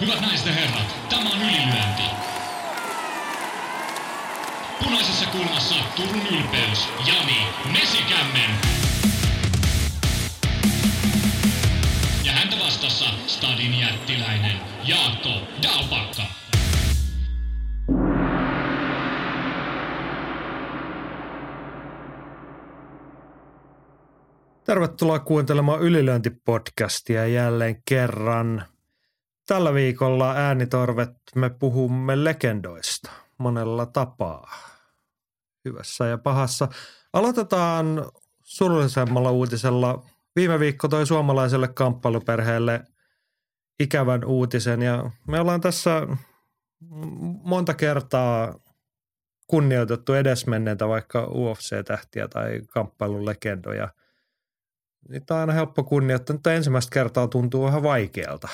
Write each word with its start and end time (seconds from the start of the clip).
Hyvät 0.00 0.20
naiset 0.20 0.46
ja 0.46 0.52
herrat, 0.52 0.96
tämä 1.08 1.30
on 1.30 1.42
ylilyönti. 1.42 2.02
Punaisessa 4.84 5.26
kulmassa 5.26 5.74
Turun 5.96 6.26
ylpeys, 6.26 6.88
Jani 7.06 7.46
Mesikämmen. 7.72 8.50
Ja 12.24 12.32
häntä 12.32 12.56
vastassa 12.64 13.04
Stadin 13.26 13.80
jättiläinen 13.80 14.56
Jaakko 14.84 15.30
Dalpakka. 15.62 16.22
Tervetuloa 24.64 25.18
kuuntelemaan 25.18 25.80
Ylilöintipodcastia 25.80 27.26
jälleen 27.26 27.82
kerran. 27.88 28.64
Tällä 29.48 29.74
viikolla 29.74 30.32
äänitorvet 30.32 31.10
me 31.34 31.50
puhumme 31.50 32.24
legendoista 32.24 33.10
monella 33.38 33.86
tapaa. 33.86 34.50
Hyvässä 35.64 36.06
ja 36.06 36.18
pahassa. 36.18 36.68
Aloitetaan 37.12 38.04
surullisemmalla 38.42 39.30
uutisella. 39.30 40.06
Viime 40.36 40.60
viikko 40.60 40.88
toi 40.88 41.06
suomalaiselle 41.06 41.68
kamppailuperheelle 41.68 42.84
ikävän 43.80 44.24
uutisen 44.24 44.82
ja 44.82 45.10
me 45.26 45.40
ollaan 45.40 45.60
tässä 45.60 46.06
monta 47.42 47.74
kertaa 47.74 48.54
kunnioitettu 49.46 50.14
edesmenneitä 50.14 50.88
vaikka 50.88 51.26
UFC-tähtiä 51.26 52.28
tai 52.28 52.60
kamppailulegendoja– 52.70 53.88
Niitä 55.08 55.34
on 55.34 55.40
aina 55.40 55.52
helppo 55.52 55.84
kunnioittaa, 55.84 56.34
mutta 56.34 56.52
ensimmäistä 56.52 56.94
kertaa 56.94 57.28
tuntuu 57.28 57.64
vähän 57.64 57.82
vaikealta 57.82 58.48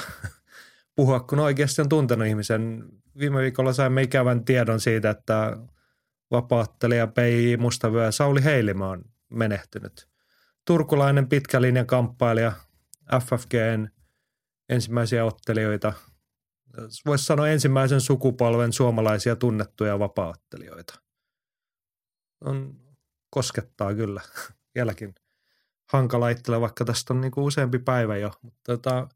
puhua, 0.96 1.20
kun 1.20 1.38
oikeasti 1.38 1.82
on 1.82 1.88
tuntenut 1.88 2.26
ihmisen. 2.26 2.84
Viime 3.18 3.40
viikolla 3.40 3.72
saimme 3.72 4.02
ikävän 4.02 4.44
tiedon 4.44 4.80
siitä, 4.80 5.10
että 5.10 5.56
vapaattelija 6.30 7.06
P.I. 7.06 7.56
Mustavyö 7.56 8.12
Sauli 8.12 8.44
Heilimä 8.44 8.88
on 8.88 9.04
menehtynyt. 9.30 10.08
Turkulainen 10.66 11.28
pitkä 11.28 11.60
linjan 11.60 11.86
kamppailija, 11.86 12.52
FFGn 13.20 13.88
ensimmäisiä 14.68 15.24
ottelijoita, 15.24 15.92
voisi 17.06 17.24
sanoa 17.24 17.48
ensimmäisen 17.48 18.00
sukupolven 18.00 18.72
suomalaisia 18.72 19.36
tunnettuja 19.36 19.98
vapaattelijoita. 19.98 21.00
On, 22.44 22.74
koskettaa 23.30 23.94
kyllä 23.94 24.20
vieläkin 24.74 25.14
hankala 25.92 26.28
itsellä, 26.28 26.60
vaikka 26.60 26.84
tästä 26.84 27.14
on 27.14 27.20
niin 27.20 27.30
kuin 27.30 27.44
useampi 27.44 27.78
päivä 27.78 28.16
jo. 28.16 28.32
Mutta 28.42 28.60
tota, 28.76 29.08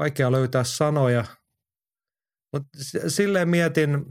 vaikea 0.00 0.32
löytää 0.32 0.64
sanoja. 0.64 1.24
Mutta 2.52 2.78
silleen 3.08 3.48
mietin, 3.48 4.06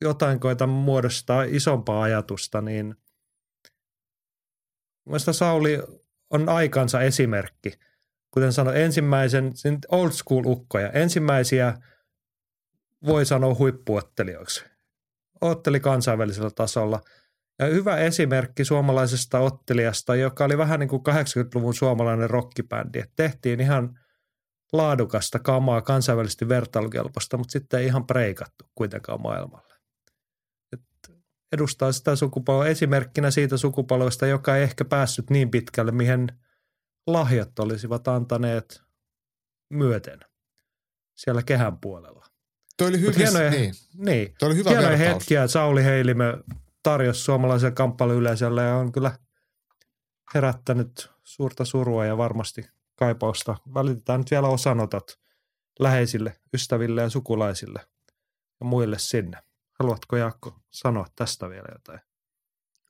jotain 0.00 0.40
koitan 0.40 0.68
muodostaa 0.68 1.42
isompaa 1.42 2.02
ajatusta, 2.02 2.60
niin 2.60 2.94
Mielestäni 5.06 5.34
Sauli 5.34 5.82
on 6.30 6.48
aikansa 6.48 7.00
esimerkki. 7.00 7.72
Kuten 8.30 8.52
sanoin, 8.52 8.76
ensimmäisen, 8.76 9.52
old 9.88 10.10
school 10.10 10.44
ukkoja, 10.46 10.90
ensimmäisiä 10.90 11.74
voi 13.06 13.26
sanoa 13.26 13.54
huippuottelijoiksi. 13.54 14.64
Otteli 15.40 15.80
kansainvälisellä 15.80 16.50
tasolla– 16.50 17.00
ja 17.58 17.66
hyvä 17.66 17.96
esimerkki 17.96 18.64
suomalaisesta 18.64 19.38
ottelijasta, 19.38 20.16
joka 20.16 20.44
oli 20.44 20.58
vähän 20.58 20.80
niin 20.80 20.88
kuin 20.88 21.02
80-luvun 21.08 21.74
suomalainen 21.74 22.30
rockibändi. 22.30 23.02
Tehtiin 23.16 23.60
ihan 23.60 23.98
laadukasta 24.72 25.38
kamaa 25.38 25.82
kansainvälisesti 25.82 26.48
vertailukelpoista, 26.48 27.36
mutta 27.36 27.52
sitten 27.52 27.80
ei 27.80 27.86
ihan 27.86 28.06
preikattu 28.06 28.64
kuitenkaan 28.74 29.22
maailmalle. 29.22 29.74
Et 30.72 30.82
edustaa 31.52 31.92
sitä 31.92 32.16
sukupolvea 32.16 32.68
esimerkkinä 32.68 33.30
siitä 33.30 33.56
sukupolvesta, 33.56 34.26
joka 34.26 34.56
ei 34.56 34.62
ehkä 34.62 34.84
päässyt 34.84 35.30
niin 35.30 35.50
pitkälle, 35.50 35.92
mihin 35.92 36.28
lahjat 37.06 37.58
olisivat 37.58 38.08
antaneet 38.08 38.82
myöten 39.70 40.20
siellä 41.14 41.42
kehän 41.42 41.78
puolella. 41.78 42.26
Toi 42.76 42.88
oli 42.88 43.00
hyvä, 43.00 43.12
hienoja, 43.16 43.50
niin. 43.50 43.74
niin. 43.96 44.34
Toi 44.38 44.46
oli 44.46 44.56
hyvä 44.56 44.70
hienoja 44.70 44.96
hetkiä. 44.96 45.46
Sauli 45.46 45.84
Heilimö 45.84 46.42
tarjosi 46.82 47.20
suomalaisen 47.20 47.74
kamppailuyleisölle 47.74 48.62
ja 48.62 48.74
on 48.74 48.92
kyllä 48.92 49.18
herättänyt 50.34 51.10
suurta 51.24 51.64
surua 51.64 52.06
ja 52.06 52.16
varmasti 52.16 52.70
kaipausta. 52.98 53.56
Välitetään 53.74 54.20
nyt 54.20 54.30
vielä 54.30 54.48
osanotot 54.48 55.20
läheisille, 55.80 56.40
ystäville 56.54 57.02
ja 57.02 57.10
sukulaisille 57.10 57.80
ja 58.60 58.66
muille 58.66 58.98
sinne. 58.98 59.42
Haluatko 59.78 60.16
Jaakko 60.16 60.60
sanoa 60.70 61.06
tästä 61.16 61.50
vielä 61.50 61.68
jotain? 61.72 62.00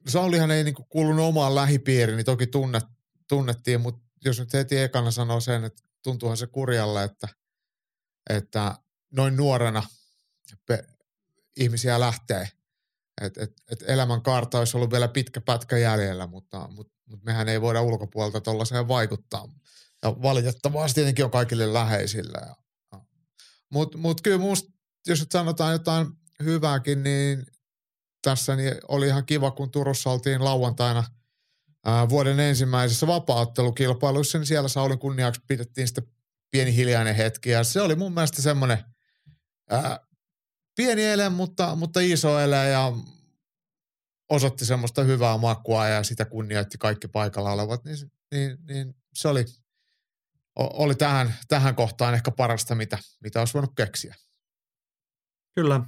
Saulihan 0.08 0.50
ei 0.50 0.64
niinku 0.64 0.84
kuulunut 0.84 1.24
omaan 1.24 1.54
lähipiiriin, 1.54 2.16
niin 2.16 2.26
toki 2.26 2.46
tunnet, 2.46 2.84
tunnettiin, 3.28 3.80
mutta 3.80 4.06
jos 4.24 4.40
nyt 4.40 4.52
heti 4.52 4.78
ekana 4.78 5.10
sanoo 5.10 5.40
sen, 5.40 5.64
että 5.64 5.82
tuntuuhan 6.02 6.36
se 6.36 6.46
kurjalle, 6.46 7.04
että, 7.04 7.28
että 8.30 8.74
noin 9.10 9.36
nuorena 9.36 9.82
pe- 10.66 10.86
ihmisiä 11.56 12.00
lähtee 12.00 12.48
et, 13.20 13.38
et, 13.38 13.52
et 13.70 13.84
elämän 13.86 14.22
kaarta 14.22 14.58
olisi 14.58 14.76
ollut 14.76 14.90
vielä 14.90 15.08
pitkä 15.08 15.40
pätkä 15.40 15.78
jäljellä, 15.78 16.26
mutta, 16.26 16.68
mutta, 16.68 16.94
mutta 17.06 17.24
mehän 17.24 17.48
ei 17.48 17.60
voida 17.60 17.82
ulkopuolelta 17.82 18.40
tuollaiseen 18.40 18.88
vaikuttaa. 18.88 19.48
Ja 20.02 20.22
valitettavasti 20.22 20.94
tietenkin 20.94 21.24
on 21.24 21.30
kaikille 21.30 21.72
läheisillä. 21.72 22.54
Mutta 23.72 23.98
mut 23.98 24.20
kyllä 24.20 24.38
musta, 24.38 24.72
jos 25.06 25.20
nyt 25.20 25.32
sanotaan 25.32 25.72
jotain 25.72 26.06
hyvääkin, 26.42 27.02
niin 27.02 27.46
tässä 28.22 28.56
niin 28.56 28.74
oli 28.88 29.06
ihan 29.06 29.26
kiva, 29.26 29.50
kun 29.50 29.70
Turussa 29.70 30.10
oltiin 30.10 30.44
lauantaina 30.44 31.04
ää, 31.84 32.08
vuoden 32.08 32.40
ensimmäisessä 32.40 33.06
vapaattelukilpailuissa, 33.06 34.38
niin 34.38 34.46
siellä 34.46 34.68
Saulin 34.68 34.98
kunniaksi 34.98 35.40
pidettiin 35.48 35.88
sitä 35.88 36.02
pieni 36.50 36.76
hiljainen 36.76 37.14
hetki. 37.14 37.50
Ja 37.50 37.64
se 37.64 37.80
oli 37.80 37.94
mun 37.94 38.14
mielestä 38.14 38.42
semmoinen 38.42 38.84
pieni 40.76 41.04
ele, 41.04 41.28
mutta, 41.28 41.76
mutta 41.76 42.00
iso 42.00 42.40
ele 42.40 42.68
ja 42.68 42.92
osoitti 44.30 44.64
semmoista 44.64 45.02
hyvää 45.02 45.38
makua 45.38 45.88
ja 45.88 46.02
sitä 46.02 46.24
kunnioitti 46.24 46.78
kaikki 46.78 47.08
paikalla 47.08 47.52
olevat, 47.52 47.84
niin, 47.84 47.96
niin, 48.32 48.58
niin 48.68 48.94
se 49.14 49.28
oli, 49.28 49.44
oli 50.58 50.94
tähän, 50.94 51.34
tähän 51.48 51.74
kohtaan 51.74 52.14
ehkä 52.14 52.30
parasta, 52.30 52.74
mitä, 52.74 52.98
mitä 53.22 53.38
olisi 53.38 53.54
voinut 53.54 53.72
keksiä. 53.76 54.14
Kyllä, 55.54 55.80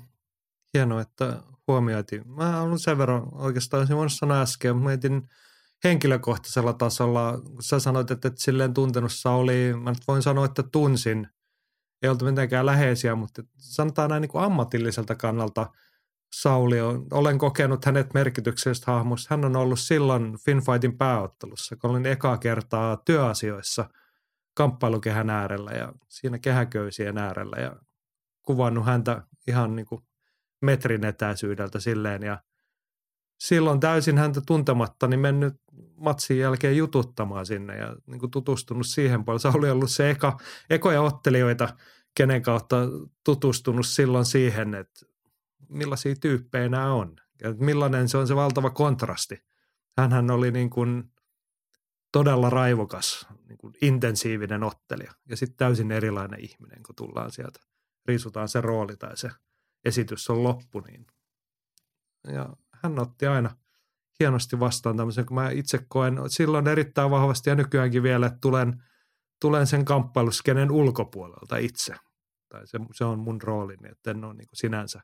hienoa, 0.74 1.00
että 1.00 1.42
huomioitiin. 1.68 2.28
Mä 2.28 2.62
olen 2.62 2.78
sen 2.78 2.98
verran 2.98 3.28
oikeastaan, 3.32 3.80
olisin 3.80 3.96
voinut 3.96 4.12
sanoa 4.12 4.40
äsken, 4.40 4.76
mietin 4.76 5.28
henkilökohtaisella 5.84 6.72
tasolla, 6.72 7.40
kun 7.40 7.62
sä 7.62 7.80
sanoit, 7.80 8.10
että 8.10 8.28
et 8.28 8.38
silleen 8.38 8.74
tuntenut 8.74 9.12
Sauli, 9.12 9.74
mä 9.82 9.90
nyt 9.90 10.08
voin 10.08 10.22
sanoa, 10.22 10.44
että 10.44 10.62
tunsin– 10.62 11.26
ei 12.02 12.10
oltu 12.10 12.24
mitenkään 12.24 12.66
läheisiä, 12.66 13.14
mutta 13.14 13.42
sanotaan 13.58 14.10
näin 14.10 14.20
niin 14.20 14.30
kuin 14.30 14.44
ammatilliselta 14.44 15.14
kannalta 15.14 15.70
Sauli 16.32 16.80
on, 16.80 17.06
olen 17.10 17.38
kokenut 17.38 17.84
hänet 17.84 18.14
merkityksellisestä 18.14 18.92
hahmosta. 18.92 19.26
Hän 19.30 19.44
on 19.44 19.56
ollut 19.56 19.78
silloin 19.78 20.38
Finfightin 20.44 20.98
pääottelussa, 20.98 21.76
kun 21.76 21.90
olin 21.90 22.06
ekaa 22.06 22.38
kertaa 22.38 22.96
työasioissa 22.96 23.88
kamppailukehän 24.60 25.30
äärellä 25.30 25.70
ja 25.70 25.92
siinä 26.08 26.38
kehäköysien 26.38 27.18
äärellä 27.18 27.56
ja 27.60 27.76
kuvannut 28.42 28.86
häntä 28.86 29.22
ihan 29.48 29.76
niin 29.76 29.86
kuin 29.86 30.02
metrin 30.62 31.04
etäisyydeltä 31.04 31.80
silleen 31.80 32.22
ja 32.22 32.42
silloin 33.38 33.80
täysin 33.80 34.18
häntä 34.18 34.40
tuntematta 34.46 35.06
niin 35.08 35.20
mennyt 35.20 35.54
matsin 35.96 36.38
jälkeen 36.38 36.76
jututtamaan 36.76 37.46
sinne 37.46 37.76
ja 37.76 37.96
niin 38.06 38.20
kuin 38.20 38.30
tutustunut 38.30 38.86
siihen 38.86 39.24
paljon. 39.24 39.40
Se 39.40 39.48
oli 39.48 39.70
ollut 39.70 39.90
se 39.90 40.10
eka, 40.10 40.38
ekoja 40.70 41.02
ottelijoita, 41.02 41.68
kenen 42.16 42.42
kautta 42.42 42.76
tutustunut 43.24 43.86
silloin 43.86 44.24
siihen, 44.24 44.74
että 44.74 45.06
millaisia 45.68 46.14
tyyppejä 46.20 46.68
nämä 46.68 46.92
on. 46.92 47.16
Ja 47.42 47.54
millainen 47.58 48.08
se 48.08 48.18
on 48.18 48.26
se 48.26 48.36
valtava 48.36 48.70
kontrasti. 48.70 49.42
Hänhän 49.98 50.30
oli 50.30 50.50
niin 50.50 50.70
kuin 50.70 51.12
todella 52.12 52.50
raivokas, 52.50 53.26
niin 53.48 53.58
kuin 53.58 53.74
intensiivinen 53.82 54.62
ottelija 54.62 55.12
ja 55.28 55.36
sitten 55.36 55.56
täysin 55.56 55.92
erilainen 55.92 56.40
ihminen, 56.40 56.82
kun 56.82 56.94
tullaan 56.94 57.30
sieltä. 57.30 57.60
Riisutaan 58.08 58.48
se 58.48 58.60
rooli 58.60 58.96
tai 58.96 59.16
se 59.16 59.30
esitys 59.84 60.30
on 60.30 60.44
loppu. 60.44 60.80
Niin. 60.80 61.06
Ja 62.28 62.56
hän 62.82 62.98
otti 62.98 63.26
aina– 63.26 63.56
hienosti 64.20 64.60
vastaan 64.60 64.96
tämmöisen, 64.96 65.26
kun 65.26 65.34
mä 65.34 65.50
itse 65.50 65.86
koen 65.88 66.14
silloin 66.28 66.68
erittäin 66.68 67.10
vahvasti 67.10 67.50
ja 67.50 67.56
nykyäänkin 67.56 68.02
vielä, 68.02 68.26
että 68.26 68.38
tulen, 68.40 68.82
tulen 69.40 69.66
sen 69.66 69.84
kamppailuskenen 69.84 70.70
ulkopuolelta 70.70 71.56
itse. 71.56 71.94
Tai 72.48 72.66
se, 72.66 72.78
se 72.94 73.04
on 73.04 73.18
mun 73.18 73.42
roolini, 73.42 73.88
että 73.88 74.10
en 74.10 74.24
ole 74.24 74.34
niin 74.34 74.48
sinänsä 74.54 75.00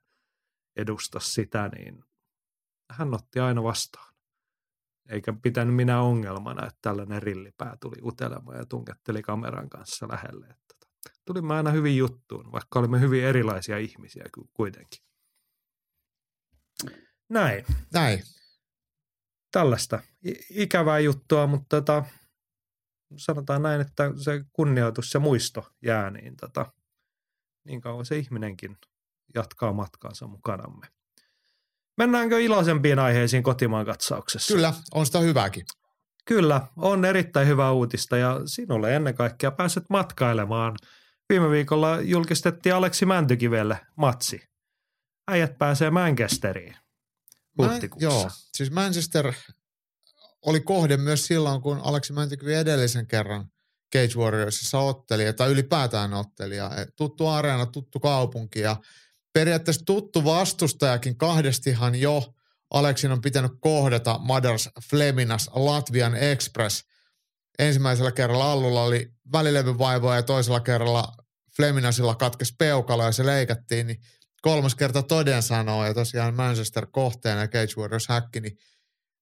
edusta 0.77 1.21
sitä, 1.21 1.69
niin 1.69 2.05
hän 2.93 3.15
otti 3.15 3.41
aina 3.41 3.63
vastaan. 3.63 4.06
Eikä 5.09 5.35
pitänyt 5.43 5.75
minä 5.75 6.01
ongelmana, 6.01 6.67
että 6.67 6.79
tällainen 6.83 7.23
rillipää 7.23 7.77
tuli 7.81 7.97
utelemaan 8.03 8.59
ja 8.59 8.67
tunketteli 8.67 9.23
kameran 9.23 9.69
kanssa 9.69 10.09
lähelle. 10.09 10.47
Että 10.47 10.75
tota, 10.79 11.17
tulimme 11.25 11.55
aina 11.55 11.71
hyvin 11.71 11.97
juttuun, 11.97 12.53
vaikka 12.53 12.79
olimme 12.79 13.01
hyvin 13.01 13.25
erilaisia 13.25 13.79
ihmisiä 13.79 14.25
kuitenkin. 14.55 15.07
Näin. 17.29 17.65
Näin. 17.93 18.23
Tällaista 19.53 20.01
ikävää 20.51 20.99
juttua, 20.99 21.47
mutta 21.47 21.77
tota, 21.77 22.05
sanotaan 23.17 23.63
näin, 23.63 23.81
että 23.81 24.13
se 24.17 24.45
kunnioitus 24.53 25.15
ja 25.15 25.21
muisto 25.21 25.73
jää 25.83 26.11
niin, 26.11 26.37
tota, 26.37 26.73
niin 27.65 27.81
kauan 27.81 28.07
se 28.07 28.19
ihminenkin 28.19 28.77
jatkaa 29.35 29.73
matkaansa 29.73 30.27
mukanamme. 30.27 30.87
Mennäänkö 31.97 32.41
iloisempiin 32.41 32.99
aiheisiin 32.99 33.43
kotimaan 33.43 33.87
katsauksessa? 33.87 34.55
Kyllä, 34.55 34.75
on 34.95 35.07
sitä 35.07 35.19
hyvääkin. 35.19 35.65
Kyllä, 36.25 36.67
on 36.77 37.05
erittäin 37.05 37.49
hyvä 37.49 37.71
uutista 37.71 38.17
ja 38.17 38.41
sinulle 38.47 38.97
ennen 38.97 39.15
kaikkea 39.15 39.51
pääset 39.51 39.85
matkailemaan. 39.91 40.77
Viime 41.29 41.51
viikolla 41.51 42.01
julkistettiin 42.01 42.75
Aleksi 42.75 43.07
Mäntykivelle 43.07 43.81
matsi. 43.97 44.41
Äijät 45.29 45.59
pääsee 45.59 45.91
Manchesteriin 45.91 46.77
huhtikuussa. 47.59 48.09
Mä, 48.09 48.15
joo, 48.15 48.31
siis 48.31 48.71
Manchester 48.71 49.33
oli 50.47 50.61
kohde 50.61 50.97
myös 50.97 51.27
silloin, 51.27 51.63
kun 51.63 51.81
Aleksi 51.85 52.13
Mäntykivi 52.13 52.55
edellisen 52.55 53.07
kerran 53.07 53.47
Cage 53.95 54.15
Warriorsissa 54.17 54.79
otteli, 54.79 55.33
tai 55.33 55.51
ylipäätään 55.51 56.15
otteli. 56.15 56.57
Ja 56.57 56.71
tuttu 56.97 57.27
areena, 57.27 57.67
tuttu 57.67 58.01
kaupunki 58.01 58.61
ja 58.61 58.77
periaatteessa 59.37 59.85
tuttu 59.85 60.25
vastustajakin 60.25 61.17
kahdestihan 61.17 61.95
jo 61.95 62.35
Aleksin 62.71 63.13
on 63.13 63.21
pitänyt 63.21 63.53
kohdata 63.61 64.19
Madars 64.19 64.69
Fleminas 64.91 65.51
Latvian 65.55 66.17
Express. 66.17 66.85
Ensimmäisellä 67.59 68.13
kerralla 68.13 68.53
Allulla 68.53 68.83
oli 68.83 69.13
välilevyvaivoja 69.33 70.17
ja 70.17 70.23
toisella 70.23 70.61
kerralla 70.61 71.17
Fleminasilla 71.57 72.15
katkesi 72.15 72.55
peukalo 72.59 73.05
ja 73.05 73.13
se 73.13 73.27
leikattiin, 73.27 73.87
niin 73.87 74.01
kolmas 74.43 74.75
kerta 74.75 75.03
toden 75.03 75.43
sanoo 75.43 75.87
ja 75.87 75.95
tosiaan 75.95 76.35
Manchester 76.35 76.87
kohteena 76.87 77.49
Cage 77.49 77.75
Warriors 77.77 78.09
häkki, 78.09 78.41
niin, 78.41 78.59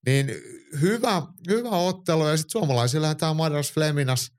niin 0.06 0.26
hyvä, 0.80 1.22
hyvä 1.48 1.70
ottelu 1.70 2.28
ja 2.28 2.36
sitten 2.36 2.52
suomalaisilla 2.52 3.14
tämä 3.14 3.34
Madars 3.34 3.72
Fleminas 3.72 4.32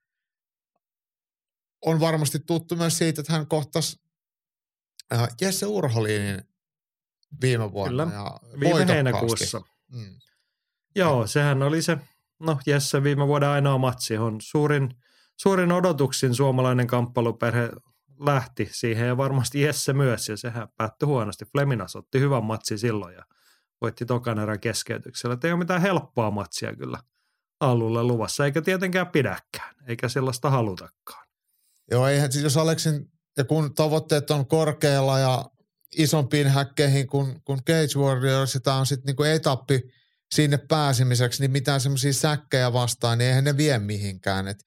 on 1.86 2.00
varmasti 2.00 2.39
tuttu 2.39 2.75
myös 2.75 2.98
siitä, 2.98 3.21
että 3.21 3.33
hän 3.33 3.48
kohtasi 3.48 4.05
äh, 5.13 5.28
Jesse 5.42 5.66
Urholinin 5.66 6.42
viime 7.42 7.72
vuonna. 7.72 8.06
Kyllä, 8.06 8.18
ja 8.18 8.40
viime 8.60 8.88
heinäkuussa. 8.88 9.62
Mm. 9.92 10.19
Joo, 10.96 11.28
sehän 11.28 11.63
oli 11.63 11.81
se, 11.81 11.98
no 12.40 12.60
Jesse 12.66 13.04
viime 13.04 13.28
vuoden 13.28 13.50
ainoa 13.50 13.78
matsi, 13.78 14.18
on 14.18 14.38
suurin, 14.42 14.90
suurin 15.38 15.72
odotuksin 15.72 16.36
suomalainen 16.36 16.88
kamppailuperhe 16.88 17.69
lähti 18.19 18.69
siihen 18.72 19.07
ja 19.07 19.18
varmasti 19.18 19.62
Jesse 19.62 19.94
myös 19.94 20.30
ja 20.30 20.38
sehän 20.38 20.68
päättyi 20.78 21.06
huonosti. 21.06 21.46
Fleminas 21.46 21.96
otti 21.96 22.19
hyvän 22.19 22.44
matsi 22.44 22.78
silloin 22.78 23.16
ja 23.16 23.25
voitti 23.81 24.06
tokan 24.06 24.40
erän 24.40 24.60
keskeytyksellä. 24.60 25.38
ei 25.44 25.52
ole 25.52 25.60
mitään 25.60 25.81
helppoa 25.81 26.31
matsia 26.31 26.75
kyllä 26.75 27.00
alulle 27.60 28.04
luvassa, 28.04 28.46
eikä 28.46 28.62
tietenkään 28.62 29.07
pidäkään, 29.07 29.75
eikä 29.88 30.10
sellaista 30.10 30.50
halutakaan. 30.50 31.28
Joo, 31.92 32.07
eihän 32.07 32.31
siis 32.31 32.44
jos 32.44 32.57
Aleksin, 32.57 33.12
ja 33.38 33.46
kun 33.46 33.76
tavoitteet 33.76 34.32
on 34.32 34.48
korkealla 34.48 35.20
ja 35.20 35.46
isompiin 35.98 36.48
häkkeihin 36.48 37.08
kuin, 37.08 37.42
kuin 37.44 37.60
Cage 37.60 38.00
Warriors, 38.00 38.52
sitä 38.52 38.74
on 38.74 38.86
sitten 38.86 39.06
niinku 39.06 39.24
etappi 39.24 39.82
sinne 40.36 40.58
pääsemiseksi, 40.58 41.42
niin 41.42 41.52
mitään 41.52 41.82
semmoisia 41.82 42.14
säkkejä 42.14 42.74
vastaan, 42.74 43.18
niin 43.18 43.28
eihän 43.28 43.44
ne 43.44 43.58
vie 43.58 43.80
mihinkään. 43.80 44.48
Et, 44.48 44.58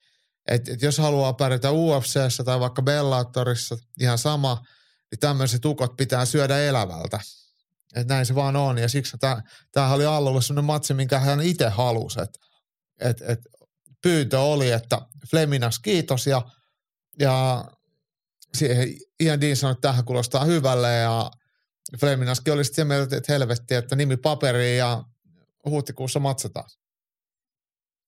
et, 0.47 0.69
et 0.69 0.81
jos 0.81 0.97
haluaa 0.97 1.33
pärjätä 1.33 1.71
UFCssä 1.71 2.43
tai 2.43 2.59
vaikka 2.59 2.81
Bellatorissa, 2.81 3.77
ihan 3.99 4.17
sama, 4.17 4.61
niin 5.11 5.19
tämmöiset 5.19 5.65
ukot 5.65 5.97
pitää 5.97 6.25
syödä 6.25 6.59
elävältä. 6.59 7.19
Et 7.95 8.07
näin 8.07 8.25
se 8.25 8.35
vaan 8.35 8.55
on, 8.55 8.77
ja 8.77 8.89
siksi 8.89 9.17
tämä 9.71 9.93
oli 9.93 10.05
Allulle 10.05 10.41
semmoinen 10.41 10.65
matsi, 10.65 10.93
minkä 10.93 11.19
hän 11.19 11.41
itse 11.41 11.69
halusi. 11.69 12.19
Et, 12.21 12.29
et, 12.99 13.21
et 13.21 13.39
pyyntö 14.01 14.39
oli, 14.39 14.71
että 14.71 15.01
Fleminas 15.31 15.79
kiitos, 15.79 16.27
ja, 16.27 16.41
ja 17.19 17.65
siihen 18.53 18.87
Ian 19.19 19.41
Dean 19.41 19.55
sanoi, 19.55 19.71
että 19.71 19.87
tähän 19.87 20.05
kuulostaa 20.05 20.45
hyvälle 20.45 20.95
ja 20.95 21.31
Fleminaskin 21.99 22.53
oli 22.53 22.63
sitten 22.63 22.87
mieltä, 22.87 23.17
että 23.17 23.33
helvetti, 23.33 23.75
että 23.75 23.95
nimi 23.95 24.17
paperiin 24.17 24.77
ja 24.77 25.03
huhtikuussa 25.65 26.19
matsataan. 26.19 26.69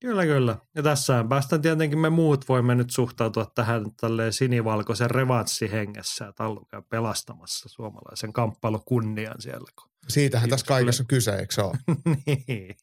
Kyllä, 0.02 0.26
kyllä. 0.26 0.58
Ja 0.76 0.84
tässä 0.84 1.26
päästään 1.30 1.62
tietenkin 1.62 2.00
me 2.00 2.10
muut 2.10 2.50
voimme 2.50 2.76
nyt 2.76 2.90
suhtautua 2.90 3.46
tähän 3.46 3.86
tälleen 4.00 4.34
sinivalkoisen 4.34 5.12
revanssihengessä, 5.12 6.28
että 6.28 6.44
Allu 6.44 6.66
käy 6.66 6.82
pelastamassa 6.90 7.70
suomalaisen 7.70 8.34
kamppailukunnian 8.34 9.42
siellä. 9.42 9.72
Siitähän 10.08 10.50
tässä 10.50 10.66
kaikessa 10.66 11.04
on 11.04 11.08
kyse, 11.08 11.36
eikö 11.36 11.54
se 11.54 11.62
ole? 11.62 11.78
niin, 12.48 12.76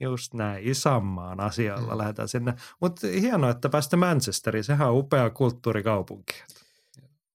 just 0.00 0.34
näin. 0.34 0.68
Isänmaan 0.68 1.40
asialla 1.40 1.92
mm. 1.92 1.98
lähdetään 1.98 2.28
sinne. 2.28 2.54
Mutta 2.80 3.06
hienoa, 3.06 3.50
että 3.50 3.68
päästä 3.68 3.96
Manchesteriin. 3.96 4.64
Sehän 4.64 4.88
on 4.88 4.98
upea 4.98 5.30
kulttuurikaupunki 5.30 6.34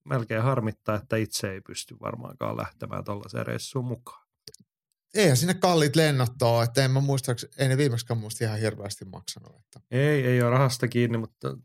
melkein 0.08 0.44
harmittaa, 0.44 0.96
että 0.96 1.16
itse 1.16 1.52
ei 1.52 1.62
pysty 1.62 1.96
varmaankaan 2.02 2.58
lähtemään 2.58 3.04
tuollaiseen 3.04 3.46
reissuun 3.46 3.86
mukaan. 3.86 4.28
Eihän 5.14 5.38
sinne 5.38 5.54
kalliit 5.54 5.96
lennot 5.96 6.42
ole, 6.42 6.64
että 6.64 6.86
en 6.86 6.92
mä 6.92 7.00
muista, 7.00 7.36
ei 7.58 7.68
ne 7.68 7.78
viimeksi 7.78 8.16
muista 8.16 8.44
ihan 8.44 8.60
hirveästi 8.60 9.06
maksanut. 9.06 9.56
Että. 9.56 9.80
Ei, 9.92 10.26
ei 10.26 10.42
ole 10.42 10.50
rahasta 10.50 10.88
kiinni, 10.88 11.18
mutta 11.18 11.58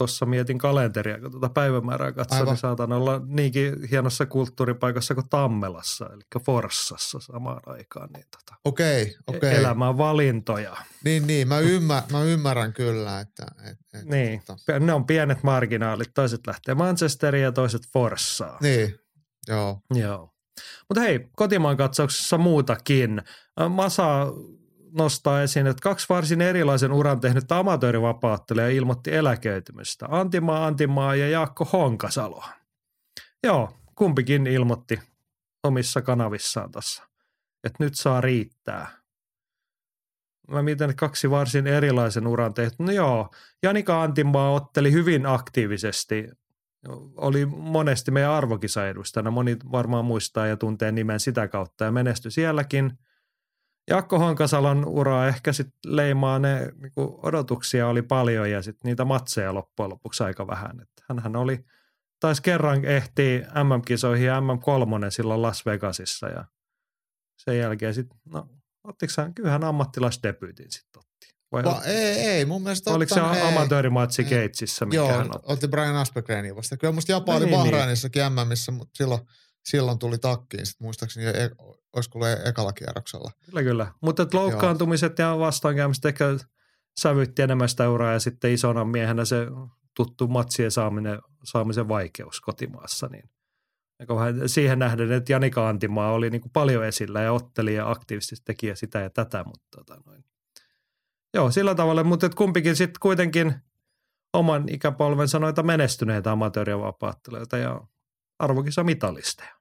tuossa 0.00 0.26
mietin 0.26 0.58
kalenteria, 0.58 1.20
kun 1.20 1.30
tuota 1.30 1.48
päivämäärää 1.48 2.12
katsoin, 2.12 2.44
niin 2.44 2.56
saatan 2.56 2.92
olla 2.92 3.20
niinkin 3.26 3.88
hienossa 3.90 4.26
kulttuuripaikassa 4.26 5.14
kuin 5.14 5.28
Tammelassa, 5.28 6.10
eli 6.12 6.42
Forssassa 6.44 7.20
samaan 7.20 7.60
aikaan. 7.66 8.08
Niin 8.12 8.24
tota, 8.30 8.60
okei, 8.64 9.16
okei. 9.26 9.56
Elämän 9.56 9.98
valintoja. 9.98 10.76
Niin, 11.04 11.26
niin 11.26 11.48
mä, 11.48 11.58
ymmär, 11.58 12.02
mä 12.12 12.22
ymmärrän 12.22 12.72
kyllä, 12.72 13.20
että... 13.20 13.46
Et, 13.70 13.78
et, 13.94 14.04
niin, 14.04 14.42
tota. 14.46 14.78
ne 14.78 14.92
on 14.92 15.06
pienet 15.06 15.42
marginaalit, 15.42 16.14
toiset 16.14 16.46
lähtee 16.46 16.74
Manchesteriin 16.74 17.44
ja 17.44 17.52
toiset 17.52 17.82
Forssaan. 17.92 18.58
Niin, 18.62 18.94
joo. 19.48 19.80
Joo. 19.94 20.34
Mutta 20.88 21.00
hei, 21.00 21.28
kotimaan 21.36 21.76
katsauksessa 21.76 22.38
muutakin. 22.38 23.22
Masa 23.68 24.26
nostaa 24.92 25.42
esiin, 25.42 25.66
että 25.66 25.82
kaksi 25.82 26.06
varsin 26.08 26.40
erilaisen 26.40 26.92
uran 26.92 27.20
tehnyt 27.20 27.52
amatöörivapaattelija 27.52 28.68
ilmoitti 28.68 29.14
eläköitymistä. 29.14 30.06
Antimaa 30.10 30.66
Antimaa 30.66 31.14
ja 31.14 31.28
Jaakko 31.28 31.64
Honkasalo. 31.64 32.44
Joo, 33.42 33.76
kumpikin 33.94 34.46
ilmoitti 34.46 35.00
omissa 35.62 36.02
kanavissaan 36.02 36.70
tässä, 36.70 37.02
että 37.64 37.84
nyt 37.84 37.94
saa 37.94 38.20
riittää. 38.20 38.90
Mä 40.50 40.62
mietin, 40.62 40.96
kaksi 40.96 41.30
varsin 41.30 41.66
erilaisen 41.66 42.26
uran 42.26 42.54
tehty. 42.54 42.76
No 42.78 42.92
joo, 42.92 43.30
Janika 43.62 44.02
Antimaa 44.02 44.52
otteli 44.52 44.92
hyvin 44.92 45.26
aktiivisesti. 45.26 46.28
Oli 47.16 47.46
monesti 47.46 48.10
meidän 48.10 48.30
arvokisaedustajana. 48.30 49.30
Moni 49.30 49.56
varmaan 49.72 50.04
muistaa 50.04 50.46
ja 50.46 50.56
tuntee 50.56 50.92
nimen 50.92 51.20
sitä 51.20 51.48
kautta 51.48 51.84
ja 51.84 51.92
menestyi 51.92 52.30
sielläkin– 52.30 52.92
Jaakko 53.90 54.18
Honkasalon 54.18 54.88
ura 54.88 55.28
ehkä 55.28 55.52
sitten 55.52 55.96
leimaa 55.96 56.38
ne 56.38 56.72
niin 56.80 56.92
odotuksia 56.96 57.88
oli 57.88 58.02
paljon 58.02 58.50
ja 58.50 58.62
sitten 58.62 58.88
niitä 58.88 59.04
matseja 59.04 59.54
loppujen 59.54 59.90
lopuksi 59.90 60.22
aika 60.22 60.46
vähän. 60.46 60.80
Et 60.80 60.88
hänhän 61.08 61.36
oli, 61.36 61.64
taisi 62.20 62.42
kerran 62.42 62.84
ehti 62.84 63.42
MM-kisoihin 63.64 64.26
ja 64.26 64.40
MM3 64.40 65.10
silloin 65.10 65.42
Las 65.42 65.66
Vegasissa 65.66 66.28
ja 66.28 66.44
sen 67.36 67.58
jälkeen 67.58 67.94
sitten, 67.94 68.18
no 68.24 68.48
ottiko 68.84 69.12
hän, 69.16 69.34
kyllähän 69.34 69.64
ammattilaisdebyytin 69.64 70.70
sitten 70.70 70.98
otti. 70.98 71.10
Vai 71.52 71.64
Va, 71.64 71.82
ei, 71.84 72.18
ei, 72.18 72.44
mun 72.44 72.62
mielestä 72.62 72.90
Oliko 72.90 73.14
se 73.14 73.20
amatöörimatsi 73.20 74.24
Keitsissä, 74.24 74.86
mikä 74.86 74.96
Joo, 74.96 75.08
hän 75.08 75.34
otti? 75.34 75.52
otti 75.52 75.68
Brian 75.68 75.96
Aspergrenia 75.96 76.56
vasta. 76.56 76.76
Kyllä 76.76 76.92
musta 76.92 77.12
Japa 77.12 77.34
oli 77.34 77.46
niin, 77.46 77.56
Bahrainissakin 77.56 78.22
niin. 78.22 78.46
MMissä, 78.46 78.72
mutta 78.72 78.90
silloin– 78.96 79.20
silloin 79.64 79.98
tuli 79.98 80.18
takkiin, 80.18 80.66
sitten 80.66 80.84
muistaakseni 80.84 81.26
e- 81.26 81.50
olisiko 81.92 82.18
ollut 82.18 82.46
ekalla 82.46 82.72
kierroksella. 82.72 83.30
Kyllä, 83.46 83.62
kyllä. 83.62 83.92
Mutta 84.00 84.26
loukkaantumiset 84.32 85.18
Joo. 85.18 85.28
ja 85.28 85.38
vastaankäymiset 85.38 86.04
ehkä 86.04 86.24
sävytti 87.00 87.42
enemmän 87.42 87.68
sitä 87.68 87.90
uraa 87.90 88.12
ja 88.12 88.20
sitten 88.20 88.52
isona 88.52 88.84
miehenä 88.84 89.24
se 89.24 89.46
tuttu 89.94 90.28
matsien 90.28 90.70
saaminen, 90.70 91.18
saamisen 91.44 91.88
vaikeus 91.88 92.40
kotimaassa, 92.40 93.08
niin 93.12 93.30
siihen 94.46 94.78
nähden, 94.78 95.12
että 95.12 95.32
Janika 95.32 95.68
Antimaa 95.68 96.12
oli 96.12 96.30
niin 96.30 96.40
kuin 96.40 96.52
paljon 96.52 96.84
esillä 96.84 97.20
ja 97.20 97.32
otteli 97.32 97.74
ja 97.74 97.90
aktiivisesti 97.90 98.44
teki 98.44 98.66
ja 98.66 98.76
sitä 98.76 99.00
ja 99.00 99.10
tätä, 99.10 99.44
mutta 99.44 99.66
tota 99.76 100.00
noin. 100.06 100.24
Joo, 101.34 101.50
sillä 101.50 101.74
tavalla, 101.74 102.04
mutta 102.04 102.26
et 102.26 102.34
kumpikin 102.34 102.76
sitten 102.76 103.00
kuitenkin 103.00 103.54
oman 104.32 104.64
ikäpolvensa 104.68 105.38
noita 105.38 105.62
menestyneitä 105.62 106.32
amatööriä 106.32 106.78
vapaattelijoita 106.78 107.56
ja 107.56 107.80
arvokisa 108.38 108.84
mitalisteja. 108.84 109.59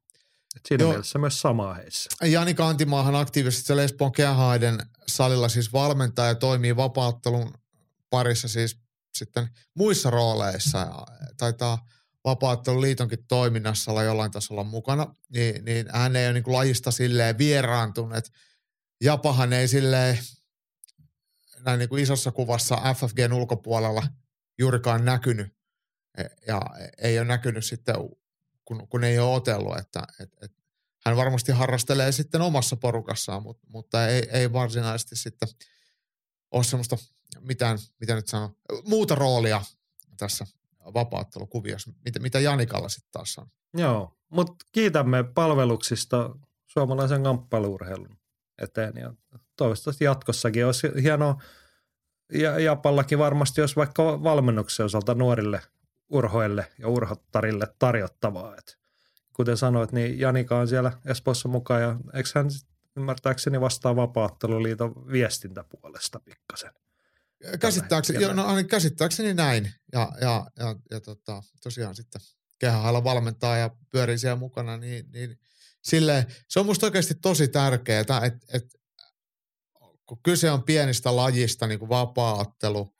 Et 0.56 0.62
siinä 0.68 0.84
Joo. 0.84 0.92
mielessä 0.92 1.20
myös 1.20 1.42
samaa 1.42 1.74
heissä. 1.74 2.10
Jani 2.26 2.54
Kantimaahan 2.54 3.16
aktiivisesti 3.16 3.76
Lesbon 3.76 4.12
Kehähaiden 4.12 4.80
salilla 5.08 5.50
siis 5.50 5.74
valmentaa 5.74 6.28
ja 6.28 6.36
toimii 6.36 6.76
vapauttelun 6.76 7.54
parissa 8.10 8.48
siis 8.48 8.78
sitten 9.18 9.50
muissa 9.76 10.10
rooleissa. 10.10 10.78
Ja 10.78 11.06
taitaa 11.38 11.86
vapaatteluliitonkin 12.24 13.26
toiminnassa 13.28 13.92
olla 13.92 14.04
jollain 14.04 14.32
tasolla 14.32 14.64
mukana, 14.64 15.16
niin, 15.30 15.66
niin 15.66 15.88
hän 15.94 16.16
ei 16.16 16.26
ole 16.26 16.34
niin 16.34 16.44
kuin 16.44 16.56
lajista 16.56 16.92
silleen 16.92 17.38
vieraantunut. 17.38 18.26
Japahan 19.02 19.54
ei 19.54 19.68
silleen 19.68 20.20
näin 21.66 21.80
niin 21.80 21.90
kuin 21.90 22.04
isossa 22.04 22.32
kuvassa 22.32 22.76
FFGn 22.76 23.34
ulkopuolella 23.34 24.04
juurikaan 24.60 25.06
näkynyt 25.06 25.48
e, 26.18 26.24
ja 26.48 26.62
ei 26.98 27.20
ole 27.20 27.28
näkynyt 27.28 27.66
sitten, 27.66 27.96
kun, 28.70 28.88
kun 28.88 29.04
ei 29.04 29.20
ole 29.20 29.36
otellut, 29.36 29.78
että 29.78 30.04
et, 30.20 30.30
et 30.42 30.52
hän 31.06 31.18
varmasti 31.18 31.52
harrastelee 31.52 32.12
sitten 32.12 32.42
omassa 32.42 32.76
porukassaan, 32.76 33.44
mutta, 33.44 33.68
mutta 33.68 34.08
ei, 34.08 34.30
ei 34.32 34.54
varsinaisesti 34.54 35.16
sitten 35.16 35.50
ole 36.52 36.64
semmoista 36.64 36.98
mitään, 37.40 37.78
mitä 38.00 38.16
nyt 38.16 38.28
sanon, 38.28 38.56
muuta 38.86 39.16
roolia 39.16 39.62
tässä 40.18 40.46
vapaattelukuviossa, 40.94 41.92
mitä, 42.06 42.20
mitä 42.20 42.40
Janikalla 42.40 42.90
sitten 42.90 43.12
taas 43.12 43.38
on. 43.38 43.48
Joo, 43.74 44.18
mutta 44.30 44.66
kiitämme 44.72 45.24
palveluksista 45.24 46.36
suomalaisen 46.68 47.24
kamppailuurheilun 47.24 48.18
eteen 48.62 48.94
ja 48.98 49.14
toivottavasti 49.56 50.04
jatkossakin 50.04 50.66
olisi 50.66 50.88
hienoa 51.04 51.42
ja 52.34 52.60
Japallakin 52.60 53.20
varmasti 53.20 53.62
jos 53.62 53.76
vaikka 53.76 54.24
valmennuksen 54.24 54.86
osalta 54.86 55.16
nuorille 55.16 55.62
urhoille 56.10 56.72
ja 56.80 56.88
urhottarille 56.88 57.68
tarjottavaa. 57.80 58.56
Et 58.58 58.78
kuten 59.34 59.58
sanoit, 59.58 59.92
niin 59.92 60.20
Janika 60.20 60.60
on 60.60 60.68
siellä 60.68 60.92
Espoossa 61.06 61.50
mukaan 61.50 61.82
ja 61.82 61.96
eikö 62.14 62.30
hän 62.36 62.48
ymmärtääkseni 62.98 63.62
vastaa 63.62 63.96
vapaatteluliiton 63.96 65.08
viestintäpuolesta 65.12 66.20
pikkasen. 66.20 66.72
Käsittääkseni, 67.60 68.24
jo, 68.24 68.34
no, 68.34 68.44
käsittääkseni 68.70 69.34
näin. 69.34 69.74
Ja, 69.94 70.12
ja, 70.22 70.46
ja, 70.60 70.76
ja 70.92 71.02
tota, 71.02 71.44
tosiaan 71.64 71.96
sitten 71.96 72.22
kehähailla 72.60 73.04
valmentaa 73.04 73.58
ja 73.58 73.70
pyörii 73.92 74.18
siellä 74.18 74.36
mukana, 74.36 74.78
niin, 74.78 75.12
niin 75.12 75.40
silleen, 75.82 76.26
se 76.48 76.60
on 76.60 76.66
musta 76.66 76.86
oikeasti 76.86 77.14
tosi 77.16 77.48
tärkeää, 77.48 78.02
että 78.02 78.22
et, 78.54 78.66
kun 80.06 80.20
kyse 80.24 80.52
on 80.52 80.64
pienistä 80.64 81.16
lajista, 81.16 81.68
niin 81.68 81.80
kuin 81.80 81.90
vapaattelu, 81.90 82.96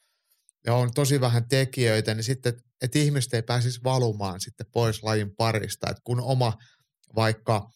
ja 0.66 0.74
on 0.74 0.94
tosi 0.94 1.22
vähän 1.22 1.48
tekijöitä, 1.48 2.14
niin 2.14 2.24
sitten, 2.24 2.64
että 2.82 3.00
ihmiset 3.00 3.34
ei 3.34 3.44
pääsisi 3.44 3.84
valumaan 3.84 4.40
sitten 4.40 4.68
pois 4.72 5.04
lajin 5.04 5.36
parista. 5.36 5.90
Että 5.90 6.02
kun 6.04 6.22
oma 6.22 6.54
vaikka 7.16 7.70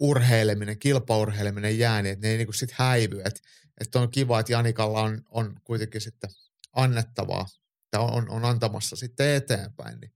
urheileminen, 0.00 0.78
kilpaurheileminen 0.78 1.78
jää, 1.78 2.02
niin 2.02 2.12
että 2.12 2.26
ne 2.26 2.32
ei 2.32 2.38
niin 2.38 2.54
sitten 2.54 2.76
häivy. 2.78 3.18
Että, 3.24 3.40
että 3.80 4.00
on 4.00 4.10
kiva, 4.10 4.40
että 4.40 4.52
Janikalla 4.52 5.02
on, 5.02 5.22
on 5.30 5.60
kuitenkin 5.64 6.00
sitten 6.00 6.30
annettavaa, 6.72 7.46
tai 7.90 8.00
on, 8.00 8.30
on 8.30 8.44
antamassa 8.44 8.96
sitten 8.96 9.34
eteenpäin. 9.34 10.00
Niin 10.00 10.12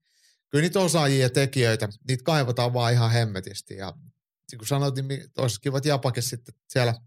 kyllä 0.48 0.62
niitä 0.62 0.80
osaajia 0.80 1.22
ja 1.22 1.30
tekijöitä, 1.30 1.88
niitä 2.08 2.24
kaivataan 2.24 2.72
vaan 2.72 2.92
ihan 2.92 3.10
hemmetisti. 3.10 3.74
Ja 3.76 3.94
niin 4.50 4.58
kuin 4.58 4.68
sanoit, 4.68 4.94
niin 4.94 5.24
olisi 5.38 5.60
kiva, 5.60 5.78
että 5.78 5.88
Japakin 5.88 6.22
sitten 6.22 6.54
siellä– 6.68 6.94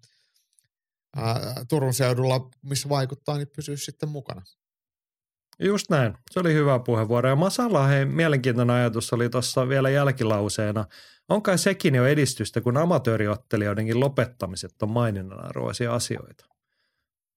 ää, 1.16 1.66
Turun 1.70 1.94
seudulla, 1.94 2.50
missä 2.62 2.90
vaikuttaa, 2.90 3.38
niin 3.38 3.48
pysyy 3.56 3.78
sitten 3.78 4.10
mukana. 4.10 4.42
Just 5.60 5.90
näin. 5.90 6.14
Se 6.32 6.40
oli 6.40 6.54
hyvä 6.54 6.80
puheenvuoro. 6.80 7.30
Ja 7.30 7.36
Masala, 7.36 7.88
hei, 7.88 8.06
mielenkiintoinen 8.06 8.76
ajatus 8.76 9.14
oli 9.14 9.30
tuossa 9.30 9.70
vielä 9.70 9.90
jälkilauseena. 9.90 10.86
On 11.30 11.42
kai 11.42 11.58
sekin 11.58 11.96
jo 11.96 12.06
edistystä, 12.06 12.62
kun 12.62 12.78
amatööriottelijoidenkin 12.78 14.00
lopettamiset 14.00 14.84
on 14.84 14.92
maininnan 14.92 15.46
arvoisia 15.46 15.94
asioita. 15.94 16.46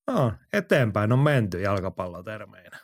No, 0.06 0.32
eteenpäin 0.52 1.12
on 1.12 1.18
menty 1.18 1.61
jalkapallotermeinä. 1.61 2.78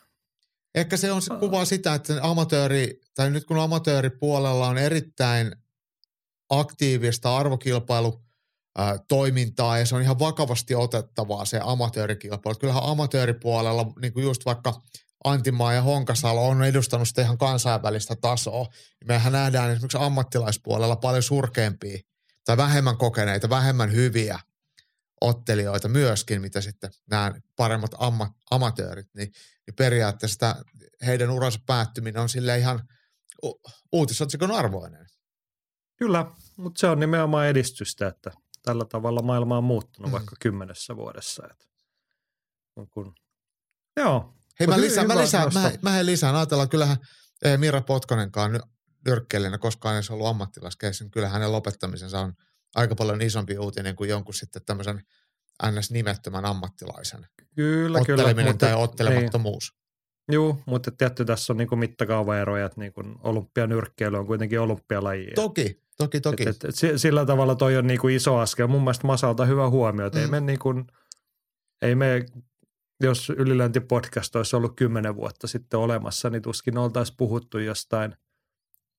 Ehkä 0.75 0.97
se 0.97 1.11
on 1.11 1.21
se 1.21 1.33
kuvaa 1.39 1.65
sitä, 1.65 1.93
että 1.93 2.19
amatööri, 2.21 3.01
tai 3.15 3.31
nyt 3.31 3.45
kun 3.45 3.59
amatööripuolella 3.59 4.67
on 4.67 4.77
erittäin 4.77 5.55
aktiivista 6.49 7.37
arvokilpailu 7.37 8.23
toimintaa 9.07 9.77
ja 9.77 9.85
se 9.85 9.95
on 9.95 10.01
ihan 10.01 10.19
vakavasti 10.19 10.75
otettavaa 10.75 11.45
se 11.45 11.59
amatöörikilpailu. 11.63 12.59
Kyllähän 12.59 12.83
amatööripuolella, 12.83 13.93
niin 14.01 14.13
kuin 14.13 14.23
just 14.23 14.45
vaikka 14.45 14.81
Antimaa 15.23 15.73
ja 15.73 15.81
Honkasalo 15.81 16.47
on 16.47 16.63
edustanut 16.63 17.07
sitä 17.07 17.21
ihan 17.21 17.37
kansainvälistä 17.37 18.15
tasoa. 18.15 18.67
Mehän 19.05 19.33
nähdään 19.33 19.71
esimerkiksi 19.71 19.97
ammattilaispuolella 20.01 20.95
paljon 20.95 21.23
surkeampia 21.23 21.99
tai 22.45 22.57
vähemmän 22.57 22.97
kokeneita, 22.97 23.49
vähemmän 23.49 23.91
hyviä 23.91 24.39
ottelijoita 25.21 25.87
myöskin, 25.87 26.41
mitä 26.41 26.61
sitten 26.61 26.91
nämä 27.09 27.33
paremmat 27.55 27.91
amma, 27.97 28.33
amatöörit, 28.51 29.07
niin, 29.13 29.31
niin 29.67 29.75
periaatteessa 29.75 30.33
sitä, 30.33 30.55
heidän 31.05 31.29
uransa 31.29 31.59
päättyminen 31.65 32.21
on 32.21 32.29
sille 32.29 32.57
ihan 32.57 32.87
uutisotsikon 33.91 34.51
arvoinen. 34.51 35.07
Kyllä, 35.95 36.31
mutta 36.57 36.79
se 36.79 36.87
on 36.87 36.99
nimenomaan 36.99 37.47
edistystä, 37.47 38.07
että 38.07 38.31
tällä 38.63 38.85
tavalla 38.85 39.21
maailma 39.21 39.57
on 39.57 39.63
muuttunut 39.63 40.11
mm. 40.11 40.13
vaikka 40.13 40.35
kymmenessä 40.39 40.95
vuodessa. 40.95 41.43
Että, 41.51 41.65
kun, 42.89 43.15
joo. 43.97 44.33
Hei, 44.59 44.67
mä 44.67 44.81
lisään, 44.81 45.07
mä, 45.07 45.17
lisään, 45.17 45.51
mä, 45.53 45.71
mä 45.81 46.05
lisään. 46.05 46.35
Ajatellaan, 46.35 46.69
kyllähän 46.69 46.97
eh, 47.45 47.57
Mira 47.57 47.81
Potkonenkaan 47.81 48.59
nyrkkeilijänä 49.05 49.57
koskaan 49.57 49.95
edes 49.95 50.11
ollut 50.11 50.27
ammattilaiskeissin. 50.27 51.11
Kyllä 51.11 51.29
hänen 51.29 51.51
lopettamisensa 51.51 52.19
on 52.19 52.33
aika 52.75 52.95
paljon 52.95 53.21
isompi 53.21 53.57
uutinen 53.57 53.95
kuin 53.95 54.09
jonkun 54.09 54.33
sitten 54.33 54.61
tämmöisen 54.65 55.01
ns-nimettömän 55.65 56.45
ammattilaisen. 56.45 57.27
Kyllä, 57.55 57.99
Otteleminen 57.99 58.35
kyllä. 58.35 58.53
tai 58.57 58.69
niin. 58.69 58.83
ottelemattomuus. 58.83 59.73
Niin. 59.73 60.33
Joo, 60.33 60.63
mutta 60.65 60.91
tietty 60.91 61.25
tässä 61.25 61.53
on 61.53 61.57
niinku 61.57 61.75
mittakaavaeroja, 61.75 62.65
että 62.65 62.81
niinku 62.81 63.01
olympianyrkkeily 63.23 64.17
on 64.17 64.27
kuitenkin 64.27 64.59
olympialaji. 64.59 65.27
Toki, 65.35 65.83
Toki, 65.97 66.21
toki. 66.21 66.43
Et, 66.43 66.49
et, 66.49 66.83
et 66.83 67.01
sillä 67.01 67.25
tavalla 67.25 67.55
toi 67.55 67.77
on 67.77 67.87
niinku 67.87 68.07
iso 68.07 68.37
askel. 68.37 68.67
Mun 68.67 68.81
mielestä 68.81 69.07
Masalta 69.07 69.45
hyvä 69.45 69.69
huomio, 69.69 70.05
että 70.05 70.19
mm. 70.19 70.25
ei 70.25 70.31
me 70.31 70.41
niinku, 70.41 70.73
ei 71.81 71.95
me, 71.95 72.25
jos 73.03 73.29
ylilöintipodcast 73.29 74.35
olisi 74.35 74.55
ollut 74.55 74.75
kymmenen 74.75 75.15
vuotta 75.15 75.47
sitten 75.47 75.79
olemassa, 75.79 76.29
niin 76.29 76.41
tuskin 76.41 76.77
oltaisiin 76.77 77.17
puhuttu 77.17 77.57
jostain 77.57 78.15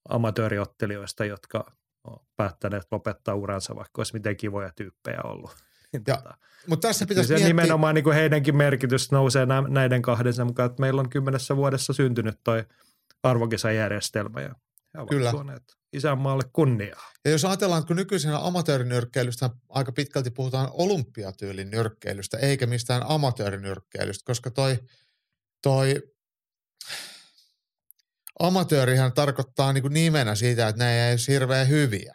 amatööriottelijoista, 0.08 1.24
jotka 1.24 1.72
on 2.04 2.18
päättäneet 2.36 2.86
lopettaa 2.90 3.34
uransa, 3.34 3.76
vaikka 3.76 4.00
olisi 4.00 4.12
miten 4.12 4.36
kivoja 4.36 4.70
tyyppejä 4.76 5.20
ollut. 5.24 5.56
Niin 5.92 6.02
ja, 6.06 6.16
tota, 6.16 6.34
mutta 6.66 6.88
tässä 6.88 7.06
pitäisi 7.06 7.28
se 7.28 7.34
miettiä... 7.34 7.48
nimenomaan 7.48 7.94
niin 7.94 8.04
kuin 8.04 8.16
heidänkin 8.16 8.56
merkitys 8.56 9.12
nousee 9.12 9.46
näiden 9.68 10.02
kahdensa 10.02 10.44
mukaan, 10.44 10.70
että 10.70 10.80
meillä 10.80 11.00
on 11.00 11.08
kymmenessä 11.08 11.56
vuodessa 11.56 11.92
syntynyt 11.92 12.40
toi 12.44 12.64
arvokisajärjestelmä 13.22 14.40
ja 14.40 14.54
he 14.94 15.06
Kyllä. 15.08 15.30
tuoneet 15.30 15.62
isänmaalle 15.94 16.44
kunniaa. 16.52 17.12
Ja 17.24 17.30
jos 17.30 17.44
ajatellaan, 17.44 17.86
kun 17.86 17.96
nykyisenä 17.96 18.38
amatöörinyrkkeilystä 18.38 19.50
aika 19.68 19.92
pitkälti 19.92 20.30
puhutaan 20.30 20.68
olympiatyylin 20.72 21.70
nyrkkeilystä, 21.70 22.38
eikä 22.38 22.66
mistään 22.66 23.02
amatöörinyrkkeilystä, 23.08 24.24
koska 24.26 24.50
toi, 24.50 24.78
toi 25.62 26.02
amatöörihän 28.40 29.12
tarkoittaa 29.12 29.72
niin 29.72 29.84
nimenä 29.90 30.34
siitä, 30.34 30.68
että 30.68 30.84
ne 30.84 31.08
ei 31.08 31.12
ole 31.12 31.20
hirveän 31.28 31.68
hyviä. 31.68 32.14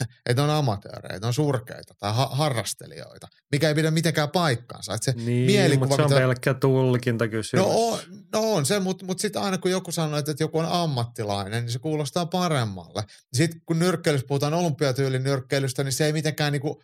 että 0.26 0.42
ne 0.42 0.52
on 0.52 0.58
amatöörejä, 0.58 1.18
ne 1.18 1.26
on 1.26 1.34
surkeita 1.34 1.94
tai 1.98 2.14
ha- 2.14 2.30
harrastelijoita, 2.32 3.28
mikä 3.52 3.68
ei 3.68 3.74
pidä 3.74 3.90
mitenkään 3.90 4.30
paikkaansa. 4.30 4.94
Että 4.94 5.04
se 5.04 5.12
niin, 5.12 5.46
mielikuva, 5.46 5.86
mutta 5.86 5.96
se 5.96 6.02
on 6.02 6.10
mitä... 6.10 6.20
pelkkä 6.20 6.54
tulkintakysymys. 6.54 7.66
No 7.66 7.72
on, 7.74 7.98
no 8.32 8.52
on 8.52 8.66
se, 8.66 8.80
mutta, 8.80 9.04
mutta 9.04 9.22
sitten 9.22 9.42
aina 9.42 9.58
kun 9.58 9.70
joku 9.70 9.92
sanoo, 9.92 10.18
että 10.18 10.34
joku 10.40 10.58
on 10.58 10.66
ammattilainen, 10.70 11.64
niin 11.64 11.72
se 11.72 11.78
kuulostaa 11.78 12.26
paremmalle. 12.26 13.04
Sitten 13.32 13.60
kun 13.66 13.78
nyrkkeilystä 13.78 14.28
puhutaan 14.28 14.54
olympiatyylin 14.54 15.22
nyrkkeilystä, 15.22 15.84
niin 15.84 15.92
se 15.92 16.06
ei 16.06 16.12
mitenkään 16.12 16.52
niin 16.52 16.62
kuin 16.62 16.76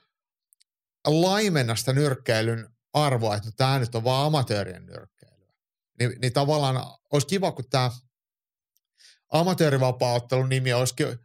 laimenna 1.06 1.76
sitä 1.76 1.92
nyrkkeilyn 1.92 2.68
arvoa, 2.92 3.37
että 3.37 3.49
no, 3.49 3.52
tämä 3.56 3.78
nyt 3.78 3.94
on 3.94 4.04
vaan 4.04 4.26
amatöörien 4.26 4.87
nyrkkeilyä. 4.87 5.54
Ni, 6.00 6.08
niin 6.08 6.32
tavallaan 6.32 6.87
olisi 7.12 7.26
kiva, 7.26 7.52
kun 7.52 7.64
tämä 7.70 7.90
amatöörivapaa-ottelun 9.32 10.49
nimi 10.49 10.73
olisikin 10.73 11.18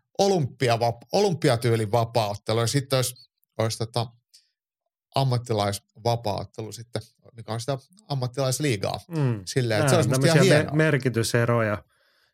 olympiatyylin 1.11 1.91
vapaaottelu 1.91 2.59
ja 2.59 2.67
sitten 2.67 2.97
olisi, 2.97 3.29
olisi 3.57 3.77
tota 3.77 4.07
ammattilaisvapaaottelu 5.15 6.71
sitten, 6.71 7.01
mikä 7.35 7.53
on 7.53 7.59
sitä 7.59 7.77
ammattilaisliigaa. 8.07 8.99
Mm. 9.07 9.41
Silleen, 9.45 9.79
että 9.79 9.89
se 9.89 9.95
olisi 9.95 10.27
ihan 10.27 10.41
hienoa. 10.41 10.75
merkityseroja, 10.75 11.83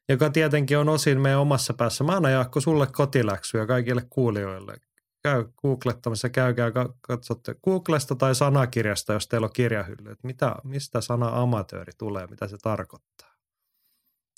joka 0.09 0.29
tietenkin 0.29 0.77
on 0.77 0.89
osin 0.89 1.21
meidän 1.21 1.39
omassa 1.39 1.73
päässä. 1.73 2.03
Mä 2.03 2.15
annan 2.15 2.31
Jaakko 2.31 2.61
sulle 2.61 2.87
kotiläksyä 2.87 3.65
kaikille 3.65 4.07
kuulijoille. 4.09 4.77
Käy 5.23 5.45
googlettamassa, 5.61 6.29
käykää 6.29 6.71
katsotte 7.01 7.55
Googlesta 7.63 8.15
tai 8.15 8.35
sanakirjasta, 8.35 9.13
jos 9.13 9.27
teillä 9.27 9.45
on 9.45 9.53
kirjahylly, 9.53 10.11
että 10.11 10.27
mitä, 10.27 10.55
mistä 10.63 11.01
sana 11.01 11.41
amatööri 11.41 11.93
tulee, 11.97 12.27
mitä 12.27 12.47
se 12.47 12.57
tarkoittaa 12.57 13.26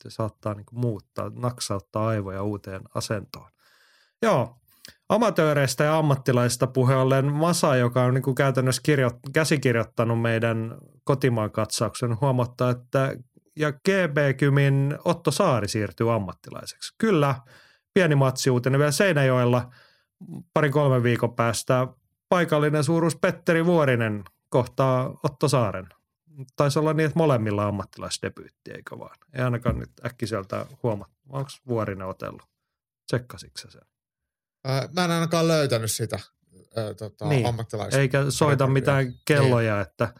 se 0.03 0.09
saattaa 0.09 0.53
niin 0.53 0.65
muuttaa, 0.71 1.31
naksauttaa 1.35 2.07
aivoja 2.07 2.43
uuteen 2.43 2.81
asentoon. 2.95 3.49
Joo, 4.21 4.55
amatööreistä 5.09 5.83
ja 5.83 5.97
ammattilaisista 5.97 6.67
puhe 6.67 6.95
ollen 6.95 7.33
Masa, 7.33 7.75
joka 7.75 8.03
on 8.03 8.13
niin 8.13 8.21
kuin 8.21 8.35
käytännössä 8.35 8.81
kirjo- 8.85 9.19
käsikirjoittanut 9.33 10.21
meidän 10.21 10.77
kotimaan 11.03 11.51
katsauksen, 11.51 12.21
huomattaa, 12.21 12.69
että 12.69 13.15
ja 13.55 13.71
GB 13.71 14.37
Kymin 14.37 14.97
Otto 15.05 15.31
Saari 15.31 15.67
siirtyy 15.67 16.13
ammattilaiseksi. 16.13 16.95
Kyllä, 16.97 17.35
pieni 17.93 18.15
matsiuutinen 18.15 18.79
vielä 18.79 18.91
Seinäjoella 18.91 19.69
parin 20.53 20.71
kolmen 20.71 21.03
viikon 21.03 21.35
päästä 21.35 21.87
paikallinen 22.29 22.83
suuruus 22.83 23.15
Petteri 23.15 23.65
Vuorinen 23.65 24.23
kohtaa 24.49 25.13
Otto 25.23 25.47
Saaren. 25.47 25.87
Taisi 26.55 26.79
olla 26.79 26.93
niin, 26.93 27.05
että 27.05 27.19
molemmilla 27.19 27.67
ammattilaisdebyytti, 27.67 28.71
eikö 28.71 28.99
vaan? 28.99 29.17
Ei 29.33 29.41
ainakaan 29.41 29.79
nyt 29.79 29.91
äkkiseltä 30.05 30.65
huomaa. 30.83 31.07
Onko 31.29 31.49
Vuorinen 31.67 32.07
otellut? 32.07 32.41
Tsekkasitko 33.07 33.59
sen? 33.71 33.81
Ää, 34.63 34.89
mä 34.95 35.05
en 35.05 35.11
ainakaan 35.11 35.47
löytänyt 35.47 35.91
sitä 35.91 36.19
ää, 36.75 36.93
tota, 36.93 37.27
Niin. 37.27 37.45
ammattilaista. 37.45 37.99
Eikä 37.99 38.25
soita 38.29 38.67
mitään 38.67 39.13
kelloja, 39.25 39.81
että 39.81 40.13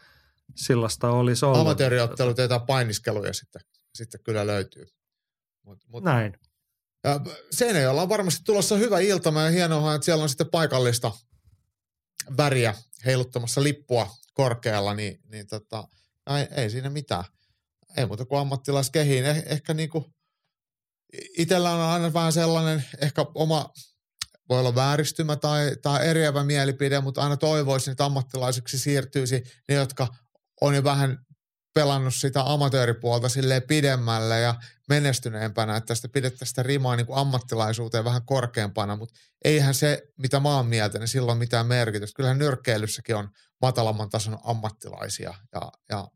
sillasta 0.56 1.10
olisi 1.10 1.46
ollut. 1.46 1.60
Amatööriottelut 1.60 2.38
ja 2.38 2.44
jotain 2.44 2.62
painiskeluja 2.62 3.34
sitten, 3.34 3.62
sitten 3.94 4.24
kyllä 4.24 4.48
löytyy. 4.48 4.88
Mut, 5.64 5.80
mut, 5.88 6.04
Näin. 6.04 6.38
Ja 7.04 7.20
Seinäjoella 7.52 8.02
on 8.02 8.10
varmasti 8.10 8.44
tulossa 8.44 8.76
hyvä 8.76 9.00
iltama 9.00 9.42
ja 9.42 9.50
hienoa, 9.50 9.96
että 9.96 10.06
siellä 10.06 10.24
on 10.24 10.30
sitten 10.30 10.50
paikallista 10.50 11.12
väriä 12.38 12.76
heiluttamassa 13.06 13.64
lippua 13.64 14.10
korkealla, 14.34 14.94
niin, 14.94 15.20
niin 15.28 15.48
tota, 15.48 15.88
ei, 16.38 16.48
ei 16.52 16.70
siinä 16.70 16.90
mitään. 16.90 17.24
Ei 17.98 18.06
muuta 18.06 18.26
kuin 18.26 18.40
ammattilaiskehiin. 18.40 19.26
Eh, 19.26 19.44
ehkä 19.46 19.74
niinku, 19.74 20.14
itsellä 21.38 21.72
on 21.72 21.82
aina 21.82 22.14
vähän 22.14 22.34
sellainen 22.34 22.86
ehkä 23.02 23.26
oma, 23.36 23.70
voi 24.50 24.60
olla 24.60 24.76
vääristymä 24.76 25.36
tai, 25.36 25.76
tai 25.82 26.08
eriävä 26.08 26.44
mielipide, 26.44 27.00
mutta 27.00 27.22
aina 27.22 27.38
toivoisin, 27.38 27.92
että 27.92 28.06
ammattilaiseksi 28.06 28.80
siirtyisi 28.80 29.44
ne, 29.70 29.76
jotka 29.76 30.08
on 30.62 30.76
jo 30.76 30.84
vähän 30.84 31.18
pelannut 31.74 32.16
sitä 32.16 32.44
amatööripuolta 32.46 33.30
silleen 33.30 33.64
pidemmälle 33.64 34.40
ja 34.40 34.56
menestyneempänä, 34.90 35.78
että 35.78 35.88
tästä 35.88 36.10
pidettäisiin 36.10 36.48
sitä 36.48 36.64
rimaa 36.64 36.96
niin 36.96 37.06
kuin 37.06 37.18
ammattilaisuuteen 37.18 38.04
vähän 38.04 38.26
korkeampana, 38.26 38.96
mutta 38.96 39.20
eihän 39.44 39.74
se, 39.74 40.04
mitä 40.18 40.40
mä 40.40 40.56
oon 40.56 40.68
mieltä, 40.68 41.00
niin 41.00 41.08
sillä 41.08 41.32
on 41.32 41.38
mitään 41.38 41.68
merkitystä. 41.68 42.16
Kyllähän 42.16 42.38
nyrkkeilyssäkin 42.38 43.16
on 43.16 43.30
matalamman 43.62 44.10
tason 44.10 44.38
ammattilaisia 44.44 45.34
ja, 45.54 45.72
ja 45.90 46.08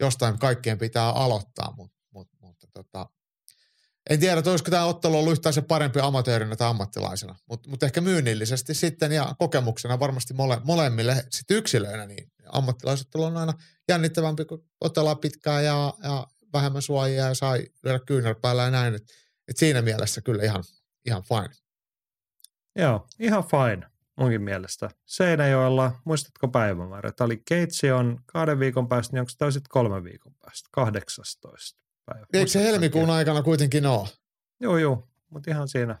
jostain 0.00 0.38
kaikkien 0.38 0.78
pitää 0.78 1.10
aloittaa, 1.10 1.74
mutta, 1.76 1.98
mutta, 2.10 2.36
mutta 2.40 2.66
tota, 2.72 3.06
en 4.10 4.20
tiedä, 4.20 4.38
että 4.38 4.50
olisiko 4.50 4.70
tämä 4.70 4.84
ottelu 4.84 5.18
ollut 5.18 5.32
yhtään 5.32 5.52
se 5.52 5.62
parempi 5.62 6.00
amatöörinä 6.00 6.56
tai 6.56 6.68
ammattilaisena, 6.68 7.36
mutta, 7.48 7.70
mutta 7.70 7.86
ehkä 7.86 8.00
myynnillisesti 8.00 8.74
sitten 8.74 9.12
ja 9.12 9.34
kokemuksena 9.38 10.00
varmasti 10.00 10.34
mole, 10.34 10.60
molemmille 10.64 11.24
sitten 11.30 11.56
yksilöinä, 11.56 12.06
niin 12.06 12.32
ammattilaisottelu 12.52 13.24
on 13.24 13.36
aina 13.36 13.52
jännittävämpi, 13.88 14.44
kun 14.44 14.64
otellaan 14.80 15.18
pitkään 15.18 15.64
ja, 15.64 15.94
ja 16.02 16.26
vähemmän 16.52 16.82
suojia 16.82 17.26
ja 17.26 17.34
sai 17.34 17.66
lyödä 17.84 18.00
kyynärpäällä 18.06 18.62
ja 18.62 18.70
näin. 18.70 18.94
Et, 18.94 19.02
et 19.48 19.56
siinä 19.56 19.82
mielessä 19.82 20.20
kyllä 20.20 20.42
ihan, 20.42 20.64
ihan 21.06 21.22
fine. 21.22 21.54
Joo, 22.76 23.06
ihan 23.18 23.44
fine 23.44 23.89
munkin 24.20 24.42
mielestä. 24.42 24.90
Seinäjoella, 25.06 25.92
muistatko 26.04 26.48
päivämäärä? 26.48 27.12
Tämä 27.12 27.26
oli 27.26 27.42
Keitsi 27.44 27.90
on 27.90 28.20
kahden 28.26 28.58
viikon 28.58 28.88
päästä, 28.88 29.12
niin 29.12 29.20
onko 29.20 29.32
tämä 29.38 29.50
sitten 29.50 29.70
kolmen 29.70 30.04
viikon 30.04 30.34
päästä? 30.34 30.68
18 30.72 31.80
päivä. 32.06 32.26
Eikö 32.32 32.50
se 32.50 32.62
helmikuun 32.62 33.02
oikein? 33.02 33.16
aikana 33.16 33.42
kuitenkin 33.42 33.86
ole? 33.86 34.08
Joo, 34.60 34.78
joo, 34.78 35.08
mutta 35.30 35.50
ihan 35.50 35.68
siinä. 35.68 35.98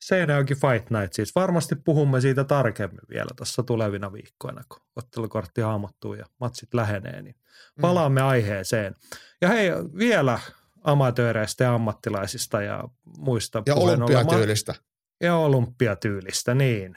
Seinäjoki 0.00 0.54
Fight 0.54 0.90
Night 0.90 1.12
siis. 1.12 1.34
Varmasti 1.34 1.76
puhumme 1.76 2.20
siitä 2.20 2.44
tarkemmin 2.44 3.00
vielä 3.10 3.28
tuossa 3.36 3.62
tulevina 3.62 4.12
viikkoina, 4.12 4.62
kun 4.68 4.82
ottelukortti 4.96 5.60
hahmottuu 5.60 6.14
ja 6.14 6.26
matsit 6.40 6.74
lähenee, 6.74 7.22
niin 7.22 7.34
palaamme 7.80 8.22
aiheeseen. 8.22 8.94
Ja 9.40 9.48
hei, 9.48 9.70
vielä 9.98 10.38
amatööreistä 10.84 11.64
ja 11.64 11.74
ammattilaisista 11.74 12.62
ja 12.62 12.84
muista 13.18 13.62
Ja 13.66 13.74
olympiatyylistä. 13.74 14.74
Ja 15.20 15.36
olympiatyylistä, 15.36 16.54
niin. 16.54 16.96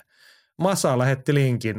Masa 0.58 0.98
lähetti 0.98 1.34
linkin 1.34 1.78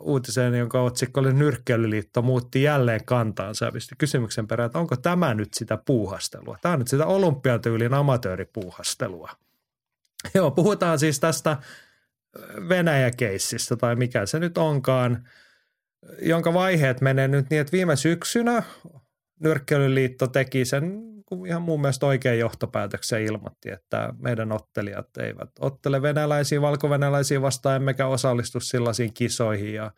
uutiseen, 0.00 0.54
jonka 0.54 0.82
otsikko 0.82 1.20
oli 1.20 1.32
Nyrkkeilyliitto 1.32 2.22
muutti 2.22 2.62
jälleen 2.62 3.04
kantaansa 3.04 3.64
ja 3.64 3.72
pisti 3.72 3.94
kysymyksen 3.98 4.46
perään, 4.46 4.66
että 4.66 4.78
onko 4.78 4.96
tämä 4.96 5.34
nyt 5.34 5.54
sitä 5.54 5.78
puuhastelua? 5.86 6.58
Tämä 6.62 6.72
on 6.72 6.78
nyt 6.78 6.88
sitä 6.88 7.06
olympiatyylin 7.06 7.94
amatööripuuhastelua. 7.94 9.30
Joo, 10.34 10.50
puhutaan 10.50 10.98
siis 10.98 11.20
tästä 11.20 11.56
Venäjä-keissistä 12.68 13.76
tai 13.76 13.96
mikä 13.96 14.26
se 14.26 14.38
nyt 14.38 14.58
onkaan, 14.58 15.28
jonka 16.22 16.54
vaiheet 16.54 17.00
menee 17.00 17.28
nyt 17.28 17.50
niin, 17.50 17.60
että 17.60 17.72
viime 17.72 17.96
syksynä 17.96 18.62
Nyrkkeilyliitto 19.40 20.26
teki 20.26 20.64
sen 20.64 21.09
ihan 21.46 21.62
mun 21.62 21.80
mielestä 21.80 22.06
oikein 22.06 22.38
johtopäätöksen 22.38 23.22
ilmoitti, 23.22 23.70
että 23.70 24.14
meidän 24.18 24.52
ottelijat 24.52 25.16
eivät 25.16 25.50
ottele 25.60 26.02
venäläisiä, 26.02 26.60
valkovenäläisiä 26.60 27.42
vastaan, 27.42 27.76
emmekä 27.76 28.06
osallistu 28.06 28.60
sellaisiin 28.60 29.14
kisoihin. 29.14 29.74
Ja 29.74 29.90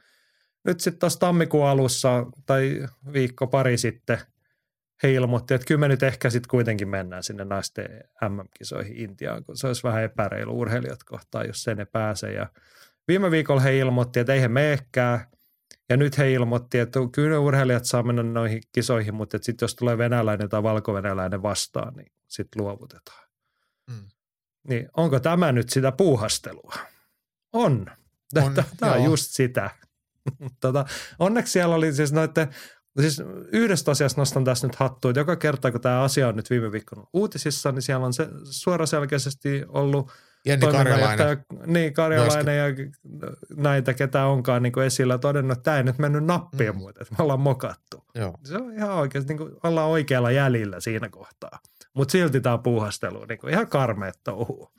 nyt 0.65 0.81
sitten 0.81 1.01
tuossa 1.01 1.21
tammikuun 1.21 1.67
alussa 1.67 2.27
tai 2.47 2.87
viikko 3.13 3.47
pari 3.47 3.79
sitten 3.79 4.19
he 5.03 5.13
ilmoitti, 5.13 5.55
että 5.55 5.67
kyllä 5.67 5.81
me 5.81 5.89
nyt 5.89 6.03
ehkä 6.03 6.31
sitten 6.31 6.49
kuitenkin 6.51 6.89
mennään 6.89 7.23
sinne 7.23 7.45
naisten 7.45 8.05
MM-kisoihin 8.29 8.97
Intiaan, 8.97 9.45
kun 9.45 9.57
se 9.57 9.67
olisi 9.67 9.83
vähän 9.83 10.03
epäreilu 10.03 10.59
urheilijat 10.59 11.05
kohtaan, 11.05 11.47
jos 11.47 11.63
sen 11.63 11.77
ne 11.77 11.85
pääse. 11.85 12.33
Ja 12.33 12.47
viime 13.09 13.31
viikolla 13.31 13.61
he 13.61 13.79
ilmoitti, 13.79 14.21
että 14.21 14.35
eihän 14.35 14.53
meekään. 14.53 15.21
Ja 15.93 15.97
nyt 15.97 16.19
he 16.19 16.33
ilmoitti, 16.33 16.79
että 16.79 17.01
kyllä 17.13 17.39
urheilijat 17.39 17.85
saa 17.85 18.03
mennä 18.03 18.23
noihin 18.23 18.63
kisoihin, 18.73 19.15
mutta 19.15 19.39
sitten 19.41 19.65
jos 19.65 19.75
tulee 19.75 19.99
venäläinen 19.99 20.49
tai 20.49 20.63
valkovenäläinen 20.63 21.43
vastaan, 21.43 21.95
niin 21.95 22.13
sitten 22.29 22.63
luovutetaan. 22.63 23.29
Mm. 23.91 24.09
Niin 24.69 24.89
onko 24.97 25.21
tämä 25.21 25.53
nyt 25.53 25.71
sitä 25.71 25.93
puuhastelua? 25.93 26.75
On. 27.53 27.87
On, 28.43 28.55
Tämä 28.81 28.93
on 28.93 29.05
just 29.05 29.31
sitä. 29.31 29.71
tota, 30.61 30.85
onneksi 31.19 31.53
siellä 31.53 31.75
oli 31.75 31.93
siis 31.93 32.13
noiden, 32.13 32.49
siis 33.01 33.23
yhdestä 33.53 33.91
asiasta 33.91 34.21
nostan 34.21 34.45
tässä 34.45 34.67
nyt 34.67 34.77
hattua, 34.77 35.11
että 35.11 35.21
joka 35.21 35.37
kerta 35.37 35.73
kun 35.73 35.81
tämä 35.81 36.03
asia 36.03 36.29
on 36.29 36.37
nyt 36.37 36.51
viime 36.51 36.73
viikon 36.73 37.07
uutisissa, 37.13 37.73
niin 37.73 37.83
siellä 37.83 38.07
on 38.07 38.13
se 38.13 38.29
suoraselkeästi 38.45 39.65
ollut 39.69 40.11
Jenni 40.47 40.67
Karjalainen. 40.67 41.45
Niin, 41.67 41.95
Karjalainen 41.95 42.59
ja 42.59 42.65
näitä, 43.57 43.95
ketä 43.95 44.27
onkaan 44.27 44.63
niin 44.63 44.73
kuin 44.73 44.87
esillä 44.87 45.19
todennut, 45.19 45.53
että 45.59 45.63
tämä 45.65 45.77
ei 45.77 45.83
nyt 45.85 45.99
mennyt 45.99 46.25
nappiin 46.25 46.71
Mm. 46.73 46.79
muuten, 46.79 47.03
että 47.03 47.15
me 47.19 47.23
ollaan 47.23 47.41
mokattu. 47.41 48.05
Joo. 48.15 48.35
Se 48.45 48.57
on 48.57 48.75
ihan 48.75 48.91
oikeasti, 48.95 49.29
niin 49.35 49.39
kuin 49.39 49.53
ollaan 49.63 49.89
oikealla 49.89 50.31
jäljellä 50.31 50.81
siinä 50.81 51.09
kohtaa. 51.09 51.59
Mutta 51.95 52.13
silti 52.13 52.41
tämä 52.41 52.53
on 52.55 52.63
puuhastelu, 52.63 53.25
niin 53.25 53.39
kuin 53.39 53.53
ihan 53.53 53.67
karmeet 53.69 54.19
touhuu. 54.25 54.73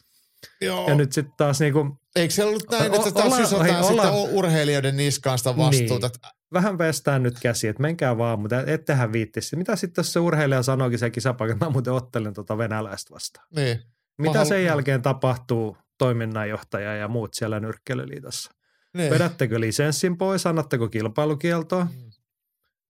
Joo. 0.62 0.88
Ja 0.88 0.95
nyt 0.95 1.12
sitten 1.13 1.34
taas 1.38 1.60
niin 1.60 1.73
kuin, 1.73 1.91
Eikö 2.15 2.34
se 2.34 2.43
ollut 2.45 2.69
näin, 2.71 2.93
että 2.93 3.12
taas 3.12 3.38
sysätään 3.38 3.84
sitten 3.84 3.86
ollaan- 3.88 4.13
urheilijoiden 4.32 4.97
niskaan 4.97 5.38
sitä 5.38 5.58
vastuuta? 5.58 6.08
Niin. 6.08 6.34
vähän 6.54 6.78
pestään 6.78 7.23
nyt 7.23 7.39
käsi, 7.39 7.67
että 7.67 7.82
menkää 7.82 8.17
vaan, 8.17 8.39
mutta 8.39 8.63
ettehän 8.67 9.13
viittisi. 9.13 9.56
Mitä 9.56 9.76
sitten 9.76 9.99
jos 10.02 10.13
se 10.13 10.19
urheilija 10.19 10.63
sanoikin 10.63 10.99
se 10.99 11.10
kisapaikka, 11.10 11.65
mä 11.65 11.71
muuten 11.71 11.93
ottelen 11.93 12.34
tuota 12.34 12.58
venäläistä 12.58 13.13
vastaan. 13.13 13.47
Niin. 13.56 13.80
Mitä 14.17 14.39
halu- 14.39 14.49
sen 14.49 14.65
jälkeen 14.65 15.02
tapahtuu 15.02 15.78
toiminnanjohtaja 15.97 16.95
ja 16.95 17.08
muut 17.08 17.34
siellä 17.34 17.60
nyrkkeilyliitossa? 17.60 18.52
niin. 18.93 19.12
Vedättekö 19.12 19.60
lisenssin 19.60 20.17
pois, 20.17 20.47
annatteko 20.47 20.88
kilpailukieltoa? 20.88 21.84
Mm. 21.84 22.12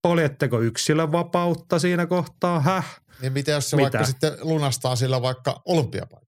Poljetteko 0.01 0.61
yksilön 0.61 1.11
vapautta 1.11 1.79
siinä 1.79 2.05
kohtaa? 2.05 2.59
Häh? 2.59 3.01
Niin 3.21 3.33
mitä 3.33 3.51
jos 3.51 3.69
se 3.69 3.75
Mitä? 3.75 3.83
vaikka 3.83 4.05
sitten 4.05 4.31
lunastaa 4.41 4.95
sillä 4.95 5.21
vaikka 5.21 5.61
olympiapaikan? 5.65 6.27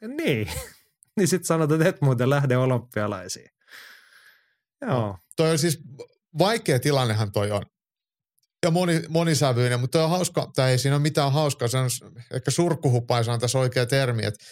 Niin. 0.00 0.48
niin 1.16 1.28
sitten 1.28 1.46
sanotaan, 1.46 1.80
että 1.80 1.88
et 1.88 2.00
muuten 2.00 2.30
lähde 2.30 2.56
olympialaisiin. 2.56 3.50
Joo. 4.80 5.18
Toi 5.36 5.50
on 5.50 5.58
siis 5.58 5.80
vaikea 6.38 6.80
tilannehan 6.80 7.32
toi 7.32 7.50
on. 7.50 7.62
Ja 8.66 8.70
moni, 8.70 9.02
monisävyinen, 9.08 9.80
mutta 9.80 10.04
on 10.04 10.10
hauska, 10.10 10.50
tai 10.54 10.70
ei 10.70 10.78
siinä 10.78 10.96
ole 10.96 11.02
mitään 11.02 11.32
hauskaa, 11.32 11.68
se 11.68 11.78
on 11.78 11.90
ehkä 12.34 12.50
surkkuhupaisa 12.50 13.32
on 13.32 13.40
tässä 13.40 13.58
oikea 13.58 13.86
termi, 13.86 14.24
että 14.24 14.44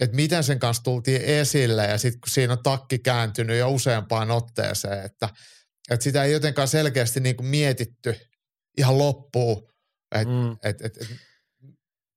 että 0.00 0.16
miten 0.16 0.44
sen 0.44 0.58
kanssa 0.58 0.82
tultiin 0.82 1.20
esille 1.22 1.86
ja 1.86 1.98
sitten 1.98 2.20
kun 2.20 2.30
siinä 2.30 2.52
on 2.52 2.62
takki 2.62 2.98
kääntynyt 2.98 3.58
jo 3.58 3.70
useampaan 3.70 4.30
otteeseen, 4.30 5.04
että, 5.04 5.28
että 5.90 6.04
sitä 6.04 6.24
ei 6.24 6.32
jotenkaan 6.32 6.68
selkeästi 6.68 7.20
niin 7.20 7.36
kuin 7.36 7.46
mietitty 7.46 8.14
ihan 8.78 8.98
loppuun, 8.98 9.68
että 10.14 10.34
Mm. 10.34 10.56
et, 10.62 10.80
et, 10.80 10.96
et, 10.96 11.08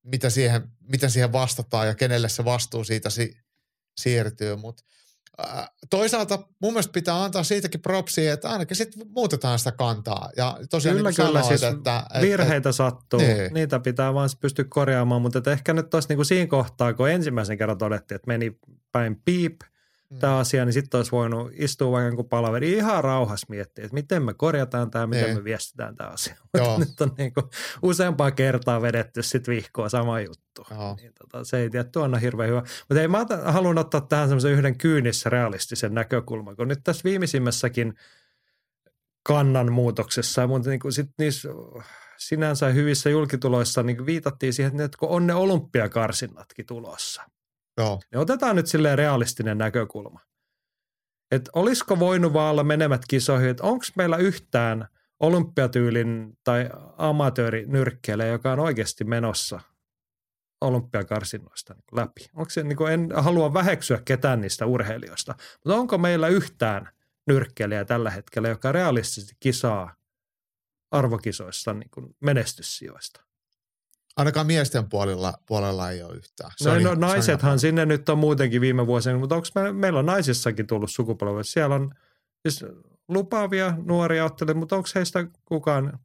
mitä, 0.04 0.30
siihen, 0.30 0.62
mitä 0.82 1.10
siihen 1.10 1.32
vastataan 1.32 1.88
ja 1.88 1.96
kenelle 1.96 2.30
se 2.30 2.46
vastuu 2.46 2.84
siitä 2.84 3.10
si, 3.10 3.34
siirtyy. 4.00 4.56
Mutta 4.56 4.84
toisaalta 5.90 6.40
mun 6.62 6.74
mielestä 6.74 6.92
pitää 6.92 7.24
antaa 7.24 7.44
siitäkin 7.44 7.82
propsia, 7.82 8.34
että 8.34 8.50
ainakin 8.50 8.78
sitten 8.78 9.08
muutetaan 9.08 9.60
sitä 9.60 9.72
kantaa. 9.72 10.30
Ja 10.38 10.58
tosiaan 10.70 10.98
Kyllä, 10.98 11.10
niin 11.10 11.16
kyllä. 11.16 11.28
sanoit, 11.28 11.60
Siis 11.60 11.74
että, 11.74 12.04
että, 12.06 12.22
virheitä 12.22 12.72
sattuu. 12.72 13.20
Niin. 13.20 13.54
Niitä 13.54 13.80
pitää 13.80 14.14
vaan 14.14 14.30
pystyä 14.42 14.66
korjaamaan, 14.70 15.22
mutta 15.22 15.52
ehkä 15.52 15.74
nyt 15.74 15.90
tuossa 15.90 16.08
niinku 16.10 16.24
siinä 16.24 16.48
kohtaa, 16.48 16.94
kun 16.94 17.10
ensimmäisen 17.10 17.58
kerran 17.58 17.78
todettiin, 17.78 18.16
että 18.16 18.28
meni 18.28 18.60
päin 18.92 19.22
piip. 19.26 19.62
Tämä 20.20 20.38
asia, 20.38 20.66
niin 20.66 20.74
sitten 20.74 20.98
olisi 20.98 21.12
voinut 21.12 21.52
istua 21.54 21.92
vaikka 21.92 22.16
kuin 22.16 22.30
palaveri 22.30 22.72
ihan 22.72 23.04
rauhassa 23.04 23.48
miettiä, 23.50 23.86
että 23.86 23.94
miten 23.94 24.24
me 24.24 24.34
korjataan 24.34 24.92
tämä, 24.92 25.08
miten 25.08 25.24
Niin. 25.24 25.38
me 25.38 25.44
viestitään 25.44 25.96
tämä 25.96 26.10
asia. 26.10 26.36
Mutta 26.58 26.80
nyt 26.80 27.02
on 27.02 27.12
niin 27.18 27.34
kuin 27.34 27.46
useampaa 27.82 28.32
kertaa 28.32 28.82
vedetty 28.82 29.24
sitten 29.24 29.56
vihkoa 29.56 29.90
sama 29.90 30.20
juttu. 30.20 30.66
Joo. 30.72 30.96
Niin 30.96 31.14
tota, 31.20 31.44
se 31.44 31.58
ei 31.58 31.70
tiedä, 31.70 31.90
tuo 31.90 32.04
on 32.04 32.20
hirveän 32.20 32.50
hyvä. 32.50 32.64
Mutta 32.90 33.02
ei 33.02 33.08
mä 33.08 33.26
haluan 33.46 33.78
ottaa 33.78 34.02
tähän 34.02 34.28
semmoisen 34.30 34.52
yhden 34.52 34.78
kyynissä 34.78 35.30
realistisen 35.30 35.94
näkökulman, 35.94 36.56
kun 36.56 36.68
nyt 36.68 36.80
tässä 36.84 37.04
viimeisimmässäkin 37.04 37.94
kannanmuutoksessa, 39.24 40.48
mutta 40.48 40.70
niin 40.70 40.80
kuin 40.80 40.92
sit 40.92 41.10
niissä 41.18 41.50
sinänsä 42.18 42.70
hyvissä 42.70 43.10
julkituloissa 43.10 43.84
niin 43.84 44.06
viitattiin 44.06 44.54
siihen, 44.54 44.82
että 44.82 44.98
kun 44.98 45.10
on 45.10 45.28
ne 45.28 45.34
olympiakarsinnatkin 45.34 46.66
tulossa, 46.66 47.24
Joo. 47.80 48.00
niin 48.12 48.20
otetaan 48.20 48.56
nyt 48.56 48.68
silleen 48.68 48.98
realistinen 48.98 49.58
näkökulma. 49.58 50.20
Että 51.32 51.52
olisiko 51.54 52.00
voinut 52.00 52.34
vaan 52.34 52.52
olla 52.52 52.64
menemät 52.64 53.02
kisoihin, 53.08 53.50
että 53.50 53.64
onko 53.64 53.86
meillä 53.96 54.18
yhtään 54.18 54.88
olympiatyylin 55.20 56.38
tai 56.44 56.70
amatöörinyrkkeilijä, 56.98 58.28
joka 58.28 58.52
on 58.52 58.60
oikeasti 58.60 59.04
menossa 59.04 59.60
olympiakarsinnoista 60.62 61.76
läpi. 61.92 62.30
Onko 62.34 62.50
se, 62.50 62.64
niin 62.64 62.88
en 62.92 63.10
halua 63.16 63.54
väheksyä 63.54 64.02
ketään 64.06 64.42
niistä 64.42 64.66
urheilijoista, 64.66 65.36
mutta 65.54 65.80
onko 65.80 65.98
meillä 65.98 66.28
yhtään 66.28 66.90
nyrkkeilijää 67.28 67.86
tällä 67.86 68.10
hetkellä, 68.10 68.48
joka 68.50 68.72
realistisesti 68.72 69.36
kisaa 69.40 69.96
arvokisoissa 70.92 71.74
niin 71.74 72.16
menestyssijoista? 72.20 73.29
Ainakaan 74.20 74.48
miesten 74.48 74.90
puolella, 74.90 75.34
puolella 75.46 75.92
ei 75.92 76.04
ole 76.04 76.16
yhtään. 76.16 76.52
Se 76.58 76.70
No, 76.70 76.76
no 76.76 76.80
ihan- 76.82 77.00
naisethan 77.00 77.50
ihan- 77.50 77.60
sinne 77.60 77.86
nyt 77.86 78.10
on 78.10 78.18
muutenkin 78.18 78.62
viime 78.62 78.88
vuosina, 78.88 79.20
mutta 79.20 79.36
onko 79.36 79.48
me, 79.56 79.72
meillä 79.74 80.00
on 80.00 80.06
naisissakin 80.06 80.68
tullut 80.68 80.92
sukupolvet? 80.92 81.48
Siellä 81.48 81.76
on 81.76 81.92
siis 82.48 82.66
lupaavia 83.08 83.74
nuoria 83.86 84.26
ottelijoita, 84.26 84.60
mutta 84.60 84.76
onko 84.76 84.90
heistä 84.96 85.28
kukaan, 85.46 86.00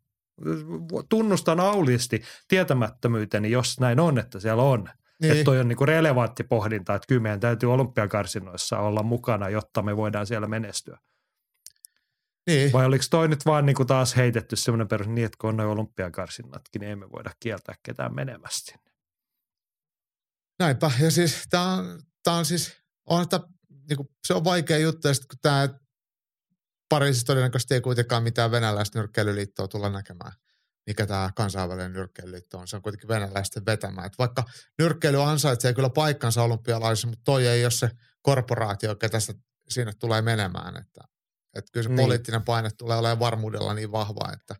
tunnustan 1.09 1.61
aulisti 1.61 2.23
tietämättömyyteni, 2.49 3.51
jos 3.51 3.81
näin 3.81 4.01
on, 4.01 4.19
että 4.19 4.41
siellä 4.41 4.63
on. 4.63 4.89
Niin. 5.23 5.33
Että 5.33 5.45
toi 5.45 5.61
on 5.61 5.69
niinku 5.69 5.87
relevantti 5.87 6.45
pohdinta, 6.45 6.95
että 6.95 7.07
kyllä 7.07 7.23
meidän 7.23 7.41
täytyy 7.41 7.73
olympiakarsinnoissa 7.73 8.79
olla 8.79 9.03
mukana, 9.03 9.49
jotta 9.49 9.83
me 9.83 9.97
voidaan 9.97 10.27
siellä 10.27 10.47
menestyä. 10.47 10.99
Niin. 12.47 12.73
Vai 12.73 12.87
oliko 12.87 13.05
toi 13.11 13.29
nyt 13.29 13.47
vaan 13.47 13.67
niinku 13.67 13.85
taas 13.85 14.17
heitetty 14.17 14.57
semmoinen 14.57 14.89
perus, 14.89 15.09
niin 15.09 15.27
että 15.27 15.37
kun 15.41 15.51
on 15.51 15.57
noin 15.57 15.69
olympiakarsinnatkin, 15.69 16.81
niin 16.81 16.93
emme 16.93 17.11
voida 17.13 17.31
kieltää 17.41 17.75
ketään 17.83 18.15
menemästä 18.15 18.73
sinne. 18.73 18.91
Näinpä. 20.59 20.91
Ja 21.01 21.11
siis 21.11 21.43
tämä 21.51 21.73
on, 21.73 22.03
tää 22.23 22.35
on 22.35 22.45
siis, 22.45 22.73
on 23.07 23.29
tää, 23.29 23.41
niinku, 23.89 24.11
se 24.27 24.35
on 24.35 24.45
vaikea 24.45 24.79
juttu, 24.79 25.09
ja 25.09 25.15
sit 25.15 25.27
kun 25.27 25.39
tämä 25.43 25.69
Pariisissa 26.89 27.27
todennäköisesti 27.27 27.75
ei 27.75 27.81
kuitenkaan 27.81 28.23
mitään 28.23 28.51
venäläistä 28.51 28.99
nyrkkeilyliittoa 28.99 29.69
tulla 29.69 29.91
näkemään, 29.91 30.33
mikä 30.87 31.07
tämä 31.07 31.31
kansainvälinen 31.37 31.93
nyrkkeilyliitto 31.93 32.59
on. 32.59 32.69
Se 32.69 32.77
on 32.77 32.83
kuitenkin 32.83 33.09
venäläisten 33.09 33.67
vetämä. 33.67 34.05
Et 34.05 34.13
vaikka 34.19 34.45
nyrkkeily 34.79 35.23
ansaitsee 35.23 35.75
kyllä 35.75 35.91
paikkansa 35.91 36.43
olympialaisissa, 36.43 37.09
mutta 37.09 37.25
toi 37.25 37.47
ei 37.47 37.65
ole 37.65 37.71
se 37.71 37.91
korporaatio, 38.23 38.97
ketä 38.97 39.21
sitä 39.21 39.35
sinne 39.69 39.93
tulee 39.99 40.23
menemään. 40.23 40.77
Että, 40.77 41.05
että 41.55 41.73
kyllä 41.73 41.83
se 41.85 41.89
Niin. 41.89 42.01
poliittinen 42.07 42.43
paine 42.43 42.71
tulee 42.79 42.97
olemaan 42.97 43.19
varmuudella 43.19 43.75
niin 43.75 43.93
vahva, 43.93 44.33
että 44.33 44.57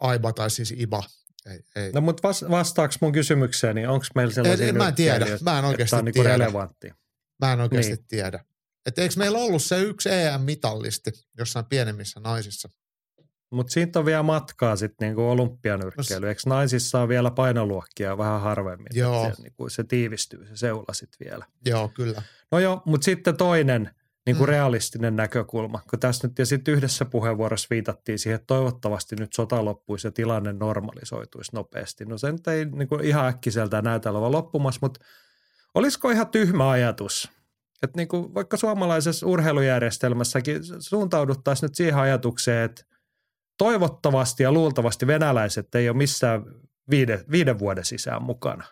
AIBA 0.00 0.32
tai 0.32 0.50
siis 0.50 0.74
IBA 0.76 1.02
ei, 1.46 1.60
ei, 1.76 1.92
No 1.92 2.00
mutta 2.00 2.28
vas, 2.28 2.44
vastaako 2.50 2.94
mun 3.00 3.12
kysymykseen, 3.12 3.74
niin 3.76 3.88
onko 3.88 4.06
meillä 4.14 4.34
sellaisia 4.34 4.68
en- 4.68 4.76
mä 4.76 4.88
en 4.88 4.94
tiedä. 4.94 5.12
nyrkkeilijöitä, 5.14 5.44
Mä 5.50 5.58
en 5.58 5.64
oikeasti 5.64 5.96
on 5.96 6.04
niinku 6.04 6.22
tiedä. 6.22 6.36
relevantti? 6.38 6.92
Mä 7.40 7.52
en 7.52 7.60
oikeasti 7.60 7.92
Niin. 7.92 8.04
tiedä. 8.08 8.44
Että 8.86 9.02
eikö 9.02 9.14
meillä 9.18 9.38
ollut 9.38 9.62
se 9.62 9.80
yksi 9.82 10.08
EM-mitallisti 10.08 11.10
jossain 11.38 11.64
pienemmissä 11.64 12.20
naisissa? 12.20 12.68
Mutta 13.50 13.72
siitä 13.72 13.98
on 13.98 14.04
vielä 14.04 14.22
matkaa 14.22 14.76
sitten 14.76 15.08
niinku 15.08 15.28
olympianyrkkeily. 15.30 16.28
Eikö 16.28 16.40
naisissa 16.46 17.00
on 17.00 17.08
vielä 17.08 17.30
painoluokkia 17.30 18.18
vähän 18.18 18.40
harvemmin? 18.40 18.86
Joo. 18.94 19.30
Se, 19.36 19.42
niinku, 19.42 19.68
se 19.68 19.84
tiivistyy 19.84 20.46
se 20.46 20.56
seula 20.56 20.92
sitten 20.94 21.26
vielä. 21.30 21.46
Joo, 21.66 21.88
kyllä. 21.88 22.22
No 22.52 22.58
joo, 22.58 22.82
mutta 22.86 23.04
sitten 23.04 23.36
toinen 23.36 23.90
niin 24.30 24.38
kuin 24.38 24.48
Mm. 24.48 24.52
realistinen 24.52 25.16
näkökulma, 25.16 25.82
kun 25.90 25.98
tässä 25.98 26.28
nyt 26.28 26.38
ja 26.38 26.46
sitten 26.46 26.74
yhdessä 26.74 27.04
puheenvuorossa 27.04 27.66
viitattiin 27.70 28.18
siihen, 28.18 28.34
että 28.34 28.46
toivottavasti 28.46 29.16
nyt 29.16 29.32
sota 29.32 29.64
loppuisi 29.64 30.06
ja 30.06 30.12
tilanne 30.12 30.52
normalisoituisi 30.52 31.50
nopeasti. 31.54 32.04
No 32.04 32.18
se 32.18 32.32
nyt 32.32 32.48
ei 32.48 32.64
niin 32.64 32.88
kuin 32.88 33.04
ihan 33.04 33.26
äkkiseltään 33.26 33.84
näytä 33.84 34.10
olevan 34.10 34.32
loppumassa, 34.32 34.78
mutta 34.82 35.00
olisiko 35.74 36.10
ihan 36.10 36.28
tyhmä 36.28 36.70
ajatus, 36.70 37.30
että 37.82 37.96
niin 37.96 38.08
kuin 38.08 38.34
vaikka 38.34 38.56
suomalaisessa 38.56 39.26
urheilujärjestelmässäkin 39.26 40.60
suuntauduttaisiin 40.78 41.68
nyt 41.68 41.74
siihen 41.74 41.96
ajatukseen, 41.96 42.64
että 42.64 42.84
toivottavasti 43.58 44.42
ja 44.42 44.52
luultavasti 44.52 45.06
venäläiset 45.06 45.74
ei 45.74 45.88
ole 45.88 45.96
missään 45.96 46.44
viiden, 46.90 47.24
viiden 47.30 47.58
vuoden 47.58 47.84
sisään 47.84 48.22
mukana. 48.22 48.64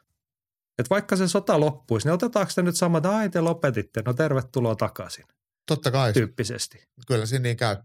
Että 0.79 0.91
vaikka 0.91 1.17
se 1.17 1.29
sota 1.29 1.61
loppuisi, 1.61 2.07
niin 2.07 2.15
otetaanko 2.15 2.53
te 2.55 2.63
nyt 2.63 2.77
samat, 2.77 3.05
että 3.05 3.17
ai 3.17 3.29
te 3.29 3.41
lopetitte, 3.41 4.03
no 4.07 4.13
tervetuloa 4.13 4.77
takaisin 4.77 5.25
Totta 5.69 5.91
kai. 5.91 6.13
tyyppisesti. 6.13 6.89
Kyllä 7.07 7.27
siinä 7.27 7.43
niin 7.43 7.57
käy. 7.57 7.77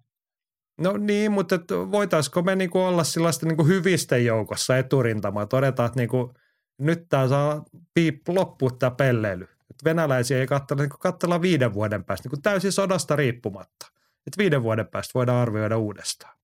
No 0.82 0.98
niin, 0.98 1.32
mutta 1.32 1.56
voitaisiko 1.92 2.42
me 2.42 2.56
niinku 2.56 2.80
olla 2.80 3.04
sellaisten 3.04 3.50
niinku 3.50 3.64
hyvisten 3.64 4.26
joukossa 4.26 4.78
eturintamaa, 4.78 5.46
todeta, 5.46 5.86
että 5.86 6.00
niinku, 6.00 6.34
nyt 6.80 7.06
tämä 7.10 7.28
saa 7.28 7.66
piip 7.94 8.28
loppua 8.28 8.70
tämä 8.80 8.92
pelleily. 8.92 9.44
Et 9.44 9.84
venäläisiä 9.84 10.40
ei 10.40 10.48
katsella, 10.48 10.82
niinku 10.82 10.98
katsella 10.98 11.42
viiden 11.42 11.74
vuoden 11.74 12.04
päästä, 12.04 12.30
niinku 12.30 12.42
täysin 12.42 12.72
sodasta 12.72 13.16
riippumatta. 13.16 13.88
Et 14.28 14.38
viiden 14.38 14.64
vuoden 14.64 14.88
päästä 14.88 15.12
voidaan 15.14 15.42
arvioida 15.42 15.78
uudestaan. 15.78 16.38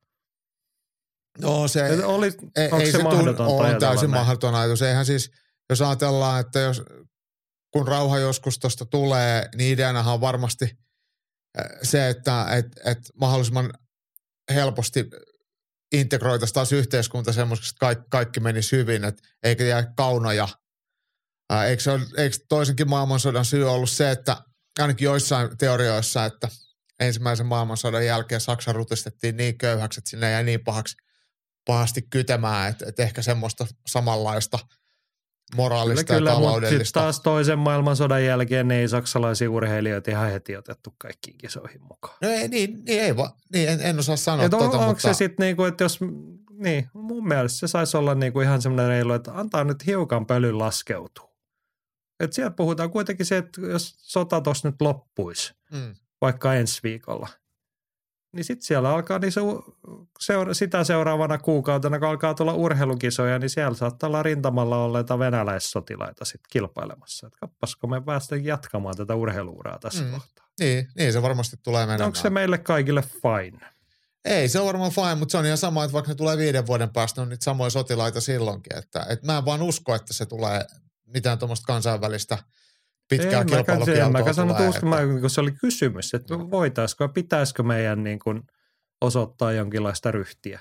No 1.41 1.67
se, 1.67 1.87
Et 1.87 2.03
oli, 2.03 2.31
ei, 2.55 2.69
ei 2.79 2.85
se 2.85 2.97
se 2.97 3.03
mahdotonta 3.03 3.43
tun, 3.43 3.65
on 3.65 3.79
täysin 3.79 4.11
näin? 4.11 4.21
mahdoton 4.21 4.55
ajatus. 4.55 4.81
Eihän 4.81 5.05
siis, 5.05 5.31
jos 5.69 5.81
ajatellaan, 5.81 6.39
että 6.39 6.59
jos, 6.59 6.83
kun 7.71 7.87
rauha 7.87 8.19
joskus 8.19 8.59
tuosta 8.59 8.85
tulee, 8.85 9.49
niin 9.55 9.73
ideanahan 9.73 10.13
on 10.13 10.21
varmasti 10.21 10.77
se, 11.83 12.09
että 12.09 12.45
et, 12.51 12.65
et 12.85 12.97
mahdollisimman 13.19 13.73
helposti 14.53 15.05
integroitaisiin 15.91 16.53
taas 16.53 16.71
yhteiskunta 16.71 17.33
semmoiseksi, 17.33 17.69
että 17.69 17.79
kaikki, 17.79 18.05
kaikki 18.09 18.39
menisi 18.39 18.77
hyvin, 18.77 19.03
että 19.03 19.23
eikä 19.43 19.63
jää 19.63 19.93
kaunoja. 19.97 20.47
Eikö, 21.67 21.83
se 21.83 21.91
ole, 21.91 22.01
eikö 22.17 22.37
toisenkin 22.49 22.89
maailmansodan 22.89 23.45
syy 23.45 23.71
ollut 23.71 23.89
se, 23.89 24.11
että 24.11 24.37
ainakin 24.79 25.05
joissain 25.05 25.57
teorioissa, 25.57 26.25
että 26.25 26.47
ensimmäisen 26.99 27.45
maailmansodan 27.45 28.05
jälkeen 28.05 28.41
Saksa 28.41 28.73
rutistettiin 28.73 29.37
niin 29.37 29.57
köyhäksi, 29.57 29.99
että 29.99 30.09
sinne 30.09 30.31
jäi 30.31 30.43
niin 30.43 30.63
pahaksi 30.63 30.95
pahasti 31.65 32.01
kytemään, 32.01 32.71
että, 32.71 32.85
että 32.87 33.03
ehkä 33.03 33.21
semmoista 33.21 33.67
samanlaista 33.87 34.59
moraalista 35.55 36.13
Kyllä, 36.13 36.17
kyllä 36.17 36.29
ja 36.29 36.35
mutta 36.35 36.51
sitten 36.51 36.61
taloudellista. 36.61 36.99
taas 36.99 37.19
toisen 37.21 37.59
maailmansodan 37.59 38.25
jälkeen 38.25 38.67
niin 38.67 38.81
ei 38.81 38.87
saksalaisia 38.87 39.51
urheilijoita 39.51 40.11
ihan 40.11 40.31
heti 40.31 40.57
otettu 40.57 40.93
kaikkiin 40.97 41.37
kisoihin 41.37 41.81
mukaan. 41.83 42.17
No 42.21 42.29
ei, 42.29 42.47
niin, 42.47 42.85
niin 42.85 43.01
ei 43.01 43.17
va, 43.17 43.35
niin 43.53 43.69
en, 43.69 43.81
en 43.81 43.99
osaa 43.99 44.15
sanoa 44.15 44.45
Et 44.45 44.53
on, 44.53 44.59
tota, 44.59 44.77
onko 44.77 44.85
mutta 44.85 45.01
se 45.01 45.13
sitten 45.13 45.43
niinku, 45.43 45.63
että 45.63 45.83
jos, 45.83 45.99
niin 46.51 46.89
mun 46.93 47.27
mielestä 47.27 47.59
se 47.59 47.67
saisi 47.67 47.97
olla 47.97 48.15
niinku 48.15 48.41
ihan 48.41 48.61
semmoinen 48.61 48.87
reilu, 48.87 49.13
että 49.13 49.31
antaa 49.33 49.63
nyt 49.63 49.85
hiukan 49.85 50.25
pölyn 50.25 50.59
laskeutua. 50.59 51.29
Et 52.19 52.33
siellä 52.33 52.51
puhutaan 52.51 52.89
kuitenkin 52.91 53.25
se, 53.25 53.37
että 53.37 53.61
jos 53.61 53.95
sota 53.97 54.41
tuossa 54.41 54.67
nyt 54.67 54.81
loppuisi, 54.81 55.53
mm, 55.71 55.95
vaikka 56.21 56.53
ensi 56.53 56.79
viikolla, 56.83 57.27
niin 58.31 58.43
sitten 58.43 58.65
siellä 58.65 58.89
alkaa 58.89 59.19
niin 59.19 59.31
se, 59.31 59.41
seura, 60.19 60.53
sitä 60.53 60.83
seuraavana 60.83 61.37
kuukautena, 61.37 61.99
kun 61.99 62.07
alkaa 62.07 62.33
tulla 62.33 62.53
urheilukisoja, 62.53 63.39
niin 63.39 63.49
siellä 63.49 63.75
saattaa 63.75 64.07
olla 64.07 64.23
rintamalla 64.23 64.77
olleita 64.83 65.19
venäläissotilaita 65.19 66.25
sitten 66.25 66.49
kilpailemassa. 66.51 67.27
Että 67.27 67.39
kappasko 67.39 67.87
me 67.87 68.01
päästä 68.01 68.35
jatkamaan 68.35 68.97
tätä 68.97 69.15
urheiluuraa 69.15 69.79
tässä 69.79 70.03
Mm. 70.03 70.11
kohtaa. 70.11 70.45
niin, 70.59 70.87
niin, 70.97 71.13
se 71.13 71.21
varmasti 71.21 71.57
tulee 71.63 71.85
menemään. 71.85 72.05
Onko 72.07 72.19
se 72.19 72.29
meille 72.29 72.57
kaikille 72.57 73.01
fine? 73.01 73.59
Ei, 74.25 74.49
se 74.49 74.59
on 74.59 74.65
varmaan 74.65 74.91
fine, 74.91 75.15
mutta 75.15 75.31
se 75.31 75.37
on 75.37 75.45
ihan 75.45 75.57
sama, 75.57 75.83
että 75.83 75.93
vaikka 75.93 76.11
ne 76.11 76.15
tulee 76.15 76.37
viiden 76.37 76.67
vuoden 76.67 76.89
päästä, 76.89 77.21
ne 77.21 77.23
on 77.23 77.29
niitä 77.29 77.43
samoja 77.43 77.69
sotilaita 77.69 78.21
silloinkin. 78.21 78.77
Että, 78.77 79.05
että 79.09 79.25
mä 79.25 79.37
en 79.37 79.45
vaan 79.45 79.61
usko, 79.61 79.95
että 79.95 80.13
se 80.13 80.25
tulee 80.25 80.65
mitään 81.05 81.39
tuommoista 81.39 81.65
kansainvälistä 81.65 82.37
pitkää 83.09 83.31
en 83.31 83.39
en 83.39 83.45
kilpailukieltoa 83.45 84.09
mäkään 84.09 84.35
sano, 84.35 84.53
tulee. 84.53 84.69
että 84.69 84.77
usko, 84.77 85.19
kun 85.21 85.29
se 85.29 85.41
oli 85.41 85.51
kysymys, 85.51 86.13
että 86.13 86.39
voitaisiko 86.39 87.03
ja 87.03 87.07
pitäisikö 87.07 87.63
meidän 87.63 88.03
niin 88.03 88.19
kuin 88.19 88.41
osoittaa 89.01 89.51
jonkinlaista 89.51 90.11
ryhtiä. 90.11 90.59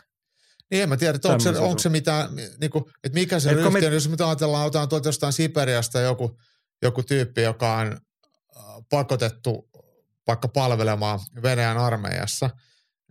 Niin 0.71 0.83
en 0.83 0.89
mä 0.89 0.97
tiedä, 0.97 1.17
että 1.17 1.29
onko 1.29 1.41
se, 1.41 1.59
onko 1.59 1.79
se 1.79 1.89
mitään, 1.89 2.31
niin 2.61 2.71
kuin, 2.71 2.85
että 3.05 3.19
mikä 3.19 3.41
se 3.41 3.51
Etkö 3.51 3.63
ryhti 3.63 3.81
me- 3.81 3.87
on, 3.87 3.93
jos 3.93 4.09
me 4.09 4.17
ajatellaan, 4.27 4.67
otetaan 4.67 4.89
tuolta 4.89 5.09
jostain 5.09 5.33
Siperiasta 5.33 6.01
joku, 6.01 6.39
joku 6.83 7.03
tyyppi, 7.03 7.43
joka 7.43 7.77
on 7.77 7.87
äh, 7.87 8.63
pakotettu 8.91 9.69
vaikka 10.27 10.49
palvelemaan 10.49 11.21
Venäjän 11.43 11.79
armeijassa, 11.79 12.51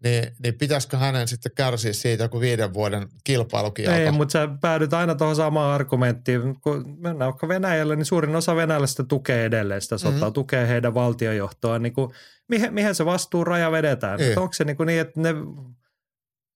niin, 0.03 0.31
niin 0.43 0.53
pitäisikö 0.53 0.97
hänen 0.97 1.27
sitten 1.27 1.51
kärsiä 1.55 1.93
siitä 1.93 2.23
joku 2.23 2.39
viiden 2.39 2.73
vuoden 2.73 3.07
kilpailukielto? 3.23 3.97
Ei, 3.97 4.12
mutta 4.12 4.31
sä 4.31 4.47
päädyt 4.62 4.93
aina 4.93 5.15
tuohon 5.15 5.36
samaan 5.36 5.73
argumenttiin. 5.73 6.62
Kun 6.62 6.97
mennään 6.99 7.31
vaikka 7.31 7.47
Venäjälle, 7.47 7.95
niin 7.95 8.05
suurin 8.05 8.36
osa 8.36 8.55
venäläistä 8.55 9.03
tukee 9.03 9.45
edelleen 9.45 9.81
sitä 9.81 9.97
sotaa, 9.97 10.19
mm-hmm. 10.19 10.33
tukee 10.33 10.67
heidän 10.67 10.93
valtiojohtoa. 10.93 11.79
Niin 11.79 11.93
kuin, 11.93 12.12
mihin, 12.47 12.73
mihin 12.73 12.95
se 12.95 13.05
vastuuraja 13.05 13.71
vedetään? 13.71 14.21
Ei. 14.21 14.36
Onko 14.36 14.53
se 14.53 14.63
niin, 14.63 14.77
kuin 14.77 14.88
niin 14.88 15.01
että 15.01 15.21
ne 15.21 15.33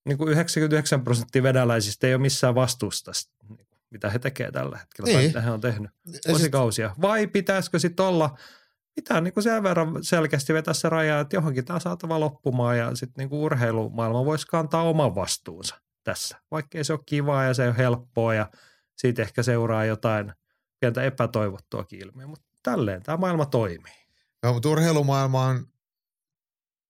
niin 0.06 0.18
kuin 0.18 0.32
99 0.32 1.04
prosenttia 1.04 1.44
venäläisistä 1.44 2.08
ei 2.08 2.14
ole 2.14 2.22
missään 2.22 2.56
vastuusta, 2.56 3.12
mitä 3.90 4.10
he 4.10 4.20
tekevät 4.20 4.54
tällä 4.54 4.78
hetkellä 4.78 5.10
ei. 5.10 5.16
tai 5.16 5.28
mitä 5.28 5.42
he 5.42 5.52
on 5.52 5.62
tehnyt 5.62 5.92
vuosikausia. 6.28 6.96
Vai 7.02 7.28
pitäisikö 7.28 7.80
sitten 7.80 8.06
olla– 8.06 8.38
pitää 8.96 9.22
niin 9.22 9.34
kuin 9.34 9.44
sen 9.44 9.64
verran 9.64 10.04
selkeästi 10.04 10.54
vetää 10.54 10.74
se 10.74 10.90
raja, 10.90 11.20
että 11.20 11.36
johonkin 11.36 11.66
tämä 11.66 11.80
saatava 11.80 12.20
loppumaan 12.20 12.78
ja 12.78 12.96
sitten 12.96 13.30
niin 13.30 13.42
urheilumaailma 13.42 14.26
voisi 14.26 14.48
kantaa 14.48 14.84
oman 14.84 15.16
vastuunsa 15.16 15.82
tässä. 16.04 16.42
Vaikka 16.52 16.78
ei 16.78 16.84
se 16.84 16.94
ole 16.94 17.02
kivaa 17.06 17.44
ja 17.44 17.54
se 17.54 17.64
ei 17.64 17.70
ole 17.70 17.78
helppoa 17.78 18.34
ja 18.34 18.50
siitä 18.98 19.22
ehkä 19.22 19.44
seuraa 19.44 19.86
jotain 19.86 20.34
pientä 20.80 21.04
epätoivottua 21.04 21.86
ilmiä, 21.92 22.28
mutta 22.28 22.48
tälleen 22.64 23.04
tämä 23.04 23.18
maailma 23.18 23.46
toimii. 23.46 23.94
Joo, 24.44 24.54
mutta 24.54 24.70
urheilumaailma 24.70 25.46
on 25.46 25.66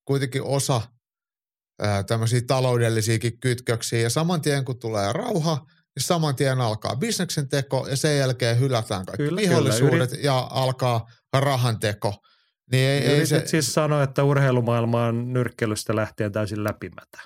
kuitenkin 0.06 0.44
osa 0.44 0.82
tämmöisiä 2.08 2.42
taloudellisiakin 2.48 3.40
kytköksiä 3.40 4.00
ja 4.00 4.10
saman 4.10 4.42
tien 4.42 4.66
kun 4.66 4.80
tulee 4.80 5.14
rauha, 5.14 5.66
niin 5.96 6.04
saman 6.04 6.36
tien 6.36 6.62
alkaa 6.62 6.96
bisneksen 6.96 7.50
teko 7.50 7.88
ja 7.90 7.98
sen 7.98 8.18
jälkeen 8.18 8.60
hylätään 8.60 9.06
kaikki 9.06 9.24
kyllä, 9.24 9.42
vihollisuudet 9.42 10.10
kyllä, 10.10 10.24
ja 10.24 10.48
alkaa 10.52 11.08
rahanteko. 11.34 12.14
Niin 12.72 12.90
ei, 12.90 13.06
ei 13.06 13.26
se... 13.28 13.48
siis 13.48 13.74
sanoa, 13.74 14.04
että 14.04 14.24
urheilumaailma 14.24 15.06
on 15.06 15.34
nyrkkelystä 15.34 15.96
lähtien 15.96 16.32
täysin 16.32 16.64
läpimätä. 16.64 17.18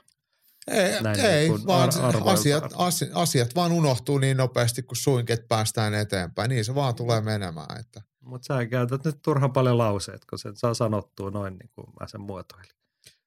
Ei, 0.67 1.01
Näin 1.01 1.19
ei 1.19 1.49
niin 1.49 1.67
vaan 1.67 1.89
ar- 2.01 2.21
asiat, 2.25 2.73
asiat, 2.75 3.11
asiat 3.13 3.55
vaan 3.55 3.71
unohtuu 3.71 4.17
niin 4.17 4.37
nopeasti, 4.37 4.83
kun 4.83 4.97
suinkin 4.97 5.37
päästään 5.47 5.93
eteenpäin. 5.93 6.49
Niin 6.49 6.65
se 6.65 6.75
vaan 6.75 6.95
tulee 6.95 7.21
menemään. 7.21 7.79
Että. 7.79 8.01
Mutta 8.21 8.45
sä 8.45 8.65
käytät 8.65 9.05
nyt 9.05 9.21
turhan 9.21 9.53
paljon 9.53 9.77
lauseet, 9.77 10.25
kun 10.29 10.39
sen 10.39 10.55
saa 10.55 10.73
sanottua 10.73 11.31
noin 11.31 11.57
niin 11.57 11.69
kuin 11.75 11.87
mä 11.99 12.07
sen 12.07 12.21
muotoilin. 12.21 12.71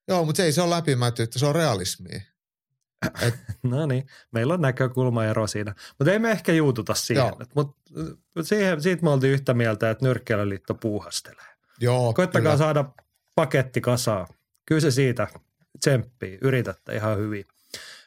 Joo, 0.08 0.24
mutta 0.24 0.36
se 0.36 0.44
ei 0.44 0.52
se 0.52 0.62
ole 0.62 0.70
läpimätyyttä, 0.70 1.38
se 1.38 1.46
on 1.46 1.54
realismia. 1.54 2.20
Et, 3.22 3.34
no 3.62 3.86
niin, 3.86 4.06
meillä 4.32 4.54
on 4.54 4.60
näkökulmaero 4.60 5.46
siinä. 5.46 5.74
Mutta 5.98 6.12
ei 6.12 6.18
me 6.18 6.30
ehkä 6.30 6.52
juututa 6.52 6.94
siihen. 6.94 7.32
Mutta 7.54 7.76
siihen, 8.42 8.82
siitä 8.82 9.02
me 9.02 9.10
oltiin 9.10 9.32
yhtä 9.32 9.54
mieltä, 9.54 9.90
että 9.90 10.04
Nyrkkeilyliitto 10.04 10.74
puuhastelee. 10.74 11.46
Joo, 11.80 12.12
Koittakaa 12.12 12.52
kyllä. 12.52 12.56
saada 12.56 12.84
paketti 13.34 13.80
kasaan. 13.80 14.26
Kyllä 14.66 14.80
se 14.80 14.90
siitä 14.90 15.28
tsemppii, 15.80 16.38
yritätte 16.40 16.94
ihan 16.94 17.18
hyvin. 17.18 17.44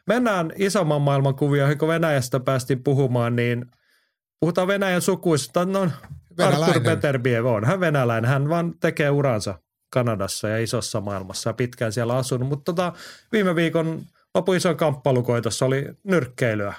Mennään 0.08 0.51
isomman 0.56 1.01
maailman 1.01 1.36
kuvioihin, 1.36 1.77
kun 1.77 1.88
Venäjästä 1.88 2.39
päästiin 2.39 2.84
puhumaan, 2.84 3.36
niin 3.36 3.65
puhutaan 4.39 4.67
Venäjän 4.67 5.01
sukuista. 5.01 5.65
No, 5.65 5.89
Artur 6.39 6.84
Peterbiev 6.84 7.45
on, 7.45 7.65
hän 7.65 7.80
venäläinen, 7.80 8.30
hän 8.30 8.49
vaan 8.49 8.73
tekee 8.80 9.10
uransa 9.10 9.60
Kanadassa 9.89 10.49
ja 10.49 10.58
isossa 10.58 11.01
maailmassa 11.01 11.49
ja 11.49 11.54
pitkään 11.54 11.91
siellä 11.91 12.15
asunut. 12.17 12.49
Mutta 12.49 12.73
tota, 12.73 12.93
viime 13.32 13.56
viikon 13.56 14.01
Lopu 14.36 14.54
iso 14.54 14.76
kamppailukoitossa 14.76 15.65
oli 15.65 15.86
nyrkkeilyä. 16.04 16.74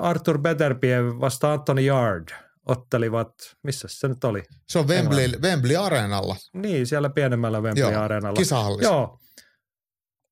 Arthur 0.00 0.38
Beterbiev 0.38 1.04
vasta 1.20 1.52
Anthony 1.52 1.86
Yard 1.86 2.28
ottelivat, 2.66 3.34
missä 3.62 3.88
se 3.90 4.08
nyt 4.08 4.24
oli? 4.24 4.42
Se 4.68 4.78
on 4.78 4.88
Wembley, 4.88 5.28
Wembley 5.42 5.76
Areenalla. 5.76 6.36
Niin, 6.52 6.86
siellä 6.86 7.10
pienemmällä 7.10 7.60
Wembley 7.60 7.92
Joo, 7.92 8.02
Areenalla. 8.02 8.36
Kisahallissa. 8.36 8.92
Joo. 8.92 9.18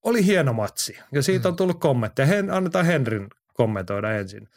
Oli 0.03 0.27
hieno 0.27 0.53
matsi 0.53 0.99
ja 1.12 1.23
siitä 1.23 1.49
mm. 1.49 1.51
on 1.53 1.57
tullut 1.57 1.81
kommentteja. 1.81 2.27
Hen, 2.27 2.51
annetaan 2.51 2.87
Henrin 2.87 3.29
kommentoida 3.53 4.12
ensin. 4.12 4.49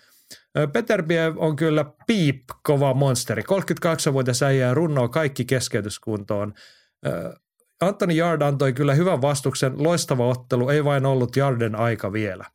Peterbiev 0.73 1.35
on 1.37 1.55
kyllä 1.55 1.85
piip 2.07 2.43
kova 2.63 2.93
monsteri. 2.93 3.41
38-vuotias 3.41 4.43
äijä 4.43 4.73
runnoo 4.73 5.09
kaikki 5.09 5.45
keskeytyskuntoon. 5.45 6.53
Anthony 7.81 8.17
Yard 8.17 8.41
antoi 8.41 8.73
kyllä 8.73 8.93
hyvän 8.93 9.21
vastuksen. 9.21 9.83
Loistava 9.83 10.27
ottelu, 10.27 10.69
ei 10.69 10.83
vain 10.83 11.05
ollut 11.05 11.37
Yarden 11.37 11.75
aika 11.75 12.13
vielä. 12.13 12.45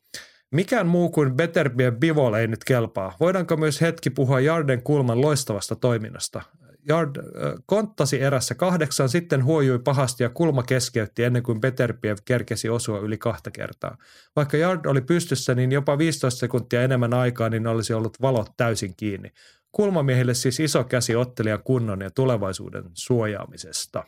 Mikään 0.50 0.86
muu 0.86 1.10
kuin 1.10 1.36
Beterbien 1.36 1.96
Bivol 1.96 2.34
ei 2.34 2.46
nyt 2.46 2.64
kelpaa. 2.64 3.16
Voidaanko 3.20 3.56
myös 3.56 3.80
hetki 3.80 4.10
puhua 4.10 4.40
Jarden 4.40 4.82
kulman 4.82 5.20
loistavasta 5.20 5.76
toiminnasta? 5.76 6.42
Yard 6.90 7.16
äh, 7.16 7.24
konttasi 7.66 8.22
erässä 8.22 8.54
kahdeksan, 8.54 9.08
sitten 9.08 9.44
huojui 9.44 9.78
pahasti 9.78 10.22
ja 10.22 10.28
kulma 10.28 10.62
keskeytti 10.62 11.24
ennen 11.24 11.42
kuin 11.42 11.60
Beterbiev 11.60 12.16
kerkesi 12.24 12.68
osua 12.68 12.98
yli 12.98 13.18
kahta 13.18 13.50
kertaa. 13.50 13.96
Vaikka 14.36 14.56
Yard 14.56 14.86
oli 14.86 15.00
pystyssä, 15.00 15.54
niin 15.54 15.72
jopa 15.72 15.98
15 15.98 16.40
sekuntia 16.40 16.82
enemmän 16.82 17.14
aikaa, 17.14 17.48
niin 17.48 17.66
olisi 17.66 17.94
ollut 17.94 18.22
valot 18.22 18.50
täysin 18.56 18.94
kiinni. 18.96 19.32
Kulmamiehille 19.72 20.34
siis 20.34 20.60
iso 20.60 20.84
käsi 20.84 21.16
ottelijan 21.16 21.62
kunnon 21.64 22.00
ja 22.00 22.10
tulevaisuuden 22.10 22.84
suojaamisesta. 22.92 24.04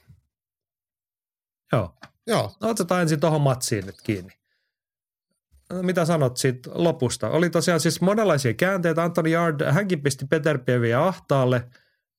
Joo. 1.72 1.94
Joo. 2.26 2.52
No, 2.60 2.68
otetaan 2.68 3.02
ensin 3.02 3.20
tuohon 3.20 3.40
matsiin 3.40 3.86
nyt 3.86 4.02
kiinni. 4.02 4.32
No, 5.72 5.82
mitä 5.82 6.04
sanot 6.04 6.36
siitä 6.36 6.70
lopusta? 6.74 7.28
Oli 7.28 7.50
tosiaan 7.50 7.80
siis 7.80 8.00
monenlaisia 8.00 8.54
käänteitä. 8.54 9.02
Anthony 9.02 9.32
Yard, 9.32 9.72
hänkin 9.72 10.02
pisti 10.02 10.26
Peter 10.26 10.58
Pieviä 10.58 11.06
ahtaalle, 11.06 11.68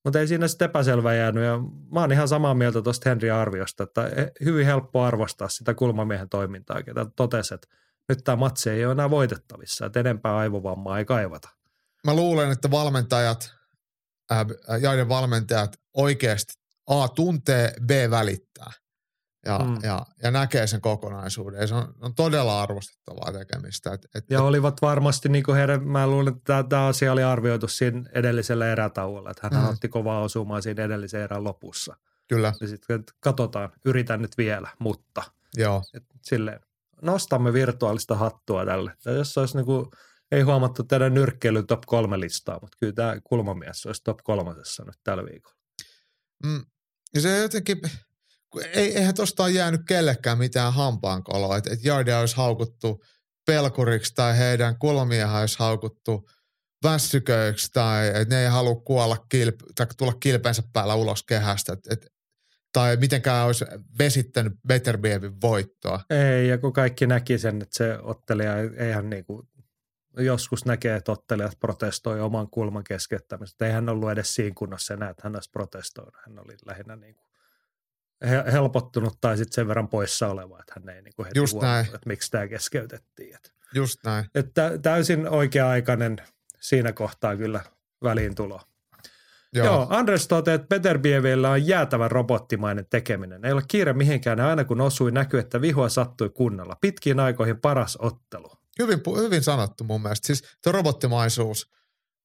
mutta 0.03 0.19
ei 0.19 0.27
siinä 0.27 0.47
sitten 0.47 0.65
epäselvä 0.65 1.13
jäänyt. 1.13 1.43
Ja 1.43 1.59
mä 1.93 1.99
oon 1.99 2.11
ihan 2.11 2.27
samaa 2.27 2.53
mieltä 2.53 2.81
tuosta 2.81 3.09
Henry 3.09 3.29
arviosta, 3.29 3.83
että 3.83 4.11
hyvin 4.45 4.65
helppo 4.65 5.03
arvostaa 5.03 5.49
sitä 5.49 5.73
kulmamiehen 5.73 6.29
toimintaa, 6.29 6.83
ketä 6.83 7.05
totesi, 7.15 7.53
että 7.53 7.67
nyt 8.09 8.19
tämä 8.23 8.35
matsi 8.35 8.69
ei 8.69 8.85
ole 8.85 8.91
enää 8.91 9.09
voitettavissa, 9.09 9.85
että 9.85 9.99
enempää 9.99 10.37
aivovammaa 10.37 10.99
ei 10.99 11.05
kaivata. 11.05 11.49
Mä 12.05 12.15
luulen, 12.15 12.51
että 12.51 12.71
valmentajat, 12.71 13.53
äh, 14.31 14.39
äh 14.39 15.07
valmentajat 15.09 15.79
oikeasti 15.93 16.53
A 16.87 17.07
tuntee, 17.07 17.73
B 17.85 17.89
välittää– 18.11 18.71
ja, 19.47 19.59
mm. 19.59 19.77
ja, 19.83 20.05
ja 20.23 20.31
näkee 20.31 20.67
sen 20.67 20.81
kokonaisuuden. 20.81 21.61
Ja 21.61 21.67
se 21.67 21.75
on, 21.75 21.93
on 22.01 22.15
todella 22.15 22.61
arvostettavaa 22.61 23.31
tekemistä. 23.31 23.93
Et, 23.93 24.07
et, 24.15 24.25
ja 24.29 24.41
olivat 24.41 24.81
varmasti, 24.81 25.29
niin 25.29 25.43
kuin 25.43 25.57
heidän, 25.57 25.83
mä 25.83 26.07
luulen, 26.07 26.35
että 26.35 26.63
tämä 26.69 26.87
asia 26.87 27.11
oli 27.11 27.23
arvioitu 27.23 27.67
siinä 27.67 28.03
edellisellä 28.13 28.67
erätauolla, 28.71 29.31
että 29.31 29.49
hän 29.51 29.63
mm. 29.63 29.69
otti 29.69 29.89
kovaa 29.89 30.21
osumaa 30.21 30.61
siinä 30.61 30.83
edellisen 30.83 31.21
erän 31.21 31.43
lopussa. 31.43 31.95
Kyllä. 32.27 32.53
Ja 32.61 32.67
sitten 32.67 33.03
katsotaan, 33.19 33.69
yritän 33.85 34.21
nyt 34.21 34.37
vielä, 34.37 34.69
mutta. 34.79 35.23
Joo. 35.57 35.83
Et 35.93 36.03
silleen, 36.21 36.59
nostamme 37.01 37.53
virtuaalista 37.53 38.15
hattua 38.15 38.65
tälle. 38.65 38.91
Ja 39.05 39.11
jos 39.11 39.37
olisi 39.37 39.57
niin 39.57 39.65
kuin, 39.65 39.85
ei 40.31 40.41
huomattu 40.41 40.83
teidän 40.83 41.13
nyrkkeily 41.13 41.63
top 41.63 41.81
kolme 41.85 42.19
listaa, 42.19 42.59
mutta 42.61 42.77
kyllä 42.79 42.93
tämä 42.93 43.17
kulmamies 43.23 43.85
olisi 43.85 44.03
top 44.03 44.17
kolmasessa 44.23 44.83
nyt 44.83 44.99
tällä 45.03 45.25
viikolla. 45.25 45.57
Mm. 46.45 46.65
Ja 47.13 47.21
se 47.21 47.41
jotenkin, 47.41 47.81
ei, 48.73 48.97
eihän 48.97 49.15
tuosta 49.15 49.43
ole 49.43 49.51
jäänyt 49.51 49.81
kellekään 49.87 50.37
mitään 50.37 50.73
hampaankoloa, 50.73 51.57
että 51.57 51.73
et 51.73 51.83
Jardia 51.83 52.19
olisi 52.19 52.37
haukuttu 52.37 53.03
pelkuriksi 53.45 54.13
tai 54.15 54.37
heidän 54.37 54.79
kulmiehän 54.79 55.41
olisi 55.41 55.59
haukuttu 55.59 56.29
väsyköiksi 56.83 57.71
tai 57.73 58.07
että 58.07 58.35
ne 58.35 58.43
ei 58.43 58.49
halua 58.49 58.75
kuolla 58.75 59.17
kilp, 59.29 59.55
tai 59.75 59.87
tulla 59.97 60.13
kilpensä 60.13 60.63
päällä 60.73 60.95
ulos 60.95 61.23
kehästä. 61.23 61.73
Et, 61.73 61.79
et, 61.91 62.07
tai 62.73 62.97
mitenkään 62.97 63.45
olisi 63.45 63.65
vesittänyt 63.99 64.53
Beterbievin 64.67 65.41
voittoa. 65.41 65.99
Ei, 66.09 66.47
ja 66.47 66.57
kun 66.57 66.73
kaikki 66.73 67.07
näki 67.07 67.37
sen, 67.37 67.61
että 67.61 67.77
se 67.77 67.97
ottelija, 68.01 68.53
eihän 68.77 69.09
niinku, 69.09 69.47
joskus 70.17 70.65
näkee, 70.65 70.95
että 70.95 71.11
ottelijat 71.11 71.59
protestoi 71.59 72.21
oman 72.21 72.49
kulman 72.49 72.83
keskeyttämistä. 72.83 73.65
Ei 73.65 73.71
hän 73.71 73.89
ollut 73.89 74.11
edes 74.11 74.35
siinä 74.35 74.53
kunnossa 74.57 74.93
enää, 74.93 75.09
että 75.09 75.21
hän 75.23 75.35
olisi 75.35 75.49
protestoinut. 75.49 76.15
Hän 76.25 76.39
oli 76.39 76.55
lähinnä 76.65 76.95
niin 76.95 77.15
kuin 77.15 77.26
helpottunut 78.51 79.17
tai 79.21 79.37
sitten 79.37 79.53
sen 79.53 79.67
verran 79.67 79.87
poissa 79.87 80.27
oleva, 80.27 80.59
että 80.59 80.73
hän 80.75 80.95
ei 80.95 81.01
niin 81.01 81.13
kuin 81.15 81.25
heti 81.25 81.39
Just 81.39 81.57
näin. 81.61 81.85
että 81.85 81.99
miksi 82.05 82.31
tämä 82.31 82.47
keskeytettiin. 82.47 83.35
Että, 83.35 83.49
Just 83.73 83.99
näin. 84.05 84.25
Että 84.35 84.77
täysin 84.81 85.29
oikea-aikainen 85.29 86.17
siinä 86.59 86.93
kohtaa 86.93 87.35
kyllä 87.37 87.61
väliintulo. 88.03 88.61
Joo. 89.53 89.65
Joo, 89.65 89.87
Andres 89.89 90.27
toteaa, 90.27 90.55
että 90.55 90.67
Peterbievillä 90.67 91.49
on 91.49 91.67
jäätävän 91.67 92.11
robottimainen 92.11 92.85
tekeminen. 92.89 93.45
Ei 93.45 93.51
ole 93.51 93.63
kiire 93.67 93.93
mihinkään 93.93 94.39
aina 94.39 94.63
kun 94.63 94.81
osui 94.81 95.11
näkyy, 95.11 95.39
että 95.39 95.61
vihua 95.61 95.89
sattui 95.89 96.29
kunnolla. 96.29 96.77
Pitkiin 96.81 97.19
aikoihin 97.19 97.59
paras 97.61 97.97
ottelu. 98.01 98.51
Hyvin, 98.79 98.99
hyvin 99.17 99.43
sanottu 99.43 99.83
mun 99.83 100.01
mielestä. 100.01 100.27
Siis 100.27 100.43
tuo 100.63 100.71
robottimaisuus. 100.71 101.71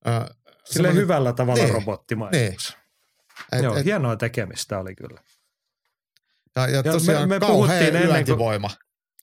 Äh, 0.07 0.25
Sille 0.65 0.95
hyvällä 0.95 1.33
tavalla 1.33 1.63
niin, 1.63 1.75
robottimaisuus. 1.75 2.77
Niin. 3.53 3.65
Joo, 3.65 3.77
et, 3.77 3.85
hienoa 3.85 4.17
tekemistä 4.17 4.79
oli 4.79 4.95
kyllä. 4.95 5.21
Ja, 6.57 6.67
ja, 6.67 6.83
ja 6.85 6.93
tosiaan 6.93 7.29
me, 7.29 7.39
me 7.39 7.47
puhuttiin 7.47 7.97
ennen 7.97 8.25
kuin, 8.27 8.71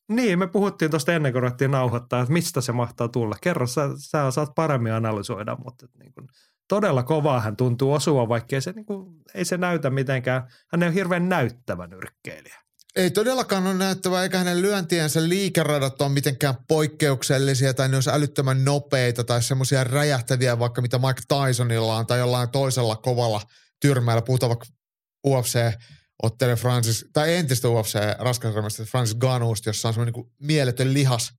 Niin, 0.07 0.39
me 0.39 0.47
puhuttiin 0.47 0.91
tuosta 0.91 1.13
ennen 1.13 1.31
kuin 1.31 1.41
ruvettiin 1.41 1.71
nauhoittaa, 1.71 2.21
että 2.21 2.33
mistä 2.33 2.61
se 2.61 2.71
mahtaa 2.71 3.07
tulla. 3.07 3.35
Kerro, 3.41 3.67
sä, 3.67 3.81
sä 3.97 4.31
saat 4.31 4.55
paremmin 4.55 4.93
analysoida, 4.93 5.57
mutta 5.65 5.87
niin 5.99 6.13
kuin, 6.13 6.27
todella 6.67 7.03
kovaa 7.03 7.39
hän 7.39 7.55
tuntuu 7.55 7.93
osuva, 7.93 8.29
vaikkei 8.29 8.61
se, 8.61 8.71
niin 8.71 8.85
kuin, 8.85 9.15
ei 9.33 9.45
se 9.45 9.57
näytä 9.57 9.89
mitenkään. 9.89 10.43
Hän 10.71 10.83
ei 10.83 10.87
ole 10.87 10.95
hirveän 10.95 11.29
näyttävä 11.29 11.87
nyrkkeilijä. 11.87 12.59
ei 12.95 13.11
todellakaan 13.11 13.67
ole 13.67 13.73
näyttävä, 13.73 14.23
eikä 14.23 14.37
hänen 14.37 14.61
lyöntiensä 14.61 15.29
liikeradat 15.29 16.01
ole 16.01 16.09
mitenkään 16.09 16.55
poikkeuksellisia 16.67 17.73
tai 17.73 17.89
ne 17.89 17.97
olisi 17.97 18.09
älyttömän 18.09 18.65
nopeita 18.65 19.23
tai 19.23 19.43
semmoisia 19.43 19.83
räjähtäviä 19.83 20.59
vaikka 20.59 20.81
mitä 20.81 20.97
Mike 20.97 21.21
Tysonilla 21.47 21.97
on 21.97 22.07
tai 22.07 22.19
jollain 22.19 22.49
toisella 22.49 22.95
kovalla 22.95 23.41
tyrmällä. 23.81 24.21
Puhutaan 24.21 24.49
vaikka 24.49 24.65
UFC 25.27 25.59
ottele 26.23 26.55
Francis, 26.55 27.05
tai 27.13 27.35
entistä 27.35 27.67
UFC 27.67 27.99
raskasarjasta 28.19 28.83
Francis 28.83 29.15
Ganusta, 29.15 29.69
jossa 29.69 29.87
on 29.87 29.93
semmoinen 29.93 30.13
niin 30.13 30.33
mieletön 30.41 30.93
lihas 30.93 31.33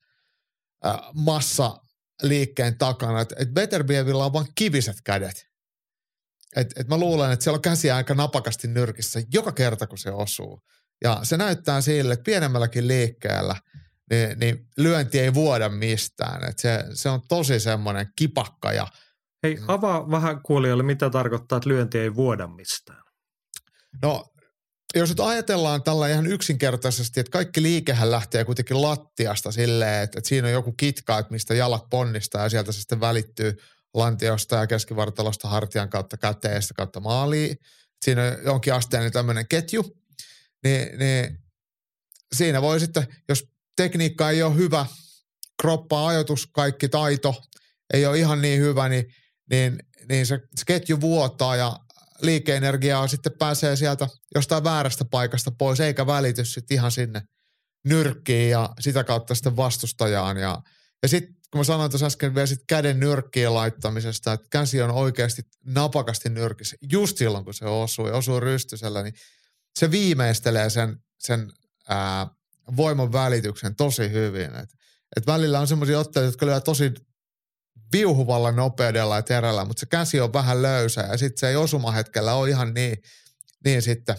äh, 0.86 1.00
massa 1.14 1.76
liikkeen 2.22 2.78
takana. 2.78 3.20
Että 3.20 3.34
et 3.38 3.54
Beterbievillä 3.54 4.24
on 4.24 4.32
vain 4.32 4.46
kiviset 4.54 4.96
kädet. 5.04 5.46
Et, 6.56 6.72
et 6.76 6.88
mä 6.88 6.98
luulen, 6.98 7.32
että 7.32 7.42
siellä 7.44 7.56
on 7.56 7.62
käsiä 7.62 7.96
aika 7.96 8.14
napakasti 8.14 8.68
nyrkissä 8.68 9.22
joka 9.32 9.52
kerta, 9.52 9.86
kun 9.86 9.98
se 9.98 10.10
osuu. 10.10 10.60
Ja 11.04 11.20
se 11.22 11.36
näyttää 11.36 11.80
sille, 11.80 12.12
että 12.12 12.24
pienemmälläkin 12.24 12.88
liikkeellä 12.88 13.56
niin, 14.10 14.38
niin 14.38 14.66
lyönti 14.76 15.18
ei 15.18 15.34
vuoda 15.34 15.68
mistään. 15.68 16.50
Et 16.50 16.58
se, 16.58 16.84
se 16.94 17.08
on 17.08 17.20
tosi 17.28 17.60
semmoinen 17.60 18.06
kipakka 18.16 18.72
ja 18.72 18.86
Hei, 19.42 19.58
avaa 19.68 20.10
vähän 20.10 20.42
kuulijoille, 20.42 20.82
mitä 20.82 21.10
tarkoittaa, 21.10 21.56
että 21.56 21.68
lyönti 21.68 21.98
ei 21.98 22.14
vuoda 22.14 22.46
mistään. 22.46 23.02
No, 24.02 24.29
jos 24.94 25.08
nyt 25.08 25.20
ajatellaan 25.20 25.82
tällä 25.82 26.08
ihan 26.08 26.26
yksinkertaisesti, 26.26 27.20
että 27.20 27.30
kaikki 27.30 27.62
liikehän 27.62 28.10
lähtee 28.10 28.44
kuitenkin 28.44 28.82
lattiasta 28.82 29.52
silleen, 29.52 30.02
että, 30.02 30.18
että 30.18 30.28
siinä 30.28 30.48
on 30.48 30.52
joku 30.52 30.72
kitka, 30.72 31.18
että 31.18 31.32
mistä 31.32 31.54
jalat 31.54 31.90
ponnistaa 31.90 32.42
ja 32.42 32.48
sieltä 32.48 32.72
se 32.72 32.80
sitten 32.80 33.00
välittyy 33.00 33.56
lantiosta 33.94 34.56
ja 34.56 34.66
keskivartalosta 34.66 35.48
hartian 35.48 35.90
kautta 35.90 36.16
käteen 36.16 36.54
ja 36.54 36.60
kautta 36.76 37.00
maaliin. 37.00 37.56
Siinä 38.04 38.22
on 38.22 38.44
jonkin 38.44 38.74
asteinen 38.74 39.12
tämmöinen 39.12 39.48
ketju. 39.48 39.96
Niin, 40.64 40.98
niin 40.98 41.38
siinä 42.34 42.62
voi 42.62 42.80
sitten, 42.80 43.06
jos 43.28 43.48
tekniikka 43.76 44.30
ei 44.30 44.42
ole 44.42 44.56
hyvä, 44.56 44.86
kroppa, 45.62 46.06
ajoitus, 46.06 46.46
kaikki 46.46 46.88
taito 46.88 47.42
ei 47.92 48.06
ole 48.06 48.18
ihan 48.18 48.42
niin 48.42 48.60
hyvä, 48.60 48.88
niin, 48.88 49.14
niin, 49.50 49.78
niin 50.08 50.26
se, 50.26 50.40
se 50.56 50.64
ketju 50.66 51.00
vuotaa 51.00 51.56
ja 51.56 51.80
liikeenergiaa 52.22 53.08
sitten 53.08 53.32
pääsee 53.38 53.76
sieltä 53.76 54.08
jostain 54.34 54.64
väärästä 54.64 55.04
paikasta 55.04 55.50
pois, 55.50 55.80
eikä 55.80 56.06
välity 56.06 56.44
sitten 56.44 56.74
ihan 56.74 56.92
sinne 56.92 57.22
nyrkkiin 57.84 58.50
ja 58.50 58.70
sitä 58.80 59.04
kautta 59.04 59.34
sitten 59.34 59.56
vastustajaan. 59.56 60.36
Ja, 60.36 60.62
ja 61.02 61.08
sitten 61.08 61.34
kun 61.50 61.58
mä 61.58 61.64
sanoin 61.64 61.90
tuossa 61.90 62.06
äsken 62.06 62.34
vielä 62.34 62.46
sit 62.46 62.64
käden 62.66 63.00
nyrkkiin 63.00 63.54
laittamisesta, 63.54 64.32
että 64.32 64.46
käsi 64.50 64.82
on 64.82 64.90
oikeasti 64.90 65.42
napakasti 65.64 66.28
nyrkissä 66.28 66.76
just 66.92 67.16
silloin, 67.16 67.44
kun 67.44 67.54
se 67.54 67.64
osuu 67.64 68.06
ja 68.06 68.14
osuu 68.14 68.40
rystysellä, 68.40 69.02
niin 69.02 69.14
se 69.78 69.90
viimeistelee 69.90 70.70
sen, 70.70 70.96
sen 71.18 71.52
ää, 71.88 72.26
voiman 72.76 73.12
välityksen 73.12 73.76
tosi 73.76 74.10
hyvin. 74.10 74.56
Et, 74.56 74.70
et 75.16 75.26
välillä 75.26 75.60
on 75.60 75.68
semmoisia 75.68 75.98
otteita, 75.98 76.26
jotka 76.26 76.46
lyö 76.46 76.60
tosi 76.60 76.92
viuhuvalla 77.92 78.52
nopeudella 78.52 79.16
ja 79.16 79.22
terällä, 79.22 79.64
mutta 79.64 79.80
se 79.80 79.86
käsi 79.86 80.20
on 80.20 80.32
vähän 80.32 80.62
löysä 80.62 81.00
ja 81.00 81.18
sitten 81.18 81.38
se 81.38 81.48
ei 81.48 81.56
osumahetkellä 81.56 82.34
ole 82.34 82.48
ihan 82.50 82.74
niin, 82.74 83.02
niin 83.64 83.82
sitten 83.82 84.16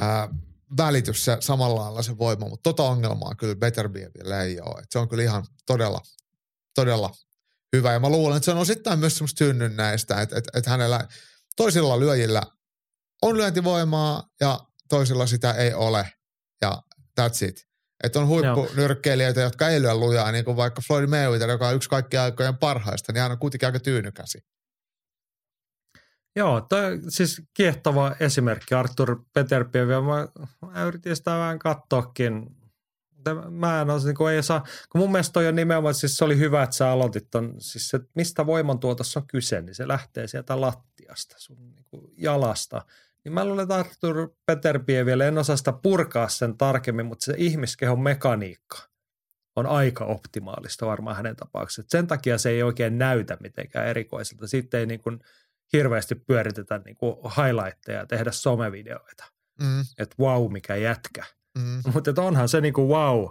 ää, 0.00 0.28
välitys 0.76 1.24
se 1.24 1.36
samalla 1.40 1.80
lailla 1.80 2.02
se 2.02 2.18
voima, 2.18 2.48
mutta 2.48 2.70
tota 2.70 2.82
ongelmaa 2.82 3.34
kyllä 3.34 3.54
Beterbievillä 3.54 4.42
ei 4.42 4.60
ole. 4.60 4.80
Et 4.82 4.90
se 4.90 4.98
on 4.98 5.08
kyllä 5.08 5.22
ihan 5.22 5.46
todella, 5.66 6.00
todella 6.74 7.10
hyvä 7.76 7.92
ja 7.92 8.00
mä 8.00 8.08
luulen, 8.08 8.36
että 8.36 8.44
se 8.44 8.50
on 8.50 8.58
osittain 8.58 8.98
myös 8.98 9.14
semmoista 9.16 9.38
synnynnäistä, 9.38 10.20
että 10.20 10.38
että 10.38 10.58
että 10.58 10.70
hänellä 10.70 11.08
toisilla 11.56 12.00
lyöjillä 12.00 12.42
on 13.22 13.36
lyöntivoimaa 13.36 14.28
ja 14.40 14.60
toisilla 14.88 15.26
sitä 15.26 15.52
ei 15.52 15.74
ole 15.74 16.08
ja 16.62 16.82
that's 17.20 17.48
it. 17.48 17.73
Että 18.02 18.20
on 18.20 18.26
huippunyrkkeilijöitä, 18.26 19.40
jotka 19.40 19.68
ei 19.68 19.82
lyö 19.82 19.94
lujaa, 19.94 20.32
niin 20.32 20.44
kuin 20.44 20.56
vaikka 20.56 20.82
Floyd 20.86 21.06
Mayweather, 21.06 21.50
joka 21.50 21.68
on 21.68 21.74
yksi 21.74 21.88
kaikkien 21.88 22.22
aikojen 22.22 22.56
parhaista, 22.56 23.12
niin 23.12 23.22
hän 23.22 23.32
on 23.32 23.38
kuitenkin 23.38 23.66
aika 23.66 23.80
tyynykäsi. 23.80 24.38
Joo, 26.36 26.60
toi 26.60 27.00
siis 27.08 27.42
kiehtova 27.54 28.16
esimerkki 28.20 28.74
Arthur 28.74 29.24
Peterpievi. 29.32 29.92
Mä, 29.92 30.28
mä 30.72 30.84
yritin 30.84 31.16
sitä 31.16 31.30
vähän 31.30 31.58
katsoakin. 31.58 32.56
Mä 33.50 33.80
en 33.80 33.90
ole, 33.90 34.04
niin 34.04 34.14
kuin 34.14 34.34
ei 34.34 34.42
saa, 34.42 34.64
kun 34.92 35.00
mun 35.00 35.12
mielestä 35.12 35.32
toi 35.32 35.48
on 35.48 35.56
nimenomaan, 35.56 35.94
siis 35.94 36.16
se 36.16 36.24
oli 36.24 36.38
hyvä, 36.38 36.62
että 36.62 36.76
sä 36.76 36.90
aloitit 36.90 37.30
ton, 37.30 37.54
siis 37.58 37.88
se, 37.88 38.00
mistä 38.14 38.46
voimantuotossa 38.46 39.20
on 39.20 39.26
kyse, 39.26 39.60
niin 39.60 39.74
se 39.74 39.88
lähtee 39.88 40.26
sieltä 40.26 40.60
lattiasta, 40.60 41.34
sun 41.38 41.70
niin 41.70 41.84
kuin 41.90 42.12
jalasta– 42.16 42.82
niin 43.24 43.32
mä 43.32 43.44
luulen, 43.44 43.62
että 43.62 43.74
Arthur 43.74 44.28
Peterpie 44.46 45.06
vielä 45.06 45.24
en 45.24 45.38
osaa 45.38 45.56
sitä 45.56 45.72
purkaa 45.72 46.28
sen 46.28 46.58
tarkemmin, 46.58 47.06
mutta 47.06 47.24
se 47.24 47.34
ihmiskehon 47.36 48.00
mekaniikka 48.00 48.78
on 49.56 49.66
aika 49.66 50.04
optimaalista 50.04 50.86
varmaan 50.86 51.16
hänen 51.16 51.36
tapauksessa. 51.36 51.82
Sen 51.88 52.06
takia 52.06 52.38
se 52.38 52.50
ei 52.50 52.62
oikein 52.62 52.98
näytä 52.98 53.36
mitenkään 53.40 53.86
erikoiselta. 53.86 54.46
Sitten 54.46 54.80
ei 54.80 54.86
niin 54.86 55.00
kuin 55.00 55.20
hirveästi 55.72 56.14
pyöritetä 56.14 56.80
niin 56.84 56.96
kuin 56.96 57.16
highlightteja 57.36 57.98
ja 57.98 58.06
tehdä 58.06 58.32
somevideoita. 58.32 59.24
Mm. 59.62 59.80
Että 59.98 60.16
wow, 60.20 60.52
mikä 60.52 60.76
jätkä. 60.76 61.24
Mm. 61.58 61.82
Mutta 61.94 62.22
onhan 62.22 62.48
se 62.48 62.60
niin 62.60 62.74
kuin 62.74 62.88
wow 62.88 63.26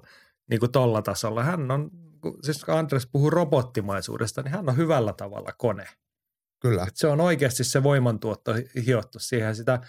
niin 0.49 0.60
kuin 0.60 0.71
tolla 0.71 1.01
tasolla. 1.01 1.43
Hän 1.43 1.71
on, 1.71 1.91
siis 2.43 2.65
kun 2.65 2.73
Andres 2.73 3.08
puhuu 3.12 3.29
robottimaisuudesta, 3.29 4.41
niin 4.41 4.51
hän 4.51 4.69
on 4.69 4.77
hyvällä 4.77 5.13
tavalla 5.13 5.53
kone– 5.58 5.88
Kyllä. 6.63 6.88
Se 6.93 7.08
on 7.08 7.21
oikeasti 7.21 7.63
se 7.63 7.84
voimantuotto 7.84 8.54
hiottu 8.86 9.19
siihen 9.19 9.56
sitä. 9.56 9.80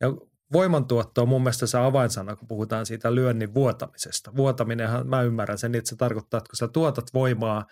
Ja 0.00 0.08
voimantuotto 0.52 1.22
on 1.22 1.28
mun 1.28 1.42
mielestä 1.42 1.66
se 1.66 1.78
avainsana, 1.78 2.36
kun 2.36 2.48
puhutaan 2.48 2.86
siitä 2.86 3.14
lyönnin 3.14 3.54
vuotamisesta. 3.54 4.36
Vuotaminenhan, 4.36 5.06
mä 5.06 5.22
ymmärrän 5.22 5.58
sen, 5.58 5.74
että 5.74 5.90
se 5.90 5.96
tarkoittaa, 5.96 6.38
että 6.38 6.48
kun 6.48 6.56
sä 6.56 6.68
tuotat 6.68 7.14
voimaa, 7.14 7.66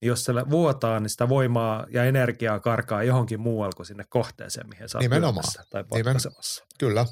niin 0.00 0.08
jos 0.08 0.24
se 0.24 0.32
vuotaa, 0.50 1.00
niin 1.00 1.10
sitä 1.10 1.28
voimaa 1.28 1.86
ja 1.90 2.04
energiaa 2.04 2.60
karkaa 2.60 3.02
johonkin 3.02 3.40
muualle 3.40 3.72
kuin 3.76 3.86
sinne 3.86 4.04
kohteeseen, 4.08 4.68
mihin 4.68 4.88
sä 4.88 4.98
Nimenomaan. 4.98 5.44
tai 5.70 5.84
potkaisemassa. 5.84 6.64
Kyllä. 6.78 7.06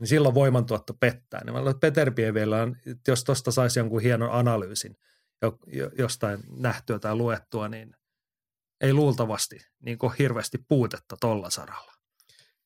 Niin 0.00 0.08
silloin 0.08 0.34
voimantuotto 0.34 0.94
pettää. 0.94 1.44
Niin 1.44 1.52
mä 1.52 1.58
luulen, 1.58 1.70
että 1.70 1.80
Peter 1.80 2.10
Pievillä 2.10 2.62
on, 2.62 2.76
jos 3.08 3.24
tuosta 3.24 3.50
saisi 3.50 3.78
jonkun 3.78 4.00
hienon 4.00 4.32
analyysin 4.32 4.96
jostain 5.98 6.40
nähtyä 6.56 6.98
tai 6.98 7.14
luettua, 7.14 7.68
niin– 7.68 7.96
ei 8.80 8.92
luultavasti 8.92 9.60
niin 9.84 9.98
kuin 9.98 10.12
hirveästi 10.18 10.58
puutetta 10.68 11.16
tolla 11.20 11.50
saralla. 11.50 11.92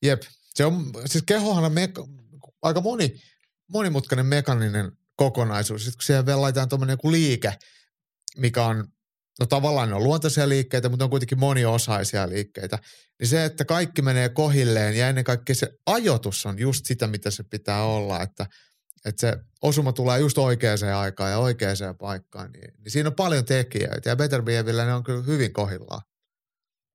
Jep. 0.02 0.22
Se 0.54 0.64
on, 0.64 0.92
siis 1.06 1.24
kehohan 1.26 1.64
on 1.64 1.72
meka- 1.72 2.08
aika 2.62 2.80
moni, 2.80 3.20
monimutkainen 3.68 4.26
mekaninen 4.26 4.92
kokonaisuus. 5.16 5.84
Sitten 5.84 5.98
kun 5.98 6.02
siihen 6.02 6.26
vielä 6.26 6.40
laitetaan 6.40 6.68
tuommoinen 6.68 6.92
joku 6.92 7.12
liike, 7.12 7.54
mikä 8.36 8.64
on, 8.64 8.88
no 9.40 9.46
tavallaan 9.46 9.88
ne 9.88 9.94
on 9.94 10.04
luontaisia 10.04 10.48
liikkeitä, 10.48 10.88
mutta 10.88 11.04
on 11.04 11.10
kuitenkin 11.10 11.38
moniosaisia 11.38 12.28
liikkeitä, 12.28 12.78
niin 13.18 13.28
se, 13.28 13.44
että 13.44 13.64
kaikki 13.64 14.02
menee 14.02 14.28
kohilleen 14.28 14.96
ja 14.96 15.08
ennen 15.08 15.24
kaikkea 15.24 15.54
se 15.54 15.72
ajoitus 15.86 16.46
on 16.46 16.58
just 16.58 16.86
sitä, 16.86 17.06
mitä 17.06 17.30
se 17.30 17.42
pitää 17.42 17.82
olla, 17.82 18.22
että, 18.22 18.46
että 19.08 19.20
se 19.20 19.36
osuma 19.62 19.92
tulee 19.92 20.18
just 20.18 20.38
oikeaan 20.38 20.78
aikaan 20.96 21.30
ja 21.30 21.38
oikeaan 21.38 21.76
paikkaan, 21.98 22.52
niin, 22.52 22.74
niin 22.78 22.90
siinä 22.90 23.08
on 23.08 23.14
paljon 23.14 23.44
tekijöitä 23.44 24.10
ja 24.10 24.16
Better 24.16 24.42
Behaviorilla 24.42 24.84
ne 24.84 24.94
on 24.94 25.04
kyllä 25.04 25.22
hyvin 25.22 25.52
kohillaan. 25.52 26.00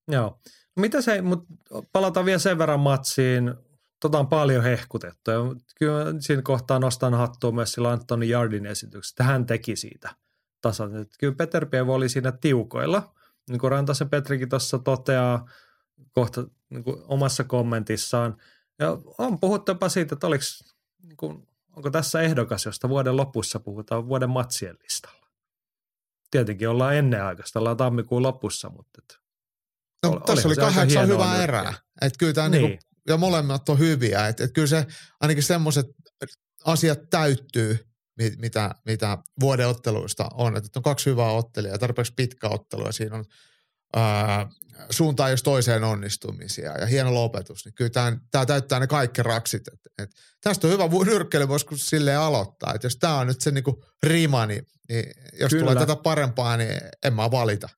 Joo. 0.08 0.40
Mitä 0.76 1.02
se, 1.02 1.22
mutta 1.22 1.54
palataan 1.92 2.26
vielä 2.26 2.40
sen 2.40 2.58
verran 2.58 2.80
matsiin. 2.80 3.54
Tota 4.00 4.20
on 4.20 4.28
paljon 4.28 4.64
hehkutettu. 4.64 5.32
Ja 5.32 5.38
kyllä 5.76 6.06
siinä 6.20 6.42
kohtaa 6.42 6.80
nostan 6.80 7.14
hattua 7.14 7.52
myös 7.52 7.72
sillä 7.72 7.92
Antoni 7.92 8.30
Jardin 8.30 8.66
esityksestä. 8.66 9.24
Hän 9.24 9.46
teki 9.46 9.76
siitä 9.76 10.16
tasan. 10.62 10.92
Kyllä 11.20 11.36
Peter 11.36 11.66
Pievo 11.66 11.94
oli 11.94 12.10
siinä 12.10 12.32
tiukoilla. 12.32 13.14
Niin 13.50 13.60
kuin 13.60 13.72
Rantasen 13.72 14.10
Petrikin 14.10 14.50
tuossa 14.50 14.80
toteaa 14.80 15.50
kohta 16.12 16.44
niin 16.70 16.84
kuin 16.84 17.02
omassa 17.08 17.44
kommentissaan. 17.44 18.38
Ja 18.80 18.98
on 19.18 19.40
puhuttupa 19.40 19.90
siitä, 19.90 20.16
että 20.16 20.28
oliko, 20.28 20.44
niin 21.04 21.18
kuin, 21.18 21.48
onko 21.76 21.92
tässä 21.92 22.22
ehdokas, 22.22 22.66
josta 22.66 22.90
vuoden 22.90 23.18
lopussa 23.18 23.60
puhutaan 23.60 24.08
vuoden 24.08 24.30
matsien 24.30 24.78
listalla. 24.84 25.28
Tietenkin 26.32 26.70
ollaan 26.70 26.96
ennenaikaista, 26.96 27.60
ollaan 27.60 27.78
tammikuun 27.78 28.24
lopussa, 28.24 28.70
mutta 28.70 29.02
et 29.04 29.24
No, 30.04 30.10
Ol, 30.10 30.20
tässä 30.20 30.48
oli 30.48 30.56
kahdeksan 30.56 31.08
hyvää 31.08 31.44
erää. 31.44 31.74
Että 32.02 32.18
kyllä 32.20 32.34
tämä 32.34 32.50
niin. 32.50 32.64
niinku, 32.64 32.86
ja 33.08 33.18
molemmat 33.18 33.70
on 33.70 33.80
hyviä. 33.80 34.28
Että 34.28 34.44
et 34.44 34.54
kyllä 34.54 34.68
se 34.68 34.86
ainakin 35.20 35.44
semmoiset 35.44 35.86
asiat 36.66 37.00
täyttyy, 37.10 37.80
mitä, 38.38 38.76
mitä 38.86 39.18
vuoden 39.40 39.68
otteluista 39.68 40.30
on. 40.34 40.58
Että 40.58 40.80
on 40.80 40.84
kaksi 40.84 41.10
hyvää 41.10 41.32
ottelijaa, 41.32 41.78
tarpeeksi 41.78 42.14
pitkä 42.16 42.48
ottelu 42.48 42.86
ja 42.86 42.92
siinä 42.92 43.16
on 43.16 43.26
ää, 43.96 44.48
suuntaan 44.90 45.32
jos 45.32 45.44
toiseen 45.44 45.84
onnistumisia 45.84 46.78
ja 46.78 46.86
hieno 46.86 47.14
lopetus. 47.14 47.66
Niin 47.66 47.74
kyllä 47.74 47.90
tämä, 47.90 48.18
tämä 48.32 48.46
täyttää 48.46 48.80
ne 48.80 48.88
kaikki 48.88 49.24
raksit. 49.24 49.68
Et, 49.68 49.80
et, 50.04 50.10
tästä 50.42 50.68
on 50.68 50.74
hyvä 50.74 50.84
nyrkkely, 51.06 51.48
voisiko 51.48 51.76
silleen 51.78 52.20
aloittaa. 52.20 52.74
Että 52.74 52.86
jos 52.86 52.98
tämä 52.98 53.18
on 53.18 53.28
nyt 53.28 53.42
se 53.42 53.52
niinku 53.52 53.84
rima, 54.04 54.46
niin, 54.46 54.64
niin 54.90 55.06
jos 55.40 55.50
kyllä. 55.50 55.62
tulee 55.62 55.86
tätä 55.86 55.96
parempaa, 55.96 56.58
niin 56.58 56.80
en 57.06 57.14
mä 57.14 57.32
valita. 57.32 57.70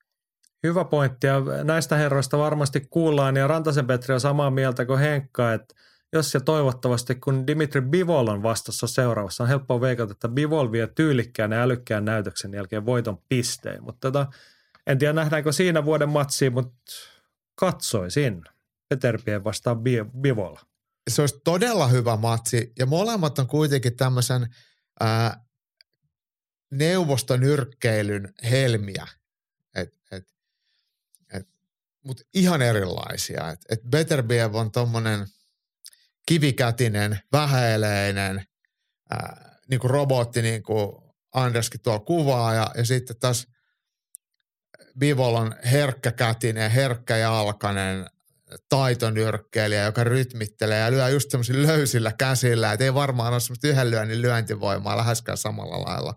Hyvä 0.62 0.84
pointti 0.84 1.26
ja 1.26 1.40
näistä 1.64 1.96
herroista 1.96 2.38
varmasti 2.38 2.80
kuullaan 2.90 3.36
ja 3.36 3.46
Rantasen 3.46 3.86
Petri 3.86 4.14
on 4.14 4.20
samaa 4.20 4.50
mieltä 4.50 4.86
kuin 4.86 4.98
Henkka, 4.98 5.52
että 5.52 5.74
jos 6.12 6.34
ja 6.34 6.40
toivottavasti, 6.40 7.14
kun 7.14 7.46
Dimitri 7.46 7.80
Bivol 7.80 8.26
on 8.26 8.42
vastassa 8.42 8.86
seuraavassa, 8.86 9.42
on 9.42 9.48
helppo 9.48 9.80
veikata, 9.80 10.12
että 10.12 10.28
Bivol 10.28 10.72
vie 10.72 10.86
tyylikkään 10.86 11.52
ja 11.52 11.62
älykkään 11.62 12.04
näytöksen 12.04 12.54
jälkeen 12.54 12.86
voiton 12.86 13.18
pisteen. 13.28 13.82
Mutta 13.82 14.12
tota, 14.12 14.26
en 14.86 14.98
tiedä 14.98 15.12
nähdäänkö 15.12 15.52
siinä 15.52 15.84
vuoden 15.84 16.08
matsiin, 16.08 16.52
mutta 16.52 16.92
katsoisin. 17.54 18.44
Peterbien 18.88 19.44
vastaan 19.44 19.82
Bivol. 20.20 20.56
Se 21.10 21.22
olisi 21.22 21.40
todella 21.44 21.88
hyvä 21.88 22.16
matsi 22.16 22.72
ja 22.78 22.86
molemmat 22.86 23.38
on 23.38 23.46
kuitenkin 23.46 23.96
tämmöisen 23.96 24.54
ää, 25.00 25.44
neuvostonyrkkeilyn 26.70 28.34
helmiä. 28.50 29.06
Et, 29.74 29.94
et, 30.10 30.28
et, 31.32 31.48
Mutta 32.04 32.22
ihan 32.34 32.62
erilaisia. 32.62 33.50
Et, 33.50 33.60
et 33.68 33.82
Beterbiev 33.90 34.54
on 34.54 34.72
tuommoinen 34.72 35.26
kivikätinen, 36.26 37.20
vähäeleinen, 37.32 38.46
ää, 39.10 39.58
niin 39.68 39.80
kuin 39.80 39.90
robotti, 39.90 40.42
niin 40.42 40.62
kuin 40.62 40.92
Anderskin 41.32 41.80
tuolla 41.80 42.00
kuvaa. 42.00 42.54
Ja, 42.54 42.70
ja 42.76 42.84
sitten 42.84 43.16
taas 43.16 43.46
Bivol 44.98 45.34
on 45.34 45.54
herkkäkätinen, 45.64 46.70
herkkäjalkainen, 46.70 48.06
taitonyrkkeilijä, 48.68 49.84
joka 49.84 50.04
rytmittelee 50.04 50.80
ja 50.80 50.90
lyö 50.90 51.08
just 51.08 51.30
semmoisilla 51.30 51.66
löysillä 51.66 52.12
käsillä, 52.12 52.72
että 52.72 52.84
ei 52.84 52.94
varmaan 52.94 53.32
ole 53.32 53.40
semmoista 53.40 53.68
yhden 53.68 53.90
lyönnin 53.90 54.22
lyöntivoimaa 54.22 54.96
läheskään 54.96 55.38
samalla 55.38 55.80
lailla. 55.80 56.14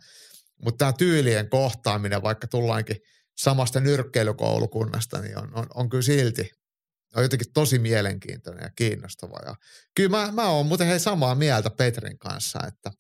Mutta 0.64 0.78
tämä 0.78 0.94
tyylien 0.94 1.50
kohtaaminen, 1.50 2.22
vaikka 2.22 2.48
tullaankin 2.48 2.98
samasta 3.38 3.80
nyrkkeilykoulukunnasta, 3.80 5.22
niin 5.22 5.38
on, 5.38 5.50
on, 5.54 5.68
on 5.76 5.90
kyllä 5.90 6.02
silti 6.02 6.60
on 7.16 7.24
jotenkin 7.24 7.54
tosi 7.54 7.80
mielenkiintoinen 7.80 8.64
ja 8.64 8.70
kiinnostava. 8.76 9.40
Ja 9.46 9.56
kyllä 9.96 10.10
mä, 10.10 10.32
mä 10.32 10.50
oon 10.50 10.66
muuten 10.66 10.88
hei 10.88 11.00
samaa 11.00 11.36
mieltä 11.36 11.70
Petrin 11.70 12.20
kanssa, 12.20 12.60
että 12.68 12.92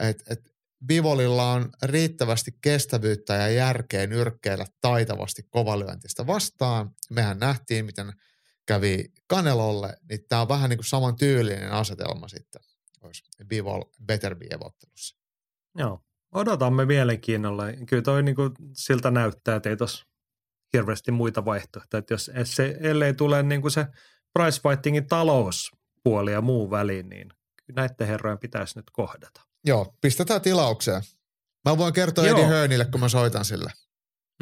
et, 0.00 0.22
et 0.30 0.40
Bivolilla 0.86 1.52
on 1.52 1.70
riittävästi 1.82 2.50
kestävyyttä 2.60 3.34
ja 3.34 3.48
järkeä 3.48 4.06
nyrkkeillä 4.06 4.66
taitavasti 4.80 5.42
kovalyöntistä 5.50 6.26
vastaan. 6.26 6.90
Mehän 7.10 7.38
nähtiin, 7.38 7.84
miten 7.84 8.12
kävi 8.66 9.04
Kanelolle, 9.26 9.96
niin 10.08 10.20
tämä 10.28 10.42
on 10.42 10.48
vähän 10.48 10.70
niin 10.70 10.78
kuin 10.78 10.86
saman 10.86 11.16
tyylinen 11.16 11.72
asetelma 11.72 12.28
sitten 12.28 12.62
olisi 13.02 13.22
Bivol 13.46 13.84
Better 14.06 14.36
ottelussa 14.60 15.16
Joo, 15.74 16.00
odotamme 16.32 16.84
mielenkiinnolla. 16.84 17.64
Kyllä 17.88 18.02
toi 18.02 18.22
niin 18.22 18.34
kuin 18.34 18.52
siltä 18.72 19.10
näyttää, 19.10 19.56
että 19.56 19.68
ei 19.68 19.76
tuossa 19.76 20.06
hirveästi 20.72 21.10
muita 21.10 21.44
vaihtoehtoja. 21.44 21.98
Että 21.98 22.14
jos 22.14 22.30
se, 22.44 22.78
ellei 22.80 23.14
tule 23.14 23.42
niin 23.42 23.60
kuin 23.60 23.70
se 23.70 23.86
price 24.32 24.60
fightingin 24.62 25.06
talouspuoli 25.06 26.32
ja 26.32 26.40
muu 26.40 26.70
väliin, 26.70 27.08
niin 27.08 27.28
näiden 27.76 28.06
herrojen 28.06 28.38
pitäisi 28.38 28.78
nyt 28.78 28.90
kohdata. 28.92 29.47
Joo, 29.68 29.94
pistetään 30.00 30.40
tilaukseen. 30.40 31.02
Mä 31.64 31.78
voin 31.78 31.92
kertoa 31.92 32.26
Joo. 32.26 32.38
Eddie 32.38 32.48
Hearnille, 32.48 32.84
kun 32.84 33.00
mä 33.00 33.08
soitan 33.08 33.44
sille. 33.44 33.72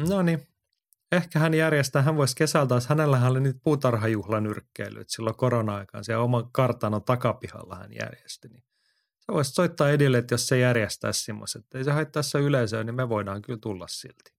No 0.07 0.21
niin. 0.21 0.47
Ehkä 1.11 1.39
hän 1.39 1.53
järjestää, 1.53 2.01
hän 2.01 2.17
voisi 2.17 2.35
kesällä 2.35 2.67
taas, 2.67 2.87
hänellä 2.87 3.27
oli 3.27 3.39
nyt 3.39 3.57
puutarhajuhlanyrkkeily, 3.63 5.03
silloin 5.07 5.35
korona-aikaan 5.35 6.03
siellä 6.03 6.23
oman 6.23 6.51
kartanon 6.51 7.03
takapihalla 7.03 7.75
hän 7.75 7.93
järjesti. 7.93 8.47
Niin 8.47 8.63
sä 9.19 9.33
voisit 9.33 9.55
soittaa 9.55 9.89
Edille, 9.89 10.17
että 10.17 10.33
jos 10.33 10.47
se 10.47 10.59
järjestäisi 10.59 11.23
semmoiset, 11.23 11.63
että 11.63 11.77
ei 11.77 11.83
se 11.83 11.91
haittaa 11.91 12.23
se 12.23 12.39
yleisöä, 12.39 12.83
niin 12.83 12.95
me 12.95 13.09
voidaan 13.09 13.41
kyllä 13.41 13.59
tulla 13.59 13.87
silti. 13.87 14.33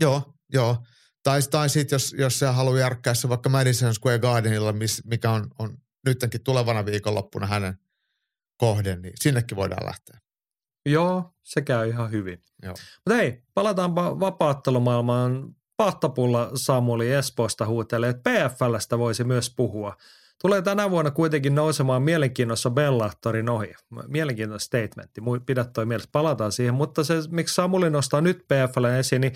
Joo, 0.00 0.34
joo. 0.52 0.84
Tai, 1.22 1.40
tai 1.50 1.68
sitten 1.68 1.94
jos, 1.94 2.14
jos 2.18 2.38
se 2.38 2.46
haluaa 2.46 2.78
järkkää 2.78 3.14
se 3.14 3.28
vaikka 3.28 3.48
Madison 3.48 3.94
Square 3.94 4.18
Gardenilla, 4.18 4.74
mikä 5.04 5.30
on, 5.30 5.50
on 5.58 5.78
nytkin 6.06 6.44
tulevana 6.44 6.86
viikonloppuna 6.86 7.46
hänen 7.46 7.78
kohden, 8.56 9.02
niin 9.02 9.14
sinnekin 9.20 9.56
voidaan 9.56 9.86
lähteä. 9.86 10.23
Joo, 10.86 11.30
se 11.42 11.62
käy 11.62 11.88
ihan 11.88 12.10
hyvin. 12.10 12.42
Joo. 12.62 12.74
Mutta 13.04 13.14
hei, 13.16 13.42
palataanpa 13.54 14.20
vapaattelumaailmaan. 14.20 15.54
Pahtapulla 15.76 16.50
Samuli 16.54 17.12
Espoosta 17.12 17.66
huutelee, 17.66 18.10
että 18.10 18.30
PFLstä 18.30 18.98
voisi 18.98 19.24
myös 19.24 19.54
puhua. 19.56 19.96
Tulee 20.42 20.62
tänä 20.62 20.90
vuonna 20.90 21.10
kuitenkin 21.10 21.54
nousemaan 21.54 22.02
mielenkiinnossa 22.02 22.70
Bellatorin 22.70 23.48
ohi. 23.48 23.74
Mielenkiintoinen 24.08 24.60
statementti, 24.60 25.20
pidä 25.46 25.64
toi 25.64 25.86
mielessä, 25.86 26.08
palataan 26.12 26.52
siihen. 26.52 26.74
Mutta 26.74 27.04
se, 27.04 27.14
miksi 27.30 27.54
Samuli 27.54 27.90
nostaa 27.90 28.20
nyt 28.20 28.38
PFL 28.38 28.84
esiin, 28.84 29.20
niin 29.20 29.32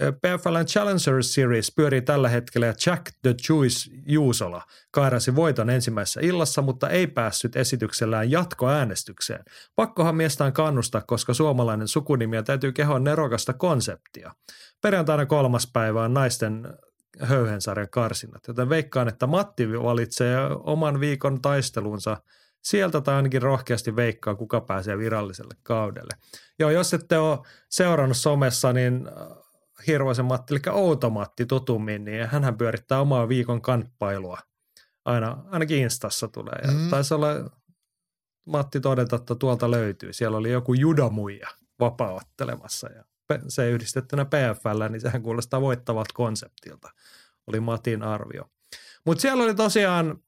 PFLn 0.00 0.66
Challenger 0.66 1.22
Series 1.22 1.72
pyörii 1.76 2.02
tällä 2.02 2.28
hetkellä 2.28 2.66
ja 2.66 2.74
Jack 2.86 3.04
the 3.22 3.34
Juice 3.48 3.90
Juusola 4.06 4.62
kairasi 4.90 5.36
voiton 5.36 5.70
ensimmäisessä 5.70 6.20
illassa, 6.22 6.62
mutta 6.62 6.88
ei 6.88 7.06
päässyt 7.06 7.56
esityksellään 7.56 8.30
jatkoäänestykseen. 8.30 9.44
Pakkohan 9.76 10.16
miestään 10.16 10.52
kannustaa, 10.52 11.02
koska 11.06 11.34
suomalainen 11.34 11.88
sukunimi 11.88 12.42
täytyy 12.42 12.72
kehoa 12.72 12.98
nerokasta 12.98 13.52
konseptia. 13.52 14.34
Perjantaina 14.82 15.26
kolmas 15.26 15.70
päivä 15.72 16.02
on 16.02 16.14
naisten 16.14 16.68
höyhensarjan 17.20 17.90
karsinnat, 17.90 18.48
joten 18.48 18.68
veikkaan, 18.68 19.08
että 19.08 19.26
Matti 19.26 19.72
valitsee 19.72 20.36
oman 20.64 21.00
viikon 21.00 21.42
taistelunsa 21.42 22.16
sieltä 22.62 23.00
tai 23.00 23.14
ainakin 23.14 23.42
rohkeasti 23.42 23.96
veikkaa, 23.96 24.34
kuka 24.34 24.60
pääsee 24.60 24.98
viralliselle 24.98 25.54
kaudelle. 25.62 26.16
Joo, 26.58 26.70
jos 26.70 26.94
ette 26.94 27.18
ole 27.18 27.38
seurannut 27.68 28.16
somessa, 28.16 28.72
niin 28.72 29.08
Hirvoisen 29.86 30.24
Matti, 30.24 30.54
eli 30.54 30.60
Outomatti 30.70 31.46
tutummin, 31.46 32.04
niin 32.04 32.26
hän 32.26 32.56
pyörittää 32.56 33.00
omaa 33.00 33.28
viikon 33.28 33.62
kamppailua. 33.62 34.38
Aina, 35.04 35.44
ainakin 35.50 35.78
Instassa 35.78 36.28
tulee. 36.28 36.58
Ja 36.62 36.70
mm. 36.70 36.90
Taisi 36.90 37.14
olla 37.14 37.28
Matti 38.46 38.80
todeta, 38.80 39.16
että 39.16 39.34
tuolta 39.34 39.70
löytyy. 39.70 40.12
Siellä 40.12 40.36
oli 40.36 40.50
joku 40.50 40.74
judamuija 40.74 41.48
vapaaottelemassa 41.80 42.92
ja 42.92 43.04
se 43.48 43.70
yhdistettynä 43.70 44.24
PFL, 44.24 44.82
niin 44.90 45.00
sehän 45.00 45.22
kuulostaa 45.22 45.60
voittavalta 45.60 46.14
konseptilta. 46.14 46.90
Oli 47.46 47.60
Matin 47.60 48.02
arvio. 48.02 48.50
Mutta 49.06 49.22
siellä 49.22 49.44
oli 49.44 49.54
tosiaan 49.54 50.18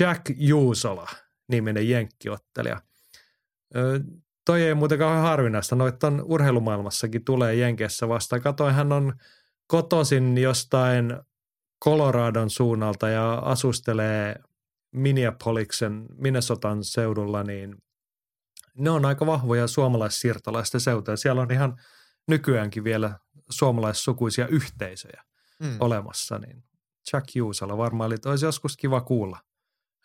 Jack 0.00 0.22
Juusola 0.36 1.08
niminen 1.48 1.88
jenkkiottelija 1.88 2.80
toi 4.44 4.62
ei 4.62 4.74
muuten 4.74 4.98
kauhean 4.98 5.22
harvinaista. 5.22 5.76
Noita 5.76 6.06
on 6.06 6.22
urheilumaailmassakin 6.24 7.24
tulee 7.24 7.54
Jenkessä 7.54 8.08
vastaan. 8.08 8.42
Katoin, 8.42 8.74
hän 8.74 8.92
on 8.92 9.14
kotoisin 9.66 10.38
jostain 10.38 11.16
Coloradon 11.84 12.50
suunnalta 12.50 13.08
ja 13.08 13.34
asustelee 13.34 14.36
Minneapolisen, 14.90 16.06
Minnesotan 16.16 16.84
seudulla, 16.84 17.42
niin 17.42 17.76
ne 18.78 18.90
on 18.90 19.04
aika 19.04 19.26
vahvoja 19.26 19.66
suomalaissiirtolaisten 19.66 20.80
seutuja. 20.80 21.16
Siellä 21.16 21.42
on 21.42 21.52
ihan 21.52 21.80
nykyäänkin 22.28 22.84
vielä 22.84 23.18
suomalaissukuisia 23.50 24.48
yhteisöjä 24.48 25.24
mm. 25.60 25.76
olemassa, 25.80 26.38
niin 26.38 26.64
Jack 27.12 27.36
Juusala 27.36 27.76
varmaan 27.76 28.06
oli, 28.06 28.16
olisi 28.26 28.44
joskus 28.44 28.76
kiva 28.76 29.00
kuulla 29.00 29.38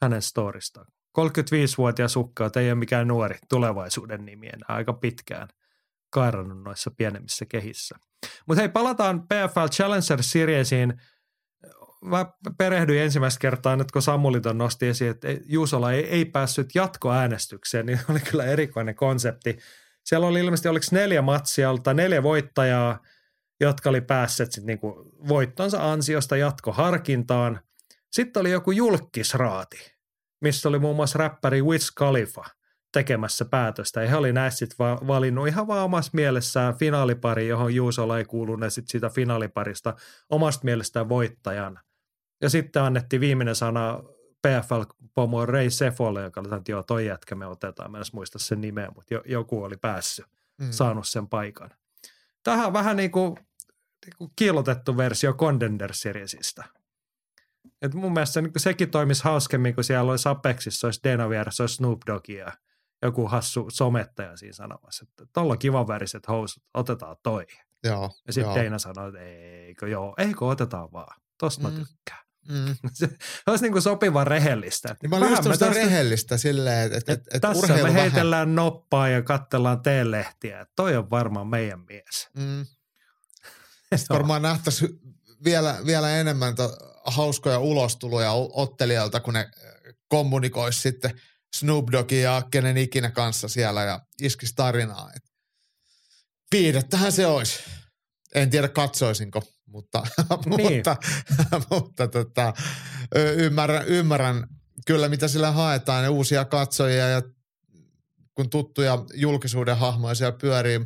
hänen 0.02 0.22
storistaan. 0.22 0.88
35-vuotias 1.18 2.14
sukka, 2.14 2.50
ei 2.56 2.72
ole 2.72 2.76
mikään 2.76 3.08
nuori 3.08 3.36
tulevaisuuden 3.50 4.26
nimi 4.26 4.48
enää 4.48 4.78
aika 4.78 4.94
pitkään 4.94 5.48
kairannut 6.10 6.64
noissa 6.64 6.92
pienemmissä 6.98 7.46
kehissä. 7.46 7.96
Mutta 8.48 8.62
hei, 8.62 8.70
palataan 8.70 9.22
PFL 9.22 9.68
Challenger 9.72 10.24
Seriesiin. 10.24 10.94
Mä 12.02 12.26
perehdyin 12.58 13.02
ensimmäistä 13.02 13.40
kertaa 13.40 13.76
nyt, 13.76 13.92
kun 13.92 14.02
Samuliton 14.02 14.58
nosti 14.58 14.88
esiin, 14.88 15.12
että 15.12 15.28
Juusola 15.46 15.92
ei, 15.92 16.06
ei 16.06 16.26
päässyt 16.26 16.76
jatkoäänestykseen, 16.76 17.86
niin 17.86 18.00
oli 18.10 18.20
kyllä 18.20 18.46
erikoinen 18.46 18.96
konsepti. 18.96 19.58
Siellä 20.06 20.28
oli 20.28 20.40
ilmeisesti, 20.40 20.70
oliko 20.70 20.86
neljä 20.92 21.22
matsia, 21.22 21.76
tai 21.84 21.94
neljä 21.94 22.24
voittajaa, 22.24 23.00
jotka 23.60 23.90
oli 23.90 24.02
päässeet 24.02 24.52
sit 24.52 24.64
niinku 24.64 25.12
voittonsa 25.28 25.92
ansiosta 25.92 26.38
jatkoharkintaan. 26.38 27.60
Sitten 28.12 28.42
oli 28.42 28.52
joku 28.52 28.72
julkisraati, 28.72 29.99
missä 30.42 30.70
oli 30.70 30.80
muun 30.80 30.96
muassa 30.96 31.20
räppäri 31.20 31.62
Wiz 31.62 31.92
Khalifa 31.92 32.46
tekemässä 32.92 33.46
päätöstä. 33.46 34.02
Ja 34.02 34.10
he 34.10 34.16
oli 34.16 34.34
näistä 34.34 34.58
sitten 34.58 34.78
va- 34.80 35.00
valinnut 35.08 35.48
ihan 35.48 35.68
vaan 35.68 35.84
omassa 35.86 36.12
mielessään 36.14 36.76
finaalipari, 36.76 37.48
johon 37.48 37.76
Juusola 37.76 38.18
ei 38.18 38.26
kuulunut 38.26 38.74
sitten 38.74 38.92
siitä 38.92 39.10
finaaliparista 39.10 39.96
omasta 40.30 40.66
mielestään 40.66 41.10
voittajan. 41.10 41.80
Ja 42.42 42.50
sitten 42.50 42.84
annettiin 42.84 43.20
viimeinen 43.20 43.56
sana 43.56 44.04
PFL-pomo 44.48 45.46
Ray 45.46 45.70
Sefolle, 45.70 46.22
joka 46.22 46.42
oli 46.42 46.58
että 46.58 46.72
joo, 46.72 46.84
toi 46.84 47.06
jätkä 47.06 47.36
me 47.36 47.48
otetaan. 47.48 47.92
Mä 47.92 47.98
en 47.98 48.04
muista 48.14 48.40
sen 48.40 48.62
nimeä, 48.62 48.92
mutta 48.96 49.14
jo, 49.14 49.22
joku 49.26 49.64
oli 49.64 49.78
päässyt, 49.78 50.26
mm. 50.58 50.72
saanut 50.72 51.08
sen 51.08 51.28
paikan. 51.28 51.70
Tähän 52.44 52.74
vähän 52.74 52.98
niin 52.98 53.12
kuin, 53.12 53.36
niin 54.06 54.16
kuin 54.18 54.32
kiilotettu 54.36 54.98
versio 54.98 55.34
Contender 55.34 55.94
Seriesistä– 55.94 56.64
et 57.82 57.94
mun 57.94 58.14
mielestä 58.14 58.34
se, 58.34 58.42
niin 58.42 58.52
sekin 58.58 58.92
toimisi 58.92 59.24
hauskemmin, 59.24 59.76
kun 59.76 59.84
siellä 59.84 60.12
olisi 60.12 60.30
Apexissa, 60.30 60.88
olisi 60.88 61.00
Dena 61.04 61.30
vieressä, 61.30 61.64
olisi 61.64 61.76
Snoop 61.76 62.00
Dogg 62.08 62.30
ja 62.30 62.52
joku 63.02 63.28
hassu 63.28 63.68
somettaja 63.72 64.38
siinä 64.38 64.54
sanomassa, 64.54 65.06
että 65.10 65.26
tuolla 65.34 65.58
kivan 65.58 65.88
väriset 65.88 66.28
housut, 66.28 66.64
otetaan 66.74 67.16
toi. 67.24 67.46
Joo, 67.84 68.12
ja 68.28 68.34
sitten 68.34 68.56
Dana 68.56 68.80
sanoi, 68.80 69.08
että 69.08 69.20
eikö 69.20 69.88
joo, 69.88 70.16
eikö 70.18 70.46
otetaan 70.46 70.92
vaan, 70.92 71.22
tosta 71.38 71.68
mm. 71.68 71.74
mä 71.74 71.80
tykkään. 71.80 72.30
Mm. 72.50 72.76
Se 72.94 73.10
olisi 73.48 73.64
niin 73.64 73.72
kuin 73.72 73.82
sopivan 73.82 74.28
rehellistä. 74.28 74.96
Niin 75.02 75.10
mä 75.10 75.18
olin 75.18 75.30
just 75.30 75.44
tästä- 75.44 75.74
rehellistä 75.74 76.38
silleen, 76.38 76.94
että 76.94 77.14
et, 77.14 77.20
et, 77.20 77.28
et 77.34 77.42
tässä 77.42 77.64
urheilu 77.64 77.84
me 77.84 77.90
vähän. 77.90 78.02
heitellään 78.02 78.56
noppaa 78.56 79.10
ja 79.10 79.22
katsellaan 79.22 79.82
teelehtiä. 79.82 80.66
Toi 80.76 80.96
on 80.96 81.10
varmaan 81.10 81.48
meidän 81.48 81.80
mies. 81.80 82.30
Mm. 82.38 82.66
Sitten 83.96 84.16
varmaan 84.16 84.42
nähtäisiin 84.42 85.00
vielä, 85.44 85.78
vielä 85.86 86.10
enemmän 86.10 86.56
to, 86.56 86.78
hauskoja 87.10 87.60
ulostuloja 87.60 88.32
ottelijalta, 88.32 89.20
kun 89.20 89.34
ne 89.34 89.40
äh, 89.40 89.96
kommunikoisi 90.08 90.82
sitten 90.82 91.22
Snoop 91.56 91.86
Doggin 91.92 92.22
ja 92.22 92.42
kenen 92.52 92.78
ikinä 92.78 93.12
kanssa 93.12 93.48
siellä 93.48 93.84
ja 93.84 94.02
iskisi 94.22 94.54
tarinaa. 94.56 95.12
Et 95.16 95.24
viihdettähän 96.52 97.12
se 97.12 97.26
olisi. 97.26 97.60
En 98.36 98.50
tiedä 98.50 98.68
katsoisinko, 98.68 99.44
mutta, 99.66 100.04
Niin. 100.58 100.76
mutta, 100.76 100.96
mutta 101.70 102.08
tota, 102.08 102.54
ymmärrän, 103.38 103.88
ymmärrän 103.88 104.48
kyllä 104.86 105.10
mitä 105.10 105.28
sillä 105.28 105.52
haetaan 105.52 106.04
ja 106.04 106.12
uusia 106.12 106.46
katsojia 106.46 107.10
ja 107.10 107.22
kun 108.34 108.50
tuttuja 108.50 109.06
julkisuuden 109.14 109.78
hahmoja 109.78 110.16
siellä 110.16 110.38
pyörii. 110.42 110.80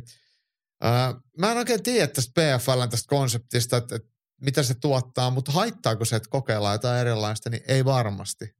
Ää, 0.82 1.14
mä 1.38 1.50
en 1.50 1.58
oikein 1.58 1.82
tiedä 1.82 2.06
tästä 2.06 2.32
PFLn 2.40 2.90
tästä 2.90 3.08
konseptista, 3.08 3.76
että, 3.76 3.96
että 3.96 4.08
mitä 4.44 4.62
se 4.62 4.74
tuottaa, 4.74 5.30
mutta 5.30 5.52
haittaako 5.52 6.04
se, 6.04 6.16
että 6.16 6.30
kokeillaan 6.30 6.74
jotain 6.74 7.00
erilaista, 7.00 7.50
niin 7.50 7.62
ei 7.68 7.84
varmasti. 7.84 8.54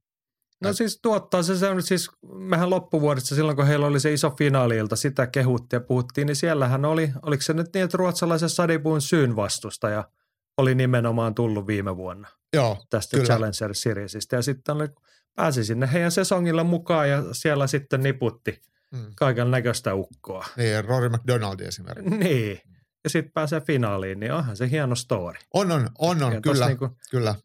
No 0.61 0.73
siis 0.73 0.99
tuottaa 1.01 1.43
se, 1.43 1.57
se 1.57 1.69
on 1.69 1.83
siis, 1.83 2.09
mehän 2.33 2.69
loppuvuodesta 2.69 3.35
silloin, 3.35 3.55
kun 3.55 3.67
heillä 3.67 3.85
oli 3.85 3.99
se 3.99 4.13
iso 4.13 4.29
finaaliilta, 4.37 4.95
sitä 4.95 5.27
kehuttiin 5.27 5.77
ja 5.77 5.85
puhuttiin, 5.87 6.27
niin 6.27 6.35
siellähän 6.35 6.85
oli, 6.85 7.11
oliko 7.21 7.41
se 7.41 7.53
nyt 7.53 7.67
niin, 7.73 7.85
että 7.85 7.97
ruotsalaisen 7.97 8.49
Sadipuun 8.49 9.01
syyn 9.01 9.35
vastustaja 9.35 10.09
oli 10.57 10.75
nimenomaan 10.75 11.35
tullut 11.35 11.67
viime 11.67 11.97
vuonna 11.97 12.27
Joo, 12.53 12.85
tästä 12.89 13.17
Kyllä. 13.17 13.27
Challenger 13.27 13.73
Seriesistä 13.73 14.35
ja 14.35 14.41
sitten 14.41 14.75
oli, 14.75 14.87
pääsi 15.35 15.63
sinne 15.63 15.89
heidän 15.93 16.11
sesongilla 16.11 16.63
mukaan 16.63 17.09
ja 17.09 17.23
siellä 17.31 17.67
sitten 17.67 18.03
niputti 18.03 18.61
mm. 18.91 19.05
kaiken 19.15 19.51
näköistä 19.51 19.93
ukkoa. 19.93 20.45
niin 20.57 20.85
Rory 20.85 21.09
McDonald 21.09 21.59
esimerkiksi. 21.59 22.17
Niin. 22.17 22.61
Ja 23.05 23.09
sitten 23.09 23.31
pääsee 23.33 23.61
finaaliin, 23.61 24.19
niin 24.19 24.31
onhan 24.33 24.57
se 24.57 24.69
hieno 24.69 24.95
story. 24.95 25.39
On, 25.53 25.71
on, 25.71 25.89
on, 25.97 26.23
on 26.23 26.33
Ja 26.33 26.41
kyllä, 26.41 26.67
Niinku, 26.67 26.89
kyllä. 27.11 27.35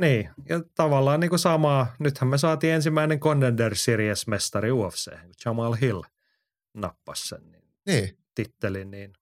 niin, 0.00 0.30
ja 0.48 0.60
tavallaan 0.74 1.20
niin 1.20 1.30
kuin 1.30 1.38
samaa, 1.38 1.94
nythän 1.98 2.28
me 2.28 2.38
saatiin 2.38 2.72
ensimmäinen 2.72 3.20
Contender 3.20 3.72
Series-mestari 3.74 4.72
UFC, 4.72 5.12
Jamal 5.44 5.72
Hill 5.72 6.02
nappasi 6.74 7.28
sen 7.28 7.50
niin 7.50 7.64
Niin, 7.86 8.18
tittelin, 8.34 8.90
niin 8.90 9.12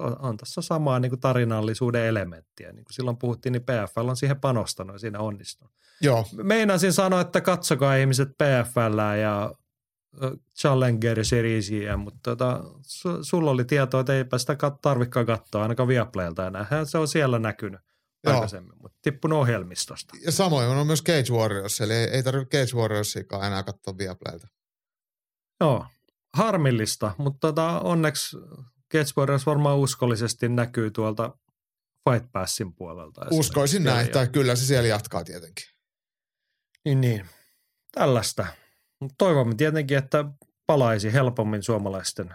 on 0.00 0.36
tässä 0.36 0.62
samaa 0.62 0.98
niin 1.00 1.10
kuin 1.10 1.20
tarinallisuuden 1.20 2.04
elementtiä. 2.04 2.72
Niin 2.72 2.84
kuin 2.84 2.94
silloin 2.94 3.16
puhuttiin, 3.16 3.52
niin 3.52 3.62
PFL 3.62 4.08
on 4.08 4.16
siihen 4.16 4.40
panostanut 4.40 4.94
ja 4.94 4.98
siinä 4.98 5.18
onnistunut. 5.18 5.74
joo, 6.00 6.26
Meinasin 6.42 6.92
sanoa, 6.92 7.20
että 7.20 7.40
katsokaa 7.40 7.94
ihmiset 7.96 8.28
PFL 8.28 8.98
ja 9.22 9.52
Challenger 10.58 11.24
Seriesia, 11.24 11.96
mutta 11.96 12.20
tota, 12.22 12.60
su, 12.82 13.24
sulla 13.24 13.50
oli 13.50 13.64
tietoa, 13.64 14.00
että 14.00 14.14
eipä 14.14 14.38
sitä 14.38 14.52
kat- 14.54 14.78
tarvikaan 14.82 15.26
katsoa 15.26 15.62
ainakaan 15.62 15.88
Viaplaylta 15.88 16.46
enää. 16.46 16.66
Se 16.84 16.98
on 16.98 17.08
siellä 17.08 17.38
näkynyt 17.38 17.80
Joo. 18.24 18.34
aikaisemmin, 18.34 18.78
mutta 18.82 18.98
tippunut 19.02 19.38
ohjelmistosta. 19.38 20.16
ja 20.24 20.32
samoin 20.32 20.68
on 20.68 20.86
myös 20.86 21.02
Cage 21.02 21.32
Warriors, 21.32 21.80
eli 21.80 21.92
ei, 21.92 22.04
ei 22.04 22.22
tarvitse 22.22 22.58
Cage 22.58 22.76
Warriorsiakaan 22.80 23.46
enää 23.46 23.62
katsoa 23.62 23.98
Viaplaylta. 23.98 24.48
Joo, 25.60 25.86
harmillista, 26.34 27.14
mutta 27.18 27.48
tota, 27.48 27.80
onneksi 27.80 28.36
Cage 28.92 29.10
Warriors 29.16 29.46
varmaan 29.46 29.78
uskollisesti 29.78 30.48
näkyy 30.48 30.90
tuolta 30.90 31.38
Fight 32.10 32.32
Passin 32.32 32.74
puolelta. 32.74 33.26
Uskoisin 33.30 33.84
näin, 33.84 34.10
tai 34.10 34.28
kyllä 34.28 34.56
se 34.56 34.66
siellä 34.66 34.88
jatkaa 34.88 35.24
tietenkin. 35.24 35.64
Niin, 36.84 37.00
niin. 37.00 37.26
Tällaista. 37.92 38.46
Toivomme 39.18 39.54
tietenkin, 39.54 39.98
että 39.98 40.24
palaisi 40.66 41.12
helpommin 41.12 41.62
suomalaisten 41.62 42.34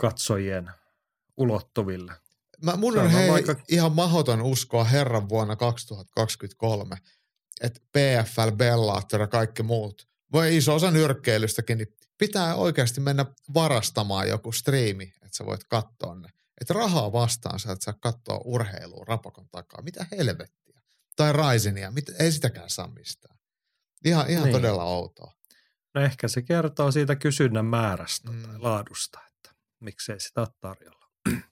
katsojien 0.00 0.70
ulottuville. 1.36 2.12
Mä, 2.62 2.76
mun 2.76 2.98
on 2.98 3.04
on 3.04 3.10
hei, 3.10 3.30
aika- 3.30 3.56
ihan 3.68 3.92
mahdoton 3.92 4.42
uskoa 4.42 4.84
herran 4.84 5.28
vuonna 5.28 5.56
2023, 5.56 6.96
että 7.60 7.80
PFL, 7.92 8.50
Bellator 8.56 9.20
ja 9.20 9.26
kaikki 9.26 9.62
muut, 9.62 10.08
voi 10.32 10.56
iso 10.56 10.74
osa 10.74 10.90
nyrkkeilystäkin, 10.90 11.78
niin 11.78 11.96
pitää 12.18 12.54
oikeasti 12.54 13.00
mennä 13.00 13.26
varastamaan 13.54 14.28
joku 14.28 14.52
striimi, 14.52 15.04
että 15.04 15.36
sä 15.36 15.46
voit 15.46 15.64
katsoa 15.64 16.14
ne. 16.14 16.28
Että 16.60 16.74
rahaa 16.74 17.12
vastaan 17.12 17.60
sä 17.60 17.72
et 17.72 17.82
saa 17.82 17.94
katsoa 18.00 18.40
urheilua 18.44 19.04
rapakon 19.08 19.48
takaa. 19.48 19.82
Mitä 19.82 20.06
helvettiä? 20.10 20.80
Tai 21.16 21.32
Raisenia, 21.32 21.90
mit, 21.90 22.04
ei 22.18 22.32
sitäkään 22.32 22.70
saa 22.70 22.88
mistään. 22.88 23.33
Ihan, 24.04 24.30
ihan 24.30 24.44
Niin. 24.44 24.52
todella 24.56 24.84
outoa. 24.84 25.32
No 25.94 26.00
ehkä 26.00 26.28
se 26.28 26.42
kertoo 26.42 26.90
siitä 26.90 27.16
kysynnän 27.16 27.64
määrästä 27.66 28.30
Mm. 28.32 28.42
tai 28.42 28.58
laadusta, 28.58 29.20
että 29.26 29.54
miksei 29.80 30.20
sitä 30.20 30.40
ole 30.40 30.48
tarjolla. 30.60 31.06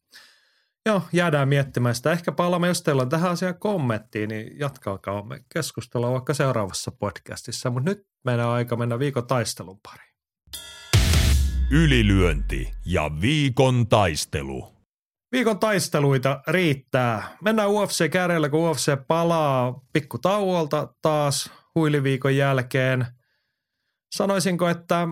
Joo, 0.87 1.03
jäädään 1.13 1.49
miettimään 1.49 1.95
sitä. 1.95 2.13
Ehkä 2.13 2.33
palaamme, 2.33 2.69
jos 2.69 2.83
teillä 2.83 3.03
on 3.03 3.09
tähän 3.09 3.31
asiaan 3.31 3.59
kommenttia, 3.59 4.27
niin 4.27 4.59
jatkakaa 4.59 5.25
me 5.25 5.45
keskustelua 5.55 6.13
vaikka 6.13 6.35
seuraavassa 6.35 6.93
podcastissa. 7.01 7.71
Mutta 7.71 7.91
nyt 7.91 8.07
meidän 8.25 8.47
on 8.47 8.53
aika 8.53 8.77
mennä 8.77 8.99
viikon 8.99 9.27
taistelun 9.27 9.81
pariin. 9.83 10.13
Ylilyönti 11.71 12.71
ja 12.87 13.11
viikon 13.21 13.87
taistelu. 13.89 14.73
Viikon 15.33 15.59
taisteluita 15.59 16.43
riittää. 16.49 17.37
Mennään 17.43 17.71
UFC 17.71 18.11
kärjellä, 18.11 18.49
kun 18.49 18.61
UFC 18.61 18.93
palaa 19.09 19.81
pikku 19.93 20.19
tauolta 20.19 20.95
taas 21.03 21.51
huiliviikon 21.75 22.37
jälkeen. 22.37 23.07
Sanoisinko, 24.17 24.69
että 24.69 25.09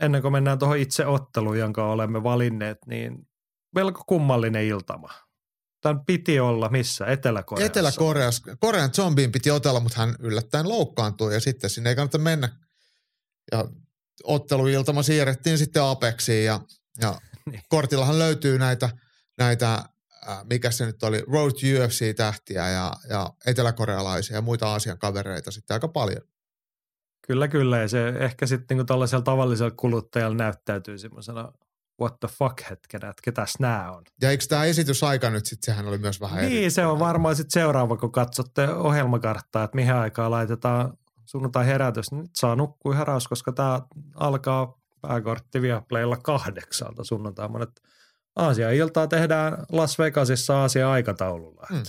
ennen 0.00 0.22
kuin 0.22 0.32
mennään 0.32 0.58
tuohon 0.58 0.78
itse 0.78 1.06
otteluun, 1.06 1.58
jonka 1.58 1.90
olemme 1.90 2.22
valinneet, 2.22 2.78
niin 2.86 3.28
melko 3.74 4.02
kummallinen 4.06 4.64
iltama. 4.64 5.08
Tämän 5.80 6.04
piti 6.06 6.40
olla 6.40 6.68
missä? 6.68 7.06
Etelä-Koreassa. 7.06 7.66
Etelä-Koreassa, 7.66 8.56
Korean 8.60 8.92
zombiin 8.92 9.32
piti 9.32 9.50
otella, 9.50 9.80
mutta 9.80 10.00
hän 10.00 10.14
yllättäen 10.18 10.68
loukkaantui 10.68 11.34
ja 11.34 11.40
sitten 11.40 11.70
sinne 11.70 11.90
ei 11.90 11.96
kannata 11.96 12.18
mennä. 12.18 12.48
Ja 13.52 13.64
otteluiltama 14.24 15.02
siirrettiin 15.02 15.58
sitten 15.58 15.82
Apexiin 15.82 16.44
ja, 16.44 16.60
ja 17.00 17.18
Niin. 17.50 17.62
kortillahan 17.68 18.18
löytyy 18.18 18.58
näitä, 18.58 18.90
näitä 19.38 19.84
äh, 20.28 20.38
mikä 20.50 20.70
se 20.70 20.86
nyt 20.86 21.02
oli, 21.02 21.24
Road 21.32 21.50
UFC-tähtiä 21.50 22.68
ja, 22.68 22.92
ja 23.08 23.30
eteläkorealaisia 23.46 24.36
ja 24.36 24.42
muita 24.42 24.68
Aasian 24.68 24.98
kavereita 24.98 25.50
sitten 25.50 25.74
aika 25.74 25.88
paljon. 25.88 26.22
Kyllä, 27.26 27.48
kyllä. 27.48 27.78
Ja 27.78 27.88
se 27.88 28.08
ehkä 28.08 28.46
sitten 28.46 28.74
niinku 28.74 28.86
tällaisella 28.86 29.22
tavallisella 29.22 29.74
kuluttajalla 29.76 30.36
näyttäytyy 30.36 30.98
semmoisena 30.98 31.52
what 32.00 32.20
the 32.20 32.28
fuck 32.28 32.70
hetkenä, 32.70 33.08
että 33.08 33.22
ketäs 33.24 33.54
nämä 33.60 33.92
on. 33.92 34.02
Ja 34.22 34.30
eikö 34.30 34.44
tämä 34.48 34.64
esitysaika 34.64 35.30
nyt 35.30 35.46
sitten, 35.46 35.74
sehän 35.74 35.88
oli 35.88 35.98
myös 35.98 36.20
vähän 36.20 36.44
Niin, 36.44 36.70
se 36.70 36.86
on 36.86 36.98
varmaan 36.98 37.36
sitten 37.36 37.60
seuraava, 37.60 37.96
kun 37.96 38.12
katsotte 38.12 38.68
ohjelmakarttaa, 38.68 39.64
että 39.64 39.76
mihin 39.76 39.94
aikaan 39.94 40.30
laitetaan 40.30 40.98
sunnuntai 41.24 41.66
herätys. 41.66 42.12
Nyt 42.12 42.30
saa 42.36 42.56
nukkua 42.56 43.04
raus, 43.04 43.28
koska 43.28 43.52
tämä 43.52 43.80
alkaa 44.14 44.78
pääkortti 45.00 45.62
Viaplaylla 45.62 46.16
kahdeksalta 46.16 47.04
sunnuntai. 47.04 47.48
Monet 47.48 47.80
Aasia 48.36 48.70
iltaa 48.70 49.06
tehdään 49.06 49.64
Las 49.72 49.98
Vegasissa 49.98 50.60
Aasia 50.60 50.90
aikataululla. 50.90 51.66
Hmm. 51.68 51.78
Mm. 51.78 51.84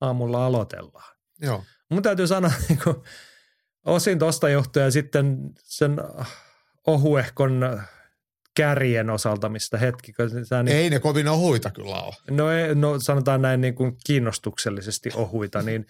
Aamulla 0.00 0.46
aloitellaan. 0.46 1.16
Joo. 1.40 1.64
Mun 1.90 2.02
täytyy 2.02 2.26
sanoa, 2.26 2.52
niin 2.68 2.78
kuin, 2.84 2.96
osin 3.84 4.18
tuosta 4.18 4.48
johtuen 4.48 4.92
sitten 4.92 5.50
sen 5.62 5.96
ohuehkon 6.86 7.82
kärjen 8.56 9.10
osalta, 9.10 9.48
mistä 9.48 9.78
hetki, 9.78 10.12
kun 10.12 10.30
tämä 10.48 10.62
niin 10.62 10.76
Ei 10.76 10.90
ne 10.90 11.00
kovin 11.00 11.28
ohuita 11.28 11.70
kyllä 11.70 12.02
ole. 12.02 12.14
No, 12.30 12.50
ei- 12.50 12.74
no 12.74 13.00
sanotaan 13.00 13.42
näin 13.42 13.60
niin 13.60 13.74
kuin 13.74 13.96
kiinnostuksellisesti 14.06 15.10
ohuita, 15.14 15.62
niin 15.62 15.86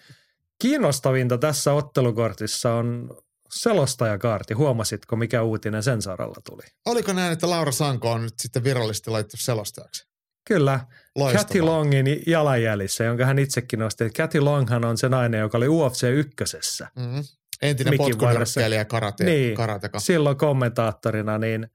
kiinnostavinta 0.61 1.37
tässä 1.37 1.73
ottelukortissa 1.73 2.73
on 2.73 3.17
selostajakartti. 3.61 4.53
Huomasitko, 4.53 5.15
mikä 5.15 5.41
uutinen 5.43 5.83
sen 5.83 6.01
saralla 6.01 6.41
tuli? 6.49 6.63
Oliko 6.85 7.13
näin, 7.13 7.33
että 7.33 7.49
Laura 7.49 7.71
Sanko 7.71 8.11
on 8.11 8.21
nyt 8.21 8.33
sitten 8.39 8.63
virallisesti 8.63 9.09
laittu 9.11 9.37
selostajaksi? 9.37 10.07
Kyllä, 10.47 10.79
Loistavaa. 11.15 11.43
Cathy 11.45 11.61
Longin 11.61 12.23
jalanjäljissä, 12.27 13.03
jonka 13.03 13.25
hän 13.25 13.39
itsekin 13.39 13.79
nosti. 13.79 14.09
Cathy 14.09 14.39
Longhan 14.39 14.85
on 14.85 14.97
se 14.97 15.09
nainen, 15.09 15.39
joka 15.39 15.57
oli 15.57 15.67
UFC 15.67 16.03
ykkösessä. 16.03 16.87
Mm-hmm. 16.95 17.23
Entinen 17.61 17.97
potkunyrkkeilijä 17.97 18.79
ja 18.81 18.85
karate, 18.85 19.23
Niin. 19.23 19.55
karateka. 19.55 19.99
Silloin 19.99 20.37
kommentaattorina, 20.37 21.37
niin 21.37 21.67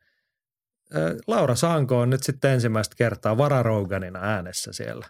Laura 1.27 1.55
Sanko 1.55 1.99
on 2.01 2.11
nyt 2.11 2.23
sitten 2.23 2.51
ensimmäistä 2.51 2.97
kertaa 2.97 3.39
vararouganina 3.39 4.19
äänessä 4.23 4.73
siellä. 4.73 5.07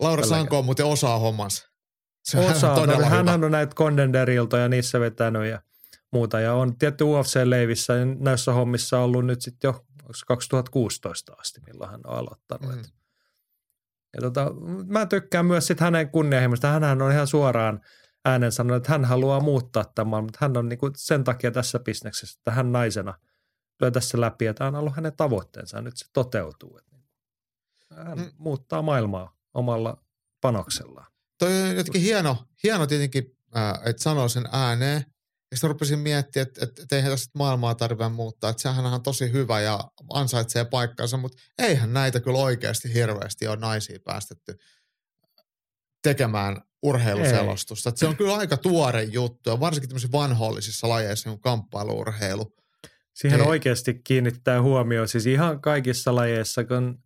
Laura 0.00 0.22
Tällä 0.22 0.36
Sanko 0.36 0.58
on 0.58 0.64
muuten 0.64 0.86
osaa 0.86 1.18
hommansa. 1.18 1.68
Se 2.24 2.38
on 2.38 2.50
Osaa, 2.50 2.86
hän 3.08 3.28
hyvä. 3.28 3.46
on 3.46 3.52
näitä 3.52 3.74
kondenderiltoja 3.74 4.68
niissä 4.68 5.00
vetänyt 5.00 5.46
ja 5.46 5.60
muuta. 6.12 6.40
Ja 6.40 6.54
on 6.54 6.78
tietty 6.78 7.04
UFC-leivissä 7.04 7.92
näissä 8.18 8.52
hommissa 8.52 8.98
ollut 8.98 9.26
nyt 9.26 9.42
sitten 9.42 9.68
jo 9.68 9.84
onko 10.10 10.18
se 10.18 10.26
2016 10.26 11.32
asti, 11.38 11.60
milloin 11.66 11.90
hän 11.90 12.00
on 12.04 12.14
aloittanut. 12.14 12.76
Mm. 12.76 12.82
Ja 14.14 14.20
tota, 14.20 14.50
mä 14.86 15.06
tykkään 15.06 15.46
myös 15.46 15.66
sit 15.66 15.80
hänen 15.80 16.10
kunnianhimosta. 16.10 16.68
Hänhän 16.68 17.02
on 17.02 17.12
ihan 17.12 17.26
suoraan 17.26 17.80
äänen 18.24 18.52
sanonut, 18.52 18.76
että 18.76 18.92
hän 18.92 19.04
haluaa 19.04 19.40
muuttaa 19.40 19.84
tämän 19.94 20.24
mutta 20.24 20.38
hän 20.40 20.56
on 20.56 20.68
niinku 20.68 20.90
sen 20.96 21.24
takia 21.24 21.50
tässä 21.50 21.78
bisneksessä, 21.78 22.38
että 22.40 22.50
hän 22.50 22.72
naisena 22.72 23.14
lyö 23.80 23.90
tässä 23.90 24.20
läpi, 24.20 24.44
ja 24.44 24.54
tämä 24.54 24.68
on 24.68 24.74
ollut 24.74 24.96
hänen 24.96 25.16
tavoitteensa, 25.16 25.80
nyt 25.80 25.96
se 25.96 26.06
toteutuu. 26.12 26.78
Että 26.78 26.96
hän 27.94 28.18
mm. 28.18 28.30
muuttaa 28.38 28.82
maailmaa 28.82 29.36
omalla 29.54 30.04
panoksellaan. 30.40 31.06
Toi 31.38 31.62
on 31.62 31.76
jotenkin 31.76 32.02
hieno, 32.02 32.36
hieno 32.62 32.86
tietenkin, 32.86 33.36
äh, 33.56 33.80
että 33.84 34.02
sanoo 34.02 34.28
sen 34.28 34.48
ääneen, 34.52 35.04
ja 35.50 35.56
sitten 35.56 35.70
rupesin 35.70 35.98
miettimään, 35.98 36.48
että, 36.48 36.64
että, 36.64 36.82
että 36.82 36.96
eihän 36.96 37.12
tästä 37.12 37.38
maailmaa 37.38 37.74
tarvitse 37.74 38.08
muuttaa. 38.08 38.50
Että 38.50 38.62
sehän 38.62 38.86
on 38.86 39.02
tosi 39.02 39.32
hyvä 39.32 39.60
ja 39.60 39.80
ansaitsee 40.12 40.64
paikkansa, 40.64 41.16
mutta 41.16 41.38
eihän 41.58 41.92
näitä 41.92 42.20
kyllä 42.20 42.38
oikeasti 42.38 42.94
hirveästi 42.94 43.48
ole 43.48 43.56
naisia 43.56 43.98
päästetty 44.04 44.54
tekemään 46.02 46.60
urheiluselostusta. 46.82 47.88
Että 47.88 47.98
se 47.98 48.06
on 48.06 48.16
kyllä 48.16 48.36
aika 48.36 48.56
tuore 48.56 49.02
juttu 49.02 49.50
ja 49.50 49.60
varsinkin 49.60 49.88
tämmöisissä 49.88 50.12
vanhollisissa 50.12 50.88
lajeissa, 50.88 51.28
niin 51.28 51.36
kuin 51.36 51.42
kamppailuurheilu. 51.42 52.54
Siihen 53.14 53.40
Ei. 53.40 53.46
oikeasti 53.46 54.00
kiinnittää 54.04 54.62
huomioon, 54.62 55.08
siis 55.08 55.26
ihan 55.26 55.60
kaikissa 55.60 56.14
lajeissa, 56.14 56.64
kun 56.64 57.02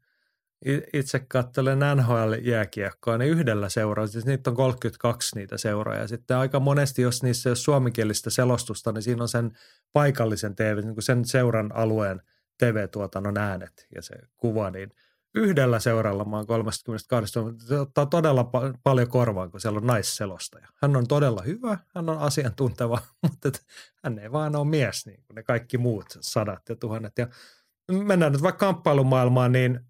itse 0.93 1.21
katselen 1.29 1.79
NHL-jääkiekkoa, 1.79 3.19
niin 3.19 3.31
yhdellä 3.31 3.69
seuraa, 3.69 4.07
siis 4.07 4.27
niitä 4.27 4.51
on 4.51 4.57
32 4.57 5.37
niitä 5.37 5.59
seuraa. 5.59 5.97
Ja 5.97 6.09
sitten 6.09 6.37
aika 6.37 6.61
monesti, 6.61 7.03
jos 7.03 7.23
niissä 7.23 7.49
ei 7.49 7.51
ole 7.51 7.57
suomenkielistä 7.57 8.31
selostusta, 8.31 8.93
niin 8.93 9.03
siinä 9.03 9.23
on 9.23 9.29
sen 9.29 9.53
paikallisen 9.93 10.57
TV, 10.57 10.77
niin 10.77 10.95
kuin 10.95 11.03
sen 11.03 11.25
seuran 11.25 11.71
alueen 11.75 12.23
TV-tuotannon 12.59 13.39
äänet 13.39 13.87
ja 13.95 14.03
se 14.03 14.15
kuva, 14.37 14.71
niin 14.71 14.91
yhdellä 15.35 15.79
seuralla 15.79 16.25
mä 16.25 16.37
oon 16.37 16.47
32, 16.47 17.33
se 17.59 17.79
ottaa 17.79 18.07
todella 18.07 18.43
pa- 18.43 18.79
paljon 18.83 19.09
korvaan, 19.09 19.51
kun 19.51 19.61
siellä 19.61 19.77
on 19.77 19.87
naisselostaja. 19.87 20.69
Hän 20.83 20.97
on 20.97 21.07
todella 21.07 21.43
hyvä, 21.43 21.79
hän 21.95 22.09
on 22.09 22.19
asiantunteva, 22.19 22.99
mutta 23.23 23.49
et, 23.49 23.67
hän 24.05 24.19
ei 24.19 24.33
vaan 24.33 24.57
ole 24.57 24.69
mies 24.69 25.07
niin 25.07 25.23
kuin 25.27 25.35
ne 25.35 25.43
kaikki 25.43 25.79
muut 25.79 26.07
sadat 26.21 26.69
ja 26.69 26.77
tuhannet. 26.77 27.19
Ja 27.19 27.29
mennään 27.93 28.33
nyt 28.33 28.43
vaikka 28.43 28.67
kamppailumaailmaan, 28.67 29.53
niin– 29.53 29.81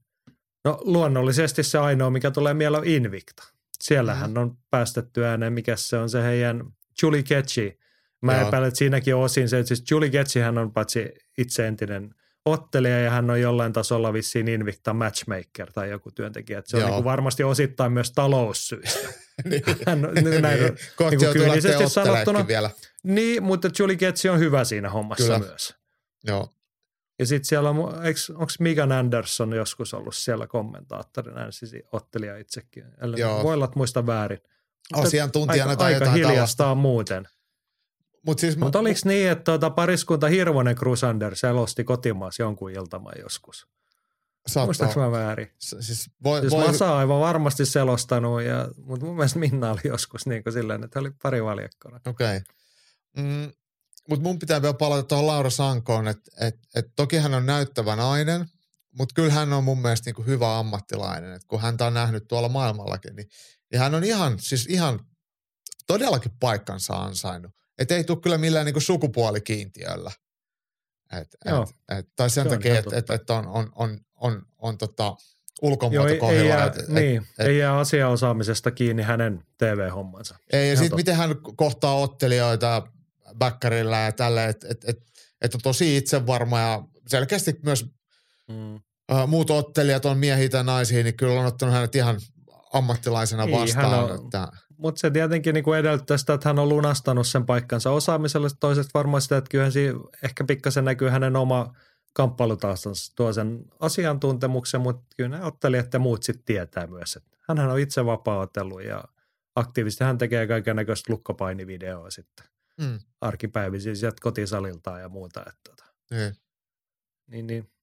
No 0.65 0.79
luonnollisesti 0.85 1.63
se 1.63 1.79
ainoa, 1.79 2.11
mikä 2.11 2.31
tulee 2.31 2.55
mieleen 2.55 2.81
on 2.81 2.87
Invicta. 2.87 3.43
Siellähän 3.81 4.31
mm. 4.31 4.37
on 4.37 4.57
päästetty 4.71 5.25
ääneen, 5.25 5.53
mikä 5.53 5.77
se 5.77 5.97
on 5.97 6.11
se 6.11 6.23
heidän 6.23 6.63
Julie 7.03 7.23
Ketchi. 7.23 7.79
Mä 8.23 8.39
Joo. 8.39 8.49
epäilen, 8.49 8.69
että 8.69 8.79
siinäkin 8.79 9.15
on 9.15 9.23
osin 9.23 9.49
se, 9.49 9.59
että 9.59 9.69
siis 9.69 9.91
Julie 9.91 10.11
Ketchi 10.11 10.41
hän 10.41 10.59
on 10.59 10.73
paitsi 10.73 11.15
itse 11.39 11.67
entinen 11.67 12.15
ottelija 12.45 13.01
ja 13.01 13.11
hän 13.11 13.31
on 13.31 13.41
jollain 13.41 13.73
tasolla 13.73 14.13
vissiin 14.13 14.49
Invicta 14.49 14.95
matchmaker 14.95 15.73
tai 15.73 15.91
joku 15.91 16.11
työntekijä. 16.11 16.59
Että 16.59 16.71
se 16.71 16.79
Joo. 16.79 16.89
on 16.89 16.95
niin 16.95 17.05
varmasti 17.05 17.45
osittain 17.45 17.93
myös 17.93 18.13
taloussyistä. 18.13 19.09
niin. 19.51 19.63
Hän, 19.87 20.03
niin, 20.03 20.43
näin, 20.43 20.61
niin. 20.61 20.79
Kohti 20.97 21.17
niin 21.17 21.33
kyynisesti 21.33 21.89
sanottuna. 21.89 22.47
Vielä. 22.47 22.71
Niin, 23.03 23.43
mutta 23.43 23.71
Julie 23.79 23.97
Ketchi 23.97 24.29
on 24.29 24.39
hyvä 24.39 24.65
siinä 24.65 24.91
hommassa 24.91 25.25
Kyllä. 25.25 25.39
myös. 25.39 25.75
Joo. 26.27 26.49
Ja 27.19 27.27
sitten 27.27 27.49
siellä 27.49 27.71
on, 27.71 27.79
onko 27.79 28.53
Megan 28.61 28.93
Anderson 28.93 29.53
joskus 29.53 29.95
ollut 29.95 30.15
siellä 30.15 30.47
kommentaattorina, 30.47 31.51
siis 31.51 31.73
ottelija 31.93 32.37
itsekin. 32.37 32.85
Eli 33.01 33.21
Joo. 33.21 33.43
voi 33.43 33.55
olla, 33.55 33.65
että 33.65 33.79
muista 33.79 34.07
väärin. 34.07 34.39
Asiantuntijana 34.93 35.71
aika, 35.71 35.79
tai 35.79 35.95
aika 35.95 36.11
hiljasta 36.11 36.67
on 36.67 36.79
muuten. 36.79 37.29
Mut 38.27 38.39
siis 38.39 38.57
Mutta 38.57 38.79
oliko 38.79 39.01
niin, 39.05 39.31
että 39.31 39.45
tuota 39.45 39.71
pariskunta 39.71 40.29
Hirvonen 40.29 40.77
Crusander 40.77 41.37
selosti 41.37 41.85
kotimaassa 41.85 42.43
jonkun 42.43 42.71
iltaman 42.71 43.15
joskus? 43.23 43.67
Muistaaks 44.65 44.97
mä 44.97 45.11
väärin? 45.11 45.51
Siis, 45.59 46.11
voi, 46.25 46.41
siis 46.41 46.53
voi... 46.53 46.67
Masa 46.67 46.93
on 46.93 46.99
aivan 46.99 47.21
varmasti 47.21 47.67
selostanut, 47.67 48.43
ja, 48.43 48.69
mutta 48.77 49.07
mun 49.07 49.17
mielestä 49.17 49.39
Minna 49.39 49.71
oli 49.71 49.81
joskus 49.85 50.27
niin 50.27 50.43
kuin 50.43 50.53
silleen, 50.53 50.85
että 50.85 50.99
oli 50.99 51.11
pari 51.23 51.45
valjakkona. 51.45 52.01
Okei. 52.07 52.37
Okay. 52.37 52.41
Mm, 53.17 53.53
mutta 54.09 54.23
mun 54.23 54.39
pitää 54.39 54.63
vielä 54.63 54.75
palata 54.75 55.03
tuohon 55.03 55.27
Laura 55.27 55.51
Sankoon, 55.51 56.09
että 56.09 56.31
et, 56.41 56.59
et 56.75 56.87
toki 56.97 57.17
hän 57.17 57.35
on 57.35 57.47
näyttävä 57.47 57.97
nainen, 57.97 58.47
mutta 58.99 59.15
kyllä 59.15 59.33
hän 59.33 59.53
on 59.53 59.65
mun 59.65 59.83
mielestä 59.83 60.09
niinku 60.09 60.23
hyvä 60.23 60.59
ammattilainen. 60.59 61.33
Et 61.33 61.45
kun 61.45 61.61
häntä 61.61 61.87
on 61.87 61.95
nähnyt 61.95 62.29
tuolla 62.29 62.49
maailmallakin, 62.49 63.17
niin, 63.17 63.29
niin 63.73 63.81
hän 63.81 63.95
on 63.95 64.05
ihan, 64.05 64.39
siis 64.39 64.67
ihan 64.67 65.01
todellakin 65.87 66.33
paikkansa 66.41 66.95
ansainnut. 66.95 67.53
Että 67.79 67.95
ei 67.97 68.05
tule 68.05 68.21
kyllä 68.21 68.39
millään 68.39 68.67
niinku 68.67 68.81
sukupuolikiintiöllä. 68.81 70.11
Et, 71.13 71.29
et, 71.45 71.99
et, 71.99 72.09
tai 72.17 72.31
sen 72.31 72.49
takia, 72.49 72.79
että 72.79 72.97
et, 72.97 73.11
et 73.11 73.31
on, 73.31 73.47
on, 73.47 73.73
on, 73.75 74.01
on, 74.15 74.43
on 74.59 74.79
tota, 74.79 75.17
ulkomuoto 75.63 76.31
ei, 76.31 76.39
ei, 76.39 76.49
jää, 76.49 76.67
et, 76.67 76.89
niin, 76.89 77.27
et, 77.39 77.47
ei 77.47 77.59
jää 77.59 77.79
asiaosaamisesta 77.79 78.71
kiinni 78.71 79.03
hänen 79.03 79.45
TV-hommansa. 79.59 80.37
Ei, 80.53 80.71
ja 80.71 80.77
sitten 80.77 80.97
miten 80.97 81.17
hän 81.17 81.37
kohtaa 81.57 81.95
ottelijoita, 81.95 82.83
backerilla 83.39 83.97
ja 83.97 84.13
tällä, 84.13 84.45
että 84.45 84.67
et, 84.71 84.85
et, 84.89 84.99
et 85.41 85.55
on 85.55 85.61
tosi 85.61 85.97
itsevarma 85.97 86.61
ja 86.61 86.83
selkeästi 87.07 87.61
myös 87.63 87.87
mm. 88.49 88.75
uh, 88.75 89.27
muut 89.27 89.51
ottelijat 89.51 90.05
on 90.05 90.19
miehiä 90.19 90.49
tai 90.49 90.65
naisia, 90.65 91.03
niin 91.03 91.17
kyllä 91.17 91.41
on 91.41 91.47
ottanut 91.47 91.75
hänet 91.75 91.95
ihan 91.95 92.21
ammattilaisena 92.73 93.47
niin, 93.47 93.61
vastaan. 93.61 94.05
On, 94.05 94.25
että... 94.25 94.49
Mutta 94.79 95.01
se 95.01 95.11
tietenkin 95.11 95.55
niin 95.55 95.65
kuin 95.65 95.79
edellyttää 95.79 96.17
sitä, 96.17 96.35
että 96.35 96.49
hän 96.49 96.59
on 96.59 96.69
lunastanut 96.69 97.27
sen 97.27 97.47
paikkansa 97.47 97.91
osaamisella. 97.91 98.49
Toiset 98.61 98.87
varmaan 98.95 99.23
sitä, 99.23 99.37
että 99.37 99.49
kyllähän 99.51 99.73
siinä 99.73 99.99
ehkä 100.23 100.45
pikkasen 100.45 100.85
näkyy 100.85 101.09
hänen 101.09 101.37
oma 101.37 101.75
kamppailutaustansa 102.13 103.13
tuo 103.17 103.33
sen 103.33 103.65
asiantuntemuksen, 103.81 104.81
mutta 104.81 105.03
kyllä 105.17 105.39
ne 105.39 105.45
ottelijat 105.45 105.93
ja 105.93 105.99
muut 105.99 106.23
sitten 106.23 106.45
tietää 106.45 106.87
myös, 106.87 107.17
että 107.17 107.37
hän 107.49 107.71
on 107.71 107.79
itse 107.79 108.07
vapaa 108.07 108.49
ja 108.89 109.05
aktiivisesti 109.57 110.05
hän 110.05 110.19
tekee 110.19 110.47
kaiken 110.47 110.77
näköistä 110.77 111.13
lukkopainivideoa 111.13 112.11
sitten 112.11 112.47
mm. 112.81 112.99
arkipäivisin 113.21 113.97
sieltä 113.97 114.17
kotisaliltaan 114.21 115.01
ja 115.01 115.09
muuta. 115.09 115.41
Että, 115.41 115.71
tota. 115.71 115.85
niin. 116.11 116.37
niin, 117.27 117.47
niin 117.47 117.75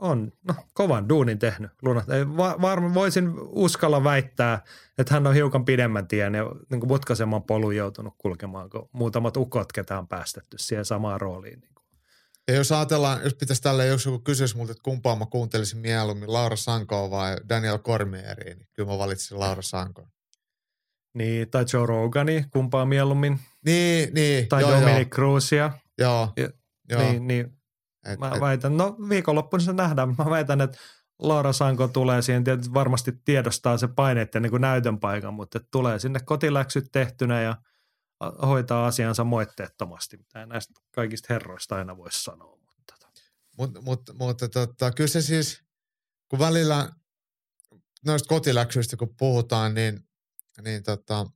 on 0.00 0.32
no, 0.48 0.54
kovan 0.74 1.08
duunin 1.08 1.38
tehnyt 1.38 1.70
Lunat. 1.82 2.06
Var, 2.36 2.94
voisin 2.94 3.32
uskalla 3.38 4.04
väittää, 4.04 4.64
että 4.98 5.14
hän 5.14 5.26
on 5.26 5.34
hiukan 5.34 5.64
pidemmän 5.64 6.08
tien 6.08 6.34
ja 6.34 6.44
niin 6.70 6.80
kuin 6.80 6.88
mutkaisemman 6.88 7.42
polun 7.42 7.76
joutunut 7.76 8.14
kulkemaan, 8.18 8.70
kun 8.70 8.88
muutamat 8.92 9.36
ukot, 9.36 9.72
ketä 9.72 9.98
on 9.98 10.08
päästetty 10.08 10.56
siihen 10.60 10.84
samaan 10.84 11.20
rooliin. 11.20 11.60
Niin 11.60 11.74
kuin. 11.74 11.86
Ja 12.48 12.54
jos 12.54 12.72
ajatellaan, 12.72 13.20
jos 13.24 13.34
pitäisi 13.34 13.62
tälle 13.62 13.86
jos 13.86 14.06
joku 14.06 14.18
kysyisi 14.18 14.56
multa, 14.56 14.72
että 14.72 14.82
kumpaa 14.82 15.16
mä 15.16 15.26
kuuntelisin 15.26 15.78
mieluummin, 15.78 16.32
Laura 16.32 16.56
Sankoa 16.56 17.10
vai 17.10 17.36
Daniel 17.48 17.78
Cormieriin, 17.78 18.58
niin 18.58 18.68
kyllä 18.72 18.92
mä 18.92 18.98
valitsin 18.98 19.40
Laura 19.40 19.62
Sankoa. 19.62 20.08
Niin, 21.14 21.50
tai 21.50 21.64
Joe 21.72 21.86
Rogani, 21.86 22.44
kumpaa 22.52 22.86
mieluummin. 22.86 23.40
Niin, 23.66 24.14
niin. 24.14 24.48
Tai 24.48 24.62
joo, 24.62 24.70
Dominic 24.70 24.98
joo. 24.98 25.14
Cruzia. 25.14 25.72
Joo, 25.98 26.32
ja, 26.36 26.48
joo. 26.88 27.02
Niin, 27.02 27.26
niin. 27.26 27.58
Et, 28.06 28.18
mä 28.18 28.30
et, 28.34 28.40
väitän, 28.40 28.76
no 28.76 28.96
viikonloppuna 29.08 29.62
se 29.62 29.72
nähdään, 29.72 30.14
mä 30.18 30.30
väitän, 30.30 30.60
että 30.60 30.78
Laura 31.18 31.52
Sanko 31.52 31.88
tulee 31.88 32.22
siihen, 32.22 32.44
tietysti 32.44 32.74
varmasti 32.74 33.12
tiedostaa 33.24 33.78
se 33.78 33.88
paineiden 33.88 34.42
niin 34.42 34.60
näytön 34.60 35.00
paikan, 35.00 35.34
mutta 35.34 35.60
tulee 35.70 35.98
sinne 35.98 36.20
kotiläksyt 36.20 36.84
tehtynä 36.92 37.42
ja 37.42 37.56
hoitaa 38.42 38.86
asiansa 38.86 39.24
moitteettomasti, 39.24 40.16
mitä 40.16 40.46
näistä 40.46 40.74
kaikista 40.94 41.34
herroista 41.34 41.76
aina 41.76 41.96
voisi 41.96 42.22
sanoa. 42.22 42.56
Mutta, 42.56 42.82
tota. 42.86 43.12
Mut, 43.58 43.84
mut, 43.84 44.10
mutta 44.18 44.48
tota, 44.48 44.90
kyllä 44.92 45.08
se 45.08 45.22
siis, 45.22 45.62
kun 46.28 46.38
välillä 46.38 46.88
noista 48.06 48.28
kotiläksyistä 48.28 48.96
kun 48.96 49.14
puhutaan, 49.18 49.74
niin 49.74 50.00
niin 50.60 50.82
tota, 50.82 51.26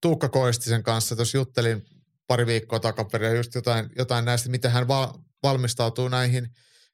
Tuukka 0.00 0.28
Koistisen 0.28 0.82
kanssa 0.82 1.16
tuossa 1.16 1.38
juttelin 1.38 1.84
pari 2.26 2.46
viikkoa 2.46 2.80
takaperin 2.80 3.36
just 3.36 3.54
jotain, 3.54 3.90
jotain 3.98 4.24
näistä, 4.24 4.50
miten 4.50 4.70
hän 4.70 4.88
val, 4.88 5.08
valmistautuu 5.42 6.08
näihin 6.08 6.48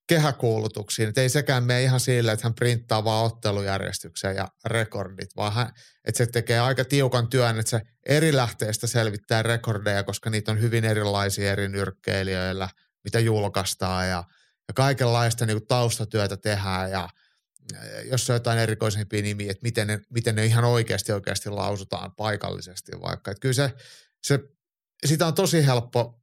kehäkuulutuksiin. 0.06 1.08
Et 1.08 1.18
ei 1.18 1.28
sekään 1.28 1.64
mene 1.64 1.82
ihan 1.82 2.00
sille, 2.00 2.32
että 2.32 2.46
hän 2.46 2.54
printtaa 2.54 3.04
vaan 3.04 3.24
ottelujärjestyksen 3.24 4.36
ja 4.36 4.48
rekordit, 4.64 5.36
vaan 5.36 5.52
hän, 5.52 5.70
että 6.04 6.18
se 6.18 6.26
tekee 6.26 6.60
aika 6.60 6.84
tiukan 6.84 7.28
työn, 7.28 7.58
että 7.58 7.70
se 7.70 7.80
eri 8.08 8.36
lähteistä 8.36 8.86
selvittää 8.86 9.42
rekordeja, 9.42 10.04
koska 10.04 10.30
niitä 10.30 10.52
on 10.52 10.60
hyvin 10.60 10.84
erilaisia 10.84 11.52
eri 11.52 11.68
nyrkkeilijöillä, 11.68 12.68
mitä 13.04 13.20
julkaistaan 13.20 14.08
ja, 14.08 14.24
ja 14.68 14.74
kaikenlaista 14.74 15.46
niin 15.46 15.66
taustatyötä 15.66 16.36
tehdään 16.36 16.90
ja– 16.90 17.08
jos 18.10 18.30
on 18.30 18.36
jotain 18.36 18.58
erikoisempia 18.58 19.22
nimiä, 19.22 19.50
että 19.50 19.62
miten 19.62 19.86
ne, 19.86 20.00
miten 20.10 20.34
ne 20.34 20.46
ihan 20.46 20.64
oikeasti 20.64 21.12
oikeasti 21.12 21.50
lausutaan 21.50 22.12
paikallisesti 22.14 22.92
vaikka. 23.02 23.30
Että 23.30 23.40
kyllä 23.40 23.54
se, 23.54 23.72
se, 24.22 24.40
sitä 25.06 25.26
on 25.26 25.34
tosi 25.34 25.66
helppo 25.66 26.20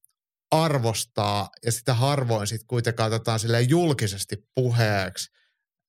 arvostaa 0.52 1.50
ja 1.66 1.72
sitä 1.72 1.94
harvoin 1.94 2.48
sitten 2.48 2.68
kuitenkaan 2.68 3.14
otetaan 3.14 3.40
silleen 3.40 3.70
julkisesti 3.70 4.36
puheeksi. 4.56 5.32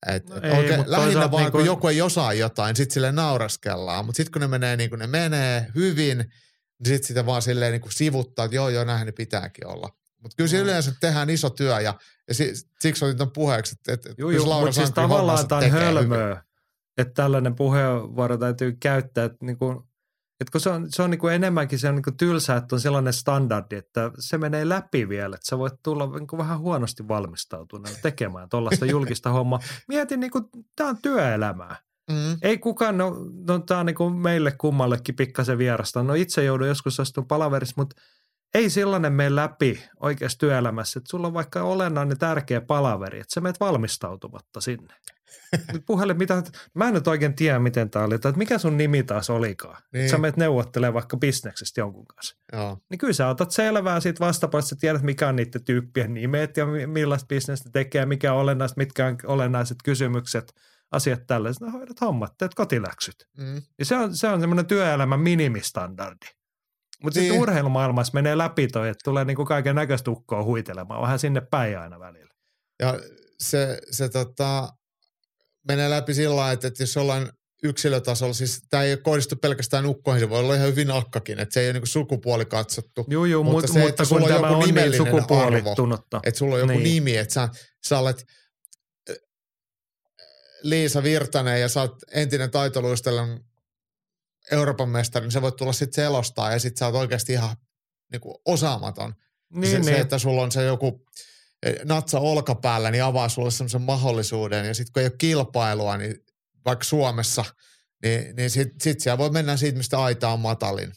Et, 0.07 0.29
no 0.29 0.37
ei, 0.43 0.51
oikein, 0.51 0.85
lähinnä 0.87 1.31
vaan, 1.31 1.43
niin 1.43 1.53
kun 1.53 1.67
joku 1.67 1.89
ei 1.89 2.03
osaa 2.03 2.33
jotain, 2.33 2.77
sitten 2.77 2.95
sille 2.95 3.13
nauraskellaan. 3.13 4.07
Mutta 4.07 4.17
sitten 4.17 4.33
kun 4.33 4.41
ne 4.41 4.47
menee 4.47 4.77
niin 4.77 4.91
kuin 4.91 4.99
ne 4.99 5.07
menee 5.07 5.67
hyvin, 5.75 6.19
niin 6.19 6.87
sitten 6.87 7.09
sitä 7.09 7.27
vaan 7.27 7.43
silleen 7.43 7.73
niin 7.73 7.81
kuin 7.81 7.93
sivuttaa, 7.93 8.45
että 8.45 8.55
joo, 8.57 8.69
joo, 8.69 8.85
näinhän 8.85 9.07
ne 9.07 9.13
pitääkin 9.13 9.67
olla. 9.67 9.89
Mutta 10.23 10.37
kyllä 10.37 10.49
siinä 10.49 10.65
yleensä 10.65 10.93
tehdään 11.01 11.31
iso 11.31 11.51
työ 11.51 11.81
ja, 11.81 11.95
ja 12.29 12.35
si, 12.35 12.53
siksi 12.81 13.05
otin 13.05 13.17
tuon 13.17 13.31
puheeksi, 13.31 13.77
että, 13.79 13.93
että 13.93 14.15
Joo, 14.19 14.31
joo, 14.31 14.49
Laura 14.49 14.67
mutta 14.67 14.81
siis 14.81 14.91
tavallaan 14.91 15.49
tämä 15.49 15.59
on 15.59 15.65
hyvin. 15.65 15.81
hölmöä, 15.81 16.43
että 16.99 17.15
tällainen 17.15 17.55
puheenvuoro 17.55 18.37
täytyy 18.37 18.77
käyttää, 18.81 19.25
että, 19.25 19.47
niin 19.47 19.59
kuin, 19.59 19.79
että 20.41 20.53
kun 20.53 20.61
se 20.61 20.71
on, 20.71 20.87
se 20.91 21.03
on 21.03 21.11
niin 21.11 21.19
kuin 21.19 21.35
enemmänkin 21.35 21.79
se 21.79 21.89
on 21.89 21.95
niin 21.95 22.03
kuin 22.03 22.17
tylsää, 22.17 22.57
että 22.57 22.77
on 22.77 22.81
sellainen 22.81 23.13
standardi, 23.13 23.77
että 23.77 24.11
se 24.19 24.39
menee 24.39 24.69
läpi 24.69 25.09
vielä, 25.09 25.35
että 25.35 25.47
sä 25.47 25.59
voit 25.59 25.75
tulla 25.83 26.19
niin 26.19 26.27
kuin 26.27 26.39
vähän 26.39 26.59
huonosti 26.59 27.09
valmistautuneena 27.09 27.99
tekemään 28.03 28.49
tuollaista 28.49 28.87
julkista 28.97 29.31
hommaa. 29.31 29.61
Mietin, 29.89 30.21
niin 30.21 30.31
kuin, 30.31 30.45
tämä 30.77 30.91
on 30.91 30.99
työelämää. 31.03 31.77
Mm. 32.11 32.39
Ei 32.43 32.59
kukaan, 32.59 32.99
no, 32.99 33.17
no 33.49 33.59
tämä 33.59 33.81
on 33.81 33.87
niin 33.87 33.97
kuin 33.97 34.15
meille 34.15 34.53
kummallekin 34.53 35.17
pikkasen 35.17 35.59
vierasta. 35.59 36.03
No 36.03 36.15
itse 36.15 36.45
joudun 36.45 36.69
joskus 36.69 37.01
astumaan 37.01 37.29
palaverissa, 37.29 37.75
mutta 37.77 37.97
ei 38.55 38.71
sellainen 38.71 39.13
mene 39.13 39.35
läpi 39.35 39.85
oikeassa 40.01 40.39
työelämässä, 40.39 40.99
että 40.99 41.11
sulla 41.11 41.27
on 41.27 41.35
vaikka 41.35 41.63
olennainen 41.63 42.19
tärkeä 42.19 42.61
palaveri, 42.61 43.21
että 43.21 43.35
sä 43.35 43.41
menet 43.41 43.61
valmistautumatta 43.61 44.61
sinne. 44.61 44.95
Nyt 45.73 45.83
puhelin, 45.87 46.19
mitä, 46.19 46.43
mä 46.75 46.89
en 46.89 46.95
nyt 46.95 47.09
oikein 47.09 47.35
tiedä, 47.35 47.59
miten 47.59 47.91
tämä 47.91 48.05
oli, 48.05 48.15
että 48.15 48.33
mikä 48.33 48.59
sun 48.59 48.77
nimi 48.77 49.03
taas 49.03 49.31
olikaan. 49.31 49.83
Niin. 49.93 50.11
Sä 50.11 50.19
menet 50.19 50.37
neuvottelemaan 50.37 50.95
vaikka 50.95 51.17
bisneksestä 51.17 51.81
jonkun 51.81 52.07
kanssa. 52.07 52.37
Joo. 52.53 52.79
Niin 52.91 52.99
kyllä 52.99 53.13
sä 53.13 53.29
otat 53.29 53.51
selvää 53.51 54.01
siitä 54.01 54.25
vastapuolesta, 54.25 54.77
tiedät 54.77 55.03
mikä 55.03 55.29
on 55.29 55.37
niiden 55.37 55.65
tyyppien 55.65 56.15
nimet 56.15 56.57
ja 56.57 56.67
mi- 56.67 56.87
millaista 56.87 57.27
bisnestä 57.27 57.71
tekee, 57.73 58.07
mikä 58.07 58.33
on 58.33 58.41
olennaista, 58.41 58.79
mitkä 58.79 59.07
on 59.07 59.17
olennaiset 59.27 59.79
kysymykset, 59.85 60.55
asiat 60.91 61.27
tällaiset. 61.27 61.61
No 61.61 61.71
hoidat 61.71 62.01
hommat, 62.01 62.39
teet 62.39 62.55
kotiläksyt. 62.55 63.29
Mm. 63.39 63.63
Ja 63.79 63.85
se 63.85 63.97
on, 63.97 64.17
se 64.17 64.29
on 64.29 64.41
semmoinen 64.41 64.67
työelämän 64.67 65.21
minimistandardi. 65.21 66.27
Mutta 67.03 67.21
Niin. 67.21 67.25
sitten 67.29 67.43
urheilumaailmassa 67.43 68.15
menee 68.15 68.39
läpi 68.39 68.69
toi, 68.69 68.89
että 68.89 69.01
tulee 69.05 69.25
niinku 69.25 69.45
kaiken 69.45 69.75
näköistä 69.77 70.11
ukkoa 70.11 70.43
huitelemaan 70.43 71.03
vähän 71.03 71.19
sinne 71.19 71.41
päin 71.51 71.79
aina 71.79 72.01
välillä. 72.01 72.35
Ja 72.81 73.01
se, 73.41 73.79
se 73.91 74.09
tota, 74.09 74.69
menee 75.69 75.91
läpi 75.91 76.15
sillä 76.15 76.37
lailla, 76.37 76.53
että, 76.53 76.69
että 76.69 76.83
jos 76.83 76.97
jollain 76.97 77.29
yksilötasolla, 77.63 78.35
siis 78.35 78.63
tämä 78.71 78.83
ei 78.83 78.97
kohdistu 78.97 79.37
pelkästään 79.37 79.87
ukkoihin, 79.87 80.21
se 80.21 80.31
voi 80.31 80.41
olla 80.41 80.55
ihan 80.55 80.69
hyvin 80.69 80.91
akkakin, 80.91 81.39
että 81.39 81.53
se 81.55 81.61
ei 81.61 81.67
ole 81.67 81.73
niin 81.73 81.87
sukupuoli 81.87 82.45
katsottu. 82.45 83.05
Juu, 83.11 83.25
juu, 83.25 83.45
Mutta 83.45 83.57
mutta, 83.69 83.73
se, 83.73 83.87
mutta 83.87 83.97
kun 84.03 84.07
sulla 84.07 84.23
on 84.23 84.29
tämä 84.29 84.49
joku 84.49 84.63
on 84.63 84.75
niin 84.75 84.97
sukupuolittunutta. 84.97 86.21
Että 86.25 86.39
sulla 86.39 86.55
on 86.55 86.61
joku 86.61 86.73
Niin. 86.73 86.83
nimi, 86.83 87.17
että 87.17 87.35
sä, 87.35 87.49
sä 87.89 87.99
olet 87.99 88.25
äh, 89.11 89.17
Liisa 90.63 91.03
Virtanen 91.03 91.61
ja 91.61 91.69
sä 91.69 91.81
oot 91.81 91.97
entinen 92.13 92.51
taitoluistelun 92.51 93.45
Euroopan 94.51 94.89
mestari, 94.89 95.25
niin 95.25 95.33
sä 95.33 95.43
voit 95.43 95.57
tulla 95.57 95.73
sitten 95.73 96.05
selostaa 96.05 96.53
ja 96.53 96.59
sitten 96.59 96.79
sä 96.79 96.87
oot 96.87 96.95
oikeasti 96.95 97.33
ihan 97.33 97.57
niin 98.13 98.21
kuin 98.21 98.35
osaamaton. 98.45 99.15
Niin, 99.55 99.71
se, 99.71 99.79
niin. 99.79 99.85
se, 99.85 100.01
että 100.01 100.19
sulla 100.19 100.43
on 100.43 100.53
se 100.53 100.65
joku 100.65 101.07
eh, 101.63 101.77
natsa 101.85 102.21
olkapäällä, 102.21 102.91
niin 102.91 103.05
avaa 103.05 103.29
sulle 103.29 103.51
semmoisen 103.51 103.83
mahdollisuuden. 103.83 104.67
Ja 104.67 104.75
sitten 104.75 104.93
kun 104.93 105.01
ei 105.01 105.07
ole 105.07 105.15
kilpailua, 105.19 105.97
niin 105.97 106.17
vaikka 106.65 106.85
Suomessa, 106.85 107.45
niin, 108.03 108.37
niin 108.37 108.51
sitten 108.51 108.81
sit 108.81 109.01
siellä 109.01 109.19
voi 109.19 109.31
mennä 109.31 109.57
siitä, 109.57 109.79
mistä 109.79 110.03
aita 110.03 110.29
on 110.29 110.41
matalin. 110.41 110.93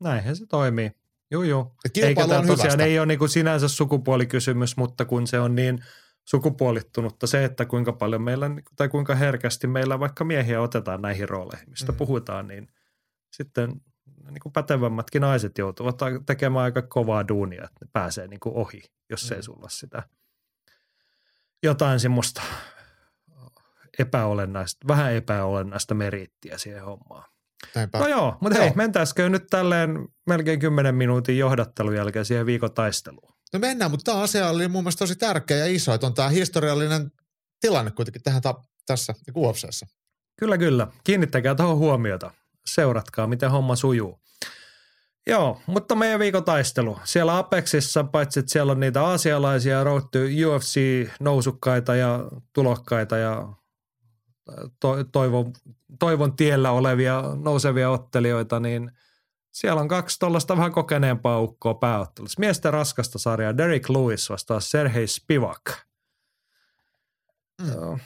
Näinhän 0.00 0.36
se 0.36 0.46
toimii. 0.46 0.90
Juu, 1.30 1.42
juu. 1.42 1.76
Eikä 1.94 2.26
tämä 2.26 2.34
tosiaan 2.34 2.58
hyvästä. 2.58 2.84
ei 2.84 2.98
ole 2.98 3.06
niinku 3.06 3.28
sinänsä 3.28 3.68
sukupuolikysymys, 3.68 4.76
mutta 4.76 5.04
kun 5.04 5.26
se 5.26 5.40
on 5.40 5.54
niin 5.54 5.84
sukupuolittunutta 6.28 7.26
se, 7.26 7.44
että 7.44 7.64
kuinka 7.64 7.92
paljon 7.92 8.22
meillä, 8.22 8.50
tai 8.76 8.88
kuinka 8.88 9.14
herkästi 9.14 9.66
meillä 9.66 10.00
vaikka 10.00 10.24
miehiä 10.24 10.60
otetaan 10.60 11.02
näihin 11.02 11.28
rooleihin, 11.28 11.70
mistä 11.70 11.92
Mm. 11.92 11.98
puhutaan, 11.98 12.48
niin 12.48 12.68
sitten 13.32 13.80
niin 14.30 14.40
kuin 14.42 14.52
pätevämmätkin 14.52 15.20
naiset 15.22 15.58
joutuvat 15.58 15.96
tekemään 16.26 16.64
aika 16.64 16.82
kovaa 16.82 17.28
duunia, 17.28 17.64
että 17.64 17.84
ne 17.84 17.88
pääsee 17.92 18.26
niin 18.26 18.40
kuin 18.40 18.54
ohi, 18.54 18.82
jos 19.10 19.30
Mm. 19.30 19.36
ei 19.36 19.42
sulla 19.42 19.68
sitä 19.68 20.02
jotain 21.62 22.00
semmoista 22.00 22.42
epäolennaista, 23.98 24.88
vähän 24.88 25.12
epäolennaista 25.12 25.94
meriittiä 25.94 26.58
siihen 26.58 26.84
hommaan. 26.84 27.24
Näinpä. 27.74 27.98
No 27.98 28.08
joo, 28.08 28.36
mutta 28.40 28.58
Joo. 28.58 28.64
hei, 28.64 28.76
mentäisikö 28.76 29.28
nyt 29.28 29.46
tälleen 29.50 30.08
melkein 30.26 30.58
10 30.60 30.94
minuutin 30.94 31.38
johdattelun 31.38 31.96
jälkeen 31.96 32.24
siihen 32.24 32.46
viikon 32.46 32.74
taisteluun? 32.74 33.35
No 33.52 33.58
mennään, 33.58 33.90
mutta 33.90 34.04
tämä 34.04 34.22
asia 34.22 34.48
oli 34.48 34.68
mun 34.68 34.84
mielestä 34.84 34.98
tosi 34.98 35.16
tärkeä 35.16 35.56
ja 35.56 35.66
iso, 35.66 35.94
että 35.94 36.06
on 36.06 36.14
tämä 36.14 36.28
historiallinen 36.28 37.12
tilanne 37.60 37.90
kuitenkin 37.90 38.22
tähän 38.22 38.42
ta- 38.42 38.62
tässä 38.86 39.14
UFCssä. 39.36 39.86
Kyllä, 40.36 40.58
kyllä. 40.58 40.86
Kiinnittäkää 41.04 41.54
tuohon 41.54 41.78
huomiota. 41.78 42.30
Seuratkaa, 42.66 43.26
miten 43.26 43.50
homma 43.50 43.76
sujuu. 43.76 44.20
Joo, 45.26 45.60
mutta 45.66 45.94
meidän 45.94 46.20
viikon 46.20 46.44
taistelu. 46.44 46.98
Siellä 47.04 47.38
Apexissa, 47.38 48.04
paitsi 48.04 48.40
että 48.40 48.52
siellä 48.52 48.72
on 48.72 48.80
niitä 48.80 49.04
aasialaisia 49.04 49.84
road 49.84 50.02
to 50.12 50.18
UFC-nousukkaita 50.18 51.96
ja 51.96 52.24
tulokkaita 52.52 53.16
ja 53.16 53.48
to, 54.80 55.04
toivon, 55.04 55.52
toivon 55.98 56.36
tiellä 56.36 56.70
olevia 56.70 57.22
nousevia 57.42 57.90
ottelijoita, 57.90 58.60
niin 58.60 58.90
siellä 59.56 59.80
on 59.80 59.88
kaksi 59.88 60.18
tuollaista 60.18 60.56
vähän 60.56 60.72
kokeneempaa 60.72 61.40
ukkoa 61.40 61.74
pääottelussa. 61.74 62.40
Miesten 62.40 62.72
raskasta 62.72 63.18
sarjaa 63.18 63.56
Derek 63.56 63.90
Lewis 63.90 64.30
vastaa 64.30 64.60
Sergei 64.60 65.06
Spivak. 65.06 65.70
Mm. 67.62 67.98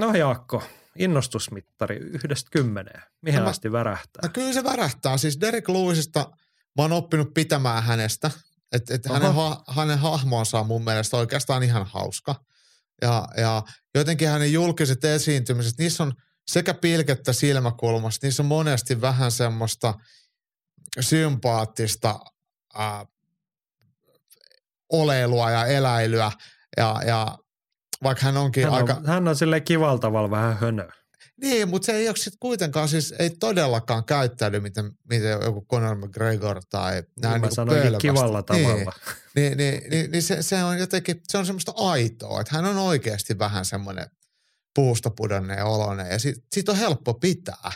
No 0.00 0.14
Jaakko, 0.14 0.62
innostusmittari 0.98 1.96
yhdestä 1.96 2.50
kymmeneen. 2.52 3.02
Mihin 3.22 3.40
No 3.40 3.48
asti 3.48 3.72
värähtää? 3.72 4.20
No 4.22 4.28
kyllä 4.32 4.52
se 4.52 4.64
värähtää. 4.64 5.18
Siis 5.18 5.40
Derek 5.40 5.68
Lewisista 5.68 6.30
mä 6.76 6.82
oon 6.82 6.92
oppinut 6.92 7.34
pitämään 7.34 7.82
hänestä. 7.82 8.30
Että 8.72 8.94
et 8.94 9.06
Oho. 9.06 9.14
hänen, 9.14 9.34
ha, 9.34 9.64
hänen 9.68 9.98
hahmonsa 9.98 10.60
on 10.60 10.66
mun 10.66 10.84
mielestä 10.84 11.16
oikeastaan 11.16 11.62
ihan 11.62 11.86
hauska. 11.86 12.34
Ja, 13.02 13.28
ja 13.36 13.62
jotenkin 13.94 14.28
hänen 14.28 14.52
julkiset 14.52 15.04
esiintymiset, 15.04 15.78
niissä 15.78 16.02
on 16.02 16.12
sekä 16.46 16.74
pilkettä 16.74 17.32
silmäkulmasta, 17.32 18.26
niissä 18.26 18.42
on 18.42 18.46
monesti 18.46 19.00
vähän 19.00 19.30
semmoista 19.32 19.94
sympaattista 21.00 22.18
ää, 22.74 23.06
oleilua 24.92 25.50
ja 25.50 25.66
eläilyä. 25.66 26.32
Ja, 26.76 27.00
ja 27.06 27.38
vaikka 28.02 28.24
hän 28.26 28.36
onkin 28.36 28.64
Hän 28.64 28.72
on, 28.72 28.78
aika... 28.78 29.02
hän 29.06 29.28
on 29.28 29.36
silleen 29.36 29.62
kivalla 29.62 29.98
tavalla 29.98 30.30
vähän 30.30 30.58
hönö. 30.58 30.88
Niin, 31.40 31.68
mutta 31.68 31.86
se 31.86 31.92
ei 31.92 32.08
ole 32.08 32.16
sitten 32.16 32.38
kuitenkaan, 32.40 32.88
siis 32.88 33.14
ei 33.18 33.30
todellakaan 33.30 34.04
käyttäydy, 34.04 34.60
miten, 34.60 34.92
miten 35.10 35.30
joku 35.30 35.66
Conor 35.70 35.96
McGregor 35.96 36.62
tai 36.70 36.92
Niin 36.92 37.04
mä 37.22 37.32
niinku 37.32 37.54
sanoinkin 37.54 37.82
pölvästä. 37.82 38.08
kivalla 38.08 38.42
tavalla. 38.42 38.92
Niin, 39.36 39.56
niin, 39.56 39.56
niin, 39.56 39.90
niin, 39.90 40.10
niin 40.10 40.22
se, 40.22 40.42
se, 40.42 40.64
on 40.64 40.78
jotenkin, 40.78 41.20
se 41.28 41.38
on 41.38 41.46
semmoista 41.46 41.72
aitoa, 41.76 42.40
että 42.40 42.56
hän 42.56 42.64
on 42.64 42.78
oikeasti 42.78 43.38
vähän 43.38 43.64
semmoinen 43.64 44.06
puusta 44.74 45.10
pudonneen 45.10 45.64
oloinen 45.64 46.10
ja 46.10 46.18
siitä, 46.18 46.40
siitä 46.54 46.72
on 46.72 46.78
helppo 46.78 47.14
pitää. 47.14 47.72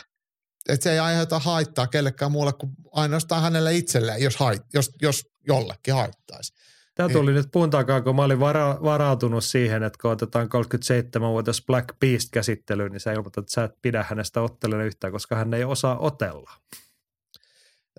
Että 0.69 0.83
se 0.83 0.91
ei 0.91 0.99
aiheuta 0.99 1.39
haittaa 1.39 1.87
kellekään 1.87 2.31
muulle 2.31 2.53
kuin 2.53 2.71
ainoastaan 2.91 3.41
hänelle 3.41 3.75
itselleen, 3.75 4.21
jos, 4.21 4.35
hait, 4.37 4.61
jos, 4.73 4.91
jos 5.01 5.23
jollekin 5.47 5.93
haittaisi. 5.93 6.53
Tämä 6.95 7.07
Niin. 7.07 7.17
tuli 7.17 7.33
nyt 7.33 7.47
puun 7.51 7.69
takaa, 7.69 8.01
kun 8.01 8.15
mä 8.15 8.23
olin 8.23 8.39
vara, 8.39 8.77
varautunut 8.83 9.43
siihen, 9.43 9.83
että 9.83 9.99
kun 10.01 10.11
otetaan 10.11 10.49
37-vuotias 11.17 11.63
Black 11.67 11.87
Beast 11.99 12.29
käsittelyyn, 12.31 12.91
niin 12.91 12.99
sä 12.99 13.11
ilmoitat, 13.11 13.43
että 13.43 13.53
sä 13.53 13.63
et 13.63 13.81
pidä 13.81 14.05
hänestä 14.09 14.41
ottelijana 14.41 14.83
yhtään, 14.83 15.13
koska 15.13 15.35
hän 15.35 15.53
ei 15.53 15.63
osaa 15.63 15.99
otella. 15.99 16.51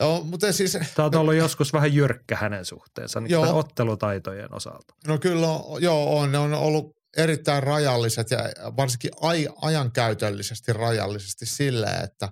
Joo, 0.01 0.25
mutta 0.25 0.53
siis, 0.53 0.79
Tämä 0.95 1.07
on 1.07 1.17
ollut 1.17 1.35
joskus 1.35 1.73
vähän 1.73 1.95
jyrkkä 1.95 2.37
hänen 2.37 2.65
suhteensa 2.65 3.21
niin 3.21 3.31
Joo. 3.31 3.59
ottelutaitojen 3.59 4.55
osalta. 4.55 4.95
no 5.07 5.19
kyllä 5.19 5.47
on, 5.47 5.83
joo 5.83 6.19
on, 6.19 6.33
ne 6.33 6.39
on 6.39 6.55
ollut 6.55 6.97
erittäin 7.17 7.63
rajalliset 7.63 8.31
ja 8.31 8.39
varsinkin 8.77 9.11
aj, 9.21 9.47
ajankäytöllisesti 9.63 10.73
rajallisesti 10.73 11.47
silleen, 11.47 12.05
että 12.05 12.29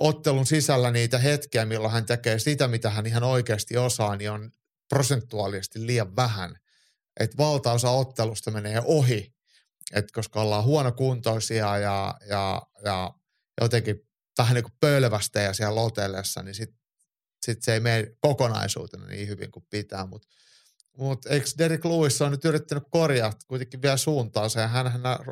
ottelun 0.00 0.46
sisällä 0.46 0.90
niitä 0.90 1.18
hetkiä, 1.18 1.64
milloin 1.64 1.92
hän 1.92 2.06
tekee 2.06 2.38
sitä, 2.38 2.68
mitä 2.68 2.90
hän 2.90 3.06
ihan 3.06 3.22
oikeasti 3.22 3.76
osaa, 3.76 4.16
niin 4.16 4.30
on 4.30 4.50
prosentuaalisesti 4.88 5.86
liian 5.86 6.16
vähän. 6.16 6.56
Että 7.20 7.36
valtaosa 7.36 7.90
ottelusta 7.90 8.50
menee 8.50 8.82
ohi, 8.84 9.34
et 9.94 10.12
koska 10.12 10.40
ollaan 10.40 10.64
huonokuntoisia 10.64 11.78
ja, 11.78 12.14
ja, 12.28 12.62
ja 12.84 13.14
jotenkin 13.60 13.96
vähän 14.38 14.54
niin 14.54 14.64
kuin 14.64 14.76
pölvästejä 14.80 15.52
siellä 15.52 15.80
otellessa, 15.80 16.42
niin 16.42 16.54
sitten 16.54 16.80
sit 17.46 17.62
se 17.62 17.72
ei 17.72 17.80
mene 17.80 18.16
kokonaisuutena 18.20 19.06
niin 19.06 19.28
hyvin 19.28 19.50
kuin 19.50 19.66
pitää. 19.70 20.06
Mutta 20.06 20.28
mut 20.96 21.26
eikö 21.26 21.46
Derek 21.58 21.84
Lewis 21.84 22.22
on 22.22 22.30
nyt 22.30 22.44
yrittänyt 22.44 22.84
korjaa 22.90 23.32
kuitenkin 23.48 23.82
vielä 23.82 23.96
suuntaansa 23.96 24.60
ja 24.60 24.68
hän 24.68 24.86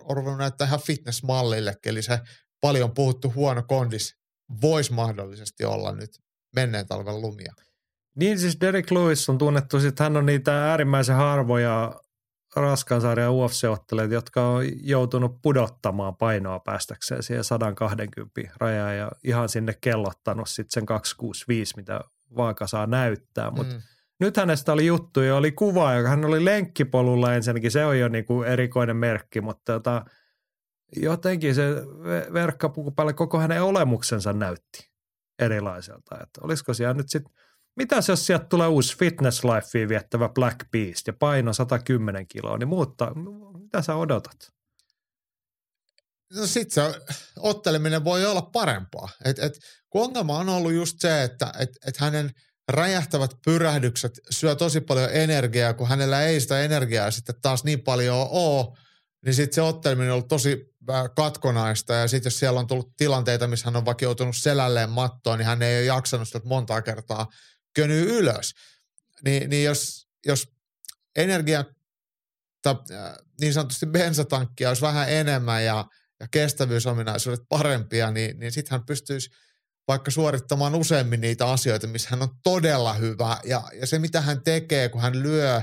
on 0.05 0.17
ruvennut 0.17 0.39
näyttää 0.39 0.67
ihan 0.67 0.81
fitnessmallillekin, 0.81 1.91
eli 1.91 2.03
se 2.03 2.21
paljon 2.61 2.95
puhuttu 2.95 3.33
huono 3.35 3.63
kondis 3.63 4.18
voisi 4.63 4.93
mahdollisesti 4.93 5.65
olla 5.65 5.93
nyt 5.93 6.11
menneen 6.57 6.87
talven 6.87 7.21
lumia. 7.21 7.53
Niin 8.17 8.39
siis 8.39 8.61
Derek 8.61 8.91
Lewis 8.91 9.29
on 9.29 9.39
tunnettu, 9.39 9.77
että 9.77 10.05
hän 10.05 10.17
on 10.17 10.27
niitä 10.27 10.71
äärimmäisen 10.71 11.17
harvoja 11.17 12.01
raskansarjan 12.57 13.33
UFC-ottelijoita, 13.33 14.13
jotka 14.15 14.49
on 14.49 14.65
joutunut 14.83 15.43
pudottamaan 15.43 16.17
painoa 16.17 16.61
päästäkseen 16.61 17.23
siihen 17.23 17.45
120 17.45 18.41
rajaan 18.61 18.97
ja 18.97 19.11
ihan 19.25 19.49
sinne 19.49 19.75
kellottanut 19.81 20.49
sitten 20.49 20.71
sen 20.71 20.87
265, 20.87 21.77
mitä 21.77 22.01
vaaka 22.37 22.67
saa 22.67 22.87
näyttää. 22.87 23.51
Mutta 23.51 23.75
Mm. 23.75 23.83
nyt 24.21 24.37
hänestä 24.37 24.73
oli 24.73 24.87
juttu 24.87 25.21
ja 25.21 25.37
oli 25.37 25.53
kuva, 25.53 25.95
joka 25.95 26.09
hän 26.09 26.25
oli 26.25 26.45
lenkkipolulla 26.45 27.35
ensinnäkin, 27.35 27.71
se 27.71 27.85
on 27.85 27.99
jo 27.99 28.09
niin 28.09 28.25
kuin 28.25 28.49
erikoinen 28.49 28.97
merkki, 28.97 29.41
mutta 29.41 29.73
tota, 29.73 30.05
jotenkin 30.97 31.55
se 31.55 31.63
verkkapuku 32.33 32.91
päälle 32.91 33.13
koko 33.13 33.39
hänen 33.39 33.63
olemuksensa 33.63 34.33
näytti 34.33 34.91
erilaiselta. 35.39 36.19
Että 36.23 36.41
olisiko 36.43 36.75
siellä 36.75 36.95
nyt 36.95 37.09
sitten, 37.09 37.35
mitä 37.77 37.97
jos 38.09 38.27
sieltä 38.27 38.45
tulee 38.45 38.69
uusi 38.69 38.97
Fitness 38.99 39.45
Lifeen 39.45 39.89
viettävä 39.89 40.29
Black 40.29 40.71
Beast 40.71 41.07
ja 41.07 41.13
paino 41.13 41.53
110 41.53 42.27
kiloa, 42.29 42.59
niin 42.59 42.69
muuttaa, 42.69 43.13
mitä 43.63 43.83
sä 43.83 43.95
odotat? 43.95 44.53
No 46.37 46.47
sit 46.47 46.71
se 46.71 46.83
otteleminen 47.39 48.05
voi 48.05 48.27
olla 48.27 48.43
parempaa. 48.43 49.09
Et, 49.25 49.39
et, 49.39 49.59
kun 49.91 50.03
ongelma 50.03 50.39
on 50.39 50.49
ollut 50.49 50.73
just 50.73 51.01
se, 51.01 51.23
että 51.23 51.53
et, 51.59 51.71
et 51.87 51.97
hänen 51.97 52.31
räjähtävät 52.69 53.31
pyrähdykset 53.45 54.13
syö 54.31 54.55
tosi 54.55 54.81
paljon 54.81 55.11
energiaa, 55.13 55.75
kun 55.75 55.89
hänellä 55.89 56.23
ei 56.23 56.41
sitä 56.41 56.61
energiaa 56.61 57.11
sitten 57.11 57.35
taas 57.43 57.65
niin 57.65 57.83
paljon 57.83 58.29
ole, 58.31 58.77
niin 59.25 59.35
sitten 59.35 59.55
se 59.55 59.63
otteleminen 59.63 60.11
on 60.11 60.15
ollut 60.15 60.29
tosi 60.29 60.75
äh, 60.91 61.05
katkonaista 61.17 61.95
ja 61.95 62.09
sitten 62.09 62.31
jos 62.31 62.39
siellä 62.39 62.61
on 62.61 62.67
tullut 62.67 62.97
tilanteita, 62.97 63.47
missä 63.47 63.65
hän 63.65 63.77
on 63.77 63.85
vaikka 63.85 64.05
joutunut 64.05 64.37
selälleen 64.37 64.91
mattoon, 64.91 65.39
niin 65.39 65.47
hän 65.47 65.63
ei 65.63 65.79
ole 65.79 65.85
jaksanut 65.85 66.29
sitä 66.29 66.41
montaa 66.45 66.83
kertaa 66.83 67.27
könyä 67.75 68.03
ylös. 68.03 68.55
Ni, 69.25 69.41
niin 69.41 69.65
jos, 69.65 70.09
jos 70.27 70.49
energia 71.17 71.65
äh, 72.67 72.77
niin 73.41 73.55
sanotusti 73.55 73.87
bensatankkia 73.87 74.69
olisi 74.69 74.83
vähän 74.83 75.13
enemmän 75.13 75.65
ja, 75.65 75.85
ja 76.21 76.29
kestävyysominaisuudet 76.31 77.43
parempia, 77.49 78.11
niin, 78.11 78.39
niin 78.39 78.53
sitten 78.53 78.71
hän 78.71 78.87
pystyisi 78.87 79.31
vaikka 79.89 80.11
suorittamaan 80.11 80.75
useammin 80.75 81.21
niitä 81.21 81.51
asioita, 81.51 81.87
missä 81.87 82.09
hän 82.11 82.23
on 82.23 82.29
todella 82.43 82.95
hyvä. 82.95 83.41
Ja, 83.45 83.63
ja 83.81 83.87
se, 83.87 83.99
mitä 83.99 84.21
hän 84.21 84.43
tekee, 84.43 84.89
kun 84.89 85.01
hän 85.01 85.23
lyö 85.23 85.63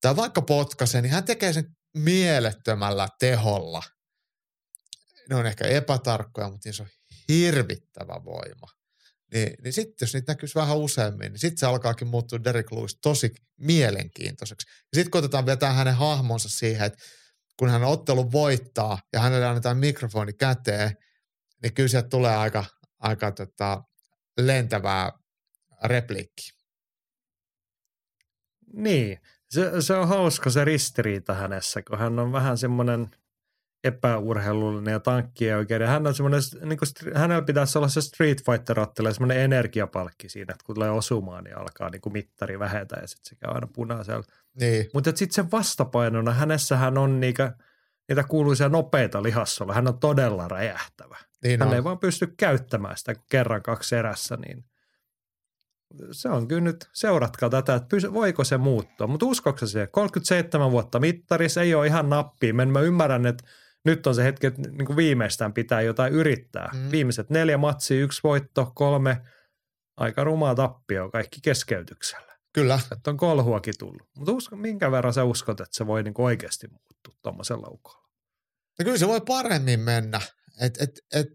tai 0.00 0.16
vaikka 0.16 0.42
potkaisee, 0.42 1.02
niin 1.02 1.12
hän 1.12 1.24
tekee 1.24 1.52
sen 1.52 1.76
mielettömällä 1.94 3.08
teholla. 3.18 3.82
Ne 5.28 5.36
on 5.36 5.46
ehkä 5.46 5.64
epätarkkoja, 5.64 6.50
mutta 6.50 6.68
niissä 6.68 6.82
on 6.82 6.88
hirvittävä 7.28 8.24
voima. 8.24 8.66
Niin, 9.34 9.54
niin 9.64 9.72
sitten 9.72 10.06
jos 10.06 10.14
niitä 10.14 10.32
näkyisi 10.32 10.54
vähän 10.54 10.76
useammin, 10.76 11.32
niin 11.32 11.40
sitten 11.40 11.58
se 11.58 11.66
alkaakin 11.66 12.08
muuttua 12.08 12.44
Derek 12.44 12.72
Lewis 12.72 12.98
tosi 13.02 13.30
mielenkiintoiseksi. 13.56 14.66
Ja 14.70 14.94
sitten 14.94 15.10
kun 15.10 15.18
otetaan 15.18 15.46
vielä 15.46 15.72
hänen 15.72 15.94
hahmonsa 15.94 16.48
siihen, 16.48 16.86
että 16.86 16.98
kun 17.58 17.70
hän 17.70 17.84
ottelu 17.84 18.32
voittaa 18.32 18.98
ja 19.12 19.20
hänelle 19.20 19.46
annetaan 19.46 19.76
mikrofoni 19.76 20.32
käteen, 20.32 20.96
niin 21.62 21.74
kyllä 21.74 21.88
sieltä 21.88 22.08
tulee 22.08 22.36
aika, 22.36 22.64
aika 22.98 23.32
tota, 23.32 23.82
lentävää 24.38 25.10
repliikkiä. 25.84 26.52
Niin, 28.72 29.18
se, 29.50 29.70
se 29.80 29.94
on 29.94 30.08
hauska 30.08 30.50
se 30.50 30.64
ristiriita 30.64 31.34
hänessä, 31.34 31.82
kun 31.82 31.98
hän 31.98 32.18
on 32.18 32.32
vähän 32.32 32.58
semmoinen 32.58 33.10
epäurheilullinen 33.84 34.92
ja 34.92 35.00
tankki 35.00 35.52
oikein. 35.52 35.82
Hän 35.82 36.06
on 36.06 36.14
semmoinen, 36.14 36.40
niin 36.64 36.78
kuin, 36.78 37.14
hänellä 37.14 37.42
pitäisi 37.42 37.78
olla 37.78 37.88
se 37.88 38.00
Street 38.00 38.44
fighter 38.44 38.80
ottelee 38.80 39.14
semmoinen 39.14 39.40
energiapalkki 39.40 40.28
siinä, 40.28 40.52
että 40.52 40.64
kun 40.64 40.74
tulee 40.74 40.90
osumaan, 40.90 41.44
niin 41.44 41.58
alkaa 41.58 41.90
niin 41.90 42.00
kuin 42.00 42.12
mittari 42.12 42.58
vähetä 42.58 42.96
ja 43.00 43.06
sitten 43.06 43.28
se 43.28 43.34
käy 43.34 43.54
aina 43.54 43.68
punaisella. 43.72 44.24
Niin. 44.60 44.90
Mutta 44.94 45.10
sitten 45.14 45.34
sen 45.34 45.50
vastapainona 45.50 46.32
hänessähän 46.32 46.98
on 46.98 47.20
niitä, 47.20 47.54
niitä 48.08 48.24
kuuluisia 48.24 48.68
nopeita 48.68 49.22
lihassolla. 49.22 49.74
Hän 49.74 49.88
on 49.88 49.98
todella 49.98 50.48
räjähtävä. 50.48 51.16
Niin 51.42 51.60
Hän 51.60 51.68
on. 51.68 51.74
ei 51.74 51.84
vaan 51.84 51.98
pysty 51.98 52.34
käyttämään 52.36 52.96
sitä 52.96 53.14
kerran 53.30 53.62
kaksi 53.62 53.96
erässä, 53.96 54.36
niin 54.36 54.64
se 56.12 56.28
on 56.28 56.48
kyllä 56.48 56.60
nyt, 56.60 56.88
seuratkaa 56.92 57.50
tätä, 57.50 57.74
että 57.74 57.88
pysy, 57.88 58.12
voiko 58.12 58.44
se 58.44 58.58
muuttua. 58.58 59.06
Mutta 59.06 59.26
uskoksi 59.26 59.66
se, 59.66 59.86
37 59.86 60.70
vuotta 60.70 61.00
mittarissa 61.00 61.62
ei 61.62 61.74
ole 61.74 61.86
ihan 61.86 62.10
nappiin. 62.10 62.56
Mä, 62.56 62.66
mä 62.66 62.80
ymmärrän, 62.80 63.26
että 63.26 63.44
nyt 63.84 64.06
on 64.06 64.14
se 64.14 64.24
hetki, 64.24 64.46
että 64.46 64.62
niin 64.62 64.86
kuin 64.86 64.96
viimeistään 64.96 65.52
pitää 65.52 65.80
jotain 65.80 66.12
yrittää. 66.12 66.70
Mm. 66.74 66.90
Viimeiset 66.90 67.30
neljä 67.30 67.58
matsia, 67.58 68.00
yksi 68.00 68.20
voitto, 68.24 68.72
kolme, 68.74 69.20
aika 69.96 70.24
rumaa 70.24 70.54
tappio, 70.54 71.10
kaikki 71.10 71.40
keskeytyksellä. 71.42 72.30
Kyllä. 72.52 72.80
Että 72.92 73.10
on 73.10 73.16
kolhuakin 73.16 73.74
tullut. 73.78 74.08
Mutta 74.16 74.32
usko, 74.32 74.56
minkä 74.56 74.90
verran 74.90 75.14
sä 75.14 75.24
uskot, 75.24 75.60
että 75.60 75.76
se 75.76 75.86
voi 75.86 76.02
niin 76.02 76.14
kuin 76.14 76.26
oikeasti 76.26 76.68
muuttua 76.68 77.14
tuommoisella 77.22 77.68
ukolla? 77.70 78.08
Ja 78.78 78.84
kyllä 78.84 78.98
se 78.98 79.08
voi 79.08 79.20
paremmin 79.20 79.80
mennä. 79.80 80.20
Et, 80.60 80.82
et, 80.82 80.90
et, 81.14 81.26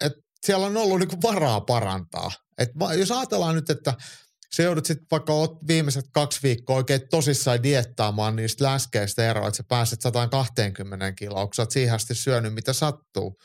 et 0.00 0.12
siellä 0.40 0.66
on 0.66 0.76
ollut 0.76 0.98
niinku 0.98 1.16
varaa 1.22 1.60
parantaa. 1.60 2.30
Et 2.60 2.70
jos 2.98 3.10
ajatellaan 3.10 3.54
nyt, 3.54 3.70
että 3.70 3.94
se 4.52 4.62
joudut 4.62 4.86
sitten 4.86 5.06
vaikka 5.10 5.32
viimeiset 5.66 6.04
kaksi 6.12 6.40
viikkoa 6.42 6.76
oikein 6.76 7.08
tosissaan 7.10 7.62
diettaamaan 7.62 8.36
niistä 8.36 8.64
läskeistä 8.64 9.30
eroa, 9.30 9.48
että 9.48 9.56
sä 9.56 9.64
pääset 9.68 10.00
120 10.00 11.12
kiloa, 11.12 11.46
kun 11.46 11.54
sä 11.54 11.62
oot 11.62 11.70
siihen 11.70 11.94
asti 11.94 12.14
syönyt 12.14 12.54
mitä 12.54 12.72
sattuu. 12.72 13.40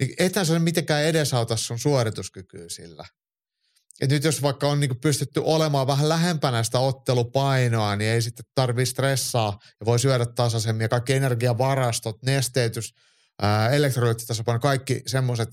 Niin 0.00 0.14
ethän 0.18 0.46
se 0.46 0.58
mitenkään 0.58 1.04
edesauta 1.04 1.56
sun 1.56 1.78
suorituskykyä 1.78 2.64
sillä. 2.68 3.04
Et 4.00 4.10
nyt 4.10 4.24
jos 4.24 4.42
vaikka 4.42 4.68
on 4.68 4.80
niinku 4.80 4.96
pystytty 5.02 5.40
olemaan 5.44 5.86
vähän 5.86 6.08
lähempänä 6.08 6.62
sitä 6.62 6.78
ottelupainoa, 6.78 7.96
niin 7.96 8.10
ei 8.10 8.22
sitten 8.22 8.44
tarvii 8.54 8.86
stressaa 8.86 9.58
ja 9.80 9.86
voi 9.86 9.98
syödä 9.98 10.26
tasaisemmin 10.26 10.84
ja 10.84 10.88
kaikki 10.88 11.12
energiavarastot, 11.12 12.22
nesteytys, 12.22 12.94
elektrolyyttitasapaino, 13.72 14.60
kaikki 14.60 15.02
semmoiset 15.06 15.48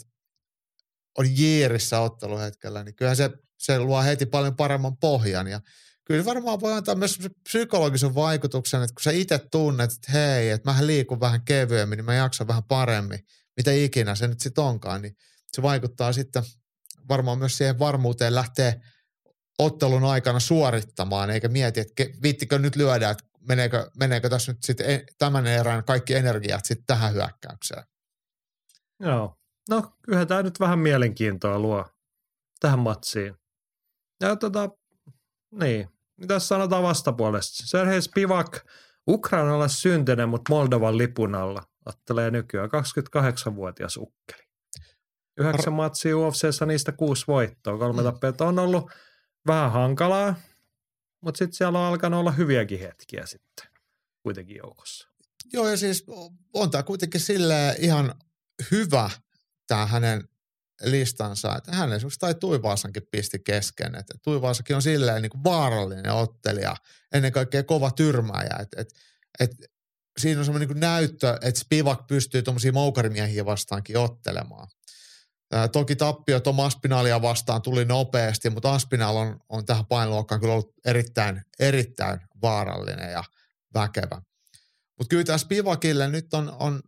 on 1.18 1.38
jiirissä 1.38 2.00
otteluhetkellä, 2.00 2.84
niin 2.84 2.96
kyllähän 2.96 3.18
se, 3.18 3.30
se 3.58 3.80
luo 3.80 4.04
heti 4.04 4.26
paljon 4.26 4.56
paremman 4.56 4.98
pohjan 4.98 5.48
ja 5.48 5.62
kyllä 6.06 6.26
varmaan 6.26 6.60
voi 6.60 6.74
antaa 6.74 6.96
myös 6.96 7.20
psykologisen 7.44 8.16
vaikutuksen, 8.16 8.84
että 8.84 8.94
kun 8.94 9.04
sä 9.04 9.12
itse 9.12 9.40
tunnet, 9.52 9.92
että 9.92 10.12
hei, 10.12 10.50
että 10.50 10.72
mä 10.72 10.86
liikun 10.86 11.20
vähän 11.20 11.46
kevyemmin, 11.46 11.98
niin 11.98 12.06
mä 12.06 12.14
jaksan 12.14 12.48
vähän 12.48 12.64
paremmin, 12.64 13.20
mitä 13.58 13.72
ikinä 13.72 14.16
se 14.16 14.28
nyt 14.28 14.40
sitten 14.40 14.64
onkaan, 14.64 15.02
niin 15.02 15.16
se 15.52 15.62
vaikuttaa 15.62 16.14
sitten 16.14 16.44
varmaan 17.10 17.40
myös 17.40 17.58
siihen 17.58 17.80
varmuuteen 17.80 18.36
lähteä 18.36 18.76
ottelun 19.60 20.04
aikana 20.04 20.40
suorittamaan, 20.40 21.30
eikä 21.30 21.48
mieti, 21.48 21.80
että 21.80 22.04
viittikö 22.22 22.60
nyt 22.60 22.76
lyödä, 22.76 23.10
että 23.10 23.24
meneekö, 23.48 23.90
meneekö 24.00 24.30
tässä 24.30 24.52
nyt 24.52 24.64
sitten 24.64 25.06
tämän 25.18 25.48
erän 25.48 25.84
kaikki 25.84 26.16
energiat 26.16 26.66
sitten 26.66 26.86
tähän 26.86 27.14
hyökkäykseen. 27.14 27.84
Joo. 29.00 29.38
No, 29.70 29.94
kyllä 30.02 30.26
tämä 30.26 30.44
nyt 30.44 30.60
vähän 30.60 30.80
mielenkiintoa 30.80 31.60
luo 31.60 31.86
tähän 32.60 32.80
matsiin. 32.80 33.36
Ja 34.22 34.36
tota, 34.36 34.70
niin, 35.52 35.90
mitä 36.18 36.40
sanotaan 36.40 36.84
vastapuolesta? 36.84 37.68
Serhei 37.68 38.02
Spivak, 38.02 38.66
Ukrainalle 39.10 39.70
syntynyt, 39.70 40.30
mutta 40.30 40.54
Moldovan 40.54 40.98
lipun 40.98 41.36
alla. 41.36 41.64
Ottelee 41.86 42.32
nykyään 42.32 42.70
28-vuotias 42.70 43.98
ukkeli. 43.98 44.44
Yhdeksän 45.40 45.74
matsia 45.74 46.18
UFCssä, 46.18 46.66
niistä 46.66 46.92
kuusi 46.92 47.24
voittoa, 47.28 47.78
kolme 47.78 48.02
Mm. 48.02 48.06
tappiota. 48.06 48.46
On 48.46 48.60
ollut 48.60 48.92
vähän 49.48 49.72
hankalaa, 49.72 50.36
mutta 51.22 51.38
sitten 51.38 51.54
siellä 51.58 51.80
on 51.80 51.86
alkanut 51.86 52.20
olla 52.20 52.32
hyviäkin 52.32 52.80
hetkiä 52.80 53.26
sitten 53.26 53.68
kuitenkin 54.24 54.58
joukossa. 54.58 55.08
Joo, 55.54 55.70
ja 55.70 55.78
siis 55.78 56.06
on 56.54 56.72
tämä 56.72 56.84
kuitenkin 56.84 57.22
sille 57.22 57.76
ihan 57.80 58.16
hyvä 58.72 59.10
hänen 59.76 60.30
listansa, 60.82 61.56
että 61.56 61.72
hän 61.72 61.94
esimerkiksi 61.94 62.20
tai 62.20 62.36
Tuivaasankin 62.36 63.08
pisti 63.12 63.40
kesken, 63.40 63.96
että 63.96 64.14
Tuivaasakin 64.24 64.76
on 64.76 64.82
silleen 64.82 65.22
niin 65.22 65.30
kuin 65.30 65.44
vaarallinen 65.44 66.14
ottelija, 66.14 66.76
ennen 67.14 67.32
kaikkea 67.32 67.64
kova 67.64 67.92
tyrmääjä, 67.92 68.56
että, 68.60 68.82
että, 68.82 68.96
että 69.40 69.68
siinä 70.18 70.40
on 70.40 70.46
semmoinen 70.46 70.70
niin 70.70 70.80
näyttö, 70.80 71.38
että 71.42 71.60
Spivak 71.60 72.08
pystyy 72.08 72.42
tuommoisia 72.42 72.72
moukarimiehiä 72.72 73.46
vastaankin 73.46 73.98
ottelemaan. 73.98 74.68
Ää, 75.52 75.68
toki 75.68 75.96
tappio 75.96 76.40
Tom 76.40 76.60
Aspinalia 76.60 77.22
vastaan 77.22 77.62
tuli 77.62 77.86
nopeasti, 77.86 78.50
mutta 78.50 78.74
Aspinal 78.74 79.16
on, 79.16 79.40
on 79.50 79.66
tähän 79.66 79.86
painoluokkaan 79.86 80.42
kyllä 80.42 80.54
ollut 80.54 80.74
erittäin, 80.86 81.42
erittäin 81.60 82.20
vaarallinen 82.42 83.12
ja 83.12 83.24
väkevä. 83.74 84.22
Mutta 84.98 85.10
kyllä 85.10 85.24
tässä 85.24 85.46
Spivakille 85.46 86.08
nyt 86.08 86.34
on, 86.34 86.56
on 86.60 86.82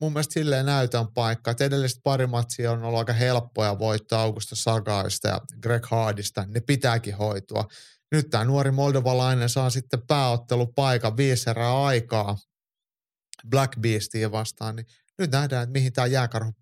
mun 0.00 0.12
mielestä 0.12 0.32
silleen 0.32 0.66
näytön 0.66 1.06
paikka, 1.14 1.50
että 1.50 1.64
edelliset 1.64 2.00
pari 2.04 2.26
matsia 2.26 2.72
on 2.72 2.84
ollut 2.84 2.98
aika 2.98 3.12
helppoja 3.12 3.78
voittaa 3.78 4.22
Augusta 4.22 4.56
Sagaista 4.56 5.28
ja 5.28 5.40
Greg 5.62 5.86
Hardista, 5.86 6.44
ne 6.48 6.60
pitääkin 6.60 7.16
hoitua. 7.16 7.64
Nyt 8.12 8.30
tämä 8.30 8.44
nuori 8.44 8.70
moldovalainen 8.70 9.48
saa 9.48 9.70
sitten 9.70 10.06
pääottelupaikan 10.06 11.16
viisi 11.16 11.50
erää 11.50 11.84
aikaa 11.84 12.36
Black 13.50 13.80
Beastia 13.80 14.32
vastaan, 14.32 14.76
niin 14.76 14.86
nyt 15.18 15.30
nähdään, 15.30 15.62
että 15.62 15.72
mihin 15.72 15.92
tämä 15.92 16.06
jääkarhu 16.06 16.52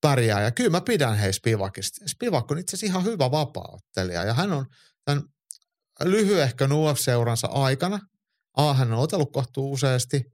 pärjää. 0.00 0.42
Ja 0.42 0.50
kyllä 0.50 0.70
mä 0.70 0.80
pidän 0.80 1.16
hei 1.16 1.32
Spivakista. 1.32 2.08
Spivak 2.08 2.50
on 2.50 2.58
itse 2.58 2.76
asiassa 2.76 2.86
ihan 2.92 3.04
hyvä 3.04 3.30
vapaaottelija 3.30 4.24
ja 4.24 4.34
hän 4.34 4.52
on 4.52 4.66
tämän 5.04 5.22
lyhyehkön 6.04 6.72
UFC-uransa 6.72 7.46
aikana, 7.46 7.98
A, 8.56 8.74
hän 8.74 8.92
on 8.92 8.98
otellut 8.98 9.32
kohtuu 9.32 9.72
useasti, 9.72 10.31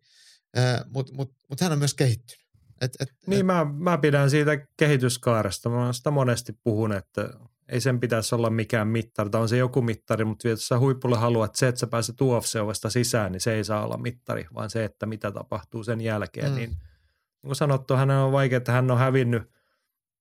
mutta 0.90 1.14
mut, 1.14 1.32
mut 1.48 1.60
hän 1.60 1.72
on 1.72 1.78
myös 1.78 1.94
kehittynyt. 1.94 2.48
Et, 2.80 2.96
et, 3.00 3.08
Niin 3.26 3.46
mä, 3.46 3.64
mä 3.64 3.98
pidän 3.98 4.30
siitä 4.30 4.66
kehityskaaresta. 4.76 5.68
Mä 5.68 5.84
oon 5.84 5.94
sitä 5.94 6.10
monesti 6.10 6.52
puhun, 6.64 6.92
että 6.92 7.30
ei 7.68 7.80
sen 7.80 8.00
pitäisi 8.00 8.34
olla 8.34 8.50
mikään 8.50 8.88
mittari. 8.88 9.30
Tai 9.30 9.40
on 9.40 9.48
se 9.48 9.56
joku 9.56 9.82
mittari, 9.82 10.24
mutta 10.24 10.48
jos 10.48 10.68
sä 10.68 10.78
huipulle 10.78 11.16
haluat, 11.16 11.48
että 11.50 11.58
se, 11.58 11.68
että 11.68 11.78
sä 11.78 11.86
pääset 11.86 12.20
UFC-ovesta 12.20 12.90
sisään, 12.90 13.32
niin 13.32 13.40
se 13.40 13.54
ei 13.54 13.64
saa 13.64 13.84
olla 13.84 13.96
mittari, 13.96 14.46
vaan 14.54 14.70
se, 14.70 14.84
että 14.84 15.06
mitä 15.06 15.32
tapahtuu 15.32 15.84
sen 15.84 16.00
jälkeen. 16.00 16.50
Mm. 16.50 16.56
Niin, 16.56 16.70
niin 16.70 16.78
kuin 17.42 17.56
sanottu, 17.56 17.94
hän 17.94 18.10
on 18.10 18.32
vaikea, 18.32 18.56
että 18.56 18.72
hän 18.72 18.90
on 18.90 18.98
hävinnyt 18.98 19.42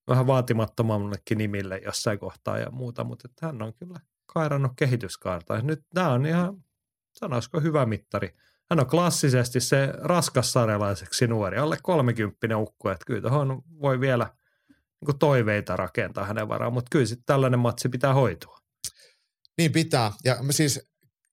vähän 0.07 0.27
vaatimattomammallekin 0.27 1.37
nimille 1.37 1.81
jossain 1.85 2.19
kohtaa 2.19 2.57
ja 2.57 2.71
muuta, 2.71 3.03
mutta 3.03 3.27
että 3.31 3.45
hän 3.45 3.61
on 3.61 3.73
kyllä 3.73 3.99
kairannut 4.25 4.71
kehityskaarta. 4.75 5.61
Nyt 5.61 5.85
tämä 5.93 6.09
on 6.09 6.25
ihan, 6.25 6.63
sanoisiko 7.11 7.59
hyvä 7.59 7.85
mittari. 7.85 8.35
Hän 8.69 8.79
on 8.79 8.87
klassisesti 8.87 9.59
se 9.59 9.93
raskassarjalaiseksi 9.97 11.27
nuori, 11.27 11.57
alle 11.57 11.77
30 11.83 12.57
ukko, 12.57 12.91
että 12.91 13.05
kyllä 13.05 13.21
tuohon 13.21 13.63
voi 13.81 13.99
vielä 13.99 14.29
niin 15.07 15.19
toiveita 15.19 15.75
rakentaa 15.75 16.25
hänen 16.25 16.47
varaan, 16.47 16.73
mutta 16.73 16.89
kyllä 16.91 17.05
sitten 17.05 17.25
tällainen 17.25 17.59
matsi 17.59 17.89
pitää 17.89 18.13
hoitua. 18.13 18.57
Niin 19.57 19.71
pitää, 19.71 20.11
ja 20.23 20.37
siis 20.49 20.81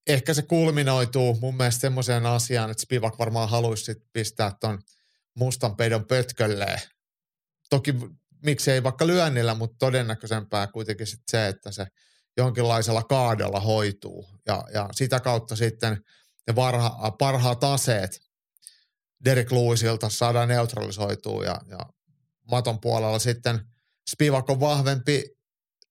ehkä 0.06 0.34
se 0.34 0.42
kulminoituu 0.42 1.38
mun 1.40 1.56
mielestä 1.56 1.80
semmoiseen 1.80 2.26
asiaan, 2.26 2.70
että 2.70 2.82
Spivak 2.82 3.18
varmaan 3.18 3.48
haluaisi 3.48 3.84
sit 3.84 3.98
pistää 4.12 4.52
ton 4.60 4.78
mustan 5.34 5.76
peidon 5.76 6.04
pötkölleen. 6.04 6.80
Toki 7.70 7.94
miksei 8.44 8.82
vaikka 8.82 9.06
lyönnillä, 9.06 9.54
mutta 9.54 9.76
todennäköisempää 9.78 10.66
kuitenkin 10.66 11.06
sit 11.06 11.22
se, 11.30 11.48
että 11.48 11.72
se 11.72 11.86
jonkinlaisella 12.36 13.02
kaadella 13.02 13.60
hoituu. 13.60 14.28
Ja, 14.46 14.64
ja 14.74 14.88
sitä 14.92 15.20
kautta 15.20 15.56
sitten 15.56 16.04
ne 16.46 16.56
varha, 16.56 17.10
parhaat 17.18 17.64
aseet 17.64 18.20
Derek 19.24 19.52
Lewisilta 19.52 20.08
saadaan 20.08 20.48
neutralisoitua 20.48 21.44
ja, 21.44 21.60
ja 21.70 21.78
maton 22.50 22.80
puolella 22.80 23.18
sitten 23.18 23.60
Spivak 24.10 24.50
on 24.50 24.60
vahvempi 24.60 25.24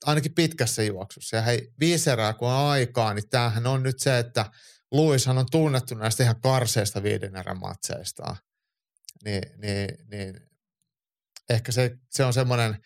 ainakin 0.06 0.36
pitkässä 0.36 0.84
juoksussa. 0.84 1.36
Ja 1.36 1.41
hei, 1.41 1.74
viisi 1.80 2.10
erää 2.10 2.34
kun 2.34 2.47
on 2.47 2.70
aikaa, 2.70 3.14
niin 3.14 3.30
tämähän 3.30 3.68
on 3.68 3.84
nyt 3.84 3.99
se, 3.99 4.20
että 4.20 4.45
Luishan 4.91 5.38
on 5.38 5.45
tunnettu 5.51 5.95
näistä 5.95 6.24
ihan 6.24 6.41
karseista 6.41 7.04
viiden 7.04 7.36
erän 7.36 7.60
matseista. 7.60 8.36
Niin, 9.26 9.43
niin, 9.58 9.88
niin 10.12 10.39
ehkä 11.49 11.72
se, 11.72 11.97
se 12.10 12.24
on 12.24 12.34
semmoinen, 12.34 12.78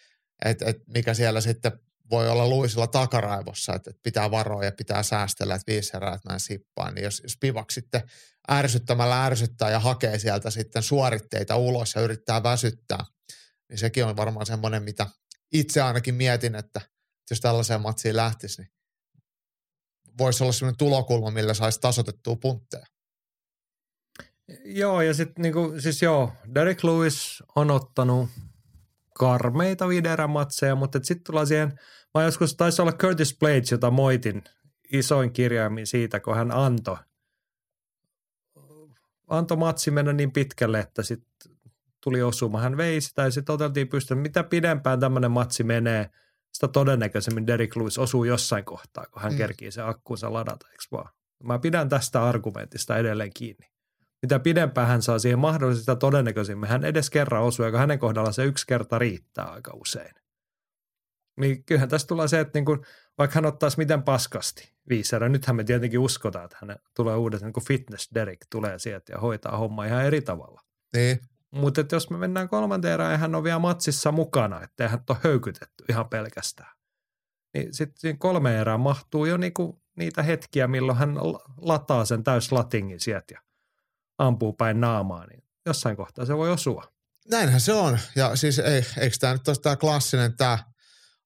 että, 0.46 0.66
että 0.66 0.84
mikä 0.88 1.14
siellä 1.14 1.42
sitten 1.42 1.80
voi 2.10 2.30
olla 2.30 2.48
Luisilla 2.48 2.88
takaraivossa, 2.88 3.76
että, 3.76 3.92
pitää 4.04 4.32
varoa 4.32 4.64
ja 4.64 4.72
pitää 4.72 5.04
säästellä, 5.04 5.56
että 5.56 5.72
viisi 5.72 5.98
erää, 5.98 6.16
että 6.16 6.30
mä 6.30 6.34
en 6.34 6.40
sippaan. 6.40 6.96
Niin 6.96 7.04
jos, 7.04 7.20
jos 7.24 7.38
Pivak 7.40 7.72
sitten 7.72 8.02
ärsyttämällä 8.52 9.26
ärsyttää 9.26 9.72
ja 9.72 9.80
hakee 9.80 10.20
sieltä 10.20 10.52
sitten 10.52 10.84
suoritteita 10.84 11.56
ulos 11.56 11.96
ja 11.96 12.02
yrittää 12.02 12.44
väsyttää, 12.44 13.06
niin 13.70 13.78
sekin 13.78 14.06
on 14.06 14.18
varmaan 14.18 14.46
semmoinen, 14.46 14.84
mitä 14.84 15.08
itse 15.54 15.82
ainakin 15.82 16.16
mietin, 16.16 16.56
että 16.56 16.82
jos 17.30 17.40
tällaiseen 17.40 17.82
matsiin 17.82 18.16
lähtisi, 18.16 18.62
niin 18.62 18.72
voisi 20.18 20.44
olla 20.44 20.54
semmoinen 20.54 20.78
tulokulma, 20.78 21.32
millä 21.32 21.54
saisi 21.54 21.80
tasotettua 21.80 22.36
puntteja. 22.36 22.86
Joo, 24.66 25.02
ja 25.02 25.14
sitten 25.14 25.42
niinku, 25.42 25.74
siis 25.80 26.02
joo, 26.02 26.34
Derek 26.56 26.84
Lewis 26.84 27.44
on 27.56 27.72
ottanut 27.72 28.30
karmeita 29.14 29.88
videomatseja, 29.88 30.76
mutta 30.76 31.00
sitten 31.04 31.24
tullaan 31.24 31.48
siihen, 31.48 31.80
mä 32.18 32.24
joskus 32.24 32.56
taisi 32.56 32.82
olla 32.82 32.92
Curtis 32.92 33.38
Blades, 33.40 33.72
jota 33.72 33.92
moitin 33.92 34.44
isoin 34.94 35.34
kirjaimin 35.34 35.88
siitä, 35.88 36.20
kun 36.20 36.36
hän 36.36 36.52
antoi 36.52 36.98
antoi 39.28 39.58
matsi 39.58 39.92
mennä 39.92 40.14
niin 40.14 40.32
pitkälle, 40.32 40.80
että 40.80 41.04
sitten 41.04 41.52
tuli 42.04 42.22
osuma. 42.22 42.62
Hän 42.62 42.78
vei 42.78 43.02
sitä 43.02 43.22
ja 43.22 43.32
sitten 43.32 43.54
oteltiin 43.54 43.88
pystyä. 43.88 44.18
Mitä 44.18 44.44
pidempään 44.44 45.00
tämmöinen 45.00 45.32
matsi 45.32 45.64
menee, 45.64 46.10
sitä 46.52 46.68
todennäköisemmin 46.68 47.48
Derek 47.48 47.76
Lewis 47.76 47.98
osuu 47.98 48.24
jossain 48.24 48.66
kohtaa, 48.66 49.06
kun 49.12 49.22
hän 49.22 49.32
mm. 49.32 49.38
kerkii 49.38 49.72
se 49.72 49.82
akkuunsa 49.82 50.34
ladata, 50.34 50.68
eikö 50.68 50.84
vaan? 50.92 51.10
Mä 51.44 51.60
pidän 51.60 51.90
tästä 51.90 52.24
argumentista 52.24 52.98
edelleen 52.98 53.32
kiinni. 53.34 53.68
Mitä 54.22 54.40
pidempään 54.40 54.88
hän 54.88 55.02
saa 55.02 55.20
siihen 55.20 55.40
mahdollisesti, 55.40 55.92
todennäköisemmin 56.00 56.70
hän 56.70 56.86
edes 56.86 57.10
kerran 57.10 57.44
osuu, 57.44 57.66
ja 57.66 57.78
hänen 57.78 58.00
kohdalla 58.00 58.32
se 58.32 58.44
yksi 58.44 58.68
kerta 58.68 59.00
riittää 59.00 59.46
aika 59.46 59.72
usein. 59.74 60.16
Niin 61.38 61.64
kyllähän 61.64 61.90
tässä 61.90 62.08
tulee 62.08 62.28
se, 62.28 62.40
että 62.40 62.60
niin 62.60 62.66
kuin, 62.66 62.80
vaikka 63.18 63.36
hän 63.36 63.46
ottaisi 63.46 63.78
miten 63.78 64.04
paskasti 64.04 64.74
viisi 64.90 65.16
erää, 65.16 65.30
nythän 65.30 65.56
me 65.56 65.64
tietenkin 65.64 66.00
uskotaan, 66.00 66.46
että 66.46 66.58
hän 66.62 66.76
tulee 66.96 67.16
uudet, 67.16 67.42
niin 67.42 67.54
kuin 67.54 67.66
fitness 67.66 68.10
Derek 68.14 68.40
tulee 68.50 68.80
sieltä 68.80 69.12
ja 69.12 69.20
hoitaa 69.20 69.58
homma 69.58 69.86
ihan 69.86 70.06
eri 70.06 70.22
tavalla. 70.22 70.62
Niin. 70.94 71.20
Mutta 71.52 71.82
jos 71.92 72.10
me 72.10 72.18
mennään 72.18 72.50
kolmanteen 72.50 72.94
erään 72.94 73.12
ja 73.12 73.18
hän 73.18 73.36
on 73.36 73.44
vielä 73.44 73.60
matsissa 73.60 74.12
mukana, 74.12 74.64
että 74.64 74.90
hän 74.90 75.04
ole 75.10 75.18
höykytetty 75.24 75.84
ihan 75.90 76.10
pelkästään. 76.10 76.72
Niin 77.54 77.74
sitten 77.74 78.18
kolme 78.18 78.60
erää 78.60 78.78
mahtuu 78.78 79.26
jo 79.26 79.38
niinku 79.38 79.82
niitä 79.96 80.24
hetkiä, 80.24 80.68
milloin 80.68 80.98
hän 80.98 81.16
lataa 81.58 82.06
sen 82.06 82.24
täyslatingin 82.24 83.00
sieltä 83.00 83.34
ja 83.34 83.42
ampuu 84.18 84.54
päin 84.54 84.82
naamaa, 84.82 85.26
niin 85.26 85.44
jossain 85.66 85.98
kohtaa 85.98 86.26
se 86.26 86.38
voi 86.38 86.52
osua. 86.52 86.94
Näinhän 87.32 87.62
se 87.62 87.74
on. 87.74 88.00
Ja 88.16 88.36
siis 88.36 88.60
ei, 88.60 88.86
eikö 88.98 89.16
tämä 89.20 89.34
nyt 89.34 89.48
ole 89.48 89.56
tämä 89.62 89.76
klassinen 89.76 90.38
tämä 90.38 90.58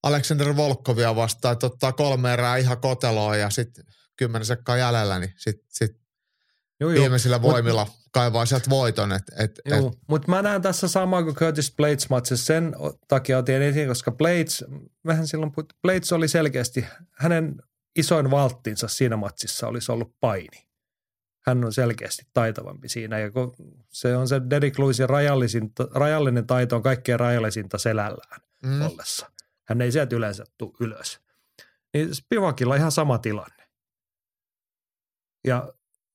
Alexander 0.04 0.56
Volkovia 0.56 1.16
vastaan, 1.16 1.54
että 1.54 1.66
ottaa 1.66 1.92
kolme 1.92 2.34
erää 2.34 2.58
ihan 2.58 2.82
koteloa 2.82 3.36
ja 3.36 3.50
sitten 3.50 3.86
kymmenen 4.16 4.46
sekkaa 4.46 4.78
jäljellä, 4.78 5.20
niin 5.20 5.34
sitten 5.38 5.68
sit 5.70 6.02
Joo, 6.80 6.92
viimeisillä 6.92 7.42
voimilla 7.42 7.86
Mut, 7.86 7.96
kaivaa 8.12 8.46
sieltä 8.46 8.70
voiton. 8.70 9.12
Et, 9.12 9.24
et, 9.40 9.62
et. 9.66 9.84
mutta 10.08 10.32
mä 10.32 10.42
näen 10.42 10.62
tässä 10.62 10.88
samaa 10.88 11.24
kuin 11.24 11.36
Curtis 11.36 11.76
Blades 11.76 12.10
matsissa. 12.10 12.46
Sen 12.46 12.76
takia 13.08 13.38
otin 13.38 13.62
esiin, 13.62 13.88
koska 13.88 14.12
Blades, 14.12 14.66
vähän 15.06 15.28
silloin, 15.28 15.52
Blades 15.82 16.14
oli 16.14 16.28
selkeästi, 16.28 16.86
hänen 17.12 17.56
isoin 17.96 18.32
valttinsa 18.32 18.88
siinä 18.88 19.18
matsissa 19.18 19.68
olisi 19.68 19.92
ollut 19.92 20.16
paini. 20.20 20.68
Hän 21.46 21.66
on 21.66 21.74
selkeästi 21.74 22.24
taitavampi 22.34 22.90
siinä 22.90 23.20
ja 23.20 23.32
se 23.90 24.18
on 24.18 24.28
se 24.28 24.42
Derek 24.50 24.80
Lewisin 24.80 25.08
rajallinen 25.94 26.48
taito 26.48 26.76
on 26.76 26.84
kaikkein 26.84 27.20
rajallisinta 27.20 27.78
selällään 27.78 28.42
mm. 28.64 28.82
ollessa. 28.82 29.31
Hän 29.72 29.82
ei 29.82 29.92
sieltä 29.92 30.16
yleensä 30.16 30.44
tule 30.58 30.74
ylös. 30.80 31.20
Niin 31.94 32.16
Spivakilla 32.16 32.76
ihan 32.76 32.92
sama 32.92 33.18
tilanne. 33.18 33.68
Ja 35.48 35.74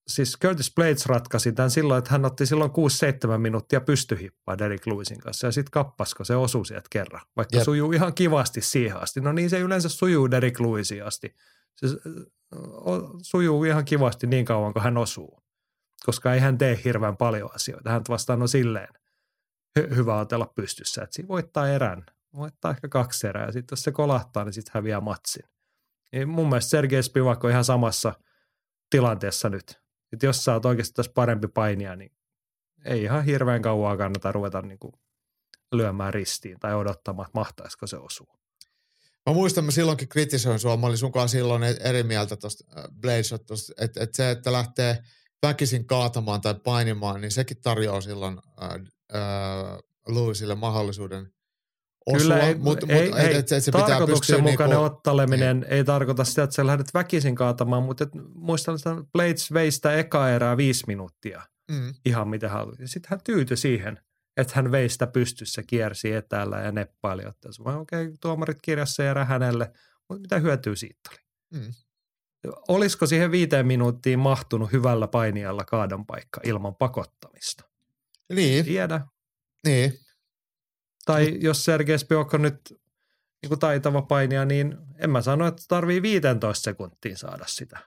siis 0.08 0.36
Curtis 0.42 0.74
Blades 0.74 1.06
ratkaisi 1.06 1.52
tämän 1.52 1.70
silloin, 1.70 1.98
että 1.98 2.10
hän 2.10 2.24
otti 2.24 2.46
silloin 2.46 2.70
6-7 2.70 3.38
minuuttia 3.38 3.80
pystyhippaa 3.80 4.58
Derek 4.58 4.86
Lewisin 4.86 5.18
kanssa 5.18 5.46
ja 5.46 5.52
sitten 5.52 5.70
kappasko 5.70 6.24
se 6.24 6.36
osui 6.36 6.66
sieltä 6.66 6.88
kerran, 6.90 7.26
vaikka 7.36 7.56
Jep. 7.56 7.64
sujuu 7.64 7.92
ihan 7.92 8.14
kivasti 8.14 8.60
siihen 8.60 9.02
asti. 9.02 9.20
No 9.20 9.32
niin 9.32 9.50
se 9.50 9.60
yleensä 9.60 9.88
sujuu 9.88 10.30
Derek 10.30 10.60
Lewisin 10.60 11.04
asti. 11.04 11.34
Se 11.76 11.86
sujuu 13.22 13.64
ihan 13.64 13.84
kivasti 13.84 14.26
niin 14.26 14.44
kauan, 14.44 14.72
kun 14.72 14.82
hän 14.82 14.96
osuu, 14.96 15.42
koska 16.06 16.34
ei 16.34 16.40
hän 16.40 16.58
tee 16.58 16.80
hirveän 16.84 17.16
paljon 17.16 17.54
asioita. 17.54 17.90
Hän 17.90 18.02
vastaan 18.08 18.42
on 18.42 18.48
silleen 18.48 18.88
hy- 19.78 19.94
hyvä 19.94 20.18
otella 20.20 20.52
pystyssä, 20.54 21.02
että 21.02 21.14
siinä 21.14 21.28
voittaa 21.28 21.68
erän, 21.68 22.06
voittaa 22.36 22.70
ehkä 22.70 22.88
kaksi 22.88 23.26
erää 23.26 23.46
ja 23.46 23.52
sitten 23.52 23.76
jos 23.76 23.82
se 23.82 23.92
kolahtaa, 23.92 24.44
niin 24.44 24.52
sitten 24.52 24.72
häviää 24.74 25.00
matsin. 25.00 25.44
Niin 26.12 26.28
mun 26.28 26.48
mielestä 26.48 26.70
Sergei 26.70 27.02
Spivak 27.02 27.44
on 27.44 27.50
ihan 27.50 27.64
samassa 27.64 28.12
tilanteessa 28.90 29.48
nyt– 29.48 29.74
että 30.12 30.26
jos 30.26 30.44
sä 30.44 30.52
oot 30.52 30.64
oikeasti 30.64 30.94
tässä 30.94 31.12
parempi 31.14 31.48
painia, 31.48 31.96
niin 31.96 32.12
ei 32.84 33.02
ihan 33.02 33.24
hirveän 33.24 33.62
kauan 33.62 33.98
kannata 33.98 34.32
ruveta 34.32 34.62
niin 34.62 34.78
kuin 34.78 34.92
lyömään 35.72 36.14
ristiin 36.14 36.60
tai 36.60 36.74
odottamaan, 36.74 37.26
että 37.26 37.38
mahtaisiko 37.38 37.86
se 37.86 37.96
osua. 37.96 38.38
Mä 39.26 39.32
muistan, 39.32 39.64
mä 39.64 39.70
silloinkin 39.70 40.08
kritisoin 40.08 40.58
sua, 40.58 40.76
mä 40.76 40.86
olin 40.86 40.98
sunkaan 40.98 41.28
silloin 41.28 41.62
e- 41.62 41.76
eri 41.80 42.02
mieltä 42.02 42.36
tuosta 42.36 42.64
Bladeshottosta, 43.00 43.72
että, 43.80 44.02
että 44.02 44.16
se, 44.16 44.30
että 44.30 44.52
lähtee 44.52 45.02
väkisin 45.42 45.86
kaatamaan 45.86 46.40
tai 46.40 46.54
painimaan, 46.54 47.20
niin 47.20 47.30
sekin 47.30 47.60
tarjoaa 47.60 48.00
silloin 48.00 48.38
äh, 48.62 48.70
äh, 48.70 49.78
Lewisille 50.08 50.54
mahdollisuuden 50.54 51.32
osua, 52.06 52.18
Kyllä 52.20 52.38
ei, 52.38 52.54
mutta 52.54 52.86
ei, 52.88 53.08
mut, 53.08 53.18
ei, 53.18 53.36
et, 53.36 53.52
et 53.52 53.64
se 53.64 53.72
tarkoituksenmukainen 53.72 54.78
niinku, 54.78 54.94
otteleminen 54.94 55.66
ei. 55.68 55.76
ei 55.76 55.84
tarkoita 55.84 56.24
sitä, 56.24 56.42
että 56.42 56.56
sä 56.56 56.66
lähdet 56.66 56.94
väkisin 56.94 57.34
kaatamaan, 57.34 57.82
mutta 57.82 58.04
et, 58.04 58.10
muistan 58.34 58.74
että 58.74 58.96
Blades 59.12 59.52
veistä 59.52 59.94
eka 59.94 60.30
erää 60.30 60.56
viisi 60.56 60.84
minuuttia 60.86 61.42
mm. 61.70 61.94
ihan 62.06 62.28
mitä 62.28 62.48
haluaa. 62.48 62.76
Sitten 62.84 63.10
hän 63.10 63.20
tyytyi 63.24 63.56
siihen, 63.56 64.00
että 64.36 64.52
hän 64.56 64.72
veistä 64.72 65.06
pystyssä, 65.06 65.62
kiersi 65.66 66.12
etäällä 66.12 66.60
ja 66.60 66.72
neppaili. 66.72 67.22
Okei, 67.26 67.76
okay, 67.76 68.14
tuomarit 68.20 68.58
kirjassa 68.62 69.04
erä 69.04 69.24
hänelle, 69.24 69.72
mutta 70.08 70.20
mitä 70.20 70.38
hyötyä 70.38 70.74
siitä 70.74 71.10
oli? 71.10 71.18
Mm. 71.54 71.72
Olisiko 72.68 73.06
siihen 73.06 73.30
viiteen 73.30 73.66
minuuttiin 73.66 74.18
mahtunut 74.18 74.72
hyvällä 74.72 75.08
painijalla 75.08 75.64
kaadon 75.64 76.06
paikka 76.06 76.40
ilman 76.44 76.74
pakottamista? 76.74 77.64
Niin. 78.32 78.64
Tiedä. 78.64 79.00
Niin. 79.66 80.05
Tai 81.06 81.36
jos 81.40 81.64
Sergei 81.64 81.98
Spiok 81.98 82.34
on 82.34 82.42
nyt 82.42 82.60
niin 83.42 83.48
kuin 83.48 83.58
taitava 83.58 84.02
painija, 84.02 84.44
niin 84.44 84.76
en 84.98 85.10
mä 85.10 85.22
sano, 85.22 85.46
että 85.46 85.62
tarvii 85.68 86.02
15 86.02 86.64
sekuntia 86.64 87.16
saada 87.16 87.44
sitä. 87.46 87.78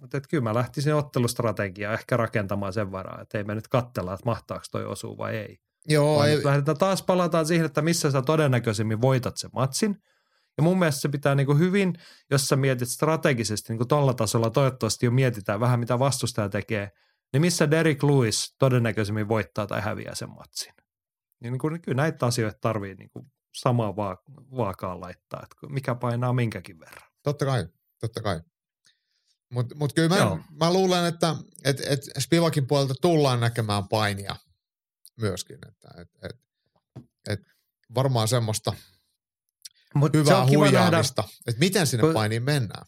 Mutta 0.00 0.20
kyllä 0.20 0.42
mä 0.42 0.54
lähtisin 0.54 0.94
ottelustrategiaa 0.94 1.92
ehkä 1.92 2.16
rakentamaan 2.16 2.72
sen 2.72 2.92
varaa, 2.92 3.20
että 3.22 3.38
ei 3.38 3.44
me 3.44 3.54
nyt 3.54 3.68
katsella, 3.68 4.14
että 4.14 4.24
mahtaako 4.24 4.64
toi 4.70 4.84
osuu 4.84 5.18
vai 5.18 5.36
ei. 5.36 5.58
Joo, 5.88 6.24
ei. 6.24 6.44
Lähdetään 6.44 6.78
taas 6.78 7.02
palataan 7.02 7.46
siihen, 7.46 7.66
että 7.66 7.82
missä 7.82 8.10
sä 8.10 8.22
todennäköisemmin 8.22 9.00
voitat 9.00 9.36
sen 9.36 9.50
matsin. 9.52 10.02
Ja 10.56 10.62
mun 10.62 10.78
mielestä 10.78 11.00
se 11.00 11.08
pitää 11.08 11.34
niin 11.34 11.46
kuin 11.46 11.58
hyvin, 11.58 11.94
jos 12.30 12.46
sä 12.46 12.56
mietit 12.56 12.88
strategisesti 12.88 13.72
niin 13.72 13.78
kuin 13.78 13.88
tolla 13.88 14.14
tasolla, 14.14 14.50
toivottavasti 14.50 15.06
jo 15.06 15.10
mietitään 15.10 15.60
vähän 15.60 15.80
mitä 15.80 15.98
vastustaja 15.98 16.48
tekee, 16.48 16.90
niin 17.32 17.40
missä 17.40 17.70
Derek 17.70 18.02
Lewis 18.02 18.54
todennäköisemmin 18.58 19.28
voittaa 19.28 19.66
tai 19.66 19.80
häviää 19.80 20.14
sen 20.14 20.30
matsin. 20.30 20.72
Niin, 21.40 21.52
niin 21.52 21.58
kuin, 21.58 21.82
kyllä 21.82 22.02
näitä 22.02 22.26
asioita 22.26 22.58
tarvii 22.60 22.94
niin 22.94 23.10
kuin 23.10 23.32
samaa 23.54 23.96
vaakaan 24.56 25.00
laittaa, 25.00 25.40
että 25.42 25.66
mikä 25.74 25.94
painaa 25.94 26.32
minkäkin 26.32 26.80
verran. 26.80 27.10
Totta 27.22 27.44
kai, 27.44 27.66
totta 28.00 28.22
kai. 28.22 28.40
Mutta 29.52 29.74
mut 29.74 29.92
kyllä 29.92 30.08
mä, 30.08 30.38
mä 30.60 30.72
luulen, 30.72 31.04
että 31.04 31.36
et, 31.64 31.80
et 31.80 32.00
Spivakin 32.18 32.66
puolelta 32.66 32.94
tullaan 33.00 33.40
näkemään 33.40 33.88
painia 33.88 34.36
myöskin. 35.20 35.58
Että 35.68 35.88
et, 36.00 36.08
et, 36.22 36.36
et 37.28 37.40
varmaan 37.94 38.28
semmoista 38.28 38.72
Mut 39.94 40.14
hyvää 40.14 40.46
huijaamista, 40.46 41.24
että 41.46 41.58
miten 41.58 41.86
sinne 41.86 42.04
kun, 42.04 42.14
painiin 42.14 42.42
mennään. 42.42 42.86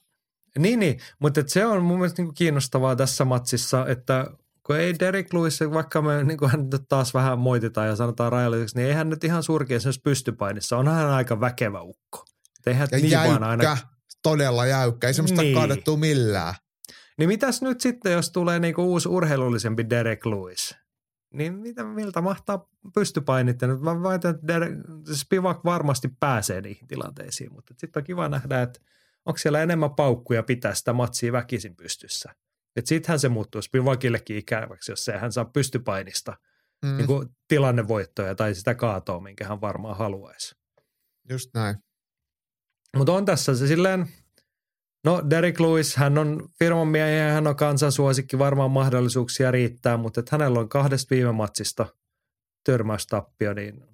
Niin, 0.59 0.79
niin. 0.79 1.01
mutta 1.19 1.43
se 1.47 1.67
on 1.67 1.85
mun 1.85 1.99
mielestä 1.99 2.23
niinku 2.23 2.33
kiinnostavaa 2.33 2.97
tässä 2.97 3.25
matsissa, 3.25 3.87
että 3.87 4.27
kun 4.71 4.79
ei 4.79 4.99
Derek 4.99 5.33
Lewis, 5.33 5.61
vaikka 5.61 6.03
me 6.03 6.25
niin 6.25 6.51
hän 6.51 6.69
nyt 6.73 6.83
taas 6.89 7.15
vähän 7.15 7.39
moititaan 7.39 7.89
ja 7.89 7.97
sanotaan 7.97 8.33
rajalliseksi, 8.33 8.77
niin 8.77 8.89
ei 8.89 8.95
hän 8.95 9.11
nyt 9.11 9.25
ihan 9.25 9.43
surkea 9.43 9.77
esimerkiksi 9.77 10.01
pystypainissa. 10.01 10.77
Onhan 10.77 10.97
hän 10.97 11.11
aika 11.11 11.41
väkevä 11.41 11.81
ukko. 11.81 12.25
Eihän 12.67 12.89
ja 12.93 12.99
niin 12.99 13.11
jäykkä, 13.11 13.47
aina... 13.47 13.77
todella 14.23 14.67
jäykkä. 14.67 15.07
Ei 15.07 15.15
semmoista 15.15 15.43
niin. 15.43 15.55
kaadettu 15.55 15.97
millään. 15.97 16.55
Niin 17.19 17.29
mitäs 17.29 17.63
nyt 17.63 17.81
sitten, 17.81 18.13
jos 18.13 18.31
tulee 18.31 18.59
niinku 18.59 18.83
uusi 18.83 19.09
urheilullisempi 19.09 19.91
Derek 19.91 20.27
Lewis? 20.27 20.77
Niin 21.35 21.55
mitä, 21.55 21.85
miltä 21.85 22.21
mahtaa 22.21 22.69
pystypainit? 22.95 23.61
Mä 23.81 24.03
väitän, 24.03 24.35
että 24.35 24.47
Derek, 24.47 24.73
Spivak 25.13 25.65
varmasti 25.65 26.09
pääsee 26.21 26.61
niihin 26.61 26.89
tilanteisiin, 26.89 27.53
mutta 27.53 27.75
sitten 27.79 28.01
on 28.01 28.05
kiva 28.05 28.29
nähdä, 28.29 28.63
että 28.63 28.81
onko 29.27 29.39
siellä 29.39 29.63
enemmän 29.63 29.95
paukkuja 29.95 30.43
pitää 30.43 30.75
sitä 30.75 30.93
matsia 30.93 31.33
väkisin 31.33 31.77
pystyssä. 31.77 32.35
Että 32.77 32.89
sittenhän 32.89 33.19
se 33.19 33.29
muuttuu 33.29 33.63
Spivakillekin 33.63 34.37
ikäväksi, 34.37 34.93
jos 34.93 35.11
hän 35.21 35.33
saa 35.33 35.45
pystypainista 35.45 36.37
mm. 36.85 36.97
niin 36.97 37.07
kuin 37.07 37.29
tilannevoittoja 37.49 38.35
tai 38.35 38.55
sitä 38.55 38.75
kaatoa, 38.75 39.21
minkä 39.21 39.49
hän 39.49 39.61
varmaan 39.61 39.97
haluaisi. 39.97 40.55
Just 41.29 41.51
näin. 41.55 41.77
Mutta 42.97 43.13
on 43.13 43.25
tässä 43.25 43.55
se 43.55 43.67
silleen, 43.67 44.09
no 45.05 45.23
Derek 45.31 45.61
Lewis, 45.61 45.97
hän 45.97 46.19
on 46.19 46.49
firman 46.59 46.89
miehiä 46.89 47.27
ja 47.27 47.33
hän 47.33 47.47
on 47.47 47.57
kansansuosikki, 47.57 48.39
varmaan 48.39 48.71
mahdollisuuksia 48.71 49.51
riittää, 49.51 49.97
mutta 49.97 50.21
että 50.21 50.37
hänellä 50.37 50.61
on 50.61 50.69
kahdesta 50.69 51.15
viime 51.15 51.33
matsista 51.33 51.87
törmäystappio, 52.65 53.55
niin 53.55 53.91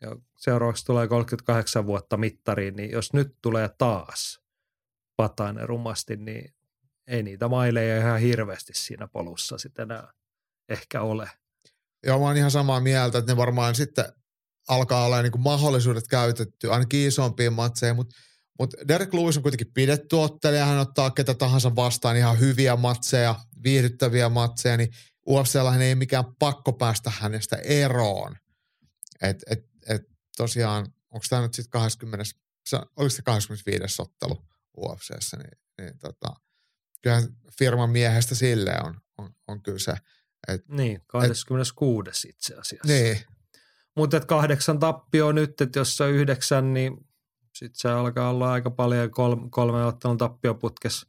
ja 0.00 0.16
seuraavaksi 0.36 0.84
tulee 0.84 1.08
38 1.08 1.86
vuotta 1.86 2.16
mittariin, 2.16 2.76
niin 2.76 2.90
jos 2.90 3.12
nyt 3.12 3.36
tulee 3.42 3.70
taas 3.78 4.40
Patainen 5.16 5.68
rumasti, 5.68 6.16
niin 6.16 6.54
ei 7.10 7.22
niitä 7.22 7.48
maileja 7.48 7.98
ihan 7.98 8.20
hirveästi 8.20 8.72
siinä 8.76 9.08
polussa 9.08 9.58
sitten 9.58 9.82
enää 9.82 10.12
ehkä 10.68 11.00
ole. 11.00 11.30
Joo, 12.06 12.18
mä 12.18 12.24
oon 12.24 12.36
ihan 12.36 12.50
samaa 12.50 12.80
mieltä, 12.80 13.18
että 13.18 13.32
ne 13.32 13.36
varmaan 13.36 13.74
sitten 13.74 14.04
alkaa 14.68 15.04
olla 15.04 15.22
niin 15.22 15.32
mahdollisuudet 15.40 16.08
käytetty 16.08 16.72
ainakin 16.72 17.08
isompiin 17.08 17.52
matseihin, 17.52 17.96
mutta 17.96 18.14
mutta 18.58 18.76
Derek 18.88 19.14
Lewis 19.14 19.36
on 19.36 19.42
kuitenkin 19.42 19.72
pidetty 19.74 20.16
ottelija, 20.16 20.66
hän 20.66 20.78
ottaa 20.78 21.10
ketä 21.10 21.34
tahansa 21.34 21.76
vastaan 21.76 22.16
ihan 22.16 22.40
hyviä 22.40 22.76
matseja, 22.76 23.34
viihdyttäviä 23.64 24.28
matseja, 24.28 24.76
niin 24.76 24.88
UFCllä 25.28 25.76
ei 25.76 25.94
mikään 25.94 26.24
pakko 26.38 26.72
päästä 26.72 27.10
hänestä 27.10 27.56
eroon. 27.56 28.36
Et, 29.22 29.36
et, 29.50 29.58
et 29.88 30.02
tosiaan, 30.36 30.86
onko 31.10 31.26
tämä 31.30 31.42
nyt 31.42 31.54
sitten 31.54 31.70
20, 31.70 32.24
oliko 32.96 33.10
se 33.10 33.22
25. 33.22 34.02
ottelu 34.02 34.38
UFCssä, 34.76 35.36
niin, 35.36 35.58
niin 35.80 35.98
tota, 35.98 36.34
kyllähän 37.02 37.28
firman 37.58 37.90
miehestä 37.90 38.34
sille 38.34 38.74
on, 38.84 39.00
on, 39.18 39.34
on 39.48 39.62
kyse. 39.62 39.94
Et, 40.48 40.68
niin, 40.68 41.02
26. 41.06 42.10
Et, 42.10 42.34
itse 42.34 42.54
asiassa. 42.54 42.88
Niin. 42.88 43.18
Mutta 43.96 44.20
kahdeksan 44.20 44.78
tappio 44.78 45.32
nyt, 45.32 45.60
että 45.60 45.78
jos 45.78 45.96
se 45.96 46.04
on 46.04 46.10
yhdeksän, 46.10 46.74
niin 46.74 47.06
sitten 47.54 47.80
se 47.80 47.88
alkaa 47.88 48.30
olla 48.30 48.52
aika 48.52 48.70
paljon 48.70 49.10
kolme, 49.10 49.48
kolme 49.50 49.84
ottelun 49.84 50.18
tappioputkes 50.18 51.06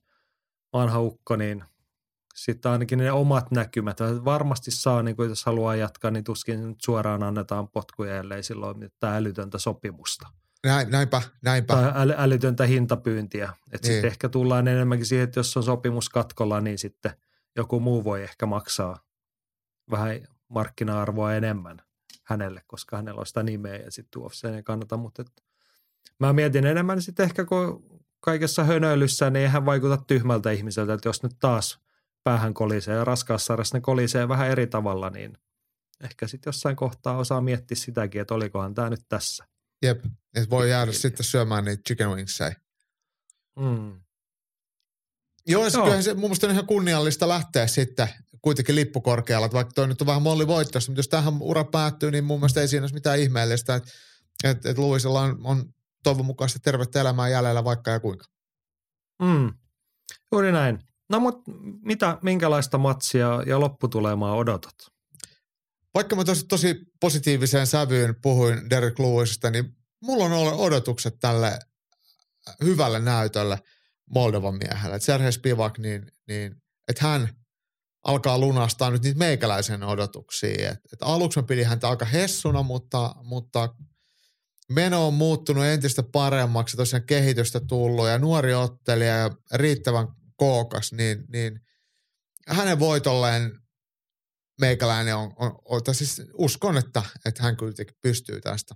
vanha 0.73 0.99
ukko, 0.99 1.35
niin 1.35 1.63
sitten 2.35 2.71
ainakin 2.71 2.99
ne 2.99 3.11
omat 3.11 3.51
näkymät. 3.51 3.97
Varmasti 4.25 4.71
saa, 4.71 5.03
niin 5.03 5.15
kuin 5.15 5.29
jos 5.29 5.45
haluaa 5.45 5.75
jatkaa, 5.75 6.11
niin 6.11 6.23
tuskin 6.23 6.75
suoraan 6.85 7.23
annetaan 7.23 7.67
potkuja, 7.67 8.17
ellei 8.17 8.43
silloin 8.43 8.79
mitään 8.79 9.15
älytöntä 9.15 9.57
sopimusta. 9.57 10.27
Näin, 10.65 10.91
näinpä, 10.91 11.21
näinpä. 11.41 11.73
Tai 11.73 11.91
äly, 11.95 12.13
älytöntä 12.17 12.65
hintapyyntiä. 12.65 13.45
Että 13.45 13.87
niin. 13.87 13.93
sitten 13.93 14.11
ehkä 14.11 14.29
tullaan 14.29 14.67
enemmänkin 14.67 15.05
siihen, 15.05 15.23
että 15.23 15.39
jos 15.39 15.57
on 15.57 15.63
sopimus 15.63 16.09
katkolla, 16.09 16.61
niin 16.61 16.77
sitten 16.77 17.11
joku 17.55 17.79
muu 17.79 18.03
voi 18.03 18.23
ehkä 18.23 18.45
maksaa 18.45 19.03
vähän 19.91 20.27
markkina-arvoa 20.47 21.33
enemmän 21.33 21.81
hänelle, 22.23 22.61
koska 22.67 22.97
hänellä 22.97 23.19
on 23.19 23.25
sitä 23.25 23.43
nimeä 23.43 23.75
ja 23.75 23.91
sitten 23.91 24.21
UFC 24.21 24.45
ei 24.45 24.63
kannata, 24.63 24.97
mutta 24.97 25.21
et, 25.21 25.43
mä 26.19 26.33
mietin 26.33 26.65
enemmän 26.65 27.01
sitten 27.01 27.23
ehkä, 27.23 27.45
kun 27.45 27.85
kaikessa 28.19 28.63
hönöilyssä, 28.63 29.29
niin 29.29 29.41
eihän 29.43 29.65
vaikuta 29.65 29.97
tyhmältä 29.97 30.51
ihmiseltä, 30.51 30.93
että 30.93 31.09
jos 31.09 31.23
nyt 31.23 31.35
taas 31.39 31.79
päähän 32.23 32.53
kolisee 32.53 32.95
ja 32.95 33.03
raskaassarjassa 33.03 33.77
ne 33.77 33.81
kolisee 33.81 34.27
vähän 34.27 34.49
eri 34.49 34.67
tavalla, 34.67 35.09
niin 35.09 35.37
ehkä 36.03 36.27
sitten 36.27 36.47
jossain 36.49 36.75
kohtaa 36.75 37.17
osaa 37.17 37.41
miettiä 37.41 37.75
sitäkin, 37.75 38.21
että 38.21 38.33
olikohan 38.33 38.73
tämä 38.73 38.89
nyt 38.89 39.05
tässä. 39.09 39.50
Jep, 39.81 40.05
että 40.35 40.49
voi 40.49 40.69
jäädä 40.69 40.91
sitten 40.91 41.25
syömään 41.25 41.65
niitä 41.65 41.83
chicken 41.87 42.09
wingsejä. 42.09 42.55
Mm. 43.59 44.01
Joo, 45.47 45.69
se, 45.69 45.77
kyllähän 45.77 46.03
se 46.03 46.13
mun 46.13 46.21
mielestä 46.21 46.47
on 46.47 46.53
ihan 46.53 46.67
kunniallista 46.67 47.27
lähteä 47.27 47.67
sitten 47.67 48.07
kuitenkin 48.41 48.75
lippukorkealla, 48.75 49.45
että 49.45 49.55
vaikka 49.55 49.73
toi 49.73 49.87
nyt 49.87 50.01
on 50.01 50.07
vähän 50.07 50.21
molli 50.21 50.47
voittossa, 50.47 50.91
mutta 50.91 50.99
jos 50.99 51.07
tähän 51.07 51.33
ura 51.39 51.63
päättyy, 51.63 52.11
niin 52.11 52.23
mun 52.23 52.39
mielestä 52.39 52.61
ei 52.61 52.67
siinä 52.67 52.83
ole 52.83 52.93
mitään 52.93 53.19
ihmeellistä, 53.19 53.75
että 53.75 53.91
et, 54.43 54.65
et 54.65 54.77
Luisilla 54.77 55.21
on, 55.21 55.39
on 55.43 55.73
toivon 56.03 56.25
mukaisesti 56.25 56.59
tervettä 56.59 57.01
elämää 57.01 57.29
jäljellä 57.29 57.63
vaikka 57.63 57.91
ja 57.91 57.99
kuinka. 57.99 58.25
Mm. 59.21 59.53
Juuri 60.31 60.51
näin. 60.51 60.79
No 61.09 61.19
mutta 61.19 61.51
mitä, 61.81 62.17
minkälaista 62.21 62.77
matsia 62.77 63.43
ja 63.45 63.59
lopputulemaa 63.59 64.35
odotat? 64.35 64.75
Vaikka 65.93 66.15
mä 66.15 66.23
tosi, 66.23 66.45
tosi 66.45 66.75
positiiviseen 66.99 67.67
sävyyn 67.67 68.15
puhuin 68.21 68.69
Derek 68.69 68.99
Lewisista, 68.99 69.51
niin 69.51 69.77
mulla 70.01 70.25
on 70.25 70.53
odotukset 70.53 71.13
tälle 71.19 71.59
hyvälle 72.63 72.99
näytölle 72.99 73.59
Moldovan 74.13 74.55
miehelle. 74.55 74.95
Että 74.95 75.05
Serhei 75.05 75.31
Spivak, 75.31 75.77
niin, 75.77 76.11
niin 76.27 76.55
että 76.87 77.07
hän 77.07 77.29
alkaa 78.03 78.39
lunastaa 78.39 78.91
nyt 78.91 79.03
niitä 79.03 79.17
meikäläisen 79.17 79.83
odotuksia. 79.83 80.71
Et, 80.71 80.79
et 80.93 80.99
aluksi 81.01 81.39
mä 81.39 81.43
pidin 81.43 81.67
häntä 81.67 81.89
aika 81.89 82.05
hessuna, 82.05 82.63
mutta, 82.63 83.15
mutta 83.23 83.75
meno 84.69 85.07
on 85.07 85.13
muuttunut 85.13 85.65
entistä 85.65 86.03
paremmaksi, 86.03 86.77
tosiaan 86.77 87.05
kehitystä 87.05 87.59
tullut 87.59 88.07
ja 88.07 88.19
nuori 88.19 88.53
ottelija 88.53 89.17
ja 89.17 89.29
riittävän 89.53 90.07
kookas, 90.35 90.91
niin, 90.91 91.23
niin 91.31 91.59
hänen 92.47 92.79
voitolleen 92.79 93.51
meikäläinen 94.61 95.15
on, 95.15 95.33
on, 95.35 95.59
on 95.65 95.81
siis 95.91 96.21
uskon, 96.33 96.77
että, 96.77 97.03
että 97.25 97.43
hän 97.43 97.57
kyllä 97.57 97.73
pystyy 98.01 98.41
tästä 98.41 98.75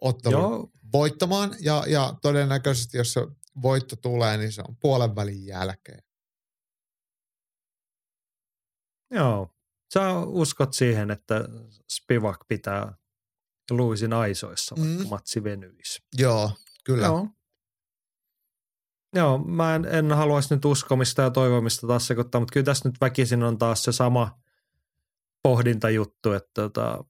ottelun 0.00 0.72
voittamaan 0.92 1.56
ja, 1.60 1.84
ja 1.86 2.14
todennäköisesti 2.22 2.98
jos 2.98 3.12
se 3.12 3.20
voitto 3.62 3.96
tulee, 3.96 4.36
niin 4.36 4.52
se 4.52 4.62
on 4.68 4.76
puolen 4.76 5.16
välin 5.16 5.46
jälkeen. 5.46 6.02
Joo. 9.10 9.48
Sä 9.94 10.18
uskot 10.18 10.74
siihen, 10.74 11.10
että 11.10 11.44
Spivak 11.92 12.38
pitää 12.48 12.94
Luisin 13.70 14.12
aisoissa, 14.12 14.74
vaikka 14.78 15.04
mm. 15.04 15.08
matsi 15.08 15.44
venyisi. 15.44 16.02
Joo, 16.18 16.50
kyllä. 16.84 17.06
Joo. 17.06 17.28
Joo, 19.16 19.38
mä 19.38 19.74
en, 19.74 19.84
en 19.84 20.12
haluaisi 20.12 20.54
nyt 20.54 20.64
uskomista 20.64 21.22
ja 21.22 21.30
toivomista 21.30 21.86
taas 21.86 22.06
sekoittaa, 22.06 22.40
mutta 22.40 22.52
kyllä 22.52 22.64
tässä 22.64 22.88
nyt 22.88 23.00
väkisin 23.00 23.42
on 23.42 23.58
taas 23.58 23.84
se 23.84 23.92
sama 23.92 24.41
pohdintajuttu, 25.42 26.32
että 26.32 26.50
tota, 26.54 27.04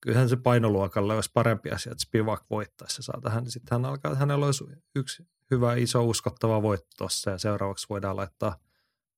kyllähän 0.00 0.28
se 0.28 0.36
painoluokalle 0.36 1.14
olisi 1.14 1.30
parempi 1.34 1.70
asia, 1.70 1.92
että 1.92 2.02
Spivak 2.02 2.44
voittaisi 2.50 2.98
ja 2.98 3.02
saa 3.02 3.20
tähän, 3.22 3.50
sitten 3.50 3.76
hän 3.76 3.84
alkaa, 3.84 4.12
että 4.12 4.18
hänellä 4.18 4.46
olisi 4.46 4.64
yksi 4.94 5.26
hyvä, 5.50 5.74
iso, 5.74 6.04
uskottava 6.04 6.62
voitto 6.62 6.88
tuossa 6.98 7.30
ja 7.30 7.38
seuraavaksi 7.38 7.86
voidaan 7.88 8.16
laittaa 8.16 8.58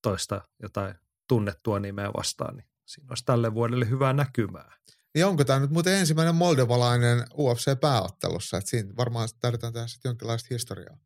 toista 0.03 0.41
jotain 0.63 0.95
tunnettua 1.29 1.81
nimeä 1.81 2.11
vastaan, 2.17 2.57
niin 2.57 2.67
siinä 2.87 3.07
olisi 3.09 3.25
tälle 3.25 3.55
vuodelle 3.55 3.91
hyvää 3.91 4.13
näkymää. 4.13 4.77
Niin 5.15 5.27
onko 5.27 5.45
tämä 5.45 5.61
nyt 5.61 5.71
muuten 5.71 5.95
ensimmäinen 5.95 6.35
moldovalainen 6.35 7.25
UFC-pääottelussa, 7.35 8.57
että 8.59 8.71
siinä 8.71 8.97
varmaan 8.97 9.29
tarvitaan 9.41 9.73
tehdä 9.73 9.87
sitten 9.87 10.11
jonkinlaista 10.11 10.47
historiaa. 10.51 10.97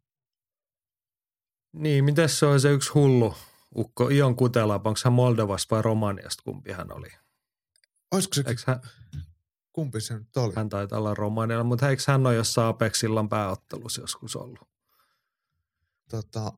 Niin, 1.72 2.04
miten 2.04 2.28
se 2.28 2.46
on 2.46 2.60
se 2.60 2.72
yksi 2.72 2.90
hullu 2.92 3.34
ukko, 3.76 4.08
Ion 4.08 4.36
Kutela, 4.36 4.74
onko 4.74 4.94
hän 5.04 5.12
Moldovasta 5.12 5.74
vai 5.74 5.82
Romaniasta, 5.82 6.42
kumpi 6.42 6.72
hän 6.72 6.92
oli? 6.92 7.08
Olisiko 8.12 8.34
se, 8.34 8.42
hän... 8.66 8.80
Kumpi 9.72 10.00
se 10.00 10.18
nyt 10.18 10.36
oli? 10.36 10.52
Hän 10.56 10.68
taitaa 10.68 10.98
olla 10.98 11.14
Romanialla, 11.14 11.64
mutta 11.64 11.88
eikö 11.90 12.02
hän 12.06 12.26
ole 12.26 12.34
jossain 12.34 12.68
Apexillan 12.68 13.28
pääottelussa 13.28 14.00
joskus 14.00 14.36
ollut? 14.36 14.68
Tota, 16.10 16.52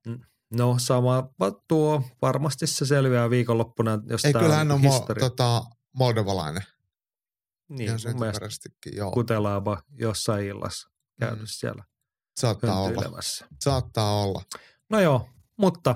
No 0.51 0.77
sama 0.79 1.29
tuo, 1.69 2.03
varmasti 2.23 2.67
se 2.67 2.87
selviää 2.87 3.31
viikonloppuna, 3.31 3.99
jos 4.07 4.25
ei, 4.25 4.33
kyllä 4.33 4.55
hän 4.55 4.71
on 4.73 4.81
mo, 4.81 5.07
tota, 5.21 5.63
moldovalainen. 5.93 6.63
niin, 7.69 7.89
ihan 7.89 8.01
mun 8.07 8.21
mielestä 8.21 8.69
joo. 8.95 9.11
Kutelaaba 9.11 9.83
jossain 9.91 10.47
illassa 10.47 10.91
käynyt 11.21 11.41
Mm. 11.41 11.47
siellä 11.47 11.85
Saattaa 12.37 12.81
olla. 12.81 13.21
Saattaa 13.61 14.23
olla. 14.23 14.43
No 14.91 15.01
joo, 15.01 15.29
mutta 15.57 15.95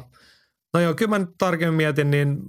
no 0.75 0.81
joo, 0.81 0.95
kyllä 0.95 1.11
mä 1.11 1.19
nyt 1.19 1.31
tarkemmin 1.39 1.77
mietin, 1.77 2.11
niin 2.11 2.43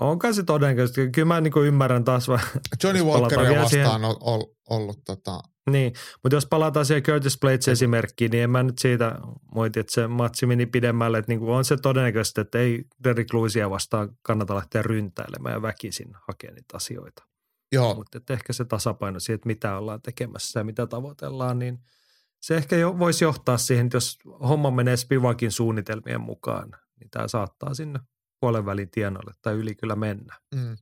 onko 0.00 0.32
se 0.32 0.42
todennäköisesti. 0.42 1.10
Kyllä 1.10 1.26
mä 1.26 1.40
niin 1.40 1.52
ymmärrän 1.64 2.04
taas 2.04 2.28
vähän. 2.28 2.48
Johnny 2.82 3.02
Walkeria 3.02 3.62
vastaan 3.62 4.04
on 4.04 4.16
ollut, 4.20 4.56
ollut 4.70 5.04
tota, 5.04 5.40
Niin, 5.70 5.92
mutta 6.22 6.36
jos 6.36 6.46
palataan 6.46 6.86
siihen 6.86 7.02
Curtis 7.02 7.38
Blades 7.40 7.68
esimerkkiin, 7.68 8.30
niin 8.30 8.42
en 8.42 8.50
mä 8.50 8.62
nyt 8.62 8.78
siitä 8.78 9.18
moiti, 9.54 9.80
että 9.80 9.92
se 9.92 10.06
matsi 10.06 10.46
meni 10.46 10.66
pidemmälle. 10.66 11.18
Että 11.18 11.32
niin 11.32 11.40
kuin 11.40 11.50
on 11.50 11.64
se 11.64 11.76
todennäköistä, 11.76 12.40
että 12.40 12.58
ei 12.58 12.84
Derrick 13.04 13.34
Lewisia 13.34 13.70
vastaan 13.70 14.16
kannata 14.22 14.54
lähteä 14.54 14.82
ryntäilemään 14.82 15.52
ja 15.52 15.62
väkisin 15.62 16.08
hakea 16.28 16.50
niitä 16.50 16.76
asioita. 16.76 17.24
joo, 17.72 17.94
Mutta 17.94 18.32
ehkä 18.32 18.52
se 18.52 18.64
tasapaino 18.64 19.20
siihen, 19.20 19.34
että 19.34 19.46
mitä 19.46 19.78
ollaan 19.78 20.02
tekemässä 20.02 20.60
ja 20.60 20.64
mitä 20.64 20.86
tavoitellaan, 20.86 21.58
niin 21.58 21.78
se 22.44 22.56
ehkä 22.56 22.76
jo, 22.76 22.98
voisi 22.98 23.24
johtaa 23.24 23.58
siihen, 23.58 23.86
että 23.86 23.96
jos 23.96 24.18
homma 24.48 24.70
menee 24.70 24.96
Spivakin 24.96 25.52
suunnitelmien 25.52 26.20
mukaan, 26.20 26.70
niin 27.00 27.10
tämä 27.10 27.28
saattaa 27.28 27.74
sinne 27.74 28.00
puolen 28.40 28.66
välin 28.66 28.90
tienoille 28.90 29.32
tai 29.42 29.54
yli 29.54 29.74
kyllä 29.74 29.96
mennä. 29.96 30.34
mm. 30.54 30.76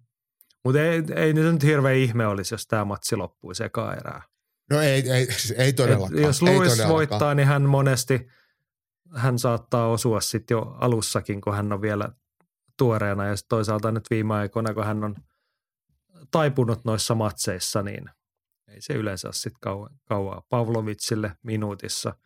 Mutta 0.64 0.80
ei, 0.80 1.02
ei 1.16 1.32
nyt 1.32 1.62
hirveä 1.62 1.92
ihme 1.92 2.26
olisi, 2.26 2.54
jos 2.54 2.66
tämä 2.66 2.84
matsi 2.84 3.16
loppuisi 3.16 3.64
eka 3.64 3.94
erää. 3.94 4.22
no 4.70 4.80
ei, 4.80 5.10
ei, 5.10 5.28
ei 5.56 5.72
todellakaan. 5.72 6.18
Et 6.18 6.24
jos 6.24 6.40
todellakaan. 6.40 6.88
voittaa, 6.88 7.34
niin 7.34 7.48
hän 7.48 7.62
monesti, 7.62 8.26
hän 9.16 9.38
saattaa 9.38 9.88
osua 9.88 10.20
sitten 10.20 10.54
jo 10.54 10.60
alussakin, 10.60 11.40
kun 11.40 11.54
hän 11.54 11.72
on 11.72 11.82
vielä 11.82 12.08
tuoreena. 12.78 13.26
Ja 13.26 13.34
toisaalta 13.48 13.92
nyt 13.92 14.04
viime 14.10 14.34
aikoina, 14.34 14.74
kun 14.74 14.84
hän 14.84 15.04
on 15.04 15.16
taipunut 16.30 16.84
noissa 16.84 17.14
matseissa, 17.14 17.82
niin 17.82 18.10
ei 18.68 18.80
se 18.80 18.92
yleensä 18.92 19.28
ole 19.28 19.34
sitten 19.34 19.60
kauan, 19.60 20.00
kauaa. 20.04 20.46
Pavlovitsille 20.48 21.36
minuutissa, 21.42 22.16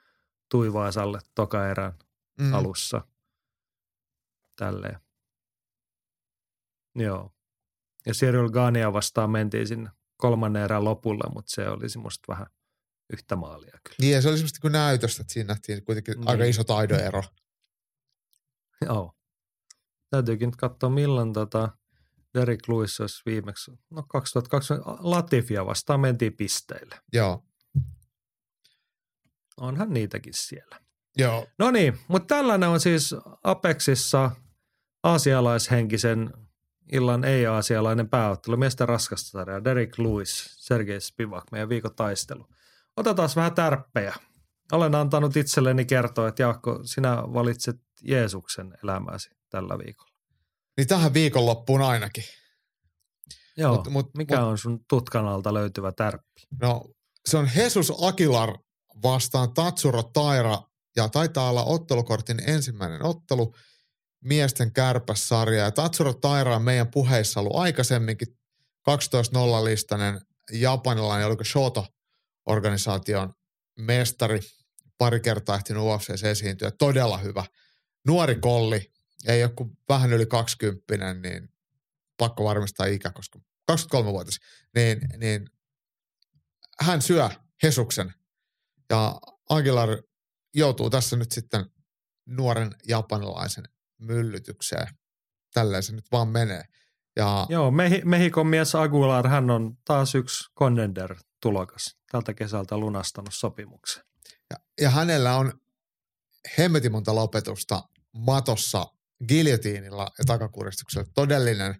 Tuivaasalle 0.50 1.18
toka 1.34 1.68
erän 1.68 1.92
mm. 2.40 2.54
alussa. 2.54 3.08
Tälleen. 4.56 5.00
Joo. 6.94 7.32
Ja 8.06 8.12
Cyril 8.12 8.50
Gania 8.50 8.92
vastaan 8.92 9.30
mentiin 9.30 9.68
sinne 9.68 9.90
kolmannen 10.16 10.62
erän 10.62 10.84
lopulla, 10.84 11.30
mutta 11.34 11.50
se 11.50 11.68
olisi 11.68 11.98
musta 11.98 12.24
vähän 12.28 12.46
yhtä 13.12 13.36
maalia 13.36 13.78
kyllä. 13.82 13.96
Niin 14.00 14.12
ja 14.12 14.22
se 14.22 14.28
oli 14.28 14.36
semmoista 14.36 14.60
kuin 14.60 14.72
näytöstä, 14.72 15.22
että 15.22 15.32
siinä 15.32 15.46
nähtiin 15.46 15.84
kuitenkin 15.84 16.14
Niin. 16.16 16.28
aika 16.28 16.44
iso 16.44 16.64
taidoero. 16.64 17.22
Joo. 18.86 19.12
Täytyykin 20.10 20.46
nyt 20.46 20.56
katsoa, 20.56 20.90
milloin 20.90 21.32
tota 21.32 21.68
Derek 22.40 22.68
Lewis 22.68 23.00
olisi 23.00 23.22
viimeksi. 23.26 23.70
No 23.90 24.02
2020 24.02 24.90
Latifia 24.98 25.66
vastaan 25.66 26.00
mentiin 26.00 26.32
pisteille. 26.36 26.94
Joo, 27.12 27.42
Onhan 29.60 29.90
niitäkin 29.92 30.34
siellä. 30.34 30.80
joo. 31.16 31.46
No 31.58 31.70
niin, 31.70 31.98
mutta 32.08 32.34
tällainen 32.34 32.68
on 32.68 32.80
siis 32.80 33.14
Apexissa 33.44 34.30
aasialaishenkisen 35.02 36.30
illan 36.92 37.24
ei-aasialainen 37.24 38.08
pääottelu. 38.08 38.56
Miesten 38.56 38.88
raskasta 38.88 39.30
sarjaa. 39.30 39.64
Derek 39.64 39.98
Lewis, 39.98 40.54
Sergei 40.56 41.00
Spivak, 41.00 41.44
meidän 41.52 41.68
viikon 41.68 41.94
taistelu. 41.94 42.46
Otetaan 42.96 43.28
vähän 43.36 43.54
tärppejä. 43.54 44.14
Olen 44.72 44.94
antanut 44.94 45.36
itselleni 45.36 45.84
kertoa, 45.84 46.28
että 46.28 46.42
Jaakko, 46.42 46.80
sinä 46.84 47.16
valitset 47.16 47.76
Jeesuksen 48.02 48.78
elämääsi 48.84 49.30
tällä 49.50 49.78
viikolla. 49.78 50.15
Niin 50.76 50.86
tähän 50.86 51.14
viikonloppuun 51.14 51.82
ainakin. 51.82 52.24
Joo, 53.56 53.76
Mut- 53.76 53.90
mut- 53.90 54.10
mikä 54.16 54.36
mut- 54.36 54.44
on 54.48 54.58
sun 54.58 54.84
tutkan 54.88 55.26
alta 55.26 55.54
löytyvä 55.54 55.92
tärppi? 55.92 56.42
No 56.60 56.84
se 57.28 57.36
on 57.36 57.50
Jesus 57.56 57.92
Aguilar 58.02 58.58
vastaan 59.02 59.54
Tatsuro 59.54 60.02
Taira 60.02 60.58
ja 60.96 61.08
taitaa 61.08 61.50
olla 61.50 61.64
ottelukortin 61.64 62.42
ensimmäinen 62.46 63.04
ottelu 63.04 63.54
miesten 64.24 64.72
kärpässarja. 64.72 65.64
Ja 65.64 65.70
Tatsuro 65.70 66.12
Taira 66.14 66.56
on 66.56 66.62
meidän 66.62 66.90
puheissa 66.90 67.40
ollut 67.40 67.56
aikaisemminkin 67.56 68.28
12-0 68.90 69.64
listainen 69.64 70.20
japanilainen, 70.52 71.26
oliko 71.26 71.44
Shoto-organisaation 71.44 73.32
mestari. 73.78 74.40
Pari 74.98 75.20
kertaa 75.20 75.56
ehtinyt 75.56 75.82
UFCs 75.82 76.24
esiintyä. 76.24 76.70
Todella 76.70 77.18
hyvä. 77.18 77.44
Nuori 78.06 78.34
kolli, 78.34 78.92
ei 79.26 79.44
ole 79.44 79.52
kuin 79.56 79.78
vähän 79.88 80.12
yli 80.12 80.26
20, 80.26 81.14
niin 81.14 81.48
pakko 82.16 82.44
varmistaa 82.44 82.86
ikä, 82.86 83.10
koska 83.10 83.38
23-vuotias, 83.72 84.38
niin, 84.74 85.00
niin 85.16 85.50
hän 86.80 87.02
syö 87.02 87.30
Hesuksen 87.62 88.14
ja 88.90 89.20
Aguilar 89.48 89.88
joutuu 90.54 90.90
tässä 90.90 91.16
nyt 91.16 91.32
sitten 91.32 91.66
nuoren 92.26 92.70
japanilaisen 92.88 93.64
myllytykseen. 93.98 94.86
Tälleen 95.54 95.82
se 95.82 95.92
nyt 95.92 96.04
vaan 96.12 96.28
menee. 96.28 96.64
Ja 97.16 97.46
Joo, 97.48 97.70
Mehi- 97.70 98.02
Mehikon 98.04 98.46
mies 98.46 98.74
Aguilar, 98.74 99.28
hän 99.28 99.50
on 99.50 99.76
taas 99.84 100.14
yksi 100.14 100.44
contender-tulokas. 100.58 101.96
Tältä 102.12 102.34
kesältä 102.34 102.78
lunastanut 102.78 103.34
sopimuksen. 103.34 104.02
Ja, 104.50 104.56
ja 104.80 104.90
hänellä 104.90 105.36
on 105.36 105.52
hemmetin 106.58 106.92
monta 106.92 107.14
lopetusta 107.14 107.82
matossa 108.12 108.86
giljotiinilla 109.28 110.10
ja 110.18 110.24
takakuristuksella. 110.24 111.10
Todellinen 111.14 111.74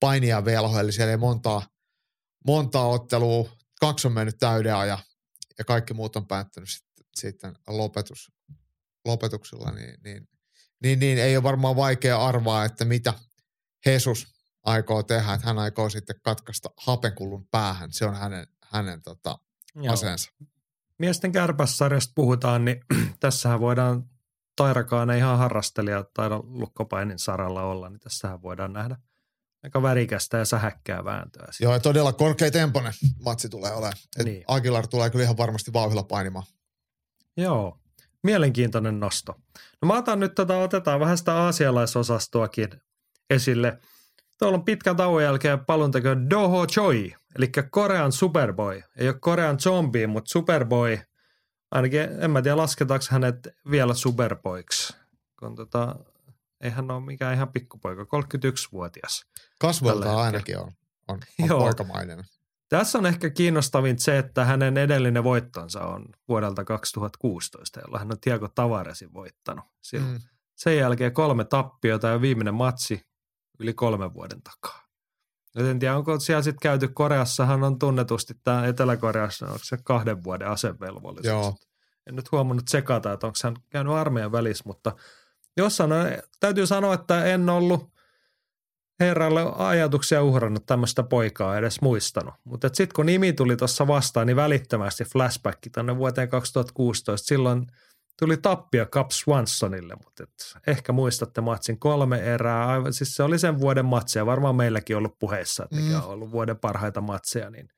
painija 0.00 0.44
velho, 0.44 0.80
eli 0.80 0.92
siellä 0.92 1.10
ei 1.10 1.16
montaa, 1.16 1.66
montaa 2.46 2.88
ottelua, 2.88 3.56
kaksi 3.80 4.06
on 4.06 4.12
mennyt 4.12 4.38
täyden 4.38 4.76
ajan 4.76 4.98
ja 5.58 5.64
kaikki 5.64 5.94
muut 5.94 6.16
on 6.16 6.26
päättynyt 6.26 6.68
sitten, 6.68 7.04
sitten 7.16 7.54
lopetus, 7.66 8.32
lopetuksella, 9.04 9.70
niin, 9.70 9.94
niin, 10.04 10.28
niin, 10.82 10.98
niin, 10.98 11.18
ei 11.18 11.36
ole 11.36 11.42
varmaan 11.42 11.76
vaikea 11.76 12.26
arvaa, 12.26 12.64
että 12.64 12.84
mitä 12.84 13.14
Jesus 13.86 14.26
aikoo 14.62 15.02
tehdä, 15.02 15.34
että 15.34 15.46
hän 15.46 15.58
aikoo 15.58 15.90
sitten 15.90 16.20
katkaista 16.22 16.70
hapenkullun 16.76 17.46
päähän. 17.50 17.92
Se 17.92 18.06
on 18.06 18.14
hänen, 18.14 18.46
hänen 18.64 19.02
tota, 19.02 19.38
Joo. 19.74 19.92
aseensa. 19.92 20.30
Miesten 20.98 21.32
kärpässarjasta 21.32 22.12
puhutaan, 22.14 22.64
niin 22.64 22.80
tässähän 23.20 23.60
voidaan 23.60 24.09
Tairakaan 24.60 25.10
ei 25.10 25.18
ihan 25.18 25.38
harrastelija 25.38 26.04
taida 26.14 26.40
lukkopainin 26.44 27.18
saralla 27.18 27.62
olla, 27.62 27.88
niin 27.88 28.00
tässähän 28.00 28.42
voidaan 28.42 28.72
nähdä 28.72 28.96
aika 29.62 29.82
värikästä 29.82 30.38
ja 30.38 30.44
sähäkkää 30.44 31.04
vääntöä. 31.04 31.46
siitä. 31.50 31.64
Joo, 31.64 31.72
ja 31.72 31.80
todella 31.80 32.12
korkea 32.12 32.50
temponen 32.50 32.92
matsi 33.24 33.48
tulee 33.48 33.72
olemaan. 33.72 33.92
Et 34.18 34.24
Niin. 34.24 34.44
Aguilar 34.48 34.86
tulee 34.86 35.10
kyllä 35.10 35.22
ihan 35.22 35.36
varmasti 35.36 35.72
vauhdilla 35.72 36.02
painimaan. 36.02 36.46
Joo, 37.36 37.78
mielenkiintoinen 38.22 39.00
nosto. 39.00 39.34
No 39.82 39.88
mä 39.88 39.98
otan 39.98 40.20
nyt 40.20 40.34
tätä, 40.34 40.58
otetaan 40.58 41.00
vähän 41.00 41.18
sitä 41.18 41.34
aasialaisosastoakin 41.34 42.68
esille. 43.30 43.78
Tuolla 44.38 44.58
on 44.58 44.64
pitkän 44.64 44.96
tauon 44.96 45.22
jälkeen 45.22 45.64
palunteko 45.64 46.08
Doho 46.30 46.66
Choi, 46.66 47.14
eli 47.36 47.50
Korean 47.70 48.12
Superboy. 48.12 48.82
Ei 48.96 49.08
ole 49.08 49.18
Korean 49.20 49.60
zombie, 49.60 50.06
mutta 50.06 50.30
Superboy. 50.30 50.98
Ainakin 51.70 52.00
en 52.00 52.30
mä 52.30 52.42
tiedä, 52.42 52.56
lasketaanko 52.56 53.06
hänet 53.10 53.48
vielä 53.70 53.94
Superboyksi. 53.94 54.96
Kun 55.38 55.54
tota, 55.54 55.96
ei 56.60 56.70
hän 56.70 56.90
ole 56.90 57.04
mikään 57.04 57.34
ihan 57.34 57.48
pikkupoika, 57.48 58.02
31-vuotias. 58.02 59.24
Tällä 59.34 59.56
Kasvoilta 59.60 59.98
hetkellä. 60.04 60.22
ainakin 60.22 60.58
on, 60.58 60.72
on, 61.08 61.20
on 61.40 61.48
Joo. 61.48 61.60
poikamainen. 61.60 62.24
Tässä 62.68 62.98
on 62.98 63.06
ehkä 63.06 63.30
kiinnostavin 63.30 63.98
se, 63.98 64.18
että 64.18 64.44
hänen 64.44 64.76
edellinen 64.76 65.24
voittonsa 65.24 65.80
on 65.80 66.06
vuodelta 66.28 66.64
2016, 66.64 67.80
jolla 67.80 67.98
hän 67.98 68.12
on 68.12 68.20
Tiago 68.20 68.48
Tavaresin 68.48 69.12
voittanut. 69.12 69.64
Silloin. 69.82 70.12
Mm. 70.12 70.20
Sen 70.56 70.76
jälkeen 70.76 71.12
kolme 71.12 71.44
tappiota 71.44 72.08
ja 72.08 72.20
viimeinen 72.20 72.54
matsi 72.54 73.06
yli 73.58 73.74
kolmen 73.74 74.14
vuoden 74.14 74.42
takaa. 74.42 74.89
Nyt 75.56 75.66
en 75.66 75.78
tiedä, 75.78 75.96
onko 75.96 76.20
siellä 76.20 76.42
sitten 76.42 76.60
käyty 76.62 76.88
Koreassahan 76.88 77.64
on 77.64 77.78
tunnetusti 77.78 78.34
tämä 78.44 78.66
Etelä-Koreassa, 78.66 79.46
onko 79.46 79.58
se 79.62 79.78
kahden 79.84 80.24
vuoden 80.24 80.48
asevelvollisuus. 80.48 81.26
Joo. 81.26 81.56
En 82.06 82.16
nyt 82.16 82.32
huomannut 82.32 82.68
sekata, 82.68 83.12
että 83.12 83.26
onko 83.26 83.38
hän 83.44 83.56
käynyt 83.70 83.94
armeijan 83.94 84.32
välissä, 84.32 84.64
mutta 84.66 84.92
jossain 85.56 85.92
on, 85.92 86.06
täytyy 86.40 86.66
sanoa, 86.66 86.94
että 86.94 87.24
en 87.24 87.48
ollut 87.48 87.90
herralle 89.00 89.52
ajatuksia 89.56 90.22
uhrannut 90.22 90.66
tämmöistä 90.66 91.02
poikaa 91.02 91.58
edes 91.58 91.80
muistanut. 91.80 92.34
Mutta 92.44 92.68
sitten 92.68 92.94
kun 92.96 93.06
nimi 93.06 93.32
tuli 93.32 93.56
tuossa 93.56 93.86
vastaan, 93.86 94.26
niin 94.26 94.36
välittömästi 94.36 95.04
flashback 95.04 95.58
tänne 95.72 95.96
vuoteen 95.96 96.28
2016. 96.28 97.26
Silloin 97.26 97.66
tuli 98.20 98.36
tappio 98.36 98.86
Cap 98.86 99.10
Swansonille, 99.10 99.94
mutta 100.04 100.22
et 100.22 100.56
ehkä 100.66 100.92
muistatte 100.92 101.40
matsin 101.40 101.78
kolme 101.78 102.18
erää. 102.18 102.66
Aivan, 102.66 102.92
siis 102.92 103.16
se 103.16 103.22
oli 103.22 103.38
sen 103.38 103.60
vuoden 103.60 103.84
matseja, 103.84 104.26
varmaan 104.26 104.56
meilläkin 104.56 104.96
ollut 104.96 105.18
puheissa, 105.18 105.64
että 105.64 105.76
mikä 105.76 105.88
Mm. 105.98 106.04
on 106.04 106.04
ollut 106.04 106.30
vuoden 106.30 106.58
parhaita 106.58 107.00
matseja, 107.00 107.50
niin 107.50 107.68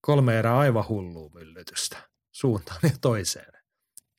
kolme 0.00 0.38
erää 0.38 0.58
aivan 0.58 0.88
hullua 0.88 1.30
myllytystä 1.34 1.96
suuntaan 2.32 2.80
ja 2.82 2.90
toiseen. 3.00 3.52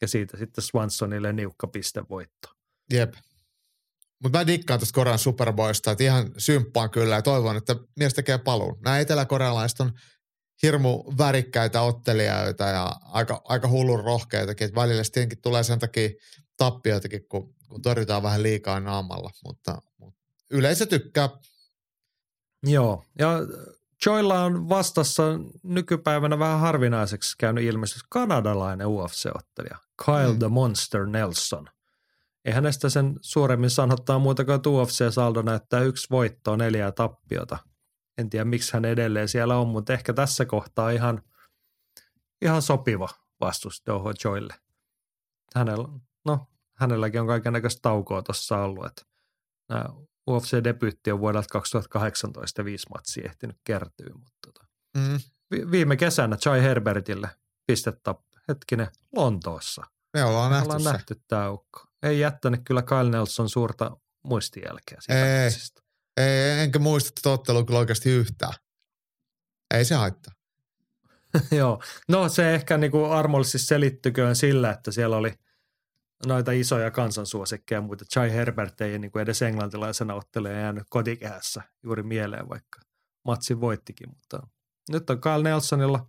Ja 0.01 0.07
siitä 0.07 0.37
sitten 0.37 0.63
Swansonille 0.63 1.33
niukka 1.33 1.67
pistevoitto. 1.67 2.49
Jep. 2.93 3.13
Mutta 4.23 4.37
mä 4.37 4.47
dikkaan 4.47 4.79
tuosta 4.79 4.95
Korean 4.95 5.19
Superboysta, 5.19 5.91
että 5.91 6.03
ihan 6.03 6.31
symppaan 6.37 6.89
kyllä 6.89 7.15
ja 7.15 7.21
toivon, 7.21 7.57
että 7.57 7.75
mies 7.99 8.13
tekee 8.13 8.37
paluun. 8.37 8.79
Nämä 8.83 8.99
eteläkorealaiset 8.99 9.79
on 9.79 9.91
hirmu 10.63 11.03
värikkäitä 11.17 11.81
ottelijoita 11.81 12.63
ja 12.63 12.95
aika, 13.05 13.41
aika 13.43 13.67
hullun 13.67 14.03
rohkeitakin, 14.03 14.65
että 14.65 14.81
välillä 14.81 15.03
tietenkin 15.11 15.41
tulee 15.41 15.63
sen 15.63 15.79
takia 15.79 16.09
tappioitakin, 16.57 17.27
kun, 17.29 17.55
kun 17.67 17.81
torjutaan 17.81 18.23
vähän 18.23 18.43
liikaa 18.43 18.79
naamalla, 18.79 19.31
mutta, 19.45 19.81
mutta 19.97 20.19
yleisö 20.49 20.85
tykkää. 20.85 21.29
Joo, 22.63 23.03
ja 23.19 23.39
Joilla 24.05 24.43
on 24.43 24.69
vastassa 24.69 25.23
nykypäivänä 25.63 26.39
vähän 26.39 26.59
harvinaiseksi 26.59 27.35
käynyt 27.37 27.63
ilmestys 27.63 28.03
kanadalainen 28.09 28.87
UFC-ottelija 28.87 29.77
Kyle 30.05 30.33
mm. 30.33 30.39
the 30.39 30.47
Monster 30.47 31.05
Nelson. 31.05 31.69
Ei 32.45 32.53
hänestä 32.53 32.89
sen 32.89 33.15
suuremmin 33.21 33.69
sanottaa 33.69 34.19
muuta 34.19 34.45
kuin, 34.45 34.55
että 34.55 34.69
UFC-saldo 34.69 35.41
näyttää 35.41 35.81
yksi 35.81 36.07
voittoa, 36.11 36.57
neljää 36.57 36.91
tappiota. 36.91 37.57
En 38.19 38.29
tiedä, 38.29 38.45
miksi 38.45 38.73
hän 38.73 38.85
edelleen 38.85 39.27
siellä 39.27 39.57
on, 39.57 39.67
mutta 39.67 39.93
ehkä 39.93 40.13
tässä 40.13 40.45
kohtaa 40.45 40.89
ihan, 40.89 41.21
ihan 42.41 42.61
sopiva 42.61 43.09
vastus 43.41 43.83
Doho 43.85 44.13
Joille. 44.23 44.53
Hänellä, 45.55 45.87
no, 46.25 46.47
hänelläkin 46.77 47.21
on 47.21 47.27
kaikenlaista 47.27 47.81
taukoa 47.81 48.21
tuossa 48.21 48.57
ollut, 48.57 48.85
että 48.85 49.01
nämä 49.69 49.85
UFC-debyytti 50.29 51.11
on 51.11 51.19
vuodelta 51.19 51.47
2018 51.51 52.65
viisi 52.65 52.87
matsia 52.89 53.25
ehtinyt 53.25 53.57
kertyä, 53.63 54.13
mutta 54.13 54.37
tota, 54.45 54.67
mm. 54.97 55.19
vi- 55.51 55.71
viime 55.71 55.97
kesänä 55.97 56.37
Chai 56.37 56.61
Herbertille 56.61 57.29
pistettä 57.67 58.15
hetkinen 58.47 58.87
Lontoossa. 59.15 59.83
Me 60.13 60.23
ollaan 60.23 60.51
nähty 60.51 60.65
ollaan 60.65 60.83
nähty 60.83 61.21
tämä 61.27 61.49
ukko. 61.49 61.81
Ei 62.03 62.19
jättänyt 62.19 62.61
kyllä 62.65 62.81
Kyle 62.81 63.09
Nelson 63.09 63.49
suurta 63.49 63.97
muistijälkeä 64.23 64.97
siitä 65.01 65.43
Ei. 65.43 65.49
Ei, 66.19 66.59
enkä 66.59 66.79
muista 66.79 67.11
tätä 67.15 67.29
ottelua 67.29 67.65
kyllä 67.65 67.79
oikeasti 67.79 68.09
yhtään. 68.09 68.53
Ei 69.73 69.85
se 69.85 69.95
haittaa. 69.95 70.33
Joo, 71.51 71.83
no 72.07 72.29
se 72.29 72.55
ehkä 72.55 72.77
niinku 72.77 73.03
armollisesti 73.03 73.67
selittyköön 73.67 74.35
sillä, 74.35 74.71
että 74.71 74.91
siellä 74.91 75.17
oli 75.17 75.33
noita 76.25 76.51
isoja 76.51 76.91
kansansuosikkeja, 76.91 77.81
mutta 77.81 78.05
Chai 78.05 78.31
Herbert 78.31 78.81
ei 78.81 78.99
niinku 78.99 79.19
edes 79.19 79.41
englantilaisena 79.41 80.13
otteleja 80.13 80.59
jäänyt 80.59 80.83
kotikehässä 80.89 81.61
juuri 81.83 82.03
mieleen, 82.03 82.49
vaikka 82.49 82.79
matsin 83.25 83.61
voittikin. 83.61 84.09
Mutta 84.09 84.47
nyt 84.91 85.09
on 85.09 85.21
Kyle 85.21 85.43
Nelsonilla 85.43 86.07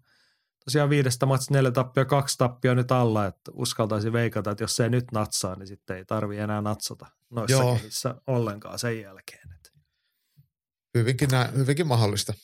tosiaan 0.65 0.91
viidestä 0.91 1.27
matsi 1.27 1.53
neljä 1.53 1.71
tappia, 1.71 2.05
kaksi 2.05 2.39
tappia 2.39 2.75
nyt 2.75 2.93
alla, 2.93 3.27
että 3.27 3.51
uskaltaisi 3.55 4.13
veikata, 4.13 4.51
että 4.51 4.65
jos 4.65 4.77
se 4.77 4.85
ei 4.85 4.91
nyt 4.91 5.13
natsaa, 5.13 5.57
niin 5.57 5.67
sitten 5.67 5.97
ei 5.97 6.05
tarvi 6.05 6.39
enää 6.39 6.61
natsata 6.61 7.07
noissa 7.31 7.57
Joo. 7.57 7.77
kehissä 7.77 8.15
ollenkaan 8.27 8.79
sen 8.79 9.01
jälkeen. 9.01 9.60
Hyvinkin, 10.95 11.29
nä, 11.29 11.53
hyvinkin 11.57 11.87
mahdollista. 11.87 12.35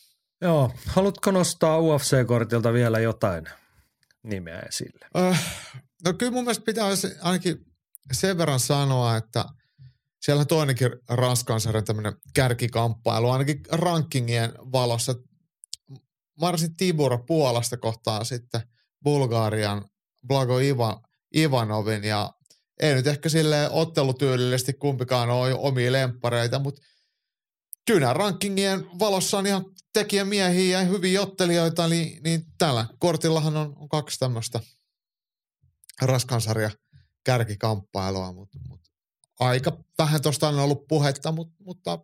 Joo, 0.40 0.72
haluatko 0.86 1.30
nostaa 1.30 1.78
UFC-kortilta 1.80 2.72
vielä 2.72 2.98
jotain 2.98 3.44
nimeä 4.22 4.60
esille? 4.60 5.06
Öh, 5.18 5.40
no 6.04 6.12
kyllä 6.12 6.32
mun 6.32 6.44
mielestä 6.44 6.64
pitää 6.64 6.86
ainakin 7.22 7.56
sen 8.12 8.38
verran 8.38 8.60
sanoa, 8.60 9.16
että 9.16 9.44
siellä 10.20 10.40
on 10.40 10.46
toinenkin 10.46 10.90
Ranskan 11.08 11.60
sarjan 11.60 11.84
tämmöinen 11.84 12.12
kärkikamppailu, 12.34 13.30
ainakin 13.30 13.60
rankingien 13.72 14.52
valossa. 14.72 15.14
Marsin 16.40 16.76
Tibur 16.76 17.18
Puolasta 17.26 17.76
kohtaa 17.76 18.24
sitten 18.24 18.60
Bulgarian 19.04 19.84
Blago 20.26 20.58
Iva, 20.58 21.00
Ivanovin 21.36 22.04
ja 22.04 22.32
ei 22.80 22.94
nyt 22.94 23.06
ehkä 23.06 23.28
sille 23.28 23.70
ottelutyylillisesti 23.70 24.72
kumpikaan 24.72 25.30
ole 25.30 25.54
omia 25.54 25.92
lemppareita, 25.92 26.58
mutta 26.58 26.82
kyllä 27.86 28.12
rankingien 28.12 28.86
valossa 28.98 29.38
on 29.38 29.46
ihan 29.46 29.64
tekijämiehiä 29.92 30.80
ja 30.80 30.86
hyviä 30.86 31.22
ottelijoita, 31.22 31.88
niin, 31.88 32.22
niin 32.22 32.46
tällä 32.58 32.86
kortillahan 32.98 33.56
on, 33.56 33.72
on 33.76 33.88
kaksi 33.88 34.18
tämmöistä 34.18 34.60
raskansarja 36.02 36.70
kärkikamppailua, 37.24 38.32
mutta, 38.32 38.58
mutta 38.68 38.90
aika 39.40 39.78
vähän 39.98 40.22
tuosta 40.22 40.48
on 40.48 40.58
ollut 40.58 40.88
puhetta, 40.88 41.32
mutta, 41.32 41.54
mutta 41.64 41.98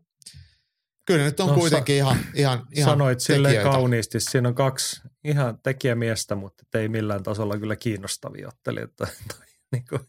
kyllä 1.05 1.25
nyt 1.25 1.41
on 1.41 1.49
No, 1.49 1.55
kuitenkin 1.55 1.97
ihan, 1.97 2.19
ihan, 2.35 2.67
ihan 2.73 2.91
Sanoit 2.91 3.21
sille 3.21 3.55
kauniisti, 3.63 4.21
siinä 4.21 4.49
on 4.49 4.55
kaksi 4.55 5.03
ihan 5.25 5.59
tekijämiestä, 5.63 6.35
mutta 6.35 6.79
ei 6.79 6.89
millään 6.89 7.23
tasolla 7.23 7.59
kyllä 7.59 7.77
kiinnostavia 7.77 8.49
ottelijoita. 8.49 9.07
Niin 9.73 9.85
kuin, 9.89 10.01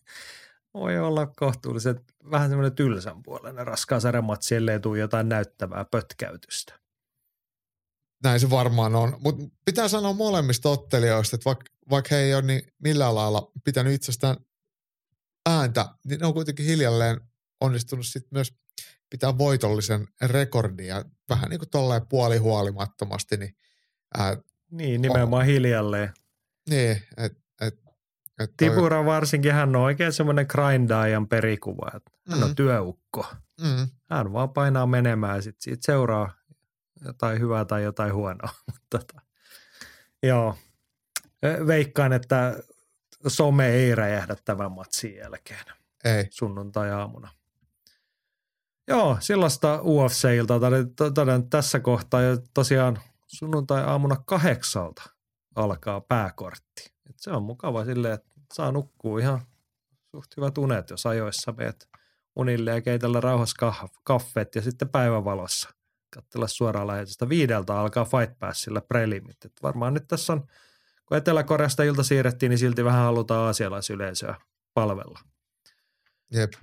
voi 0.74 1.00
olla 1.00 1.28
kohtuullisen 1.28 2.00
vähän 2.32 2.50
semmoinen 2.50 2.76
tylsän 2.76 3.24
puolinen 3.24 3.68
raskaan 3.68 4.02
sarjamatsi, 4.02 4.56
ellei 4.56 4.80
tule 4.80 5.00
jotain 5.00 5.30
näyttävää 5.30 5.86
pötkäytystä. 5.92 6.80
Näin 8.24 8.40
se 8.40 8.50
varmaan 8.50 8.96
on, 8.96 9.18
mutta 9.20 9.44
pitää 9.66 9.88
sanoa 9.88 10.14
molemmista 10.14 10.70
ottelijoista, 10.70 11.36
että 11.36 11.46
vaikka, 11.46 11.66
vaikka 11.90 12.16
he 12.16 12.22
ei 12.22 12.34
ole 12.34 12.42
niin 12.42 12.62
millään 12.84 13.16
lailla 13.16 13.52
pitänyt 13.64 13.94
itsestään 13.94 14.38
ääntä, 15.50 15.86
niin 16.06 16.20
ne 16.20 16.28
on 16.28 16.34
kuitenkin 16.34 16.66
hiljalleen 16.66 17.22
onnistunut 17.62 18.06
sit 18.06 18.32
myös 18.32 18.54
pitää 19.10 19.38
voitollisen 19.38 20.08
rekordin 20.22 20.88
ja 20.88 21.06
vähän 21.30 21.50
niin 21.50 21.60
kuin 21.60 21.70
tolleen 21.70 22.08
puolihuolimattomasti, 22.08 23.38
niin, 23.38 23.56
ää, 24.18 24.38
Niin, 24.72 25.02
nimenomaan 25.02 25.46
hiljalleen. 25.46 26.14
niin 26.70 27.02
että 27.18 27.43
et, 28.40 28.50
et 28.50 28.58
toi- 28.58 29.06
varsinkin, 29.06 29.54
hän 29.54 29.76
on 29.76 29.82
oikein 29.82 30.14
semmoinen 30.14 30.46
grindaajan 30.50 31.28
perikuva, 31.28 31.92
että 31.96 32.12
hän 32.30 32.40
Mm. 32.40 32.44
on 32.44 32.56
työukko. 32.56 33.26
mm, 33.62 33.88
Hän 34.10 34.34
vaan 34.34 34.50
painaa 34.50 34.86
menemään 34.88 35.36
ja 35.36 35.42
sitten 35.42 35.62
siitä 35.62 35.82
seuraa 35.86 36.34
jotain 37.06 37.40
hyvää 37.40 37.66
tai 37.66 37.84
jotain 37.84 38.14
huonoa. 38.14 38.50
Mutta 38.72 39.00
tota, 39.00 39.22
joo, 40.24 40.58
veikkaan, 41.68 42.14
että 42.14 42.58
some 43.28 43.68
ei 43.70 43.96
räjähdä 43.96 44.36
tämän 44.46 44.72
matsin 44.72 45.16
jälkeen 45.16 45.66
ei. 46.04 46.28
sunnuntai-aamuna. 46.32 47.30
Joo, 48.88 49.18
sellaista 49.20 49.80
UFC-iltaa 49.82 50.60
toden 51.14 51.50
tässä 51.50 51.80
kohtaa 51.80 52.22
ja 52.22 52.38
tosiaan 52.54 53.00
sunnuntai-aamuna 53.28 54.16
kahdeksalta 54.26 55.04
alkaa 55.56 56.02
pääkortti. 56.02 56.93
Et 57.14 57.20
se 57.20 57.32
on 57.32 57.44
mukava 57.44 57.86
silleen, 57.86 58.14
että 58.14 58.36
saa 58.54 58.72
nukkua 58.72 59.20
ihan 59.20 59.42
suht 60.12 60.38
hyvät 60.38 60.58
unet, 60.58 60.90
jos 60.90 61.06
ajoissa 61.06 61.52
meet 61.52 61.90
unille 62.36 62.72
ja 62.72 62.82
keitellä 62.82 63.20
rauhassa 63.20 63.56
kah- 63.66 63.90
kaffeet 64.04 64.56
ja 64.56 64.62
sitten 64.62 64.90
päivävalossa 64.90 65.70
katsella 66.16 66.48
suoraan 66.48 66.88
lähetystä. 66.88 67.30
Viideltä 67.30 67.80
alkaa 67.80 68.06
Fight 68.06 68.40
Passilla 68.40 68.82
prelimit. 68.82 69.46
Et 69.46 69.54
varmaan 69.64 69.94
nyt 69.94 70.08
tässä 70.08 70.34
on, 70.34 70.48
kun 71.06 71.18
Etelä-Koreasta 71.18 71.84
ilta 71.84 72.04
siirrettiin, 72.04 72.50
niin 72.50 72.58
silti 72.58 72.84
vähän 72.84 73.04
halutaan 73.04 73.46
aasialaisyleisöä 73.46 74.36
palvella. 74.74 75.20
Jep. 76.34 76.54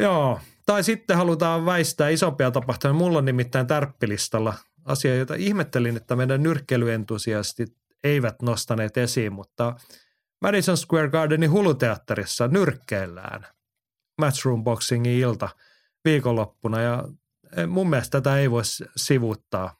Joo, 0.00 0.40
tai 0.66 0.84
sitten 0.84 1.16
halutaan 1.16 1.66
väistää 1.66 2.08
isompia 2.08 2.50
tapahtumia. 2.50 2.94
Mulla 2.94 3.18
on 3.18 3.24
nimittäin 3.24 3.66
tärppilistalla 3.66 4.54
asia, 4.84 5.16
jota 5.16 5.34
ihmettelin, 5.34 5.96
että 5.96 6.16
meidän 6.16 6.42
nyrkkelyentusiastit 6.42 7.76
eivät 8.04 8.42
nostaneet 8.42 8.96
esiin, 8.96 9.32
mutta 9.32 9.76
Madison 10.42 10.76
Square 10.76 11.08
Gardenin 11.08 11.50
huluteatterissa 11.50 12.48
nyrkkeillään 12.48 13.46
Matchroom 14.18 14.64
Boxingin 14.64 15.18
ilta 15.18 15.48
viikonloppuna 16.04 16.80
ja 16.80 17.04
eh, 17.56 17.66
mun 17.66 17.90
mielestä 17.90 18.20
tätä 18.20 18.38
ei 18.38 18.50
voisi 18.50 18.84
sivuuttaa. 18.96 19.76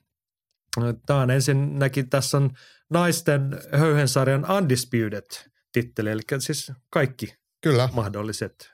Tämä 1.06 1.20
on 1.20 1.30
ensinnäkin, 1.30 2.10
tässä 2.10 2.36
on 2.36 2.50
naisten 2.90 3.60
höyhensarjan 3.72 4.46
Undisputed-titteli, 4.50 6.10
eli 6.10 6.22
siis 6.38 6.72
kaikki 6.90 7.34
Kyllä. 7.62 7.88
mahdolliset 7.92 8.72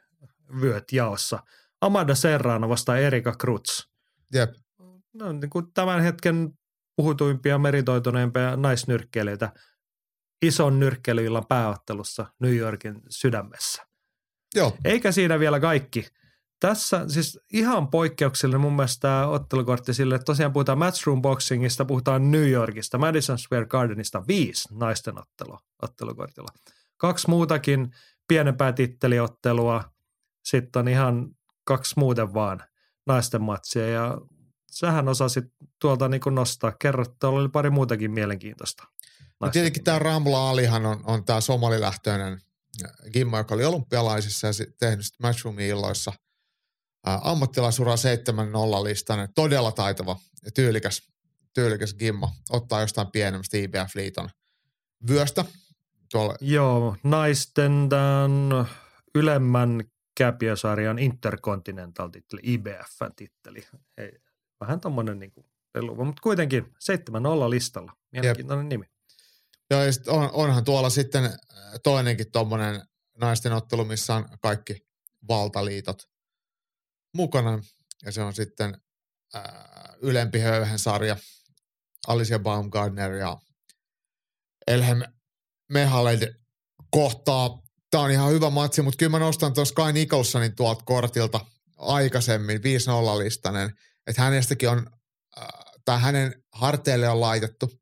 vyöt 0.60 0.92
jaossa. 0.92 1.42
Amanda 1.80 2.14
Serrano 2.14 2.68
vastaan 2.68 3.00
Erika 3.00 3.32
Krutz. 3.32 3.86
Jep. 4.34 4.50
No, 5.12 5.32
niin 5.32 5.50
kuin 5.50 5.72
tämän 5.74 6.02
hetken 6.02 6.58
puhutuimpia, 6.96 7.58
meritoituneimpia 7.58 8.56
naisnyrkkeilijöitä 8.56 9.52
ison 10.42 10.80
nyrkkeilyillan 10.80 11.46
pääottelussa 11.48 12.26
New 12.40 12.56
Yorkin 12.56 13.02
sydämessä. 13.08 13.82
Joo. 14.54 14.76
Eikä 14.84 15.12
siinä 15.12 15.38
vielä 15.38 15.60
kaikki. 15.60 16.06
Tässä 16.60 17.08
siis 17.08 17.40
ihan 17.52 17.88
poikkeuksellinen 17.88 18.60
mun 18.60 18.72
mielestä 18.72 19.00
tämä 19.00 19.26
ottelukortti 19.26 19.94
sille, 19.94 20.14
että 20.14 20.24
tosiaan 20.24 20.52
puhutaan 20.52 20.78
Matchroom 20.78 21.22
Boxingista, 21.22 21.84
puhutaan 21.84 22.30
New 22.30 22.48
Yorkista, 22.50 22.98
Madison 22.98 23.38
Square 23.38 23.66
Gardenista 23.66 24.22
viisi 24.28 24.68
naisten 24.74 25.18
ottelu, 25.18 25.58
ottelukortilla. 25.82 26.48
Kaksi 26.96 27.30
muutakin 27.30 27.90
pienempää 28.28 28.72
titteliottelua, 28.72 29.84
sitten 30.44 30.80
on 30.80 30.88
ihan 30.88 31.28
kaksi 31.64 31.94
muuten 31.96 32.34
vaan 32.34 32.62
naisten 33.06 33.42
matsia 33.42 33.88
ja 33.88 34.18
sähän 34.72 35.08
osasit 35.08 35.44
tuolta 35.80 36.08
niin 36.08 36.20
kuin 36.20 36.34
nostaa. 36.34 36.72
Kerrot, 36.72 37.18
tuolla 37.18 37.40
oli 37.40 37.48
pari 37.48 37.70
muutakin 37.70 38.10
mielenkiintoista. 38.10 38.84
Mutta 39.28 39.52
tietenkin 39.52 39.84
tämä 39.84 39.98
Ramla 39.98 40.50
Alihan 40.50 40.86
on, 40.86 41.00
on 41.04 41.24
tämä 41.24 41.40
somalilähtöinen 41.40 42.40
Gimmo, 43.12 43.38
joka 43.38 43.54
oli 43.54 43.64
olympialaisissa 43.64 44.46
ja 44.46 44.52
tehnyt 44.78 45.06
Matchroomin 45.22 45.66
illoissa 45.66 46.12
ammattilaisura 47.04 47.94
7-0 47.94 47.96
listainen, 48.84 49.28
todella 49.34 49.72
taitava 49.72 50.16
ja 50.44 50.50
tyylikäs, 50.50 51.02
tyylikäs 51.54 51.94
Gimmo. 51.94 52.30
Ottaa 52.50 52.80
jostain 52.80 53.10
pienemmästä 53.12 53.56
IBF-liiton 53.56 54.28
vyöstä. 55.08 55.44
Tuolla. 56.12 56.34
Joo, 56.40 56.96
naisten 57.02 57.86
tämän 57.88 58.68
ylemmän 59.14 59.84
käpiösarjan 60.14 60.98
Intercontinental-titteli, 60.98 62.40
IBF-titteli. 62.42 63.66
Ei, 63.96 64.21
vähän 64.62 64.80
tommonen 64.80 65.18
niin 65.18 65.32
kuin, 65.32 65.46
mutta 66.06 66.22
kuitenkin 66.22 66.64
7-0 66.64 67.50
listalla. 67.50 67.92
Mielenkiintoinen 68.12 68.64
Jep. 68.64 68.70
nimi. 68.70 68.84
Joo, 69.70 69.82
ja 69.82 69.92
on, 70.06 70.30
onhan 70.32 70.64
tuolla 70.64 70.90
sitten 70.90 71.24
äh, 71.24 71.32
toinenkin 71.82 72.32
tuommoinen 72.32 72.82
naisten 73.20 73.52
ottelu, 73.52 73.84
missä 73.84 74.14
on 74.14 74.28
kaikki 74.42 74.76
valtaliitot 75.28 76.08
mukana. 77.14 77.62
Ja 78.04 78.12
se 78.12 78.22
on 78.22 78.34
sitten 78.34 78.76
äh, 79.34 79.42
ylempi 80.02 80.38
höyhen 80.38 80.78
sarja. 80.78 81.16
Alicia 82.08 82.38
Baumgartner 82.38 83.12
ja 83.12 83.36
Elhem 84.66 85.02
Mehaled 85.72 86.34
kohtaa. 86.90 87.62
Tämä 87.90 88.04
on 88.04 88.10
ihan 88.10 88.30
hyvä 88.30 88.50
matsi, 88.50 88.82
mutta 88.82 88.96
kyllä 88.98 89.10
mä 89.10 89.18
nostan 89.18 89.54
tuon 89.54 89.66
Sky 89.66 89.92
Nicholsonin 89.92 90.56
tuolta 90.56 90.84
kortilta 90.84 91.40
aikaisemmin, 91.78 92.60
5-0 92.60 92.62
listainen. 93.18 93.70
Että 94.06 94.22
hänestäkin 94.22 94.68
on, 94.68 94.86
äh, 95.38 95.48
tai 95.84 96.00
hänen 96.00 96.44
harteille 96.52 97.08
on 97.08 97.20
laitettu 97.20 97.80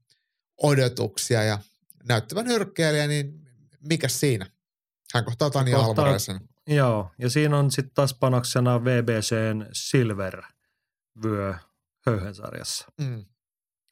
odotuksia 0.63 1.43
ja 1.43 1.59
näyttävän 2.09 2.45
nyrkkeilijä, 2.45 3.07
niin 3.07 3.41
mikä 3.89 4.09
siinä? 4.09 4.47
Hän 5.15 5.25
kohtaa 5.25 5.51
Tani 5.51 5.71
kohtaa, 5.71 6.05
Alvarezin. 6.05 6.41
Joo, 6.67 7.11
ja 7.19 7.31
siinä 7.31 7.59
on 7.59 7.71
sitten 7.71 7.95
taas 7.95 8.15
panoksena 8.15 8.85
VBCn 8.85 9.67
Silver-vyö 9.73 11.55
höyhensarjassa. 12.07 12.87
Mm. 13.01 13.25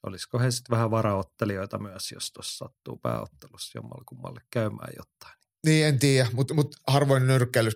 Olisiko 0.06 0.38
he 0.38 0.50
sitten 0.50 0.76
vähän 0.76 0.90
varaottelijoita 0.90 1.78
myös, 1.78 2.12
jos 2.12 2.32
tuossa 2.32 2.56
sattuu 2.56 2.96
pääottelussa 2.96 3.78
jommalle 3.78 4.04
kummalle 4.06 4.40
käymään 4.50 4.92
jotain? 4.96 5.38
Niin, 5.66 5.86
en 5.86 5.98
tiedä, 5.98 6.28
mutta 6.32 6.54
mut 6.54 6.76
harvoin 6.86 7.26
nyrkkeily 7.26 7.70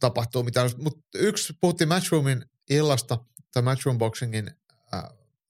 tapahtuu 0.00 0.42
mitään. 0.42 0.70
Mutta 0.78 1.00
yksi, 1.14 1.52
puhuttiin 1.60 1.88
Matchroomin 1.88 2.44
illasta, 2.70 3.18
tai 3.56 3.62
Matchroom 3.62 3.98
Boxingin 3.98 4.50
äh, 4.94 5.02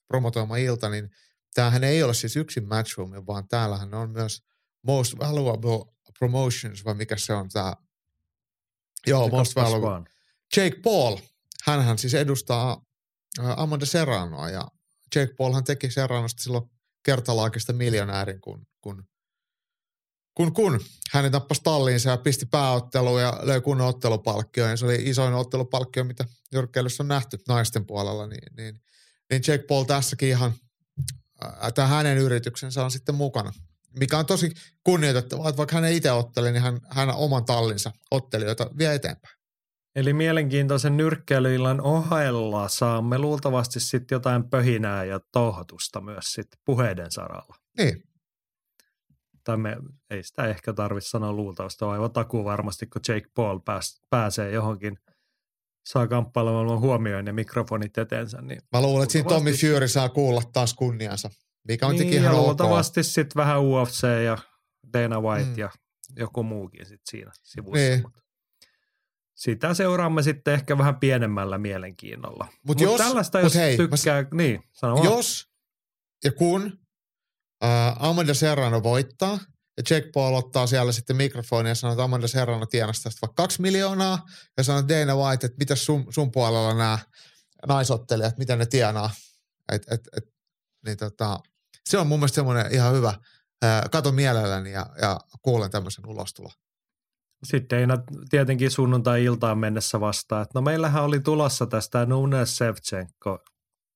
promotoima 0.08 0.56
ilta, 0.56 0.88
niin– 0.88 1.10
tämähän 1.56 1.84
ei 1.84 2.02
ole 2.02 2.14
siis 2.14 2.36
yksin 2.36 2.68
Matchroom, 2.68 3.10
vaan 3.26 3.48
täällähän 3.48 3.94
on 3.94 4.10
myös 4.10 4.42
Most 4.82 5.18
Valuable 5.18 5.92
Promotions, 6.18 6.84
vai 6.84 6.94
mikä 6.94 7.16
se 7.16 7.32
on 7.32 7.48
tämä? 7.48 7.74
Joo, 9.06 9.28
Most 9.28 9.56
Valuable. 9.56 10.10
Jake 10.56 10.80
Paul, 10.84 11.16
hänhän 11.64 11.98
siis 11.98 12.14
edustaa 12.14 12.84
Amanda 13.56 13.86
Serranoa 13.86 14.50
ja 14.50 14.68
Jake 15.14 15.34
Paulhan 15.34 15.64
teki 15.64 15.90
Serranosta 15.90 16.42
silloin 16.42 16.70
kertalaakista 17.02 17.72
miljonäärin, 17.72 18.40
kun, 18.40 18.66
kun, 18.80 19.04
kun, 20.34 20.52
kun 20.52 20.80
hänen 21.12 21.32
tappasi 21.32 21.60
talliinsa 21.64 22.10
ja 22.10 22.16
pisti 22.16 22.46
pääotteluun 22.46 23.22
ja 23.22 23.38
löi 23.42 23.60
kunnon 23.60 23.88
ottelupalkkioon. 23.88 24.70
Ja 24.70 24.76
se 24.76 24.84
oli 24.84 24.98
isoin 25.00 25.34
ottelupalkkio, 25.34 26.04
mitä 26.04 26.24
nyrkkeilyssä 26.56 27.02
on 27.02 27.08
nähty 27.08 27.38
naisten 27.48 27.86
puolella. 27.86 28.26
Niin, 28.26 28.56
niin, 28.56 28.80
niin 29.30 29.42
Jake 29.46 29.64
Paul 29.68 29.84
tässäkin 29.84 30.28
ihan– 30.28 30.52
tämä 31.74 31.88
hänen 31.88 32.18
yrityksensä 32.18 32.84
on 32.84 32.90
sitten 32.90 33.14
mukana. 33.14 33.52
Mikä 33.98 34.18
on 34.18 34.26
tosi 34.26 34.50
kunnioitettavaa, 34.84 35.48
että 35.48 35.56
vaikka 35.56 35.74
hän 35.74 35.84
ei 35.84 35.96
itse 35.96 36.12
ottele, 36.12 36.52
niin 36.52 36.62
hän, 36.62 36.80
hän 36.90 37.08
oman 37.10 37.44
tallinsa 37.44 37.92
ottelijoita 38.10 38.70
vie 38.78 38.94
eteenpäin. 38.94 39.36
Eli 39.96 40.12
mielenkiintoisen 40.12 40.96
nyrkkeilyillan 40.96 41.80
ohella 41.80 42.68
saamme 42.68 43.18
luultavasti 43.18 43.80
sitten 43.80 44.16
jotain 44.16 44.50
pöhinää 44.50 45.04
ja 45.04 45.20
tohotusta 45.32 46.00
myös 46.00 46.24
sitten 46.32 46.60
puheiden 46.64 47.10
saralla. 47.10 47.56
Niin. 47.78 48.02
Tai 49.44 49.56
me, 49.56 49.76
ei 50.10 50.22
sitä 50.22 50.44
ehkä 50.46 50.72
tarvitse 50.72 51.08
sanoa 51.08 51.32
luultavasti, 51.32 51.84
vaan 51.84 51.94
aivan 51.94 52.12
takuu 52.12 52.44
varmasti, 52.44 52.86
kun 52.86 53.02
Jake 53.08 53.26
Paul 53.34 53.58
pääs, 53.58 54.00
pääsee 54.10 54.50
johonkin– 54.50 54.98
saa 55.86 56.08
kamppailemaan 56.08 56.80
huomioon 56.80 57.26
ja 57.26 57.32
mikrofonit 57.32 57.98
eteensä. 57.98 58.42
Niin 58.42 58.60
Mä 58.72 58.82
luulen, 58.82 59.02
että 59.02 59.12
siinä 59.12 59.28
Tommy 59.28 59.52
Fury 59.52 59.88
saa 59.88 60.08
kuulla 60.08 60.42
taas 60.52 60.74
kunniansa, 60.74 61.30
mikä 61.68 61.86
on 61.86 61.96
niin, 61.96 62.12
ihan 62.12 62.34
ja 62.34 62.40
luultavasti 62.40 63.02
sitten 63.02 63.40
vähän 63.40 63.62
UFC 63.62 64.02
ja 64.24 64.38
Dana 64.92 65.20
White 65.20 65.50
mm. 65.50 65.58
ja 65.58 65.70
joku 66.16 66.42
muukin 66.42 66.86
sit 66.86 67.00
siinä 67.10 67.30
sivussa. 67.42 67.78
Niin. 67.78 68.04
sitä 69.34 69.74
seuraamme 69.74 70.22
sitten 70.22 70.54
ehkä 70.54 70.78
vähän 70.78 70.96
pienemmällä 70.96 71.58
mielenkiinnolla. 71.58 72.48
Mutta 72.66 72.84
mut 72.84 72.92
jos, 72.92 73.00
tällaista, 73.00 73.40
jos 73.40 73.54
mut 73.54 73.62
hei, 73.62 73.76
tykkää, 73.76 74.22
mä, 74.22 74.28
niin, 74.32 74.62
sano 74.72 75.04
Jos 75.04 75.48
ja 76.24 76.32
kun 76.32 76.78
äh, 77.64 78.04
Amanda 78.04 78.34
Serrano 78.34 78.82
voittaa– 78.82 79.38
ja 79.76 79.82
Jack 79.90 80.12
Paul 80.12 80.34
ottaa 80.34 80.66
siellä 80.66 80.92
sitten 80.92 81.16
mikrofonia 81.16 81.70
ja 81.70 81.74
sanoo, 81.74 81.92
että 81.92 82.04
Amanda 82.04 82.28
Serrano 82.28 82.66
tienasi 82.66 83.02
tästä 83.02 83.18
vaikka 83.22 83.42
kaksi 83.42 83.62
miljoonaa. 83.62 84.26
Ja 84.56 84.64
sanoo 84.64 84.88
Dana 84.88 85.16
White, 85.16 85.46
että 85.46 85.58
mitä 85.58 85.76
sun, 85.76 86.12
sun 86.12 86.30
puolella 86.30 86.74
nämä 86.74 86.98
naisottelijat, 87.66 88.38
mitä 88.38 88.56
ne 88.56 88.66
tienaa. 88.66 89.10
Et, 89.72 89.82
et, 89.90 90.08
et, 90.16 90.24
niin 90.86 90.96
tota, 90.96 91.40
se 91.84 91.98
on 91.98 92.06
mun 92.06 92.18
mielestä 92.18 92.34
semmoinen 92.34 92.72
ihan 92.72 92.94
hyvä. 92.94 93.14
Kato 93.90 94.12
mielelläni 94.12 94.72
ja, 94.72 94.86
ja 95.00 95.20
kuulen 95.42 95.70
tämmöisen 95.70 96.06
ulostulo. 96.06 96.50
Sitten 97.44 97.78
Eina 97.78 97.98
tietenkin 98.30 98.70
sunnuntai-iltaan 98.70 99.58
mennessä 99.58 100.00
vastaa, 100.00 100.42
että 100.42 100.52
no 100.54 100.60
meillähän 100.62 101.04
oli 101.04 101.20
tulossa 101.20 101.66
tästä 101.66 102.06
Nunes 102.06 102.56
Sevchenko 102.56 103.38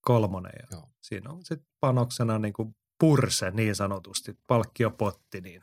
kolmonen. 0.01 0.53
Ja 0.59 0.67
Joo. 0.71 0.91
siinä 1.01 1.31
on 1.31 1.45
sitten 1.45 1.69
panoksena 1.81 2.39
niin 2.39 2.53
kuin 2.53 2.77
purse 3.01 3.51
niin 3.51 3.77
sanotusti, 3.77 4.39
palkkiopotti, 4.47 5.41
niin 5.41 5.63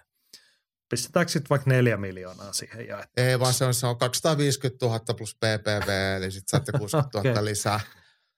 Pistetäänkö 0.90 1.32
sitten 1.32 1.50
vaikka 1.50 1.70
neljä 1.70 1.98
miljoonaa 1.98 2.54
siihen 2.54 2.88
jaettua? 2.88 3.24
Ei, 3.24 3.40
vaan 3.40 3.54
se 3.54 3.66
on, 3.66 3.74
se 3.74 3.88
on 3.88 3.98
250 3.98 4.86
000 4.86 5.00
plus 5.18 5.36
PPV, 5.36 5.90
eli 6.18 6.32
sitten 6.32 6.52
saatte 6.52 6.72
60 6.78 7.18
000 7.18 7.32
okay. 7.32 7.46
lisää. 7.46 7.80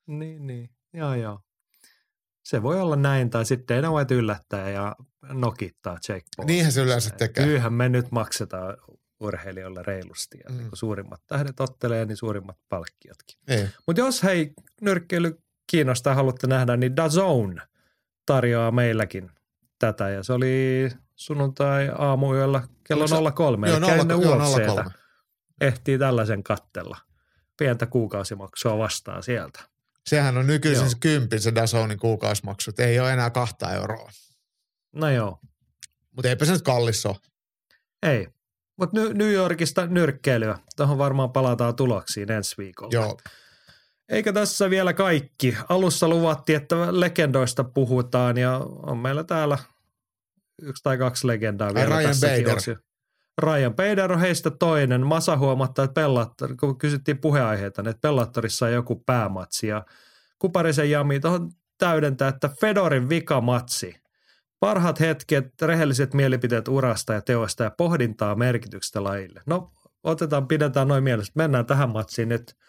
Niin, 0.08 0.48
niin. 0.48 0.70
Joo, 0.94 1.14
joo. 1.14 1.40
Se 2.44 2.64
voi 2.64 2.82
olla 2.82 2.96
näin, 2.96 3.30
tai 3.30 3.46
sitten 3.46 3.76
ei 3.76 3.82
ne 3.82 3.92
voit 3.92 4.12
yllättää 4.12 4.70
ja 4.70 4.96
nokittaa 5.22 5.98
Paul. 6.38 6.48
Niinhän 6.48 6.72
se 6.72 6.82
yleensä 6.82 7.10
tekee. 7.10 7.46
Kyllähän 7.46 7.74
me 7.74 7.90
nyt 7.90 8.12
maksetaan 8.12 8.78
urheilijoille 9.20 9.84
reilusti. 9.84 10.38
Ja 10.38 10.50
mm. 10.50 10.58
niin 10.58 10.70
kun 10.70 10.78
suurimmat 10.78 11.22
tähdet 11.28 11.60
ottelee, 11.60 12.06
niin 12.06 12.18
suurimmat 12.18 12.58
palkkiotkin. 12.70 13.38
Mutta 13.88 14.00
jos 14.00 14.24
hei, 14.24 14.54
nyrkkeily 14.82 15.42
kiinnostaa 15.68 16.16
haluatte 16.16 16.48
nähdä, 16.48 16.78
niin 16.78 16.96
DAZN 16.96 17.62
tarjoaa 18.26 18.72
meilläkin 18.72 19.32
tätä. 19.80 20.10
Ja 20.10 20.24
se 20.24 20.34
oli 20.34 20.90
sunnuntai 21.20 21.92
aamuyöllä 21.98 22.62
kello 22.84 23.32
03. 23.32 23.70
Joo, 23.70 23.80
03. 24.68 24.92
Ehtii 25.62 26.00
tällaisen 26.00 26.44
kattella. 26.44 26.98
Pientä 27.58 27.86
kuukausimaksua 27.86 28.78
vastaan 28.78 29.24
sieltä. 29.24 29.60
Sehän 30.06 30.38
on 30.38 30.48
nykyisin 30.48 30.86
joo. 30.86 30.94
kympin 31.00 31.42
se 31.42 31.56
Dazonin 31.56 32.00
kuukausimaksu. 32.00 32.72
Ei 32.78 33.00
ole 33.00 33.14
enää 33.14 33.30
kahta 33.30 33.74
euroa. 33.74 34.12
No 34.96 35.10
joo. 35.10 35.40
Mutta 36.16 36.30
eipä 36.30 36.46
se 36.46 36.52
nyt 36.52 36.62
kallis 36.62 37.06
ole. 37.06 37.16
Ei. 38.04 38.28
Mutta 38.78 39.00
New 39.14 39.32
Yorkista 39.32 39.86
nyrkkeilyä. 39.86 40.60
Tuohon 40.76 40.98
varmaan 40.98 41.32
palataan 41.32 41.76
tuloksiin 41.76 42.32
ensi 42.32 42.56
viikolla. 42.58 42.92
Joo. 42.94 43.18
Eikä 44.10 44.34
tässä 44.34 44.70
vielä 44.70 44.94
kaikki. 44.94 45.58
Alussa 45.70 46.08
luvattiin, 46.08 46.56
että 46.56 46.76
legendoista 47.00 47.64
puhutaan 47.64 48.38
ja 48.38 48.58
on 48.84 48.98
meillä 48.98 49.24
täällä 49.24 49.58
yksi 50.62 50.84
tai 50.84 50.98
kaksi 50.98 51.28
legendaa 51.28 51.74
vielä 51.74 52.00
Ryan 52.00 52.16
Bader. 52.22 52.58
Ryan 53.38 53.76
Bader 53.76 54.12
on 54.12 54.20
heistä 54.20 54.52
toinen. 54.52 55.08
Masa 55.08 55.38
huomattaa, 55.38 55.86
että 55.86 56.02
Pellattor, 56.02 56.56
kun 56.60 56.78
kysyttiin 56.78 57.18
puheenaiheita, 57.18 57.82
niin 57.82 57.90
että 57.90 58.02
Pellattorissa 58.02 58.66
on 58.66 58.74
joku 58.74 59.04
päämatsi 59.06 59.68
ja 59.68 59.86
Kuparisen 60.40 60.92
Jami 60.92 61.20
tuohon 61.20 61.52
täydentää, 61.78 62.28
että 62.28 62.50
Fedorin 62.62 63.10
vikamatsi. 63.10 63.96
Parhaat 64.60 65.00
hetket, 65.00 65.62
rehelliset 65.62 66.14
mielipiteet 66.14 66.68
urasta 66.68 67.14
ja 67.14 67.22
teoista 67.22 67.64
ja 67.64 67.72
pohdintaa 67.78 68.36
merkityksestä 68.36 69.04
lajille. 69.04 69.42
No, 69.46 69.72
otetaan, 70.04 70.48
pidetään 70.48 70.88
noin 70.88 71.04
mielessä. 71.04 71.34
Mennään 71.36 71.66
tähän 71.66 71.90
matsiin 71.90 72.30
nyt– 72.30 72.56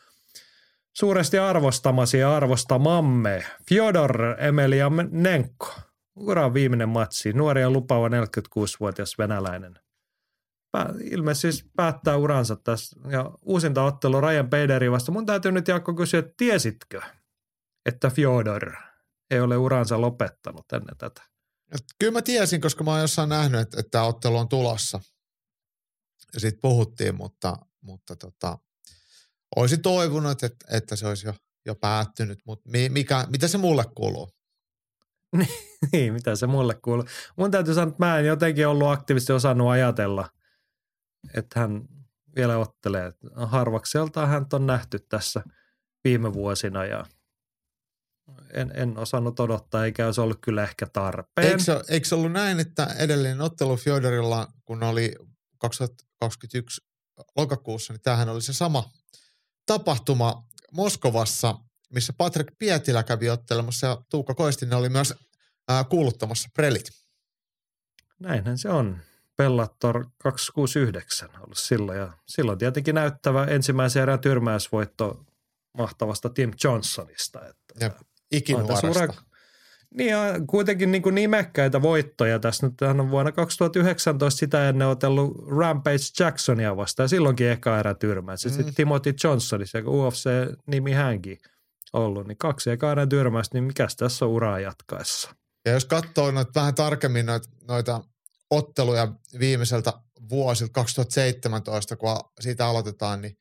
suuresti 0.92 1.38
arvostamasi 1.38 2.18
ja 2.18 2.36
arvostamamme 2.36 3.44
Fyodor 3.68 4.34
Emelianenko. 4.38 5.74
Uran 6.20 6.54
viimeinen 6.54 6.88
matsi, 6.88 7.32
nuori 7.32 7.60
ja 7.60 7.70
lupaava 7.70 8.08
46-vuotias 8.08 9.18
venäläinen. 9.18 9.74
Pää, 10.72 10.94
ilmeisesti 11.04 11.52
siis 11.52 11.70
päättää 11.76 12.16
uransa 12.16 12.56
tässä. 12.56 13.00
Ja 13.10 13.30
uusinta 13.42 13.82
ottelu 13.82 14.20
Ryan 14.20 14.50
Pederi 14.50 14.90
vasta. 14.90 15.12
Mun 15.12 15.26
täytyy 15.26 15.52
nyt 15.52 15.68
Jaakko 15.68 15.94
kysyä, 15.94 16.20
että 16.20 16.34
tiesitkö, 16.36 17.00
että 17.86 18.10
Fyodor 18.10 18.72
ei 19.30 19.40
ole 19.40 19.56
uransa 19.56 20.00
lopettanut 20.00 20.72
ennen 20.72 20.96
tätä? 20.96 21.22
Kyllä 21.98 22.12
mä 22.12 22.22
tiesin, 22.22 22.60
koska 22.60 22.84
mä 22.84 22.90
oon 22.90 23.00
jossain 23.00 23.28
nähnyt, 23.28 23.60
että, 23.60 23.80
että 23.80 23.90
tämä 23.90 24.04
ottelu 24.04 24.36
on 24.36 24.48
tulossa. 24.48 25.00
Ja 26.34 26.40
siitä 26.40 26.58
puhuttiin, 26.62 27.14
mutta, 27.14 27.56
mutta 27.80 28.16
tota, 28.16 28.58
olisin 29.56 29.82
toivonut, 29.82 30.42
että, 30.42 30.76
että 30.76 30.96
se 30.96 31.06
olisi 31.06 31.26
jo, 31.26 31.34
jo 31.66 31.74
päättynyt. 31.74 32.38
Mutta 32.46 32.70
mikä, 32.88 33.26
mitä 33.30 33.48
se 33.48 33.58
mulle 33.58 33.84
kuuluu? 33.94 34.39
niin, 35.92 36.12
mitä 36.12 36.36
se 36.36 36.46
mulle 36.46 36.74
kuuluu. 36.74 37.04
Mun 37.36 37.50
täytyy 37.50 37.74
sanoa, 37.74 37.88
että 37.90 38.06
mä 38.06 38.18
en 38.18 38.26
jotenkin 38.26 38.68
ollut 38.68 38.88
aktiivisesti 38.88 39.32
osannut 39.32 39.68
ajatella, 39.68 40.28
että 41.34 41.60
hän 41.60 41.82
vielä 42.36 42.58
ottelee. 42.58 43.12
Harvakseltaan 43.36 44.28
hän 44.28 44.46
on 44.52 44.66
nähty 44.66 44.98
tässä 45.08 45.42
viime 46.04 46.32
vuosina 46.32 46.84
ja 46.84 47.06
en, 48.52 48.72
en 48.74 48.98
osannut 48.98 49.40
odottaa, 49.40 49.84
eikä 49.84 50.12
se 50.12 50.20
ollut 50.20 50.40
kyllä 50.40 50.62
ehkä 50.62 50.86
tarpeen. 50.86 51.48
Eikö 51.48 51.84
eikö 51.88 52.08
se 52.08 52.14
ollut 52.14 52.32
näin, 52.32 52.60
että 52.60 52.86
edellinen 52.98 53.40
ottelu 53.40 53.76
Fjodorilla, 53.76 54.48
kun 54.64 54.82
oli 54.82 55.14
2021 55.58 56.80
lokakuussa, 57.36 57.92
niin 57.92 58.02
tämähän 58.02 58.28
oli 58.28 58.42
se 58.42 58.52
sama 58.52 58.90
tapahtuma 59.66 60.46
Moskovassa, 60.72 61.54
missä 61.94 62.12
Patrick 62.12 62.58
Pietilä 62.58 63.02
kävi 63.02 63.30
ottelemassa 63.30 63.86
ja 63.86 64.02
Tuukka 64.10 64.34
Koistinen 64.34 64.78
oli 64.78 64.88
myös 64.88 65.14
ää, 65.68 65.84
kuuluttamassa 65.84 66.48
prelit. 66.54 66.90
Näinhän 68.18 68.58
se 68.58 68.68
on. 68.68 68.98
Bellator 69.36 70.06
269 70.18 71.28
ollut 71.36 71.58
silloin 71.58 71.98
ja 71.98 72.12
silloin 72.26 72.58
tietenkin 72.58 72.94
näyttävä 72.94 73.44
ensimmäisen 73.44 74.02
erän 74.02 74.20
tyrmäysvoitto 74.20 75.24
mahtavasta 75.78 76.30
Tim 76.30 76.50
Johnsonista. 76.64 77.40
Että 77.46 77.74
ja 77.80 77.90
ikinuorasta. 78.32 79.22
Niin 79.94 80.10
ja 80.10 80.20
kuitenkin 80.46 80.92
niin 80.92 81.02
kuin 81.02 81.14
nimekkäitä 81.14 81.82
voittoja 81.82 82.38
tässä. 82.38 82.66
Nyt 82.66 82.80
hän 82.80 83.00
on 83.00 83.10
vuonna 83.10 83.32
2019 83.32 84.38
sitä 84.38 84.68
ennen 84.68 84.88
otellut 84.88 85.48
Rampage 85.58 85.96
Jacksonia 86.20 86.76
vastaan 86.76 87.04
ja 87.04 87.08
silloinkin 87.08 87.50
eka 87.50 87.78
erä 87.78 87.94
tyrmäys. 87.94 88.44
Mm. 88.44 88.50
Sitten 88.50 88.74
Timothy 88.74 89.14
Johnsonis, 89.24 89.74
joka 89.74 89.90
UFC-nimi 89.90 90.92
hänkin 90.92 91.38
ollut, 91.92 92.26
niin 92.26 92.38
kaksi 92.38 92.70
eka 92.70 92.92
erä 92.92 93.06
tyrmäys, 93.06 93.52
niin 93.52 93.64
mikäs 93.64 93.96
tässä 93.96 94.24
on 94.24 94.30
uraa 94.30 94.60
jatkaessa? 94.60 95.34
Ja 95.64 95.72
jos 95.72 95.84
katsoo 95.84 96.30
noita 96.30 96.60
vähän 96.60 96.74
tarkemmin 96.74 97.26
noita, 97.26 97.48
noita 97.68 98.00
otteluja 98.50 99.12
viimeiseltä 99.38 99.92
vuosilta 100.30 100.72
2017, 100.72 101.96
kun 101.96 102.16
siitä 102.40 102.66
aloitetaan, 102.66 103.20
niin 103.20 103.36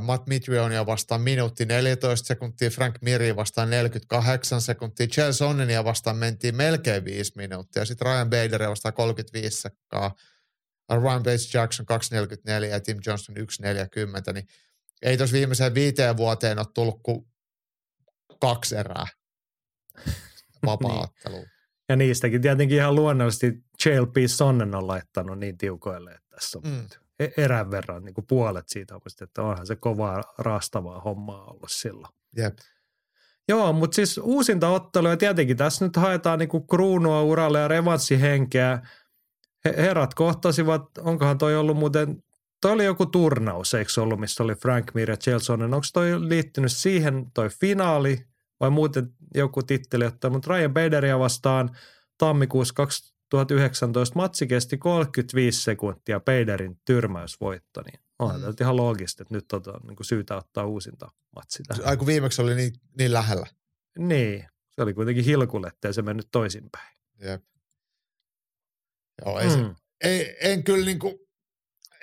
Matt 0.00 0.26
Mitrionia 0.26 0.86
vastaan 0.86 1.20
minuutti 1.20 1.66
14 1.66 2.26
sekuntia, 2.26 2.70
Frank 2.70 2.94
Miri 3.00 3.36
vastaan 3.36 3.70
48 3.70 4.60
sekuntia, 4.60 5.06
Chelsea 5.06 5.46
Sonnenia 5.46 5.84
vastaan 5.84 6.16
mentiin 6.16 6.56
melkein 6.56 7.04
5 7.04 7.32
minuuttia, 7.36 7.84
sitten 7.84 8.06
Ryan 8.06 8.30
Baderia 8.30 8.70
vastaan 8.70 8.94
35 8.94 9.60
sekkaa, 9.60 10.14
Ryan 10.90 11.22
Bates 11.22 11.54
Jackson 11.54 11.86
2.44 12.60 12.64
ja 12.64 12.80
Tim 12.80 12.98
Johnson 13.06 13.36
1.40, 13.36 14.32
niin 14.32 14.46
ei 15.02 15.16
tuossa 15.16 15.34
viimeiseen 15.34 15.74
viiteen 15.74 16.16
vuoteen 16.16 16.58
ole 16.58 16.66
tullut 16.74 17.00
kuin 17.02 17.26
kaksi 18.40 18.76
erää 18.76 19.06
vapaa-otteluun. 20.66 21.40
niin. 21.42 21.50
Ja 21.88 21.96
niistäkin 21.96 22.42
tietenkin 22.42 22.78
ihan 22.78 22.94
luonnollisesti 22.94 23.52
JLP 23.86 24.14
Sonnen 24.26 24.74
on 24.74 24.86
laittanut 24.86 25.38
niin 25.38 25.58
tiukoille, 25.58 26.10
että 26.10 26.28
tässä 26.34 26.58
on 26.58 26.70
mm. 26.70 26.86
E-, 27.18 27.42
erän 27.42 27.70
verran 27.70 28.04
niin 28.04 28.14
kuin 28.14 28.26
puolet 28.26 28.68
siitä, 28.68 28.98
että 29.22 29.42
onhan 29.42 29.66
se 29.66 29.76
kovaa 29.76 30.22
raastavaa 30.38 31.00
hommaa 31.00 31.44
ollut 31.44 31.70
silloin. 31.70 32.14
Jep. 32.36 32.58
Joo, 33.48 33.72
mutta 33.72 33.94
siis 33.94 34.18
uusinta 34.18 34.68
ottelu 34.68 35.08
ja 35.08 35.16
tietenkin 35.16 35.56
tässä 35.56 35.84
nyt 35.84 35.96
haetaan 35.96 36.38
niin 36.38 36.48
kuin 36.48 36.66
kruunua 36.66 37.22
uralle 37.22 37.60
ja 37.60 37.68
revanssihenkeä. 37.68 38.86
Herrat 39.64 40.14
kohtasivat, 40.14 40.82
onkohan 40.98 41.38
toi 41.38 41.56
ollut 41.56 41.76
muuten, 41.76 42.23
toi 42.64 42.72
oli 42.72 42.84
joku 42.84 43.06
turnaus, 43.06 43.74
eikö 43.74 43.90
ollut, 44.00 44.20
missä 44.20 44.42
oli 44.42 44.54
Frank 44.54 44.94
Mir 44.94 45.10
ja 45.10 45.16
Chelsonen. 45.16 45.74
Onko 45.74 45.86
toi 45.92 46.28
liittynyt 46.28 46.72
siihen 46.72 47.30
toi 47.34 47.48
finaali 47.48 48.26
vai 48.60 48.70
muuten 48.70 49.08
joku 49.34 49.62
titteli 49.62 50.06
ottaa, 50.06 50.30
mutta 50.30 50.54
Ryan 50.54 50.72
Baderia 50.74 51.18
vastaan 51.18 51.76
tammikuussa 52.18 52.74
2019 52.74 54.16
matsi 54.16 54.46
kesti 54.46 54.78
35 54.78 55.62
sekuntia 55.62 56.20
Peiderin 56.20 56.80
tyrmäysvoitto, 56.84 57.82
niin 57.82 58.00
onhan 58.18 58.40
mm. 58.40 58.54
ihan 58.60 58.76
loogista, 58.76 59.22
että 59.22 59.34
nyt 59.34 59.52
on 59.52 59.62
niin 59.86 59.96
kuin 59.96 60.06
syytä 60.06 60.36
ottaa 60.36 60.66
uusinta 60.66 61.10
matsi 61.36 61.62
tähän. 61.62 61.86
Aiku 61.86 62.06
viimeksi 62.06 62.42
oli 62.42 62.54
niin, 62.54 62.72
niin 62.98 63.12
lähellä. 63.12 63.46
Niin, 63.98 64.46
se 64.70 64.82
oli 64.82 64.94
kuitenkin 64.94 65.24
hilkulle, 65.24 65.66
ettei 65.66 65.94
se 65.94 66.02
mennyt 66.02 66.28
toisinpäin. 66.32 66.96
Jep. 67.20 67.44
Joo, 69.24 69.40
ei 69.40 69.46
mm. 69.46 69.52
se, 69.52 69.74
ei, 70.04 70.36
en 70.40 70.64
kyllä 70.64 70.84
niin 70.84 70.98
kuin, 70.98 71.23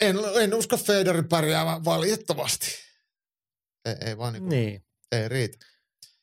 en, 0.02 0.20
en 0.42 0.54
usko 0.54 0.78
Federin 0.78 1.28
pärjäävän 1.28 1.86
valitettavasti. 1.86 2.68
Ei, 3.86 3.96
ei 4.06 4.18
vaan 4.18 4.34
niin, 4.34 4.44
kuin, 4.44 4.50
niin. 4.50 4.84
ei 5.12 5.30
riitä. 5.30 5.58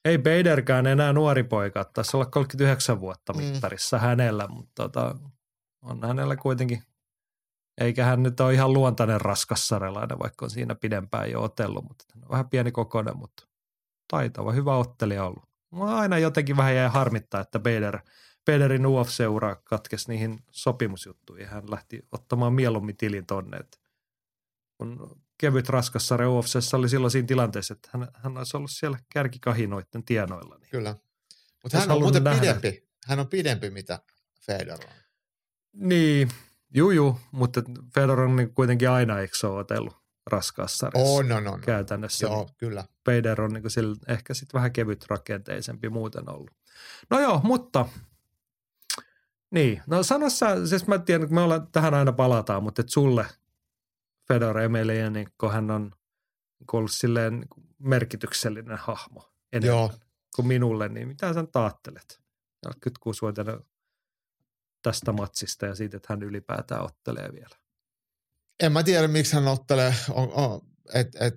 Ei 0.05 0.19
Baderkään 0.19 0.87
enää 0.87 1.13
nuori 1.13 1.45
poika, 1.45 1.85
taisi 1.85 2.17
olla 2.17 2.27
39 2.27 3.01
vuotta 3.01 3.33
mm. 3.33 3.43
mittarissa 3.43 3.97
mm. 3.97 4.01
hänellä, 4.01 4.49
mutta 4.49 4.73
tota, 4.75 5.15
on 5.83 6.03
hänellä 6.03 6.37
kuitenkin, 6.37 6.83
eikä 7.81 8.05
hän 8.05 8.23
nyt 8.23 8.41
ole 8.41 8.55
ihan 8.55 8.73
luontainen 8.73 9.21
raskassarelainen, 9.21 10.19
vaikka 10.19 10.45
on 10.47 10.51
siinä 10.51 10.75
pidempään 10.75 11.31
jo 11.31 11.43
otellut, 11.43 11.85
mutta 11.85 12.05
hän 12.15 12.25
on 12.25 12.31
vähän 12.31 12.49
pieni 12.49 12.73
kokoinen, 12.73 13.17
mutta 13.17 13.47
taitava, 14.11 14.53
hyvä 14.53 14.77
ottelija 14.77 15.25
ollut. 15.25 15.49
Mä 15.75 15.97
aina 15.97 16.19
jotenkin 16.19 16.57
vähän 16.57 16.75
jäi 16.75 16.89
harmittaa, 16.89 17.41
että 17.41 17.59
Bader, 17.59 17.99
Baderin 18.53 18.87
UFC-ura 18.87 19.57
katkesi 19.65 20.09
niihin 20.09 20.45
sopimusjuttuihin. 20.51 21.49
Hän 21.49 21.70
lähti 21.70 22.07
ottamaan 22.12 22.53
mieluummin 22.53 22.97
tilin 22.97 23.27
tonne, 23.27 23.61
kun 24.79 25.20
kevyt 25.39 25.69
raskassarja 25.69 26.31
UFCssä 26.31 26.77
oli 26.77 26.89
silloin 26.89 27.11
siinä 27.11 27.27
tilanteessa, 27.27 27.75
että 27.75 27.89
hän, 27.93 28.09
hän 28.15 28.39
olisi 28.39 28.57
ollut 28.57 28.70
siellä 28.70 28.99
kärkikahinoiden 29.12 30.05
tienoilla. 30.05 30.57
Niin 30.59 30.70
Kyllä. 30.70 30.97
Mutta 31.62 31.79
hän 31.79 31.91
on 31.91 32.03
muuten 32.03 32.25
nähdä. 32.25 32.41
pidempi. 32.41 32.89
Hän 33.07 33.20
on 33.20 33.27
pidempi, 33.27 33.70
mitä 33.70 33.99
Fedor 34.41 34.79
on. 34.85 34.93
Niin, 35.73 36.29
juu, 36.75 36.91
juu 36.91 37.20
mutta 37.33 37.62
Fedor 37.95 38.20
on 38.20 38.37
niin 38.37 38.55
kuitenkin 38.55 38.91
aina 38.91 39.20
eikö 39.20 39.49
otellut 39.49 39.97
raskaassa 40.27 40.77
sarjassa 40.77 41.12
oh, 41.12 41.25
no, 41.25 41.41
no, 41.41 41.51
no. 41.51 41.59
käytännössä. 41.59 42.27
Joo, 42.27 42.51
kyllä. 42.57 42.85
Fedor 43.05 43.41
on 43.41 43.53
niin 43.53 43.70
sillä, 43.70 43.97
ehkä 44.09 44.35
sitten 44.35 44.59
vähän 44.59 44.73
kevyt 44.73 45.05
rakenteisempi 45.09 45.89
muuten 45.89 46.31
ollut. 46.31 46.51
No 47.11 47.20
joo, 47.20 47.41
mutta 47.45 47.87
niin, 49.51 49.83
no 49.87 50.03
sano 50.03 50.31
sä, 50.31 50.66
siis 50.66 50.87
mä 50.87 50.99
tiedän, 50.99 51.23
että 51.23 51.35
me 51.35 51.41
ollaan, 51.41 51.69
tähän 51.73 51.95
aina 51.95 52.12
palataan, 52.12 52.62
mutta 52.62 52.83
että 52.83 52.93
sulle– 52.93 53.27
Fedor 54.29 54.59
Emelianenko, 54.59 55.51
hän 55.51 55.70
on 55.70 55.93
ollut 56.73 56.93
silleen 56.93 57.47
merkityksellinen 57.79 58.79
hahmo 58.79 59.33
enemmän 59.53 59.79
Joo. 59.79 59.93
kuin 60.37 60.49
minulle, 60.49 60.89
niin 60.89 61.09
mitä 61.09 61.35
sä 61.35 61.45
taattelet? 61.53 62.20
46-vuotiaana 62.66 63.61
tästä 64.83 65.12
matsista 65.12 65.66
ja 65.66 65.75
siitä, 65.75 65.97
että 65.97 66.07
hän 66.11 66.23
ylipäätään 66.23 66.85
ottelee 66.85 67.33
vielä. 67.33 67.57
En 68.62 68.73
mä 68.73 68.83
tiedä, 68.83 69.09
miksi 69.09 69.35
hän 69.35 69.49
ottelee. 69.49 69.95
On, 70.11 70.33
on, 70.33 70.61
et, 70.95 71.09
et, 71.20 71.35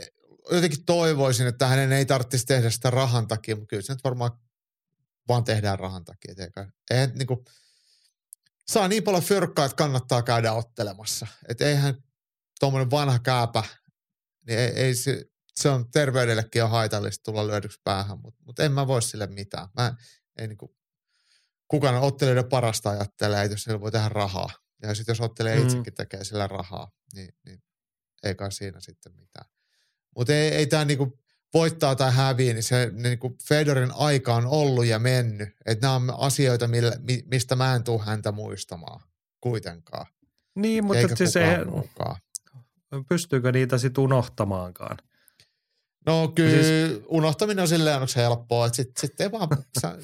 et, 0.00 0.14
jotenkin 0.52 0.84
toivoisin, 0.84 1.46
että 1.46 1.66
hänen 1.66 1.92
ei 1.92 2.06
tarvitsisi 2.06 2.46
tehdä 2.46 2.70
sitä 2.70 2.90
rahan 2.90 3.28
takia, 3.28 3.56
mutta 3.56 3.68
kyllä 3.68 3.82
se 3.82 3.92
nyt 3.92 4.04
varmaan 4.04 4.30
vaan 5.28 5.44
tehdään 5.44 5.78
rahan 5.78 6.04
takia. 6.04 6.34
Eikä, 6.38 6.68
ei, 6.90 7.06
niin 7.06 7.26
kuin, 7.26 7.44
saa 8.68 8.88
niin 8.88 9.02
paljon 9.04 9.22
fyrkkaa, 9.22 9.64
että 9.64 9.76
kannattaa 9.76 10.22
käydä 10.22 10.52
ottelemassa. 10.52 11.26
Että 11.48 11.64
eihän 11.64 11.94
tuommoinen 12.60 12.90
vanha 12.90 13.18
kääpä, 13.18 13.62
niin 14.46 14.58
ei, 14.58 14.68
ei 14.68 14.94
se, 14.94 15.24
se 15.54 15.68
on 15.68 15.90
terveydellekin 15.90 16.64
on 16.64 16.70
haitallista 16.70 17.22
tulla 17.22 17.46
lyödyksi 17.46 17.80
päähän, 17.84 18.18
mutta 18.22 18.42
mut 18.44 18.58
en 18.58 18.72
mä 18.72 18.86
voi 18.86 19.02
sille 19.02 19.26
mitään. 19.26 19.68
Mä 19.76 19.96
ei 20.38 20.48
niinku, 20.48 20.76
kukaan 21.68 21.94
ottelijoiden 21.94 22.48
parasta 22.48 22.90
ajattelee, 22.90 23.44
että 23.44 23.54
jos 23.54 23.62
sillä 23.62 23.80
voi 23.80 23.92
tehdä 23.92 24.08
rahaa. 24.08 24.50
Ja 24.82 24.94
sitten 24.94 25.12
jos 25.12 25.20
ottelee 25.20 25.56
mm. 25.58 25.62
itsekin 25.62 25.94
tekee 25.94 26.24
sillä 26.24 26.46
rahaa, 26.46 26.90
niin, 27.14 27.34
niin 27.44 27.62
ei 28.22 28.34
kai 28.34 28.52
siinä 28.52 28.80
sitten 28.80 29.12
mitään. 29.12 29.50
Mutta 30.16 30.34
ei, 30.34 30.48
ei 30.48 30.66
tämä 30.66 30.84
niinku 30.84 31.18
voittaa 31.54 31.96
tai 31.96 32.12
häviä, 32.12 32.52
niin 32.54 32.62
se 32.62 32.86
niin 32.86 33.02
niinku 33.02 33.36
Fedorin 33.48 33.92
aika 33.94 34.34
on 34.34 34.46
ollut 34.46 34.86
ja 34.86 34.98
mennyt. 34.98 35.48
Että 35.66 35.86
nämä 35.86 35.94
on 35.94 36.14
asioita, 36.18 36.68
millä, 36.68 36.92
mistä 37.30 37.56
mä 37.56 37.74
en 37.74 37.84
tule 37.84 38.02
häntä 38.02 38.32
muistamaan 38.32 39.00
kuitenkaan. 39.40 40.06
Niin, 40.56 40.84
mutta 40.84 41.00
Eikä 41.00 41.16
siis 41.16 41.32
se, 41.32 41.58
pystyykö 43.08 43.52
niitä 43.52 43.78
sitten 43.78 44.04
unohtamaankaan? 44.04 44.96
No 46.06 46.28
kyllä 46.28 46.50
siis, 46.50 47.00
unohtaminen 47.08 47.62
on 47.62 47.68
silleen 47.68 47.96
onko 47.96 48.12
helppoa, 48.16 48.66
että 48.66 48.76
sitten 48.76 49.00
sit 49.00 49.20
ei 49.20 49.32
vaan 49.32 49.48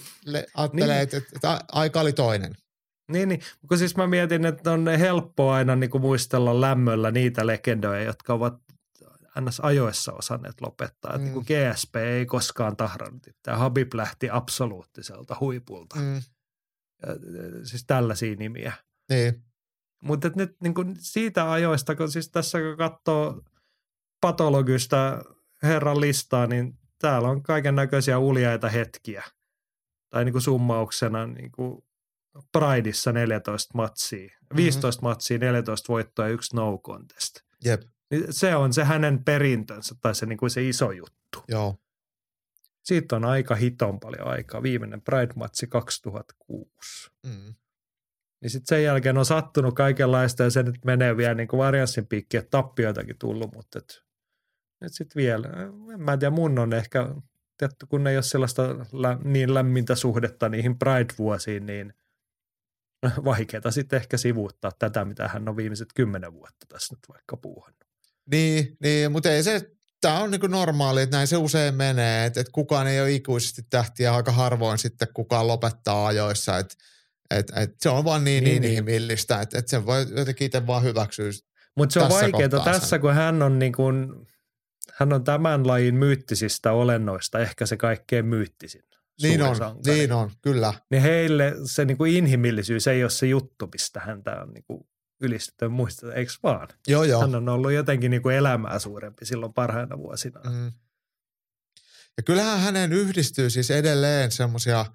ajattelee, 0.54 0.86
niin. 0.86 1.02
että, 1.02 1.16
että 1.16 1.60
aika 1.72 2.00
oli 2.00 2.12
toinen. 2.12 2.56
Niin, 3.12 3.28
niin, 3.28 3.40
kun 3.68 3.78
siis 3.78 3.96
mä 3.96 4.06
mietin, 4.06 4.44
että 4.44 4.72
on 4.72 4.88
helppoa 4.88 5.54
aina 5.54 5.76
niin 5.76 5.90
kuin 5.90 6.02
muistella 6.02 6.60
lämmöllä 6.60 7.10
niitä 7.10 7.46
legendoja, 7.46 8.02
jotka 8.02 8.34
ovat 8.34 8.54
ns. 9.40 9.60
ajoissa 9.60 10.12
osanneet 10.12 10.60
lopettaa. 10.60 11.10
Mm. 11.10 11.14
Että 11.14 11.24
niin 11.24 11.32
kuin 11.34 11.46
GSP 11.46 11.96
ei 11.96 12.26
koskaan 12.26 12.76
tahrannut. 12.76 13.22
Tämä 13.42 13.56
Habib 13.56 13.94
lähti 13.94 14.30
absoluuttiselta 14.30 15.36
huipulta. 15.40 15.96
Mm. 15.96 16.14
Ja, 17.02 17.08
siis 17.64 17.84
tällaisia 17.86 18.36
nimiä. 18.36 18.72
Niin. 19.08 19.44
Mutta 20.02 20.30
nyt 20.36 20.56
niin 20.62 20.74
kuin 20.74 20.96
siitä 20.98 21.52
ajoista, 21.52 21.96
kun 21.96 22.10
siis 22.10 22.30
tässä 22.30 22.58
kun 22.60 22.76
katsoo 22.76 23.42
patologista 24.20 25.24
herran 25.62 26.00
listaa, 26.00 26.46
niin 26.46 26.78
täällä 26.98 27.28
on 27.28 27.42
kaiken 27.42 27.74
näköisiä 27.74 28.18
uljaita 28.18 28.68
hetkiä. 28.68 29.24
Tai 30.10 30.24
niin 30.24 30.32
kuin 30.32 30.42
summauksena 30.42 31.26
niin 31.26 31.52
kuin 31.52 31.84
Prideissa 32.52 33.12
14 33.12 33.70
matsia, 33.74 34.38
15 34.56 35.00
mm-hmm. 35.00 35.10
matsia, 35.10 35.38
14 35.38 35.92
voittoa 35.92 36.26
ja 36.26 36.32
yksi 36.32 36.56
no 36.56 36.78
contest. 36.78 37.40
Jep. 37.64 37.82
Niin 38.20 38.32
Se 38.32 38.56
on 38.56 38.72
se 38.72 38.84
hänen 38.84 39.24
perintönsä 39.24 39.94
tai 40.00 40.14
se, 40.14 40.26
niin 40.26 40.38
kuin 40.38 40.50
se 40.50 40.68
iso 40.68 40.90
juttu. 40.90 41.44
Joo. 41.48 41.76
Siitä 42.82 43.16
on 43.16 43.24
aika 43.24 43.54
hiton 43.54 44.00
paljon 44.00 44.26
aikaa. 44.26 44.62
Viimeinen 44.62 45.02
Pride-matsi 45.02 45.66
2006. 45.68 47.10
Mm. 47.26 47.54
Niin 48.40 48.50
sitten 48.50 48.76
sen 48.76 48.84
jälkeen 48.84 49.18
on 49.18 49.24
sattunut 49.24 49.74
kaikenlaista 49.74 50.42
ja 50.42 50.50
se 50.50 50.62
nyt 50.62 50.84
menee 50.84 51.16
vielä 51.16 51.34
niin 51.34 51.48
kuin 51.48 51.58
varianssin 51.58 52.06
piikki, 52.06 52.36
että 52.36 52.50
tappioitakin 52.50 53.18
tullut, 53.18 53.54
mutta 53.54 53.78
et, 53.78 54.02
nyt 54.80 54.92
sitten 54.92 55.22
vielä. 55.22 55.48
En 55.94 56.00
mä 56.00 56.16
tiedä, 56.16 56.30
mun 56.30 56.58
on 56.58 56.72
ehkä, 56.72 57.14
tietty, 57.56 57.86
kun 57.86 58.06
ei 58.06 58.16
ole 58.16 58.22
sellaista 58.22 58.62
lä- 58.92 59.18
niin 59.24 59.54
lämmintä 59.54 59.94
suhdetta 59.94 60.48
niihin 60.48 60.78
Pride-vuosiin, 60.78 61.66
niin 61.66 61.94
vaikeaa 63.24 63.70
sitten 63.70 63.96
ehkä 63.96 64.16
sivuuttaa 64.16 64.72
tätä, 64.78 65.04
mitä 65.04 65.28
hän 65.28 65.48
on 65.48 65.56
viimeiset 65.56 65.88
kymmenen 65.94 66.32
vuotta 66.32 66.66
tässä 66.68 66.94
nyt 66.94 67.08
vaikka 67.08 67.36
puuhannut. 67.36 67.83
Niin, 68.30 68.76
niin 68.82 69.12
mutta 69.12 69.30
ei 69.30 69.42
se, 69.42 69.70
tämä 70.00 70.18
on 70.18 70.30
niinku 70.30 70.46
normaali, 70.46 71.02
että 71.02 71.16
näin 71.16 71.28
se 71.28 71.36
usein 71.36 71.74
menee, 71.74 72.26
että, 72.26 72.40
että 72.40 72.52
kukaan 72.52 72.86
ei 72.86 73.00
ole 73.00 73.12
ikuisesti 73.12 73.62
tähtiä, 73.70 74.14
aika 74.14 74.32
harvoin 74.32 74.78
sitten 74.78 75.08
kukaan 75.14 75.48
lopettaa 75.48 76.06
ajoissa, 76.06 76.58
että 76.58 76.74
et, 77.30 77.52
et 77.56 77.74
se 77.80 77.88
on 77.88 78.04
vaan 78.04 78.24
niin, 78.24 78.44
niin, 78.44 78.50
Niin, 78.50 78.62
niin 78.62 78.62
niin. 78.62 78.78
inhimillistä, 78.78 79.40
että 79.40 79.58
et 79.58 79.68
sen 79.68 79.86
voi 79.86 80.06
jotenkin 80.16 80.46
itse 80.46 80.66
vaan 80.66 80.82
hyväksyä. 80.82 81.30
Mutta 81.76 81.92
se 81.92 82.00
on 82.00 82.10
vaikeaa 82.10 82.64
tässä, 82.64 82.88
sen. 82.88 83.00
kun 83.00 83.14
hän 83.14 83.42
on, 83.42 83.58
niin 83.58 83.72
kuin, 83.72 84.26
hän 84.94 85.12
on 85.12 85.24
tämän 85.24 85.66
lajin 85.66 85.94
myyttisistä 85.94 86.72
olennoista 86.72 87.38
ehkä 87.38 87.66
se 87.66 87.76
kaikkein 87.76 88.26
myyttisin. 88.26 88.82
Niin 89.22 89.42
on, 89.42 89.56
niin 89.86 90.12
on, 90.12 90.30
kyllä. 90.42 90.74
Niin 90.90 91.02
heille 91.02 91.54
se 91.64 91.84
niin 91.84 91.96
kuin 91.96 92.12
inhimillisyys 92.12 92.86
ei 92.86 93.04
ole 93.04 93.10
se 93.10 93.26
juttu, 93.26 93.68
mistä 93.72 94.00
häntä 94.00 94.40
on 94.42 94.52
niin 94.52 94.64
kuin 94.64 94.86
ylistetty 95.24 95.68
muisteta, 95.68 96.14
eikö 96.14 96.32
vaan? 96.42 96.68
Joo, 96.86 97.04
joo. 97.04 97.20
Hän 97.20 97.34
on 97.34 97.48
ollut 97.48 97.72
jotenkin 97.72 98.10
niin 98.10 98.22
kuin 98.22 98.36
elämää 98.36 98.78
suurempi 98.78 99.26
silloin 99.26 99.52
parhaina 99.52 99.98
vuosina. 99.98 100.40
Mm. 100.40 100.52
Mm. 100.52 100.72
Ja 102.16 102.22
kyllähän 102.22 102.60
hänen 102.60 102.92
yhdistyy 102.92 103.50
siis 103.50 103.70
edelleen 103.70 104.30
semmoisia 104.30 104.86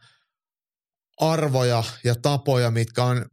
arvoja 1.18 1.84
ja 2.04 2.16
tapoja, 2.16 2.72
mitkä 2.72 3.04
on 3.04 3.26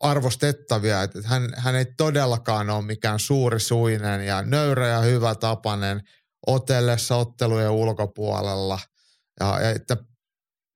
arvostettavia. 0.00 1.02
Että 1.02 1.18
hän, 1.24 1.52
hän 1.56 1.74
ei 1.74 1.86
todellakaan 1.96 2.70
ole 2.70 2.84
mikään 2.84 3.18
suuri 3.18 3.60
suinen 3.60 4.26
ja 4.26 4.42
nöyrä 4.42 4.88
ja 4.88 5.00
hyvä 5.00 5.34
tapainen 5.34 6.00
otellessa 6.46 7.16
ottelujen 7.16 7.70
ulkopuolella. 7.70 8.78
Ja, 9.40 9.60
ja 9.60 9.70
että 9.70 9.96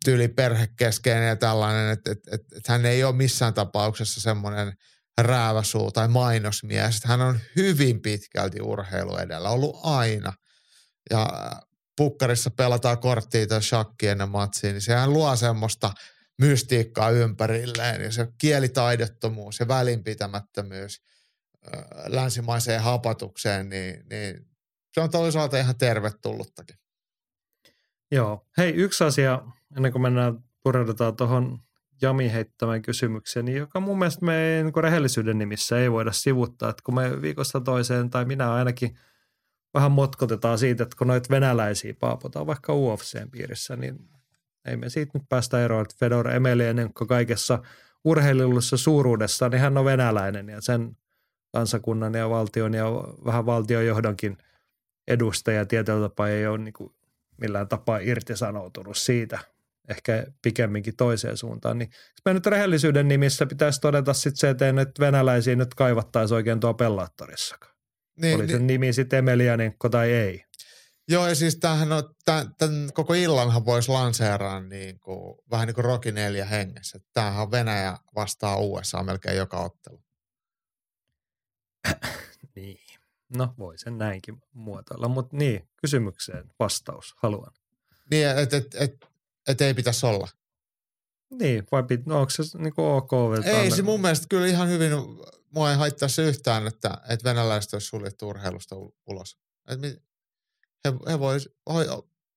tyyli 0.04 0.28
perhekeskeinen 0.28 1.28
ja 1.28 1.36
tällainen, 1.36 1.90
että, 1.90 2.12
että, 2.12 2.30
että, 2.34 2.56
että 2.56 2.72
hän 2.72 2.86
ei 2.86 3.04
ole 3.04 3.16
missään 3.16 3.54
tapauksessa 3.54 4.20
semmoinen 4.20 4.72
rääväsuu 5.20 5.92
tai 5.92 6.08
mainosmies. 6.08 7.04
Hän 7.04 7.20
on 7.20 7.38
hyvin 7.56 8.00
pitkälti 8.02 8.60
urheilu 8.60 9.16
edellä, 9.16 9.48
ollut 9.48 9.80
aina. 9.82 10.32
Ja 11.10 11.52
pukkarissa 11.96 12.50
pelataan 12.50 12.98
korttia 12.98 13.46
tai 13.46 13.62
shakki 13.62 14.08
ennen 14.08 14.28
matsia, 14.28 14.72
niin 14.72 14.80
sehän 14.80 15.12
luo 15.12 15.36
semmoista 15.36 15.92
mystiikkaa 16.38 17.10
ympärilleen 17.10 18.02
ja 18.02 18.12
se 18.12 18.28
kielitaidottomuus 18.38 19.60
ja 19.60 19.68
välinpitämättömyys 19.68 21.02
ö, 21.66 21.70
länsimaiseen 22.06 22.82
hapatukseen, 22.82 23.68
niin, 23.68 24.08
niin 24.10 24.48
se 24.92 25.00
on 25.00 25.10
toisaalta 25.10 25.58
ihan 25.58 25.78
tervetulluttakin. 25.78 26.76
Joo. 28.10 28.46
Hei, 28.58 28.70
yksi 28.70 29.04
asia, 29.04 29.42
ennen 29.76 29.92
kuin 29.92 30.02
mennään 30.02 30.38
pureudutaan 30.62 31.16
tuohon 31.16 31.58
Jami 32.02 32.32
heittämään 32.32 32.82
kysymykseen, 32.82 33.48
joka 33.48 33.80
mun 33.80 33.98
mielestä 33.98 34.24
me 34.24 34.60
niin 34.62 34.84
rehellisyyden 34.84 35.38
nimissä 35.38 35.78
ei 35.78 35.92
voida 35.92 36.12
sivuttaa, 36.12 36.70
että 36.70 36.82
kun 36.84 36.94
me 36.94 37.22
viikosta 37.22 37.60
toiseen, 37.60 38.10
tai 38.10 38.24
minä 38.24 38.52
ainakin 38.52 38.98
vähän 39.74 39.92
motkotetaan 39.92 40.58
siitä, 40.58 40.82
että 40.82 40.96
kun 40.98 41.06
noita 41.06 41.30
venäläisiä 41.30 41.94
paapotaan 42.00 42.46
vaikka 42.46 42.74
UFCn 42.74 43.30
piirissä, 43.30 43.76
niin 43.76 44.08
ei 44.64 44.76
me 44.76 44.88
siitä 44.88 45.10
nyt 45.14 45.28
päästä 45.28 45.64
eroon, 45.64 45.82
että 45.82 45.94
Fedor 45.98 46.30
Emelianenko 46.30 47.06
kaikessa 47.06 47.62
urheilullisessa 48.04 48.76
suuruudessa, 48.76 49.48
niin 49.48 49.60
hän 49.60 49.78
on 49.78 49.84
venäläinen 49.84 50.48
ja 50.48 50.60
sen 50.60 50.96
kansakunnan 51.52 52.14
ja 52.14 52.30
valtion 52.30 52.74
ja 52.74 52.84
vähän 53.24 53.46
valtionjohdonkin 53.46 54.38
edustaja 55.08 55.66
tietyllä 55.66 56.08
tapaa 56.08 56.28
ei 56.28 56.46
ole 56.46 56.58
niin 56.58 56.72
kuin 56.72 56.94
millään 57.40 57.68
tapaa 57.68 57.98
irtisanoutunut 57.98 58.96
siitä, 58.96 59.38
ehkä 59.88 60.26
pikemminkin 60.42 60.96
toiseen 60.96 61.36
suuntaan. 61.36 61.78
Niin 61.78 61.90
me 62.24 62.34
nyt 62.34 62.46
rehellisyyden 62.46 63.08
nimissä 63.08 63.46
pitäisi 63.46 63.80
todeta 63.80 64.14
sitten 64.14 64.36
se, 64.36 64.50
että 64.50 64.66
ei 64.66 64.72
nyt 64.72 65.00
venäläisiä 65.00 65.56
nyt 65.56 65.74
kaivattaisi 65.74 66.34
oikein 66.34 66.60
tuo 66.60 66.74
pellaattorissakaan. 66.74 67.74
Niin, 68.20 68.36
Oli 68.36 68.48
sen 68.48 68.66
nimi 68.66 68.92
sitten 68.92 69.18
Emelianenko 69.18 69.88
tai 69.88 70.12
ei. 70.12 70.44
Joo, 71.08 71.28
ja 71.28 71.34
siis 71.34 71.56
tämähän 71.56 71.92
on, 71.92 72.14
tämän, 72.24 72.54
tämän 72.58 72.90
koko 72.94 73.14
illanhan 73.14 73.64
voisi 73.66 73.88
lanseeraa 73.88 74.60
niin 74.60 75.00
kuin, 75.00 75.38
vähän 75.50 75.66
niin 75.66 75.74
kuin 75.74 75.84
Rocky 75.84 76.12
4 76.12 76.44
hengessä. 76.44 76.98
Tämähän 77.12 77.42
on 77.42 77.50
Venäjä 77.50 77.96
vastaa 78.14 78.56
USA 78.56 79.02
melkein 79.02 79.36
joka 79.36 79.60
ottelu. 79.60 80.02
Niin. 82.56 82.84
No 83.36 83.54
voi 83.58 83.78
sen 83.78 83.98
näinkin 83.98 84.42
muotoilla, 84.52 85.08
mutta 85.08 85.36
niin, 85.36 85.68
kysymykseen 85.76 86.50
vastaus 86.58 87.14
haluan. 87.16 87.52
Niin, 88.10 88.28
että 88.28 88.56
et, 88.56 88.74
et, 88.74 88.96
et 89.48 89.60
ei 89.60 89.74
pitäisi 89.74 90.06
olla. 90.06 90.28
Niin, 91.30 91.66
vai 91.72 91.82
pit, 91.82 92.06
no 92.06 92.20
onko 92.20 92.30
se 92.30 92.42
niin 92.58 92.74
kuin 92.74 92.86
ok? 92.86 93.10
Ei 93.44 93.70
ne- 93.70 93.76
se 93.76 93.82
mun 93.82 94.00
mielestä 94.00 94.26
kyllä 94.30 94.46
ihan 94.46 94.68
hyvin, 94.68 94.92
mua 95.50 95.70
ei 95.70 95.76
haittaa 95.76 96.08
se 96.08 96.22
yhtään, 96.22 96.66
että, 96.66 96.98
että 97.08 97.28
venäläiset 97.30 97.72
olisi 97.72 97.86
suljettu 97.86 98.28
urheilusta 98.28 98.76
ulos. 99.06 99.38
Et 99.68 99.80
he, 100.84 100.92
he 101.08 101.18
vois 101.18 101.48
hoi, 101.68 101.86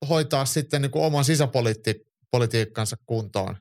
hoitaa 0.09 0.45
sitten 0.45 0.81
niin 0.81 0.91
kuin 0.91 1.05
oman 1.05 1.25
sisäpolitiikkansa 1.25 2.97
kuntoon. 3.05 3.57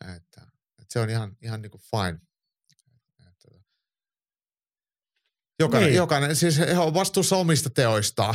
Että, 0.00 0.40
että 0.78 0.92
se 0.92 1.00
on 1.00 1.10
ihan, 1.10 1.36
ihan 1.42 1.62
niin 1.62 1.70
kuin 1.70 1.82
fine. 1.90 2.20
Että, 3.28 3.48
jokainen, 5.60 5.86
Niin. 5.88 5.96
jokainen, 5.96 6.36
siis 6.36 6.58
he 6.58 6.78
on 6.78 6.94
vastuussa 6.94 7.36
omista 7.36 7.70
teoistaan. 7.70 8.34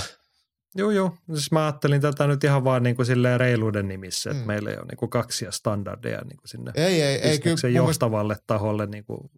Joo, 0.78 0.92
joo. 0.92 1.18
Siis 1.34 1.52
mä 1.52 1.64
ajattelin 1.66 2.02
tätä 2.02 2.28
nyt 2.28 2.44
ihan 2.44 2.64
vaan 2.64 2.84
niin 2.84 2.96
kuin 2.96 3.06
silleen 3.06 3.40
reiluuden 3.40 3.88
nimissä, 3.88 4.30
että 4.32 4.42
Mm. 4.44 4.48
meillä 4.48 4.70
ei 4.70 4.78
ole 4.78 4.86
niin 4.86 4.98
kuin 4.98 5.10
kaksia 5.10 5.52
standardeja 5.52 6.22
niin 6.22 6.38
kuin 6.38 6.48
sinne 6.48 6.72
Ei, 6.76 7.02
ei, 7.02 7.16
ei 7.16 7.20
kyllä. 7.22 7.32
mun 7.32 7.44
mielestä- 7.44 7.68
johtavalle 7.68 8.36
taholle 8.48 8.86
niin 8.86 9.04
kuin 9.06 9.32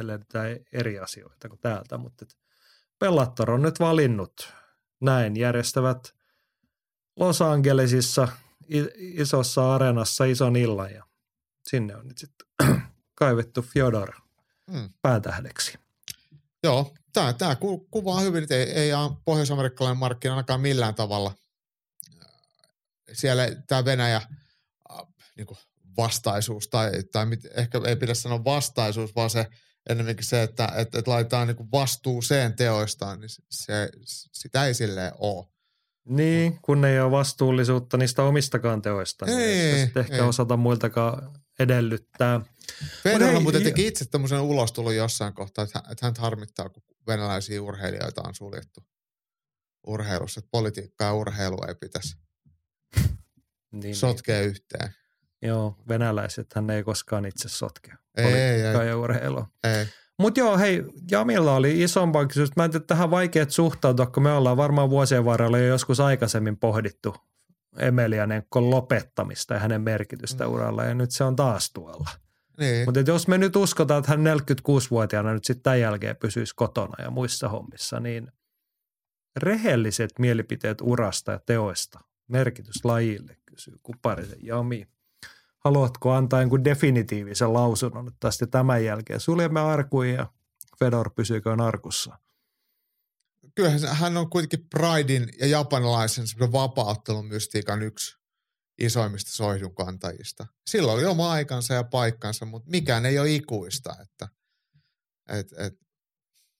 eletään 0.00 0.56
eri 0.72 0.98
asioita 0.98 1.48
kuin 1.48 1.60
täältä, 1.60 1.98
mutta 1.98 2.24
et 2.24 2.36
Bellator 2.98 3.50
on 3.50 3.62
nyt 3.62 3.80
valinnut 3.80 4.52
näin 5.00 5.36
järjestävät 5.36 6.14
Los 7.16 7.42
Angelesissa 7.42 8.28
isossa 8.96 9.74
areenassa 9.74 10.24
ison 10.24 10.56
illan 10.56 10.92
ja 10.92 11.04
sinne 11.68 11.96
on 11.96 12.08
nyt 12.08 12.18
sitten 12.18 12.46
kaivettu 13.14 13.62
Fyodor 13.62 14.12
Mm. 14.70 14.90
päätähdeksi. 15.02 15.78
Joo, 16.64 16.94
tämä, 17.12 17.32
tämä 17.32 17.56
ku- 17.56 17.88
kuvaa 17.90 18.20
hyvin, 18.20 18.42
että 18.42 18.54
ei, 18.54 18.62
ei 18.62 18.92
ole 18.94 19.10
pohjois-amerikkalainen 19.24 19.98
markkina 19.98 20.34
ainakaan 20.34 20.60
millään 20.60 20.94
tavalla. 20.94 21.34
Siellä 23.12 23.48
tämä 23.66 23.84
Venäjä 23.84 24.22
niin 25.36 25.46
kuin 25.46 25.58
vastaisuus, 25.96 26.68
tai, 26.68 26.90
tai 27.12 27.26
mit, 27.26 27.40
ehkä 27.56 27.80
ei 27.86 27.96
pidä 27.96 28.14
sanoa 28.14 28.44
vastaisuus, 28.44 29.14
vaan 29.16 29.30
se 29.30 29.46
ennemminkin 29.88 30.26
se, 30.26 30.42
että 30.42 30.72
et, 30.76 30.94
et 30.94 31.08
laitetaan 31.08 31.46
niin 31.48 31.70
vastuuseen 31.72 32.56
teoistaan, 32.56 33.20
niin 33.20 33.30
se, 33.50 33.90
sitä 34.32 34.66
ei 34.66 34.74
silleen 34.74 35.12
ole. 35.18 35.46
Niin, 36.08 36.58
kun 36.62 36.84
ei 36.84 37.00
ole 37.00 37.10
vastuullisuutta 37.10 37.96
niistä 37.96 38.22
omistakaan 38.22 38.82
teoista, 38.82 39.26
niin 39.26 39.38
Ei, 39.38 39.60
ei, 39.60 39.84
sitten 39.84 40.00
ehkä 40.00 40.14
ei. 40.14 40.20
osata 40.20 40.56
muiltakaan 40.56 41.32
edellyttää. 41.58 42.40
Federer 43.02 43.32
hei, 43.32 43.40
muuten 43.40 43.62
teki 43.62 43.86
itse 43.86 44.04
tämmöisen 44.04 44.40
ulostulon 44.40 44.96
jossain 44.96 45.34
kohtaa, 45.34 45.64
että, 45.64 45.78
hän- 45.84 45.92
että 45.92 46.06
hän 46.06 46.14
harmittaa, 46.18 46.68
kun 46.68 46.82
venäläisiä 47.06 47.62
urheilijoita 47.62 48.22
on 48.26 48.34
suljettu 48.34 48.80
urheilussa. 49.86 50.38
Että 50.38 50.48
politiikkaa 50.50 51.06
ja 51.08 51.14
urheilu 51.14 51.56
ei 51.68 51.74
pitäisi 51.74 52.16
Niin, 53.72 53.96
sotkea 53.96 54.40
yhteen. 54.40 54.88
niin. 55.42 55.48
Joo, 55.48 55.76
venäläiset 55.88 56.54
hän 56.54 56.70
ei 56.70 56.82
koskaan 56.82 57.24
itse 57.24 57.48
sotkea. 57.48 57.96
Ei, 58.16 58.24
politiikkaa 58.24 58.82
ei. 58.82 58.88
ja 58.88 58.96
urheilua. 58.98 59.46
ei. 59.64 59.86
Mutta 60.18 60.40
joo, 60.40 60.58
hei, 60.58 60.82
Jamilla 61.10 61.54
oli 61.54 61.82
isompaa 61.82 62.26
kysymys. 62.26 62.56
Mä 62.56 62.64
en 62.64 62.70
tiedä, 62.70 62.84
tähän 62.86 63.10
vaikeat 63.10 63.50
suhtautua, 63.50 64.06
kun 64.06 64.22
me 64.22 64.32
ollaan 64.32 64.56
varmaan 64.56 64.90
vuosien 64.90 65.24
varrella 65.24 65.58
jo 65.58 65.66
joskus 65.66 66.00
aikaisemmin 66.00 66.56
pohdittu 66.56 67.16
Emelianenkon 67.78 68.70
lopettamista 68.70 69.54
ja 69.54 69.60
hänen 69.60 69.80
merkitystä 69.80 70.44
Mm. 70.44 70.52
uralla 70.52 70.84
ja 70.84 70.94
nyt 70.94 71.10
se 71.10 71.24
on 71.24 71.36
taas 71.36 71.72
tuolla. 71.72 72.10
Niin. 72.60 72.84
Mutta 72.84 73.00
jos 73.00 73.28
me 73.28 73.38
nyt 73.38 73.56
uskotaan, 73.56 73.98
että 73.98 74.10
hän 74.10 74.38
46-vuotiaana 74.38 75.32
nyt 75.32 75.44
sitten 75.44 75.62
tämän 75.62 75.80
jälkeen 75.80 76.16
pysyisi 76.16 76.54
kotona 76.54 77.04
ja 77.04 77.10
muissa 77.10 77.48
hommissa, 77.48 78.00
niin 78.00 78.32
rehelliset 79.36 80.10
mielipiteet 80.18 80.78
urasta 80.80 81.32
ja 81.32 81.40
teoista, 81.46 82.00
merkitys 82.28 82.84
lajille, 82.84 83.36
kysyy 83.46 83.74
Kuparisen 83.82 84.38
Jami. 84.42 84.88
Haluatko 85.58 86.12
antaa 86.12 86.40
jonkun 86.40 86.64
definitiivisen 86.64 87.52
lausunnon 87.52 88.04
nyt 88.04 88.14
tästä 88.20 88.46
tämän 88.46 88.84
jälkeen? 88.84 89.20
Suljemme 89.20 89.60
arkuin 89.60 90.14
ja 90.14 90.26
Fedor 90.78 91.10
pysyykö 91.10 91.56
arkussa? 91.62 92.18
Kyllähän 93.54 93.80
hän 93.92 94.16
on 94.16 94.30
kuitenkin 94.30 94.66
Pridein 94.70 95.28
ja 95.40 95.46
japanilaisen 95.46 96.24
vapaa-ottelun 96.52 97.26
mystiikan 97.26 97.82
yksi 97.82 98.19
isoimmista 98.80 99.30
soihdunkantajista. 99.30 100.46
Sillä 100.66 100.92
oli 100.92 101.04
oma 101.04 101.32
aikansa 101.32 101.74
ja 101.74 101.84
paikkansa, 101.84 102.46
mutta 102.46 102.70
mikään 102.70 103.06
ei 103.06 103.18
ole 103.18 103.30
ikuista. 103.30 103.96
Että, 104.02 104.28
et, 105.28 105.52
et, 105.58 105.74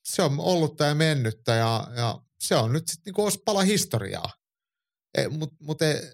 se 0.04 0.22
on 0.22 0.40
ollutta 0.40 0.84
ja 0.84 0.94
mennyttä 0.94 1.54
ja, 1.54 1.88
ja 1.96 2.20
se 2.38 2.56
on 2.56 2.72
nyt 2.72 2.88
sitten 2.88 3.12
niinku 3.14 3.30
pala 3.44 3.62
historiaa. 3.62 4.32
E, 5.14 5.28
Mutta 5.28 5.56
mut 5.60 5.82
e, 5.82 6.12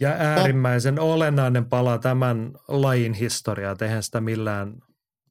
Ja 0.00 0.10
äärimmäisen 0.10 0.98
olennainen 0.98 1.68
pala 1.68 1.98
tämän 1.98 2.52
lajin 2.68 3.14
historiaa, 3.14 3.76
eihän 3.80 4.02
sitä 4.02 4.20
millään 4.20 4.76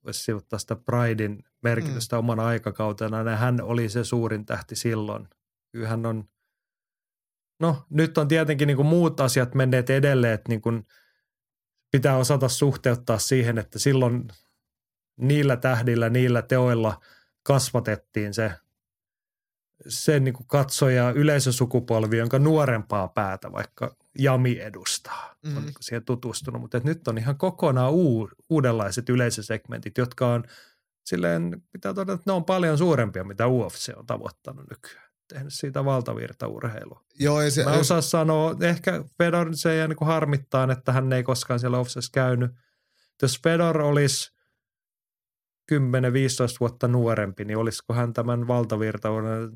voisi 0.05 0.23
sivuttaa 0.23 0.59
sitä 0.59 0.75
Pridein 0.75 1.43
merkitystä 1.63 2.15
mm. 2.15 2.19
omana 2.19 2.45
aikakautena. 2.45 3.31
Ja 3.31 3.37
hän 3.37 3.61
oli 3.61 3.89
se 3.89 4.03
suurin 4.03 4.45
tähti 4.45 4.75
silloin. 4.75 5.27
Kyllä 5.71 5.87
hän 5.87 6.05
on, 6.05 6.29
no 7.59 7.85
nyt 7.89 8.17
on 8.17 8.27
tietenkin 8.27 8.67
niin 8.67 8.77
kuin 8.77 8.87
muut 8.87 9.19
asiat 9.19 9.55
menneet 9.55 9.89
edelleen, 9.89 10.33
että 10.33 10.49
niin 10.49 10.61
kuin 10.61 10.85
pitää 11.91 12.17
osata 12.17 12.49
suhteuttaa 12.49 13.19
siihen, 13.19 13.57
että 13.57 13.79
silloin 13.79 14.27
niillä 15.17 15.57
tähdillä, 15.57 16.09
niillä 16.09 16.41
teoilla 16.41 17.01
kasvatettiin 17.43 18.33
se, 18.33 18.51
se 19.87 20.19
niin 20.19 20.33
kuin 20.33 20.47
katsoja 20.47 21.11
yleisösukupolvi, 21.11 22.17
jonka 22.17 22.39
nuorempaa 22.39 23.07
päätä 23.07 23.51
vaikka 23.51 23.95
Jami 24.19 24.59
edustaa, 24.59 25.35
mm. 25.45 25.57
on 25.57 25.65
niin 25.65 25.73
siihen 25.81 26.05
tutustunut. 26.05 26.61
Mutta 26.61 26.81
nyt 26.83 27.07
on 27.07 27.17
ihan 27.17 27.37
kokonaan 27.37 27.91
uu, 27.91 28.29
uudenlaiset 28.49 29.09
yleisösegmentit, 29.09 29.97
jotka 29.97 30.27
on 30.27 30.43
silleen, 31.05 31.61
pitää 31.71 31.93
todeta, 31.93 32.13
että 32.13 32.23
ne 32.25 32.33
on 32.33 32.45
paljon 32.45 32.77
suurempia, 32.77 33.23
mitä 33.23 33.47
UFC 33.47 33.93
on 33.97 34.05
tavoittanut 34.05 34.65
nykyään. 34.69 35.08
Tehnyt 35.33 35.53
siitä 35.53 35.85
valtavirtaurheilua. 35.85 37.03
joo, 37.19 37.41
ei 37.41 37.51
se, 37.51 37.63
Mä 37.63 37.73
en 37.73 37.79
osaa 37.79 38.01
sanoa, 38.01 38.55
ehkä 38.61 39.03
Fedor 39.17 39.49
se 39.53 39.75
jää 39.75 39.87
niin 39.87 39.97
harmittaa, 40.01 40.71
että 40.71 40.91
hän 40.91 41.13
ei 41.13 41.23
koskaan 41.23 41.59
siellä 41.59 41.79
UFCssä 41.79 42.09
käynyt. 42.11 42.51
Jos 43.21 43.39
Fedor 43.43 43.81
olisi 43.81 44.31
10-15 45.71 45.75
vuotta 46.59 46.87
nuorempi, 46.87 47.45
niin 47.45 47.57
olisiko 47.57 47.93
hän 47.93 48.13
tämän 48.13 48.47
valtavirtauden 48.47 49.51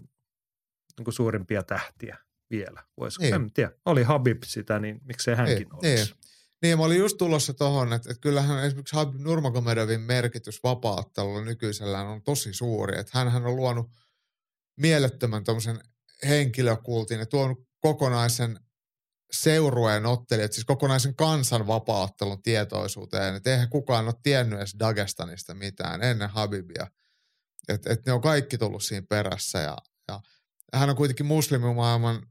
niin 0.98 1.04
kuin 1.04 1.14
suurimpia 1.14 1.64
tähtiä 1.64 2.18
vielä? 2.50 2.84
Voisiko? 3.00 3.24
Niin. 3.24 3.34
En 3.34 3.52
tiedä. 3.54 3.72
Oli 3.86 4.04
Habib 4.04 4.44
sitä, 4.46 4.80
niin 4.80 5.02
miksei 5.04 5.36
hänkin 5.36 5.68
Niin, 5.82 5.94
olisi. 6.00 6.16
Niin, 6.62 6.78
mä 6.78 6.84
olin 6.84 7.00
just 7.00 7.18
tulossa 7.18 7.54
tohon, 7.54 7.94
että, 7.94 8.10
että 8.12 8.22
kyllähän 8.22 8.64
esimerkiksi 8.64 8.96
Habib 8.96 9.22
Nurmagomedovin 9.22 10.02
merkitys 10.02 10.64
vapaa-ottelulla 10.64 11.42
nykyisellään 11.42 12.08
on 12.08 12.22
tosi 12.22 12.54
suuri. 12.54 13.00
Että 13.00 13.20
hänhän 13.20 13.46
on 13.46 13.56
luonut 13.56 13.90
mielettömän 14.78 15.44
tämmöisen 15.44 15.80
henkilökultin 16.28 17.20
ja 17.20 17.26
tuonut 17.26 17.68
kokonaisen 17.80 18.60
seurueen 19.34 20.06
ottelijat, 20.06 20.54
siis 20.54 20.66
kokonaisen 20.66 21.16
kansan 21.16 21.68
vapaa-ottelun 21.68 22.42
tietoisuuteen. 22.42 23.36
Että 23.36 23.52
eihän 23.52 23.70
kukaan 23.70 24.06
ole 24.06 24.14
tiennyt 24.24 24.60
edes 24.60 24.76
Dagestanista 24.80 25.54
mitään 25.54 26.04
ennen 26.04 26.30
Habibia. 26.30 26.88
Että 27.68 27.94
et 27.94 28.06
ne 28.06 28.14
on 28.14 28.22
kaikki 28.22 28.58
tullut 28.58 28.84
siinä 28.84 29.06
perässä 29.10 29.60
ja, 29.60 29.78
ja 30.08 30.22
hän 30.74 30.90
on 30.90 30.96
kuitenkin 30.96 31.26
muslimimaailman 31.26 32.28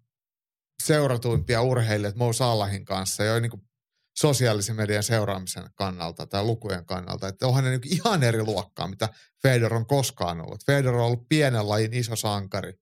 seuratuimpia 0.83 1.63
urheilijoita 1.63 2.19
Mo 2.19 2.33
Salahin 2.33 2.85
kanssa 2.85 3.25
jo 3.25 3.41
niin 3.41 3.71
sosiaalisen 4.19 4.77
median 4.77 5.03
seuraamisen 5.03 5.71
kannalta 5.75 6.27
tai 6.27 6.45
lukujen 6.45 6.87
kannalta. 6.87 7.29
Että 7.29 7.47
onhan 7.47 7.65
ne 7.65 7.71
niin 7.71 7.93
ihan 7.93 8.23
eri 8.23 8.43
luokkaa, 8.43 8.89
mitä 8.89 9.09
Fedor 9.43 9.75
on 9.75 9.87
koskaan 9.87 10.41
ollut. 10.41 10.67
Fedor 10.67 10.95
on 10.95 11.07
ollut 11.07 11.29
pienen 11.29 11.69
lajin 11.69 11.95
iso 11.95 12.17
sankari. 12.17 12.73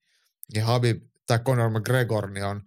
Ja 0.55 0.65
Habib 0.65 1.03
tai 1.27 1.39
Conor 1.39 1.70
McGregor 1.70 2.31
niin 2.31 2.45
on 2.45 2.62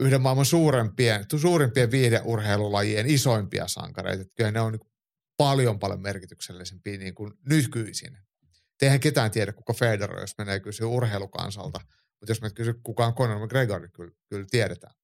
yhden 0.00 0.20
maailman 0.20 0.44
suurempien, 0.44 1.24
suurimpien 1.36 1.90
viihdeurheilulajien 1.90 3.06
isoimpia 3.06 3.68
sankareita. 3.68 4.22
Että 4.22 4.34
kyllä 4.36 4.50
ne 4.50 4.60
on 4.60 4.72
niin 4.72 4.92
paljon 5.36 5.78
paljon 5.78 6.00
merkityksellisempiä 6.00 6.98
niin 6.98 7.14
kuin 7.14 7.32
nykyisin. 7.48 8.16
Et 8.16 8.82
Eihän 8.82 9.00
ketään 9.00 9.30
tiedä, 9.30 9.52
kuka 9.52 9.72
Fedor 9.72 10.20
jos 10.20 10.38
menee 10.38 10.60
kysyä 10.60 10.86
urheilukansalta. 10.86 11.80
Mutta 12.20 12.30
jos 12.30 12.42
me 12.42 12.50
kysyy, 12.50 12.74
kuka 12.82 13.06
on 13.06 13.14
Conor 13.14 13.38
McGregor, 13.38 13.80
niin 13.80 13.92
kyllä, 13.92 14.12
kyllä 14.28 14.46
tiedetään. 14.50 14.94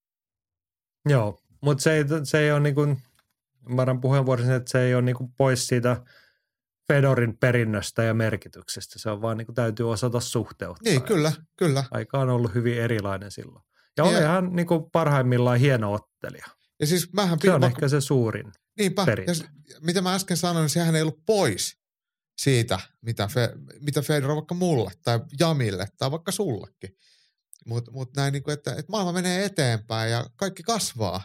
Joo, 1.09 1.43
mutta 1.61 1.83
se 1.83 1.93
ei, 1.93 2.05
se 2.25 2.39
ei 2.39 2.53
ole 2.53 2.61
niin 2.61 2.75
kuin, 2.75 3.03
ymmärrän 3.69 4.01
puheenvuorossa, 4.01 4.55
että 4.55 4.71
se 4.71 4.83
ei 4.83 4.95
ole 4.95 5.03
niin 5.03 5.17
kuin 5.17 5.33
pois 5.33 5.67
siitä 5.67 6.05
Fedorin 6.89 7.39
perinnöstä 7.39 8.03
ja 8.03 8.15
merkityksestä. 8.15 8.99
Se 8.99 9.11
on 9.11 9.23
vaan 9.23 9.37
niin 9.39 9.47
kuin 9.47 9.55
täytyy 9.57 9.91
osata 9.91 10.21
suhteuttaa. 10.21 10.85
Niin, 10.93 11.03
kyllä, 11.03 11.33
kyllä. 11.57 11.85
Aika 11.91 12.19
on 12.19 12.31
ollut 12.31 12.55
hyvin 12.55 12.79
erilainen 12.79 13.31
silloin. 13.31 13.65
Ja 13.97 14.05
Niin, 14.05 14.15
oli 14.17 14.23
ja- 14.23 14.29
hän 14.29 14.53
niin 14.53 14.67
kuin 14.67 14.91
parhaimmillaan 14.91 15.59
hieno 15.59 15.93
ottelija. 15.93 16.47
Ja 16.81 16.87
siis 16.87 17.13
mähän 17.13 17.39
Se 17.41 17.53
on 17.53 17.61
vaikka- 17.61 17.77
ehkä 17.79 17.89
se 17.89 18.01
suurin. 18.01 18.53
Niinpä, 18.79 19.07
perintö. 19.07 19.33
ja 19.69 19.77
mitä 19.81 20.01
mä 20.03 20.15
äsken 20.15 20.37
sanoin, 20.37 20.63
niin 20.63 20.71
sehän 20.71 20.95
ei 20.97 21.03
ollut 21.03 21.23
pois 21.27 21.77
siitä, 22.39 22.79
mitä, 23.03 23.29
Fe, 23.29 23.53
mitä 23.81 24.03
Fedor 24.03 24.35
vaikka 24.35 24.55
mulle 24.55 24.91
tai 25.05 25.21
Jamille 25.41 25.87
tai 25.99 26.11
vaikka 26.11 26.33
sullekin. 26.33 26.97
Mutta 27.67 27.91
mut 27.91 28.17
näin, 28.17 28.33
niin 28.33 28.43
kuin, 28.43 28.55
että, 28.55 28.71
että 28.71 28.91
maailma 28.93 29.13
menee 29.13 29.45
eteenpäin 29.45 30.11
ja 30.13 30.27
kaikki 30.37 30.63
kasvaa. 30.63 31.23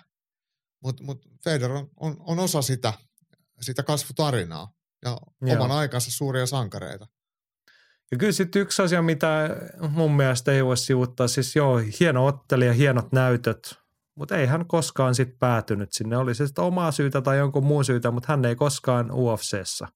Mutta 0.84 1.03
mut 1.03 1.25
Fedor 1.43 1.71
on, 1.71 1.89
on, 1.99 2.15
on 2.19 2.39
osa 2.39 2.61
sitä, 2.61 2.93
sitä 3.61 3.84
kasvutarinaa 3.84 4.71
ja 5.05 5.17
Joo. 5.41 5.55
oman 5.55 5.71
aikansa 5.71 6.11
suuria 6.11 6.45
sankareita. 6.45 7.07
Ja 8.11 8.17
kyllä 8.17 8.31
sitten 8.31 8.61
yksi 8.61 8.81
asia, 8.81 9.01
mitä 9.01 9.49
mun 9.89 10.11
mielestä 10.15 10.51
ei 10.51 10.65
voi 10.65 10.77
sivuttaa, 10.77 11.27
siis 11.27 11.55
joo, 11.55 11.81
hieno 11.99 12.25
ottelija, 12.25 12.73
hienot 12.73 13.11
näytöt, 13.11 13.79
mutta 14.15 14.37
ei 14.37 14.45
hän 14.45 14.65
koskaan 14.67 15.15
sitten 15.15 15.37
päätynyt 15.39 15.93
sinne. 15.93 16.17
Oli 16.17 16.35
se 16.35 16.47
sitten 16.47 16.63
omaa 16.63 16.91
syytä 16.91 17.21
tai 17.21 17.37
jonkun 17.37 17.63
muun 17.65 17.85
syytä, 17.85 18.11
mutta 18.11 18.27
hän 18.33 18.45
ei 18.45 18.55
koskaan 18.55 19.11
UFCssä 19.11 19.87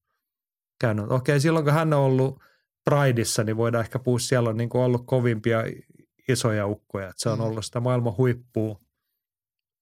käynyt. 0.82 1.12
Okei, 1.12 1.40
silloin 1.40 1.66
kun 1.66 1.74
hän 1.74 1.94
on 1.94 2.00
ollut 2.00 2.40
Prideissa, 2.86 3.44
niin 3.44 3.58
voidaan 3.58 3.84
ehkä 3.84 4.00
puhua, 4.00 4.20
siellä 4.20 4.50
on 4.50 4.58
niin 4.58 4.70
kuin 4.70 4.82
ollut 4.82 5.06
kovimpia 5.06 5.64
isoja 6.30 6.68
ukkoja, 6.68 7.06
että 7.10 7.22
se 7.22 7.30
on 7.30 7.40
Mm. 7.40 7.46
ollut 7.46 7.66
sitä 7.66 7.80
maailman 7.80 8.18
huippua. 8.18 8.80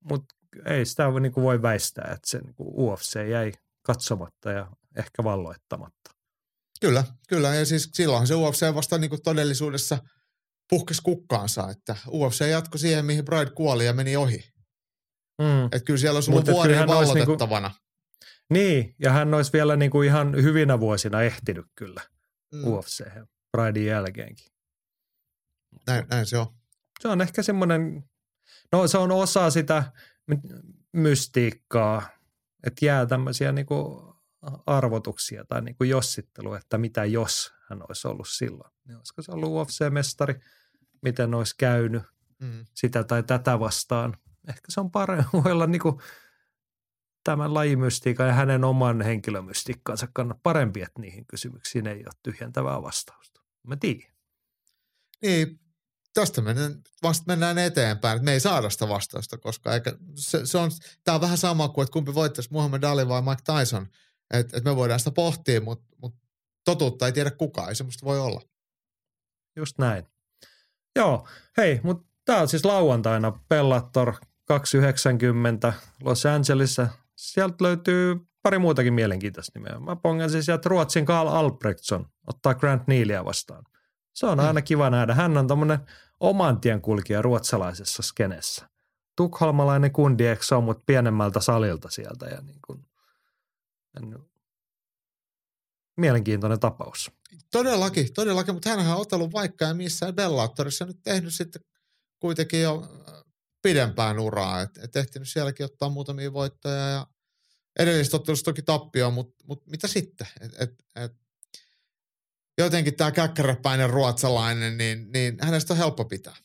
Mutta 0.09 0.35
ei 0.65 0.85
sitä 0.85 1.11
voi, 1.13 1.21
niin 1.21 1.31
kuin 1.31 1.43
voi 1.43 1.61
väistää, 1.61 2.11
että 2.13 2.29
se 2.29 2.39
niin 2.39 2.55
UFC 2.59 3.29
jäi 3.29 3.51
katsomatta 3.81 4.51
ja 4.51 4.67
ehkä 4.95 5.23
valloittamatta. 5.23 6.11
Kyllä, 6.81 7.03
kyllä. 7.29 7.55
Ja 7.55 7.65
siis 7.65 7.89
silloinhan 7.93 8.27
se 8.27 8.35
UFC 8.35 8.73
vasta 8.75 8.97
niin 8.97 9.09
kuin 9.09 9.21
todellisuudessa 9.21 9.97
puhkesi 10.69 11.01
kukkaansa, 11.01 11.69
että 11.69 11.95
UFC 12.07 12.47
jatkoi 12.49 12.79
siihen, 12.79 13.05
mihin 13.05 13.25
Bride 13.25 13.51
kuoli 13.51 13.85
ja 13.85 13.93
meni 13.93 14.15
ohi. 14.17 14.43
Mm. 15.41 15.65
Että 15.65 15.79
kyllä 15.85 15.99
siellä 15.99 16.17
olisi 16.17 16.31
ollut 16.31 16.47
vuoria 16.47 16.77
niinku- 16.77 16.93
vallotettavana. 16.93 17.71
Niin, 18.49 18.95
ja 18.99 19.11
hän 19.11 19.33
olisi 19.33 19.53
vielä 19.53 19.75
niin 19.75 19.91
kuin 19.91 20.07
ihan 20.07 20.35
hyvinä 20.35 20.79
vuosina 20.79 21.21
ehtinyt 21.21 21.65
kyllä 21.75 22.01
Mm. 22.53 22.63
UFC 22.67 23.03
Pridein 23.51 23.85
jälkeenkin. 23.85 24.47
Näin, 25.87 26.05
näin 26.09 26.25
se 26.25 26.37
on. 26.37 26.47
Se 26.99 27.07
on 27.07 27.21
ehkä 27.21 27.43
semmoinen, 27.43 28.03
no 28.71 28.87
se 28.87 28.97
on 28.97 29.11
osa 29.11 29.49
sitä 29.49 29.91
my- 30.27 30.61
mystiikkaa, 30.93 32.09
että 32.63 32.85
jää 32.85 33.05
tämmöisiä 33.05 33.51
niin 33.51 33.65
kuin 33.65 34.08
arvotuksia 34.65 35.45
tai 35.45 35.61
niin 35.61 35.75
kuin 35.75 35.89
jossittelua, 35.89 36.57
että 36.57 36.77
mitä 36.77 37.05
jos 37.05 37.53
hän 37.69 37.81
olisi 37.89 38.07
ollut 38.07 38.27
silloin. 38.29 38.71
Niin 38.87 38.97
olisiko 38.97 39.21
se 39.21 39.31
ollut 39.31 39.49
UFC-mestari, 39.49 40.39
miten 41.01 41.33
olisi 41.33 41.55
käynyt 41.57 42.03
Mm. 42.39 42.65
sitä 42.73 43.03
tai 43.03 43.23
tätä 43.23 43.59
vastaan. 43.59 44.17
Ehkä 44.47 44.65
se 44.69 44.79
on 44.79 44.91
parempi, 44.91 45.29
olla 45.51 45.67
niin 45.67 45.81
kuin 45.81 45.95
tämän 47.23 47.53
lajimystiikan 47.53 48.27
ja 48.27 48.33
hänen 48.33 48.63
oman 48.63 49.01
henkilömystiikkaansa 49.01 50.07
kannattaa 50.13 50.41
parempi, 50.43 50.81
että 50.81 51.01
niihin 51.01 51.25
kysymyksiin 51.25 51.87
ei 51.87 51.97
ole 51.97 52.13
tyhjentävää 52.23 52.81
vastausta. 52.81 53.41
Mä 53.67 53.75
tiedän. 53.75 54.11
Niin, 55.21 55.59
tästä 56.13 56.41
mennään, 56.41 56.81
vasta 57.03 57.23
mennään 57.27 57.57
eteenpäin. 57.57 58.15
että 58.15 58.25
Me 58.25 58.31
ei 58.33 58.39
saada 58.39 58.69
sitä 58.69 58.89
vastausta, 58.89 59.37
koska 59.37 59.73
eikä, 59.73 59.93
se, 60.15 60.45
se 60.45 60.57
on, 60.57 60.71
tämä 61.03 61.15
on 61.15 61.21
vähän 61.21 61.37
sama 61.37 61.69
kuin, 61.69 61.83
että 61.83 61.93
kumpi 61.93 62.13
voittaisi 62.13 62.49
Muhammad 62.51 62.83
Ali 62.83 63.07
vai 63.07 63.21
Mike 63.21 63.41
Tyson. 63.59 63.87
Että 64.33 64.57
et 64.57 64.63
me 64.63 64.75
voidaan 64.75 64.99
sitä 64.99 65.11
pohtia, 65.11 65.61
mutta 65.61 65.95
mut 66.01 66.15
totuutta 66.65 67.05
ei 67.05 67.11
tiedä 67.11 67.31
kukaan, 67.31 67.69
ei 67.69 67.75
semmoista 67.75 68.05
voi 68.05 68.19
olla. 68.19 68.41
Just 69.55 69.77
näin. 69.77 70.07
Joo, 70.95 71.27
hei, 71.57 71.79
mutta 71.83 72.09
Tämä 72.29 72.41
on 72.41 72.47
siis 72.47 72.65
lauantaina 72.65 73.31
Bellator 73.49 74.13
290 74.45 75.73
Los 76.03 76.25
Angelesissa. 76.25 76.87
Sieltä 77.15 77.55
löytyy 77.63 78.15
pari 78.43 78.59
muutakin 78.59 78.93
mielenkiintoista 78.93 79.59
nimeä. 79.59 79.79
Mä 79.79 79.95
pongasin 79.95 80.43
sieltä 80.43 80.69
Ruotsin 80.69 81.05
Karl 81.05 81.27
Albrechtsson 81.27 82.05
ottaa 82.27 82.53
Grant 82.53 82.87
Nealia 82.87 83.25
vastaan. 83.25 83.63
Se 84.13 84.25
on 84.25 84.39
aina 84.39 84.61
kiva 84.61 84.89
nähdä. 84.89 85.13
Hän 85.13 85.37
on 85.37 85.47
tommonen 85.47 85.79
oman 86.19 86.61
tien 86.61 86.81
kulkija 86.81 87.21
ruotsalaisessa 87.21 88.03
skenessä. 88.03 88.69
Tukholmalainen 89.17 89.91
kundi, 89.91 90.25
eikö 90.25 90.43
se 90.43 90.55
on, 90.55 90.63
mutta 90.63 90.83
pienemmältä 90.85 91.39
salilta 91.39 91.89
sieltä. 91.89 92.25
Ja 92.25 92.41
niin 92.41 92.59
kuin, 92.67 92.85
mielenkiintoinen 95.97 96.59
tapaus. 96.59 97.11
Todellakin, 97.51 98.13
todellakin, 98.13 98.53
mutta 98.53 98.69
hänhän 98.69 98.95
on 98.95 99.01
otellut 99.01 99.33
vaikka 99.33 99.65
ja 99.65 99.73
missään 99.73 100.15
Bellatorissa 100.15 100.85
nyt 100.85 100.99
tehnyt 101.03 101.33
sitten 101.33 101.61
kuitenkin 102.19 102.61
jo 102.61 102.89
äh, 103.07 103.23
pidempään 103.61 104.19
uraa. 104.19 104.61
Et, 104.61 104.77
et 104.77 104.95
ehtinyt 104.95 105.29
sielläkin 105.29 105.65
ottaa 105.65 105.89
muutamia 105.89 106.33
voittoja 106.33 106.89
ja 106.89 107.07
edellisestä 107.79 108.17
ottelusta 108.17 108.51
toki 108.51 108.61
tappio, 108.61 109.11
mutta 109.11 109.43
mut 109.47 109.67
mitä 109.67 109.87
sitten? 109.87 110.27
Et, 110.41 110.61
et, 110.61 110.85
et, 110.95 111.11
jotenkin 112.57 112.95
tämä 112.95 113.11
käkkäräpäinen 113.11 113.89
ruotsalainen, 113.89 114.77
niin, 114.77 115.11
niin 115.11 115.37
hänestä 115.41 115.73
on 115.73 115.77
helppo 115.77 116.05
pitää. 116.05 116.35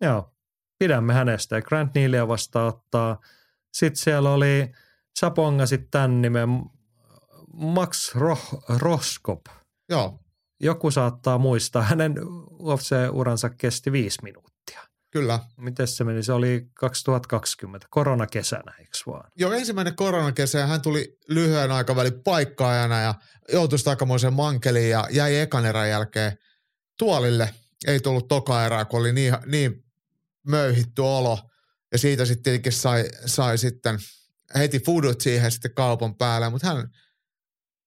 Joo, 0.00 0.34
pidämme 0.78 1.14
hänestä 1.14 1.56
ja 1.56 1.62
Grant 1.62 1.94
Nealia 1.94 2.28
vastaan 2.28 2.68
ottaa. 2.68 3.20
Sitten 3.74 4.02
siellä 4.02 4.30
oli, 4.30 4.72
sä 5.20 5.30
pongasit 5.30 5.90
tämän 5.90 6.22
nimen, 6.22 6.48
Max 7.52 8.14
Roh, 8.14 8.64
Roskop. 8.68 9.40
Joo, 9.88 10.18
Joku 10.64 10.90
saattaa 10.90 11.38
muistaa, 11.38 11.82
hänen 11.82 12.14
UFC-uransa 12.52 13.50
kesti 13.50 13.92
viisi 13.92 14.18
minuuttia. 14.22 14.80
kyllä. 15.10 15.38
Miten 15.56 15.86
se 15.86 16.04
meni? 16.04 16.22
Se 16.22 16.32
oli 16.32 16.66
2020, 16.74 17.86
koronakesänä, 17.90 18.72
eikö 18.78 18.98
vaan? 19.06 19.30
Jo 19.36 19.52
ensimmäinen 19.52 19.96
koronakesä 19.96 20.58
ja 20.58 20.66
hän 20.66 20.82
tuli 20.82 21.18
lyhyen 21.28 21.72
aikavälin 21.72 22.22
paikkaajana 22.22 23.00
ja 23.00 23.14
joutui 23.52 23.78
aikamoiseen 23.86 24.32
mankeliin 24.32 24.90
ja 24.90 25.08
jäi 25.10 25.36
ekan 25.36 25.66
erän 25.66 25.88
jälkeen 25.88 26.38
tuolille. 26.98 27.54
Ei 27.86 28.00
tullut 28.00 28.28
toka 28.28 28.64
erää, 28.66 28.84
kun 28.84 29.00
oli 29.00 29.12
niin, 29.12 29.36
niin 29.46 29.84
möyhitty 30.46 31.02
olo. 31.02 31.38
Ja 31.92 31.98
siitä 31.98 32.24
sitten 32.24 32.42
tietenkin 32.42 32.72
sai, 32.72 33.04
sai 33.26 33.58
sitten 33.58 33.98
heti 34.58 34.80
fudut 34.80 35.20
siihen 35.20 35.52
sitten 35.52 35.74
kaupan 35.74 36.14
päälle. 36.14 36.50
Mutta 36.50 36.66
hän 36.66 36.88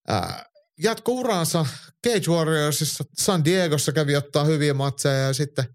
ää, 0.08 0.46
jatko 0.80 1.12
uraansa 1.12 1.66
Cage 2.08 2.32
Warriorsissa 2.32 3.04
San 3.18 3.46
Diegossa 3.46 3.92
kävi 3.92 4.16
ottaa 4.16 4.44
hyviä 4.44 4.74
matseja 4.74 5.16
ja 5.28 5.34
sitten 5.34 5.66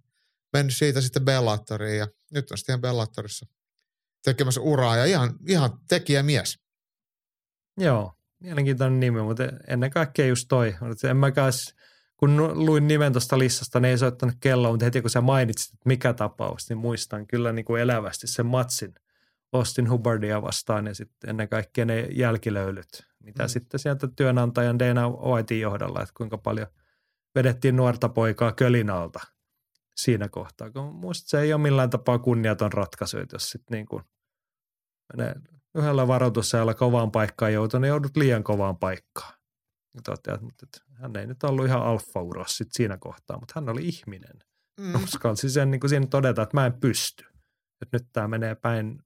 mennyt 0.52 0.76
siitä 0.76 1.00
sitten 1.00 1.24
Bellatoriin 1.24 1.98
ja 1.98 2.08
nyt 2.32 2.50
on 2.50 2.58
sitten 2.58 2.72
ihan 2.72 2.80
Bellatorissa 2.80 3.46
tekemässä 4.24 4.60
uraa 4.60 4.96
ja 4.96 5.04
ihan, 5.04 5.34
ihan 5.48 5.70
tekijämies. 5.88 6.58
Joo, 7.78 8.12
mielenkiintoinen 8.40 9.00
nimi, 9.00 9.22
mutta 9.22 9.42
ennen 9.68 9.90
kaikkea 9.90 10.26
just 10.26 10.46
toi. 10.48 10.76
En 11.10 11.16
mäkään 11.16 11.52
kun 12.16 12.66
luin 12.66 12.88
nimen 12.88 13.12
tuosta 13.12 13.38
listasta, 13.38 13.80
niin 13.80 13.90
ei 13.90 13.98
soittanut 13.98 14.34
kelloa, 14.40 14.70
mutta 14.70 14.84
heti 14.84 15.00
kun 15.00 15.10
sä 15.10 15.20
mainitsit, 15.20 15.72
että 15.72 15.88
mikä 15.88 16.12
tapaus, 16.12 16.68
niin 16.68 16.78
muistan 16.78 17.26
kyllä 17.26 17.52
niin 17.52 17.64
kuin 17.64 17.82
elävästi 17.82 18.26
sen 18.26 18.46
matsin 18.46 18.94
Austin 19.52 19.90
Hubbardia 19.90 20.42
vastaan 20.42 20.86
ja 20.86 20.94
sitten 20.94 21.30
ennen 21.30 21.48
kaikkea 21.48 21.84
ne 21.84 22.00
jälkilöylyt, 22.00 23.06
mitä 23.24 23.42
Mm. 23.42 23.48
sitten 23.48 23.80
sieltä 23.80 24.08
työnantajan 24.16 24.78
Dana 24.78 25.08
Whitein 25.10 25.60
johdolla, 25.60 26.02
että 26.02 26.14
kuinka 26.16 26.38
paljon 26.38 26.66
vedettiin 27.34 27.76
nuorta 27.76 28.08
poikaa 28.08 28.52
kölinalta 28.52 29.20
siinä 29.96 30.28
kohtaa. 30.28 30.70
Kun 30.70 30.94
musta 30.94 31.28
se 31.28 31.40
ei 31.40 31.52
ole 31.52 31.62
millään 31.62 31.90
tapaa 31.90 32.18
kunniaton 32.18 32.72
ratkaisu, 32.72 33.18
että 33.18 33.34
jos 33.34 33.50
sitten 33.50 33.76
niin 33.76 33.86
kuin 33.86 34.02
menee 35.16 35.34
yhdellä 35.74 36.08
varoitusajalla 36.08 36.74
kovaan 36.74 37.10
paikkaan 37.10 37.52
joutuu, 37.52 37.80
niin 37.80 37.88
joudut 37.88 38.16
liian 38.16 38.44
kovaan 38.44 38.76
paikkaan. 38.76 39.34
Ja 39.94 40.02
toteat, 40.02 40.40
mutta 40.40 40.66
että 40.66 40.80
hän 40.94 41.16
ei 41.16 41.26
nyt 41.26 41.42
ollut 41.44 41.66
ihan 41.66 41.82
alfa-uros 41.82 42.56
sit 42.56 42.68
siinä 42.72 42.96
kohtaa, 42.96 43.38
mutta 43.38 43.52
hän 43.56 43.68
oli 43.68 43.88
ihminen. 43.88 44.38
Mm. 44.80 44.94
Uskalsi 44.94 45.50
sen 45.50 45.70
niin 45.70 45.80
kuin 45.80 45.88
siinä 45.88 46.06
todeta, 46.06 46.42
että 46.42 46.56
mä 46.56 46.66
en 46.66 46.80
pysty. 46.80 47.24
Että 47.82 47.96
nyt 47.96 48.06
tämä 48.12 48.28
menee 48.28 48.54
päin 48.54 49.02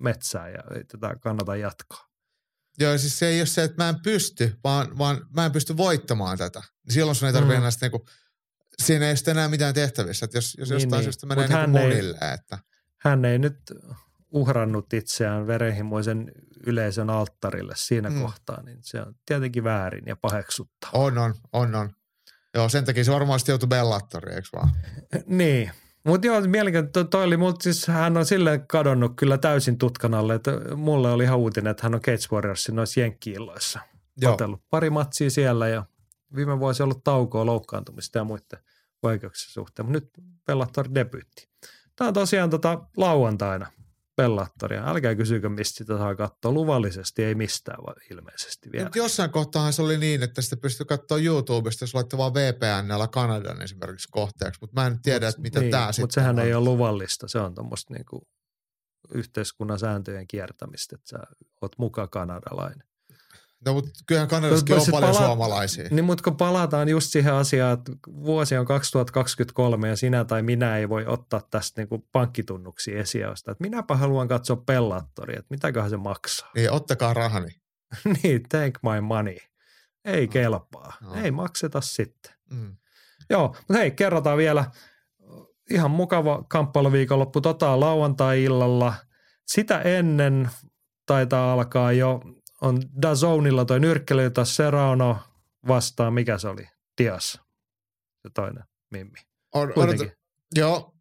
metsään 0.00 0.52
ja 0.52 0.58
ei 0.74 0.84
tätä 0.84 1.16
kannata 1.20 1.56
jatkaa. 1.56 2.06
Joo, 2.78 2.98
siis 2.98 3.18
se 3.18 3.26
ei 3.28 3.40
ole 3.40 3.46
se, 3.46 3.62
että 3.64 3.82
mä 3.82 3.88
en 3.88 4.00
pysty, 4.02 4.58
vaan, 4.64 4.98
vaan 4.98 5.26
mä 5.36 5.46
en 5.46 5.52
pysty 5.52 5.76
voittamaan 5.76 6.38
tätä. 6.38 6.62
Silloin 6.88 7.14
sun 7.14 7.26
ei 7.26 7.32
tarvitse 7.32 7.54
Mm. 7.54 7.58
enää 7.58 7.70
sitten 7.70 7.90
niinku, 7.92 8.08
siinä 8.82 9.08
ei 9.08 9.16
sitten 9.16 9.32
enää 9.36 9.48
mitään 9.48 9.74
tehtävissä. 9.74 10.24
Että 10.24 10.38
jos, 10.38 10.56
jos 10.58 10.68
Niin, 10.70 10.76
jostain 10.76 10.98
niin. 11.00 11.04
syystä 11.04 11.26
menee 11.26 11.42
Mut 11.44 11.50
niin 11.50 11.58
hän 11.60 11.76
ei- 11.76 12.34
että 12.34 12.58
Hän 12.98 13.24
ei 13.24 13.38
nyt 13.38 13.58
uhrannut 14.30 14.92
itseään 14.92 15.46
verenhimoisen 15.46 16.32
yleisön 16.66 17.10
alttarille 17.10 17.72
siinä 17.76 18.10
Mm. 18.10 18.22
kohtaa, 18.22 18.62
niin 18.62 18.78
se 18.80 19.00
on 19.00 19.14
tietenkin 19.26 19.64
väärin 19.64 20.04
ja 20.06 20.16
paheksuttaa. 20.16 20.90
on, 20.92 21.18
on, 21.18 21.34
on, 21.52 21.74
on. 21.74 21.90
Joo, 22.54 22.68
sen 22.68 22.84
takia 22.84 23.04
se 23.04 23.12
varmaan 23.12 23.40
sitten 23.40 23.52
joutui 23.52 23.68
Bellatoriin, 23.68 24.36
eikö 24.36 24.48
vaan? 24.52 24.70
Niin. 25.26 25.70
Mutta 26.06 26.26
joo, 26.26 26.40
mielenkiintoinen. 26.40 27.10
Toi 27.10 27.24
oli, 27.24 27.36
multa 27.36 27.62
siis 27.62 27.86
hän 27.86 28.16
on 28.16 28.26
silleen 28.26 28.66
kadonnut 28.66 29.12
kyllä 29.16 29.38
täysin 29.38 29.78
tutkan 29.78 30.14
alle, 30.14 30.34
että 30.34 30.50
mulle 30.76 31.10
oli 31.10 31.24
ihan 31.24 31.38
uutinen, 31.38 31.70
että 31.70 31.82
hän 31.82 31.94
on 31.94 32.00
Cage 32.00 32.26
Warriorsin 32.32 32.76
noissa 32.76 33.00
jenkki-illoissa. 33.00 33.80
Otellut 34.26 34.62
pari 34.70 34.90
matsia 34.90 35.30
siellä 35.30 35.68
ja 35.68 35.84
viime 36.36 36.58
vuosi 36.58 36.82
ollut 36.82 37.04
taukoa 37.04 37.46
loukkaantumista 37.46 38.18
ja 38.18 38.24
muiden 38.24 38.58
vaikeuksien 39.02 39.52
suhteen, 39.52 39.86
mutta 39.86 39.98
nyt 39.98 40.10
Bellator 40.46 40.88
debyytti. 40.94 41.48
Tämä 41.96 42.08
on 42.08 42.14
tosiaan 42.14 42.50
tota 42.50 42.86
lauantaina 42.96 43.66
Bellatoria. 44.16 44.90
Älkää 44.90 45.14
kysykö, 45.14 45.48
mistä 45.48 45.78
sitä 45.78 45.98
saa 45.98 46.14
katsoa. 46.14 46.52
Luvallisesti 46.52 47.24
ei 47.24 47.34
mistään 47.34 47.82
va- 47.86 47.94
ilmeisesti 48.10 48.72
vielä. 48.72 48.84
Mutta 48.84 48.98
jossain 48.98 49.30
kohtaa 49.30 49.72
se 49.72 49.82
oli 49.82 49.98
niin, 49.98 50.22
että 50.22 50.42
sitä 50.42 50.56
pystyy 50.56 50.86
katsoa 50.86 51.18
YouTubesta, 51.18 51.82
jos 51.82 51.94
laittaa 51.94 52.18
vaan 52.18 52.34
VPNllä 52.34 53.08
Kanadan 53.08 53.62
esimerkiksi 53.62 54.08
kohteeksi, 54.10 54.60
mutta 54.60 54.80
mä 54.80 54.86
en 54.86 55.02
tiedä, 55.02 55.28
että 55.28 55.40
mitä 55.40 55.60
niin, 55.60 55.70
tämä 55.70 55.92
sitten 55.92 56.02
Mutta 56.02 56.14
sehän 56.14 56.38
on. 56.38 56.44
ei 56.46 56.54
ole 56.54 56.64
luvallista. 56.64 57.28
Se 57.28 57.38
on 57.38 57.54
tuommoista 57.54 57.94
niinku 57.94 58.28
yhteiskunnan 59.14 59.78
sääntöjen 59.78 60.26
kiertämistä, 60.26 60.96
että 60.96 61.08
sä 61.08 61.18
oot 61.62 61.72
muka 61.78 62.08
kanadalainen. 62.08 62.88
No, 63.64 63.72
mutta 63.72 63.90
kyllähän 64.06 64.28
Kanadassakin 64.28 64.74
on 64.74 64.80
Sit 64.80 64.90
paljon 64.92 65.14
pala- 65.14 65.26
suomalaisia. 65.26 65.88
Niin, 65.90 66.04
mutta 66.04 66.24
kun 66.24 66.36
palataan 66.36 66.88
just 66.88 67.10
siihen 67.10 67.34
asiaan, 67.34 67.72
että 67.72 67.92
vuosi 68.08 68.56
on 68.56 68.66
2023 68.66 69.88
ja 69.88 69.96
sinä 69.96 70.24
tai 70.24 70.42
minä 70.42 70.76
ei 70.76 70.88
voi 70.88 71.06
ottaa 71.06 71.40
tästä 71.50 71.82
niin 71.82 72.04
pankkitunnuksia 72.12 73.00
esiausta. 73.00 73.50
Että 73.50 73.64
minäpä 73.64 73.96
haluan 73.96 74.28
katsoa 74.28 74.56
pellattoria, 74.56 75.38
että 75.38 75.54
mitäköhän 75.54 75.90
se 75.90 75.96
maksaa. 75.96 76.50
Niin, 76.54 76.72
ottakaa 76.72 77.14
rahani. 77.14 77.50
niin, 78.22 78.42
take 78.42 78.78
my 78.82 79.00
money. 79.00 79.36
Ei 80.04 80.28
kelpaa. 80.28 80.92
No. 81.00 81.14
Ei 81.14 81.30
makseta 81.30 81.80
sitten. 81.80 82.32
Mm. 82.50 82.76
Joo, 83.30 83.48
mutta 83.48 83.74
hei, 83.74 83.90
kerrotaan 83.90 84.38
vielä. 84.38 84.64
Ihan 85.70 85.90
mukava 85.90 86.44
kamppailuviikonloppu 86.48 87.40
tota 87.40 87.80
lauantai-illalla. 87.80 88.94
Sitä 89.46 89.80
ennen 89.80 90.50
taitaa 91.06 91.52
alkaa 91.52 91.92
jo, 91.92 92.20
on 92.60 92.82
Dazonilla 93.02 93.64
toi 93.64 93.80
nyrkkely, 93.80 94.22
jota 94.22 94.44
Serrano 94.44 95.18
vastaan, 95.68 96.12
mikä 96.14 96.38
se 96.38 96.48
oli? 96.48 96.68
Dias, 96.98 97.40
se 98.22 98.30
toinen 98.34 98.64
Mimmi. 98.90 99.18
On, 99.54 99.72
Kuitenkin. 99.72 100.06
odota, 100.06 100.16
joo, 100.54 100.94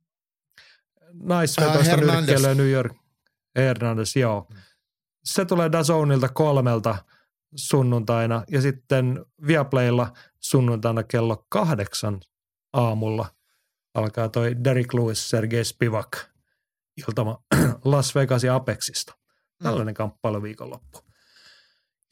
Naisvetoista 1.23 1.83
Hernandez. 1.83 2.27
nyrkkelyä 2.27 2.53
New 2.55 2.69
York. 2.69 2.93
Hernandez, 3.55 4.15
joo. 4.15 4.47
Se 5.23 5.45
tulee 5.45 5.71
Dazonilta 5.71 6.29
kolmelta 6.29 6.95
sunnuntaina 7.55 8.43
ja 8.51 8.61
sitten 8.61 9.25
Viaplaylla 9.47 10.13
sunnuntaina 10.39 11.03
kello 11.03 11.45
kahdeksan 11.49 12.19
aamulla 12.73 13.35
alkaa 13.93 14.29
toi 14.29 14.63
Derek 14.63 14.93
Lewis, 14.93 15.29
Sergei 15.29 15.65
Spivak 15.65 16.17
iltama 17.07 17.43
Las 17.85 18.15
Vegasin 18.15 18.51
Apexista. 18.51 19.13
Tällainen 19.63 19.93
kamppailu 19.93 20.41
viikonloppu. 20.41 20.99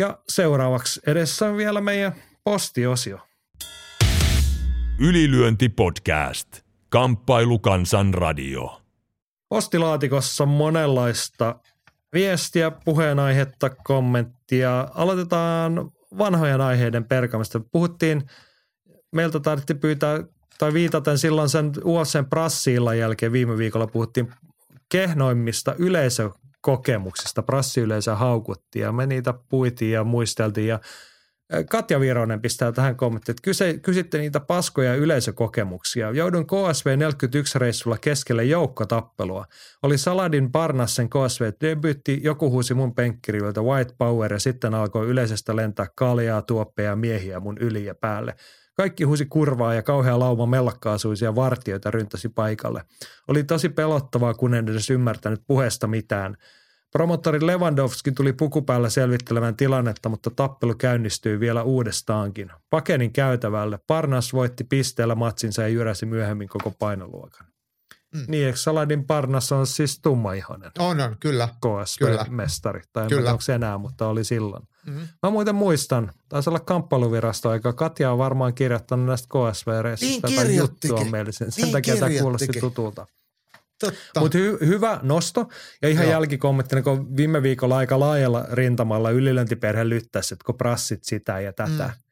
Ja 0.03 0.17
seuraavaksi 0.29 1.01
edessä 1.07 1.45
on 1.45 1.57
vielä 1.57 1.81
meidän 1.81 2.13
postiosio. 2.43 3.19
Ylilyönti 4.99 5.69
podcast. 5.69 6.47
Kamppailu 6.89 7.59
kansan 7.59 8.13
radio. 8.13 8.81
Postilaatikossa 9.49 10.43
on 10.43 10.47
monenlaista 10.47 11.55
viestiä, 12.13 12.71
puheenaihetta, 12.71 13.69
kommenttia. 13.69 14.87
Aloitetaan 14.93 15.91
vanhojen 16.17 16.61
aiheiden 16.61 17.05
perkamista. 17.05 17.61
Puhuttiin, 17.71 18.23
meiltä 19.11 19.39
taidettiin 19.39 19.79
pyytää 19.79 20.23
tai 20.57 20.73
viitaten 20.73 21.17
silloin 21.17 21.49
sen 21.49 21.71
UFCn 21.85 22.25
prassiillan 22.29 22.97
jälkeen 22.97 23.31
viime 23.31 23.57
viikolla 23.57 23.87
puhuttiin 23.87 24.33
kehnoimmista 24.89 25.75
yleisökokemuksista. 26.67 27.43
Prassiyleisö 27.43 28.15
haukuttiin 28.15 28.83
ja 28.83 28.91
me 28.91 29.05
niitä 29.05 29.33
puitiin 29.49 29.91
ja 29.91 30.03
muisteltiin 30.03 30.67
ja 30.67 30.79
Katja 31.69 31.99
Vironen 31.99 32.41
pistää 32.41 32.71
tähän 32.71 32.95
kommentti, 32.95 33.31
että 33.31 33.41
kyse, 33.41 33.79
kysytte 33.81 34.17
niitä 34.17 34.39
paskoja 34.39 34.95
yleisökokemuksia. 34.95 36.11
Joudun 36.11 36.45
KSV 36.45 36.97
41 36.97 37.59
reissulla 37.59 37.97
keskelle 37.97 38.43
joukkotappelua. 38.43 39.45
Oli 39.83 39.97
Saladin 39.97 40.51
Parnassen 40.51 41.09
KSV 41.09 41.51
debytti, 41.61 42.19
joku 42.23 42.51
huusi 42.51 42.73
mun 42.73 42.95
penkkiriviltä 42.95 43.61
White 43.61 43.93
Power 43.97 44.33
ja 44.33 44.39
sitten 44.39 44.73
alkoi 44.73 45.07
yleisestä 45.07 45.55
lentää 45.55 45.87
kaljaa, 45.95 46.41
tuoppeja 46.41 46.89
ja 46.89 46.95
miehiä 46.95 47.39
mun 47.39 47.57
yli 47.57 47.85
ja 47.85 47.95
päälle. 47.95 48.35
Kaikki 48.73 49.03
huusi 49.03 49.25
kurvaa 49.25 49.73
ja 49.73 49.83
kauhea 49.83 50.19
lauma 50.19 50.45
mellakkaasuisia 50.45 51.35
vartioita 51.35 51.91
ryntäsi 51.91 52.29
paikalle. 52.29 52.83
Oli 53.27 53.43
tosi 53.43 53.69
pelottavaa, 53.69 54.33
kun 54.33 54.53
en 54.53 54.69
edes 54.69 54.89
ymmärtänyt 54.89 55.41
puheesta 55.47 55.87
mitään. 55.87 56.37
Promottori 56.91 57.47
Lewandowski 57.47 58.11
tuli 58.11 58.33
pukupäällä 58.33 58.89
selvittelemään 58.89 59.55
tilannetta, 59.55 60.09
mutta 60.09 60.31
tappelu 60.35 60.75
käynnistyi 60.75 61.39
vielä 61.39 61.63
uudestaankin. 61.63 62.51
Pakenin 62.69 63.13
käytävälle. 63.13 63.79
Parnas 63.87 64.33
voitti 64.33 64.63
pisteellä 64.63 65.15
matsinsa 65.15 65.61
ja 65.61 65.67
jyräsi 65.67 66.05
myöhemmin 66.05 66.47
koko 66.47 66.71
painoluokan. 66.79 67.47
Mm. 68.13 68.25
Niin, 68.27 68.45
eikö 68.45 68.57
Saladin 68.57 69.05
Parnas 69.05 69.51
on 69.51 69.67
siis 69.67 69.99
tummaihonen? 69.99 70.71
On, 70.79 70.99
on, 70.99 71.15
kyllä. 71.19 71.49
KSP-mestari. 71.61 72.81
Tai 72.93 73.03
en 73.03 73.09
kyllä. 73.09 73.31
onko 73.31 73.41
se 73.41 73.53
enää, 73.53 73.77
mutta 73.77 74.07
oli 74.07 74.23
silloin. 74.23 74.63
Mm-hmm. 74.87 75.07
Mä 75.23 75.29
muuten 75.29 75.55
muistan, 75.55 76.11
taisi 76.29 76.49
olla 76.49 76.59
kamppailuvirasto 76.59 77.49
aika. 77.49 77.73
Katja 77.73 78.11
on 78.11 78.17
varmaan 78.17 78.53
kirjoittanut 78.53 79.05
näistä 79.05 79.27
KSV-reissistä 79.27 80.27
niin 80.27 80.35
tai 80.35 80.55
juttua 80.55 81.05
meille. 81.05 81.31
Sen, 81.31 81.51
sen 81.51 81.63
niin 81.63 81.71
takia 81.71 81.95
tämä 81.95 82.19
kuulosti 82.19 82.59
tutulta. 82.59 83.07
Mutta 84.19 84.37
hy- 84.37 84.65
hyvä 84.65 84.99
nosto 85.01 85.49
ja 85.81 85.89
ihan 85.89 86.05
Joo. 86.05 86.11
jälkikommenttina, 86.11 86.81
kun 86.81 87.17
viime 87.17 87.43
viikolla 87.43 87.77
aika 87.77 87.99
laajalla 87.99 88.45
rintamalla 88.51 89.09
ylilöntiperhe 89.09 89.89
lyttäisi, 89.89 90.33
että 90.33 90.45
kun 90.45 90.57
prassit 90.57 91.03
sitä 91.03 91.39
ja 91.39 91.53
tätä. 91.53 91.83
Mm. 91.83 92.03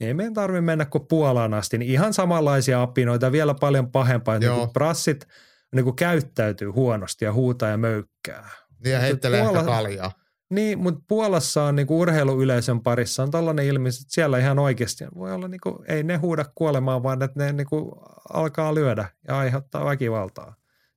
Niin 0.00 0.08
ei 0.08 0.14
meidän 0.14 0.34
tarvitse 0.34 0.60
mennä 0.60 0.84
kuin 0.84 1.06
Puolaan 1.06 1.54
asti, 1.54 1.78
niin 1.78 1.90
ihan 1.90 2.14
samanlaisia 2.14 2.82
apinoita, 2.82 3.32
vielä 3.32 3.54
paljon 3.54 3.92
pahempaa. 3.92 4.38
Niin 4.38 4.52
kuin 4.52 4.70
prassit 4.70 5.28
niin 5.74 5.84
kuin 5.84 5.96
käyttäytyy 5.96 6.68
huonosti 6.68 7.24
ja 7.24 7.32
huutaa 7.32 7.68
ja 7.68 7.76
möykkää. 7.76 8.50
Niin 8.84 8.92
ja 8.92 9.00
heittelee 9.00 9.42
Puola, 9.42 9.58
ehkä 9.58 9.70
kaljaa. 9.70 10.12
Niin, 10.52 10.78
mutta 10.78 11.00
Puolassa 11.08 11.64
on 11.64 11.76
niinku 11.76 12.00
urheiluyleisön 12.00 12.80
parissa 12.80 13.22
on 13.22 13.30
tällainen 13.30 13.66
ilmiö, 13.66 13.88
että 13.88 14.14
siellä 14.14 14.38
ihan 14.38 14.58
oikeasti 14.58 15.04
voi 15.14 15.32
olla, 15.32 15.48
niinku, 15.48 15.84
ei 15.88 16.02
ne 16.02 16.16
huuda 16.16 16.44
kuolemaan, 16.54 17.02
vaan 17.02 17.22
että 17.22 17.44
ne 17.44 17.52
niinku 17.52 18.02
alkaa 18.32 18.74
lyödä 18.74 19.08
ja 19.28 19.38
aiheuttaa 19.38 19.84
väkivaltaa 19.84 20.54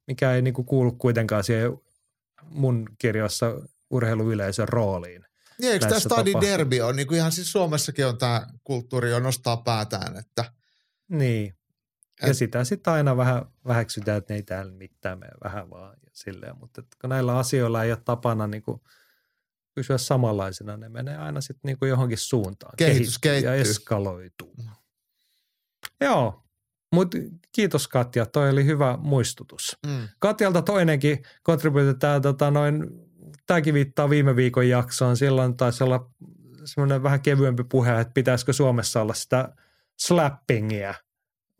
mikä 0.07 0.33
ei 0.33 0.41
niin 0.41 0.53
kuin 0.53 0.65
kuulu 0.65 0.91
kuitenkaan 0.91 1.43
siihen 1.43 1.77
mun 2.49 2.89
kirjoissa 2.97 3.61
urheiluyleisön 3.89 4.69
rooliin. 4.69 5.25
Niin, 5.61 5.73
eikö 5.73 5.85
tämä 5.87 5.99
Stadi 5.99 6.33
Derby 6.41 6.81
on, 6.81 6.95
niin 6.95 7.07
kuin 7.07 7.17
ihan 7.17 7.31
siis 7.31 7.51
Suomessakin 7.51 8.07
on 8.07 8.17
tämä 8.17 8.47
kulttuuri 8.63 9.09
jo 9.09 9.19
nostaa 9.19 9.57
päätään, 9.57 10.17
että. 10.17 10.45
Niin, 11.09 11.55
ja 12.21 12.27
et, 12.27 12.37
sitä 12.37 12.63
sitten 12.63 12.93
aina 12.93 13.17
vähän 13.17 13.45
väheksytään, 13.67 14.17
että 14.17 14.33
ne 14.33 14.37
ei 14.37 14.43
täällä 14.43 14.71
mitään 14.71 15.19
mene 15.19 15.31
vähän 15.43 15.69
vaan 15.69 15.97
ja 16.03 16.09
silleen, 16.13 16.57
mutta 16.59 16.83
kun 17.01 17.09
näillä 17.09 17.37
asioilla 17.37 17.83
ei 17.83 17.91
ole 17.91 18.01
tapana 18.05 18.47
niin 18.47 18.63
kuin 18.63 18.81
pysyä 19.75 19.97
samanlaisena, 19.97 20.77
ne 20.77 20.89
menee 20.89 21.17
aina 21.17 21.41
sitten 21.41 21.61
niin 21.63 21.79
kuin 21.79 21.89
johonkin 21.89 22.17
suuntaan. 22.17 22.73
Kehitys 22.77 23.19
kehittyy. 23.19 23.49
Ja 23.49 23.55
eskaloituu. 23.55 24.53
Mm. 24.57 24.69
Joo, 26.01 26.43
mutta 26.93 27.17
kiitos 27.51 27.87
Katja, 27.87 28.25
toi 28.25 28.49
oli 28.49 28.65
hyvä 28.65 28.97
muistutus. 29.01 29.77
Mm. 29.87 30.07
Katjalta 30.19 30.61
toinenkin 30.61 31.23
kontribuutio, 31.43 31.93
tämä 31.93 32.19
tota 32.19 32.51
noin, 32.51 32.89
tämäkin 33.47 33.73
viittaa 33.73 34.09
viime 34.09 34.35
viikon 34.35 34.69
jaksoon. 34.69 35.17
Silloin 35.17 35.57
taisi 35.57 35.83
olla 35.83 36.11
semmoinen 36.65 37.03
vähän 37.03 37.21
kevyempi 37.21 37.63
puhe, 37.63 37.99
että 37.99 38.13
pitäisikö 38.13 38.53
Suomessa 38.53 39.01
olla 39.01 39.13
sitä 39.13 39.49
slappingia 39.99 40.93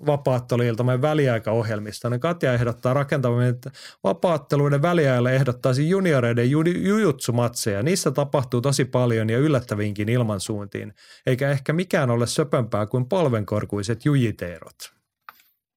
vapaatteluilta 0.05 0.84
meidän 0.84 1.01
väliaikaohjelmista. 1.01 2.09
Niin 2.09 2.19
Katja 2.19 2.53
ehdottaa 2.53 2.93
rakentavammin, 2.93 3.47
että 3.47 3.72
vapaatteluiden 4.03 4.81
väliajalla 4.81 5.31
ehdottaisi 5.31 5.89
junioreiden 5.89 6.51
jujutsumatseja. 6.84 7.84
Niissä 7.84 8.11
tapahtuu 8.11 8.61
tosi 8.61 8.85
paljon 8.85 9.30
ja 9.30 9.38
yllättäviinkin 9.38 10.09
ilmansuuntiin, 10.09 10.93
eikä 11.26 11.51
ehkä 11.51 11.73
mikään 11.73 12.09
ole 12.09 12.27
söpömpää 12.27 12.85
kuin 12.85 13.09
polvenkorkuiset 13.09 14.05
jujiteerot. 14.05 14.93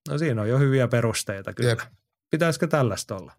No 0.09 0.19
siinä 0.19 0.43
on 0.43 0.49
jo 0.49 0.59
hyviä 0.59 0.89
perusteita 0.89 1.53
kyllä. 1.53 1.70
Jep. 1.70 1.81
Pitäisikö 2.31 2.66
tällaista 2.66 3.16
olla? 3.16 3.32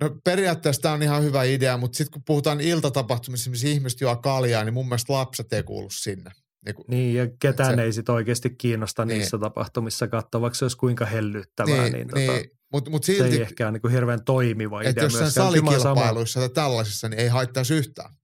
No 0.00 0.10
periaatteessa 0.24 0.82
tämä 0.82 0.94
on 0.94 1.02
ihan 1.02 1.22
hyvä 1.22 1.44
idea, 1.44 1.76
mutta 1.76 1.96
sitten 1.96 2.12
kun 2.12 2.22
puhutaan 2.26 2.60
iltatapahtumissa, 2.60 3.50
missä 3.50 3.68
ihmiset 3.68 4.00
juo 4.00 4.16
kaljaa, 4.16 4.64
niin 4.64 4.74
mun 4.74 4.86
mielestä 4.86 5.12
lapset 5.12 5.52
ei 5.52 5.62
kuulu 5.62 5.90
sinne. 5.90 6.30
Niin, 6.68 6.76
kun, 6.76 6.84
niin 6.88 7.14
ja 7.14 7.28
ketään 7.40 7.76
se, 7.76 7.82
ei 7.82 7.92
sitten 7.92 8.14
oikeasti 8.14 8.50
kiinnosta 8.50 9.04
niin. 9.04 9.18
niissä 9.18 9.38
tapahtumissa 9.38 10.08
katsoa, 10.08 10.40
vaikka 10.40 10.54
se 10.54 10.64
olisi 10.64 10.76
kuinka 10.76 11.06
hellyttävää. 11.06 11.82
Niin, 11.82 11.92
niin, 11.92 12.08
niin 12.14 12.30
tota, 12.30 12.48
mut, 12.72 12.88
mut 12.88 13.04
silti, 13.04 13.30
se 13.30 13.36
ei 13.36 13.42
ehkä 13.42 13.64
ole 13.64 13.72
niin 13.72 13.80
kuin 13.80 13.92
hirveän 13.92 14.24
toimiva 14.24 14.80
idea. 14.80 14.90
Että 14.90 15.02
jossain 15.02 15.30
salikilpailuissa 15.30 16.40
tai 16.40 16.48
tällaisissa, 16.48 17.08
niin 17.08 17.20
ei 17.20 17.28
haittaisi 17.28 17.74
yhtään. 17.74 18.14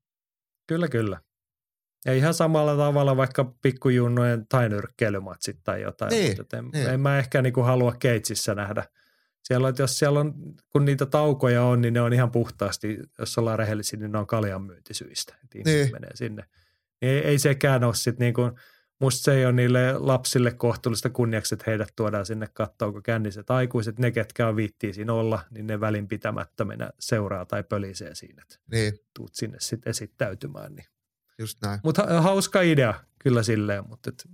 Kyllä, 0.67 0.89
kyllä. 0.89 1.21
Ja 2.05 2.15
ihan 2.15 2.35
samalla 2.35 2.77
tavalla 2.77 3.17
vaikka 3.17 3.55
pikkujunnojen 3.63 4.47
tai 4.49 4.69
nyrkkeilymatsit 4.69 5.57
tai 5.65 5.83
jotain. 5.83 6.11
Niin, 6.11 6.37
mutta 6.39 6.57
en, 6.57 6.71
niin. 6.73 6.89
en 6.89 7.01
mä 7.01 7.19
ehkä 7.19 7.43
niinku 7.43 7.63
halua 7.63 7.93
keitsissä 7.99 8.55
nähdä. 8.55 8.85
Siellä, 9.45 9.69
että 9.69 9.83
jos 9.83 9.99
siellä 9.99 10.21
on, 10.21 10.35
kun 10.73 10.85
niitä 10.85 11.07
taukoja 11.07 11.65
on, 11.65 11.81
niin 11.81 11.95
ne 11.95 12.01
on 12.01 12.13
ihan 12.13 12.31
puhtaasti, 12.31 12.99
jos 13.19 13.39
ollaan 13.39 13.59
rehellisiä, 13.59 13.99
niin 13.99 14.13
ne 14.13 14.19
on 14.19 14.27
kaljan 14.27 14.63
myyntisyistä. 14.63 15.35
Niin. 15.55 15.93
menee 15.93 16.11
sinne. 16.15 16.45
Niin 17.05 17.17
ei, 17.17 17.25
ei 17.25 17.39
sekään 17.39 17.85
ole 17.85 17.95
sitten 17.95 18.25
niin 18.25 18.35
kuin, 18.35 18.53
musta 19.01 19.25
se 19.25 19.35
ei 19.35 19.45
ole 19.45 19.53
niille 19.53 19.93
lapsille 19.99 20.53
kohtuullista 20.53 21.11
kunniaksi, 21.11 21.55
että 21.55 21.65
heidät 21.67 21.93
tuodaan 21.97 22.27
sinne 22.27 22.47
katsoa, 22.53 22.93
kun 22.93 23.03
känniset 23.03 23.51
aikuiset, 23.51 23.99
ne 23.99 24.11
ketkä 24.11 24.49
on 24.49 24.57
viittiä 24.57 24.93
siinä 24.93 25.13
olla, 25.13 25.41
niin 25.51 25.67
ne 25.67 25.81
välinpitämättömänä 25.81 26.91
seuraa 26.99 27.45
tai 27.45 27.63
pölisee 27.63 28.15
siinä. 28.15 28.43
Niin. 28.71 28.99
Tuut 29.15 29.35
sinne 29.35 29.57
sitten 29.61 29.91
esittäytymään, 29.91 30.75
niin 30.75 30.87
Just 31.39 31.59
näin. 31.63 31.81
Mutta 31.85 32.21
hauska 32.21 32.61
idea 32.61 32.95
kyllä 33.19 33.43
silleen, 33.43 33.89
mutta 33.89 34.11
et, 34.11 34.29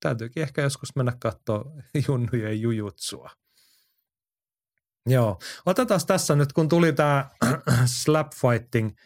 täytyykin 0.00 0.42
ehkä 0.42 0.62
joskus 0.62 0.96
mennä 0.96 1.12
katsoa 1.18 1.64
junnujen 2.08 2.60
jujutsua. 2.60 3.30
Joo, 5.06 5.38
otetaan 5.66 6.00
tässä 6.06 6.36
nyt, 6.36 6.52
kun 6.52 6.68
tuli 6.68 6.92
tämä 6.92 7.30
slap 8.02 8.32
fighting 8.34 8.96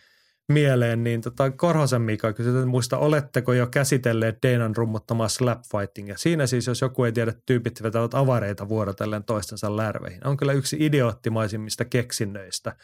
mieleen, 0.52 1.04
niin 1.04 1.20
tota 1.20 1.50
Korhosen 1.50 2.02
Mika 2.02 2.32
kysyi, 2.32 2.54
että 2.54 2.66
muista, 2.66 2.98
oletteko 2.98 3.52
jo 3.52 3.66
käsitelleet 3.66 4.38
Deinan 4.42 4.76
rummuttamaa 4.76 5.28
slap 5.28 5.62
fightingia? 5.70 6.18
Siinä 6.18 6.46
siis, 6.46 6.66
jos 6.66 6.80
joku 6.80 7.04
ei 7.04 7.12
tiedä, 7.12 7.32
tyypit 7.46 7.82
vetävät 7.82 8.14
avareita 8.14 8.68
vuorotellen 8.68 9.24
toistensa 9.24 9.76
lärveihin. 9.76 10.26
On 10.26 10.36
kyllä 10.36 10.52
yksi 10.52 10.76
idioottimaisimmista 10.80 11.84
keksinnöistä. 11.84 12.76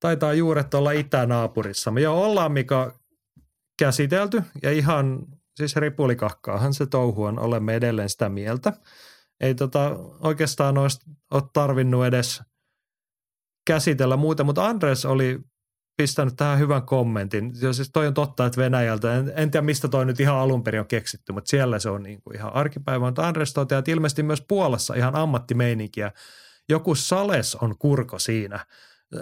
Taitaa 0.00 0.32
juuret 0.34 0.74
olla 0.74 0.92
itänaapurissa. 0.92 1.90
Me 1.90 2.00
jo 2.00 2.22
ollaan, 2.22 2.52
Mika, 2.52 2.92
käsitelty 3.78 4.42
ja 4.62 4.72
ihan 4.72 5.26
siis 5.56 5.76
ripulikahkaahan 5.76 6.74
se 6.74 6.86
touhu 6.86 7.24
on, 7.24 7.38
olemme 7.38 7.74
edelleen 7.74 8.08
sitä 8.08 8.28
mieltä. 8.28 8.72
Ei 9.40 9.54
tota, 9.54 9.96
oikeastaan 10.20 10.78
olisi 10.78 10.98
ole 11.30 11.42
tarvinnut 11.52 12.06
edes 12.06 12.42
käsitellä 13.66 14.16
muuta, 14.16 14.44
mutta 14.44 14.66
Andres 14.66 15.04
oli 15.04 15.40
pistänyt 16.00 16.36
tähän 16.36 16.58
hyvän 16.58 16.82
kommentin. 16.82 17.52
Ja 17.62 17.72
siis 17.72 17.90
toi 17.92 18.06
on 18.06 18.14
totta, 18.14 18.46
että 18.46 18.60
Venäjältä, 18.60 19.14
en, 19.14 19.32
en 19.36 19.50
tiedä 19.50 19.64
mistä 19.64 19.88
toi 19.88 20.06
nyt 20.06 20.20
ihan 20.20 20.36
alun 20.36 20.64
perin 20.64 20.80
on 20.80 20.86
keksitty, 20.86 21.32
mutta 21.32 21.50
siellä 21.50 21.78
se 21.78 21.90
on 21.90 22.02
niin 22.02 22.22
kuin 22.22 22.36
ihan 22.36 22.54
arkipäivä. 22.54 23.06
Mutta 23.06 23.28
Andres 23.28 23.52
toteaa, 23.52 23.78
että 23.78 23.90
ilmeisesti 23.90 24.22
myös 24.22 24.44
Puolassa 24.48 24.94
ihan 24.94 25.14
ammattimeininkiä. 25.14 26.12
Joku 26.68 26.94
Sales 26.94 27.54
on 27.54 27.78
kurko 27.78 28.18
siinä. 28.18 28.66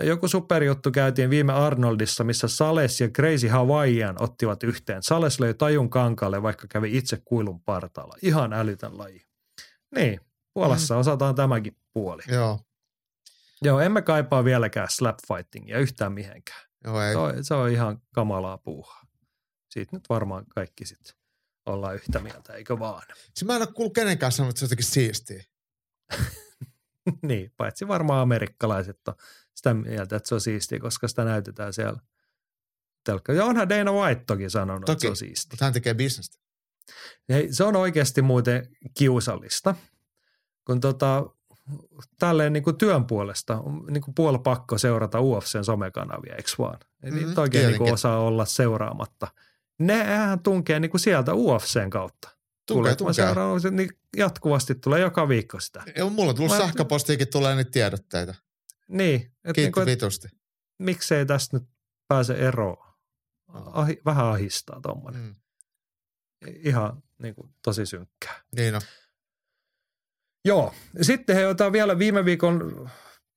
Joku 0.01 0.29
superjuttu 0.29 0.91
käytiin 0.91 1.31
viime 1.31 1.53
Arnoldissa, 1.53 2.25
missä 2.25 2.49
Sales 2.49 3.01
ja 3.01 3.09
Crazy 3.09 3.49
Hawaiian 3.49 4.23
ottivat 4.23 4.63
yhteen. 4.63 5.03
Sales 5.03 5.41
löi 5.41 5.55
tajun 5.55 5.91
kankaalle, 5.91 6.43
vaikka 6.43 6.67
kävi 6.69 6.97
itse 6.97 7.19
kuilun 7.25 7.61
partaalla. 7.61 8.15
Ihan 8.23 8.53
älytön 8.53 8.99
laji. 8.99 9.27
Niin, 9.95 10.21
Puolassa 10.55 10.95
mm. 10.95 11.01
osataan 11.01 11.35
tämäkin 11.35 11.77
puoli. 11.93 12.23
Joo. 12.29 12.61
Joo, 13.63 13.81
emme 13.81 14.03
kaipaa 14.03 14.45
vieläkään 14.45 14.89
slapfightingia 14.91 15.79
yhtään 15.79 16.13
mihinkään. 16.13 16.68
Joo, 16.85 17.03
ei. 17.03 17.13
Se, 17.13 17.19
on, 17.19 17.45
se 17.45 17.55
on 17.55 17.71
ihan 17.71 18.03
kamalaa 18.15 18.59
puuhaa. 18.59 19.07
Siitä 19.71 19.97
nyt 19.97 20.09
varmaan 20.09 20.47
kaikki 20.47 20.87
sitten 20.87 21.15
ollaan 21.67 21.95
yhtä 21.95 22.21
mieltä, 22.21 22.53
eikö 22.53 22.79
vaan? 22.79 23.03
Siis 23.35 23.45
mä 23.45 23.57
en 23.57 23.63
ole 23.63 23.73
kuullut 23.75 23.95
kenenkään 23.95 24.33
sanonut, 24.33 24.51
että 24.51 24.59
se 24.59 24.65
on 24.65 24.67
jotenkin 24.67 24.87
siistiä. 24.87 25.45
niin, 27.29 27.53
paitsi 27.57 27.89
varmaan 27.89 28.23
amerikkalaiset 28.23 29.09
on 29.09 29.15
sitä 29.55 29.75
mieltä, 29.75 30.17
että 30.17 30.29
se 30.29 30.35
on 30.35 30.41
siistiä, 30.41 30.79
koska 30.79 31.09
sitä 31.09 31.25
näytetään 31.25 31.73
siellä 31.73 32.01
telkka. 33.05 33.33
Ja 33.33 33.45
onhan 33.45 33.69
Dana 33.69 33.93
White 33.93 34.25
toki 34.27 34.51
sanonut, 34.51 34.85
toki, 34.85 34.93
että 34.93 35.03
se 35.03 35.09
on 35.09 35.17
siistiä. 35.17 35.49
Mutta 35.53 35.65
hän 35.65 35.75
tekee 35.75 35.95
bisnestä. 35.95 36.39
Hei, 37.29 37.53
se 37.53 37.65
on 37.65 37.77
oikeasti 37.77 38.23
muuten 38.23 38.77
kiusallista, 38.99 39.75
kun 40.65 40.81
tota, 40.81 41.25
tälleen 42.19 42.53
niin 42.53 42.62
kuin 42.62 42.78
työn 42.78 43.05
puolesta 43.07 43.61
on 43.61 43.86
niin 43.90 44.03
kuin 44.03 44.15
puoli 44.15 44.39
pakko 44.39 44.78
seurata 44.78 45.20
UFCn 45.20 45.65
somekanavia, 45.65 46.35
eikö 46.36 46.51
vaan? 46.59 46.78
Mm-hmm, 47.03 47.39
oikein 47.39 47.66
niin 47.66 47.78
kuin 47.78 47.93
osaa 47.93 48.19
olla 48.19 48.45
seuraamatta. 48.45 49.28
nehän 49.78 50.40
tunkee 50.43 50.81
niin 50.81 50.90
kuin 50.90 51.01
sieltä 51.01 51.35
UFCn 51.35 51.90
kautta. 51.90 52.28
Tunkee, 52.66 52.97
tunkee. 52.97 53.15
seuraan, 53.15 53.61
niin 53.70 53.90
jatkuvasti 54.16 54.74
tulee 54.74 55.01
joka 55.01 55.28
viikko 55.28 55.61
sitä. 55.61 55.82
Ja 55.97 56.05
mulla 56.11 56.31
on 56.31 56.36
tullut 56.36 56.53
Mä- 56.53 56.59
sähköpostiikin 56.59 57.28
tulee 57.28 57.55
niitä 57.57 57.70
tiedotteita. 57.70 58.35
Niin, 58.89 59.15
että 59.20 59.31
niin 59.45 59.55
Kiitti 59.55 59.73
kuin, 59.73 59.86
vitusti. 59.86 60.28
miksei 60.78 61.27
tästä 61.27 61.57
nyt 61.57 61.69
pääse 62.09 62.35
eroon. 62.35 62.89
Ahi, 63.53 64.01
vähän 64.05 64.27
ahistaa 64.27 64.81
tuommoinen. 64.82 65.23
Mm. 65.23 65.35
Ihan 66.47 67.03
niin 67.23 67.35
kuin, 67.35 67.55
tosi 67.65 67.86
synkkää. 67.86 68.43
Niin 68.57 68.74
on. 68.74 68.81
Joo, 70.44 70.74
sitten 71.02 71.36
he 71.36 71.47
otetaan 71.47 71.73
vielä 71.73 71.98
viime 71.98 72.24
viikon 72.24 72.89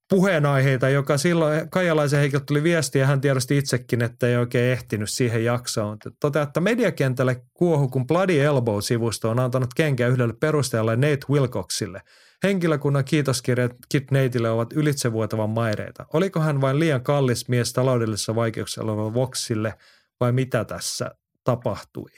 puheenaiheita, 0.10 0.90
joka 0.90 1.18
silloin 1.18 1.70
Kaijalaisen 1.70 2.20
Heikiltä 2.20 2.46
tuli 2.46 2.64
viesti 2.64 3.00
ja 3.00 3.06
hän 3.06 3.22
tiedosti 3.22 3.58
itsekin, 3.58 4.02
että 4.02 4.28
ei 4.28 4.36
oikein 4.36 4.72
ehtinyt 4.72 5.10
siihen 5.10 5.46
jaksoon. 5.46 5.98
Toteaa, 6.20 6.44
että 6.44 6.62
mediakentälle 6.62 7.42
kuohu, 7.54 7.90
kun 7.90 8.08
Bloody 8.08 8.42
Elbow-sivusto 8.42 9.30
on 9.30 9.40
antanut 9.40 9.74
kenkää 9.74 10.08
yhdelle 10.08 10.34
perustajalle 10.40 10.96
Nate 10.96 11.26
Wilcoxille. 11.30 12.02
Henkilökunnan 12.44 13.06
kiitoskirjat 13.06 13.72
Kit 13.90 14.12
Nateille 14.12 14.50
ovat 14.50 14.74
ylitsevuotavan 14.74 15.50
maireita. 15.50 16.06
Oliko 16.14 16.40
hän 16.40 16.62
vain 16.62 16.80
liian 16.80 17.04
kallis 17.04 17.50
mies 17.50 17.74
taloudellisessa 17.74 18.36
vaikeuksissa 18.36 18.82
olevalle 18.82 19.14
Voxille 19.14 19.74
vai 20.20 20.32
mitä 20.32 20.66
tässä 20.66 21.12
tapahtui? 21.44 22.10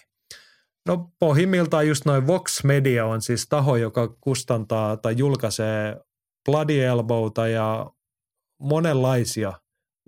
No 0.87 1.11
pohjimmiltaan 1.19 1.87
just 1.87 2.05
noin 2.05 2.27
Vox 2.27 2.63
Media 2.63 3.05
on 3.05 3.21
siis 3.21 3.47
taho, 3.49 3.75
joka 3.75 4.07
kustantaa 4.21 4.97
tai 4.97 5.17
julkaisee 5.17 6.01
Bloody 6.45 6.83
Elbowta 6.83 7.47
ja 7.47 7.91
monenlaisia 8.59 9.53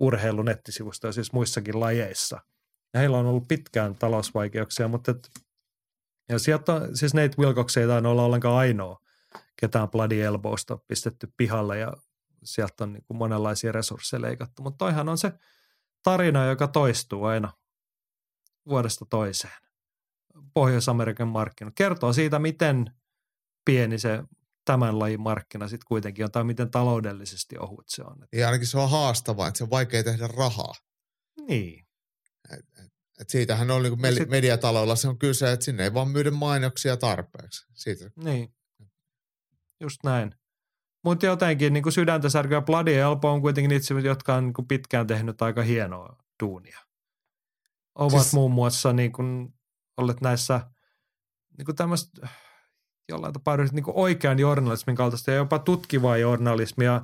urheilunettisivustoja 0.00 1.12
siis 1.12 1.32
muissakin 1.32 1.80
lajeissa. 1.80 2.40
Ja 2.94 3.00
heillä 3.00 3.18
on 3.18 3.26
ollut 3.26 3.48
pitkään 3.48 3.94
talousvaikeuksia, 3.94 4.88
mutta 4.88 5.10
et, 5.10 5.30
ja 6.28 6.38
sieltä 6.38 6.74
on, 6.74 6.96
siis 6.96 7.14
Nate 7.14 7.36
Wilcox 7.38 7.76
ei 7.76 7.86
tainnut 7.86 8.10
olla 8.10 8.24
ollenkaan 8.24 8.56
ainoa, 8.56 8.98
ketään 9.60 9.90
Bloody 9.90 10.22
Elbowsta 10.22 10.76
pistetty 10.76 11.32
pihalle 11.36 11.78
ja 11.78 11.92
sieltä 12.44 12.84
on 12.84 12.92
niin 12.92 13.04
kuin 13.04 13.16
monenlaisia 13.16 13.72
resursseja 13.72 14.20
leikattu. 14.20 14.62
Mutta 14.62 14.78
toihan 14.78 15.08
on 15.08 15.18
se 15.18 15.32
tarina, 16.02 16.46
joka 16.46 16.68
toistuu 16.68 17.24
aina 17.24 17.52
vuodesta 18.68 19.06
toiseen. 19.10 19.65
Pohjois-Amerikan 20.54 21.28
markkinoilla. 21.28 21.74
Kertoo 21.74 22.12
siitä, 22.12 22.38
miten 22.38 22.90
pieni 23.64 23.98
se 23.98 24.22
tämän 24.64 24.98
lajin 24.98 25.20
markkina 25.20 25.68
sitten 25.68 25.86
kuitenkin 25.88 26.24
on, 26.24 26.30
tai 26.32 26.44
miten 26.44 26.70
taloudellisesti 26.70 27.58
ohut 27.58 27.84
se 27.88 28.02
on. 28.02 28.22
Et, 28.22 28.28
Ja 28.32 28.46
ainakin 28.46 28.66
se 28.66 28.78
on 28.78 28.90
haastavaa, 28.90 29.48
että 29.48 29.58
se 29.58 29.64
on 29.64 29.70
vaikea 29.70 30.04
tehdä 30.04 30.26
rahaa. 30.26 30.74
niin, 31.48 31.86
Et 33.20 33.30
siitähän 33.30 33.70
on 33.70 33.82
niin 33.82 34.14
sit- 34.14 34.28
mediataloilla 34.28 34.96
se 34.96 35.08
on 35.08 35.18
kyse, 35.18 35.52
että 35.52 35.64
sinne 35.64 35.84
ei 35.84 35.94
vaan 35.94 36.08
myydä 36.08 36.30
mainoksia 36.30 36.96
tarpeeksi. 36.96 37.66
Siitä. 37.74 38.10
niin, 38.16 38.54
just 39.80 40.00
näin. 40.04 40.34
Mutta 41.04 41.26
jotenkin 41.26 41.72
niin 41.72 41.92
sydäntä 41.92 42.28
särkyä 42.28 42.60
Bloody 42.60 42.94
Elbow 42.94 43.30
on 43.30 43.40
kuitenkin 43.40 43.72
itse, 43.72 43.94
jotka 43.94 44.34
on 44.34 44.44
niin 44.44 44.68
pitkään 44.68 45.06
tehnyt 45.06 45.42
aika 45.42 45.62
hienoa 45.62 46.16
duunia. 46.42 46.78
Ovat 47.94 48.22
siis, 48.22 48.32
muun 48.34 48.52
muassa 48.52 48.92
niin 48.92 49.12
kuin, 49.12 49.54
olleet 49.96 50.20
näissä 50.20 50.60
niin 51.58 51.66
kuin 51.66 51.76
tämmöistä 51.76 52.28
jollain 53.08 53.32
tapaa 53.32 53.56
niin 53.56 53.84
kuin 53.84 53.96
oikean 53.96 54.38
journalismin 54.38 54.96
kaltaista 54.96 55.30
ja 55.30 55.36
jopa 55.36 55.58
tutkivaa 55.58 56.16
journalismia. 56.16 57.02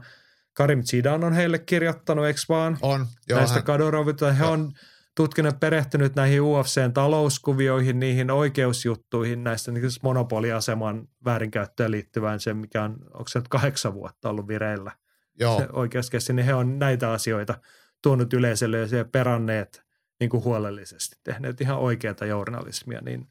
Karim 0.52 0.82
Zidan 0.82 1.24
on 1.24 1.32
heille 1.32 1.58
kirjoittanut, 1.58 2.26
eikö 2.26 2.40
vaan? 2.48 2.78
On. 2.82 3.06
Joo, 3.28 3.38
näistä 3.38 3.54
hän, 3.54 3.64
kadorovita. 3.64 4.32
He 4.32 4.44
on 4.44 4.72
tutkinut 5.16 5.60
perehtynyt 5.60 6.14
näihin 6.14 6.40
UFCn 6.40 6.92
talouskuvioihin, 6.94 8.00
niihin 8.00 8.30
oikeusjuttuihin, 8.30 9.44
näistä 9.44 9.72
niin 9.72 9.90
monopoliaseman 10.02 11.08
väärinkäyttöön 11.24 11.90
liittyvään, 11.90 12.40
se 12.40 12.54
mikä 12.54 12.82
on, 12.82 12.92
onko 13.14 13.28
se 13.28 13.38
nyt 13.38 13.48
kahdeksan 13.48 13.94
vuotta 13.94 14.30
ollut 14.30 14.48
vireillä 14.48 14.92
joo. 15.40 15.58
se 15.58 15.68
oikeuskessi, 15.72 16.32
niin 16.32 16.46
he 16.46 16.54
on 16.54 16.78
näitä 16.78 17.12
asioita 17.12 17.54
tuonut 18.02 18.32
yleisölle 18.32 18.78
ja 18.78 19.04
peranneet 19.04 19.82
niin 20.20 20.30
kuin 20.30 20.44
huolellisesti, 20.44 21.16
tehneet 21.24 21.60
ihan 21.60 21.78
oikeata 21.78 22.26
journalismia, 22.26 23.00
niin 23.00 23.26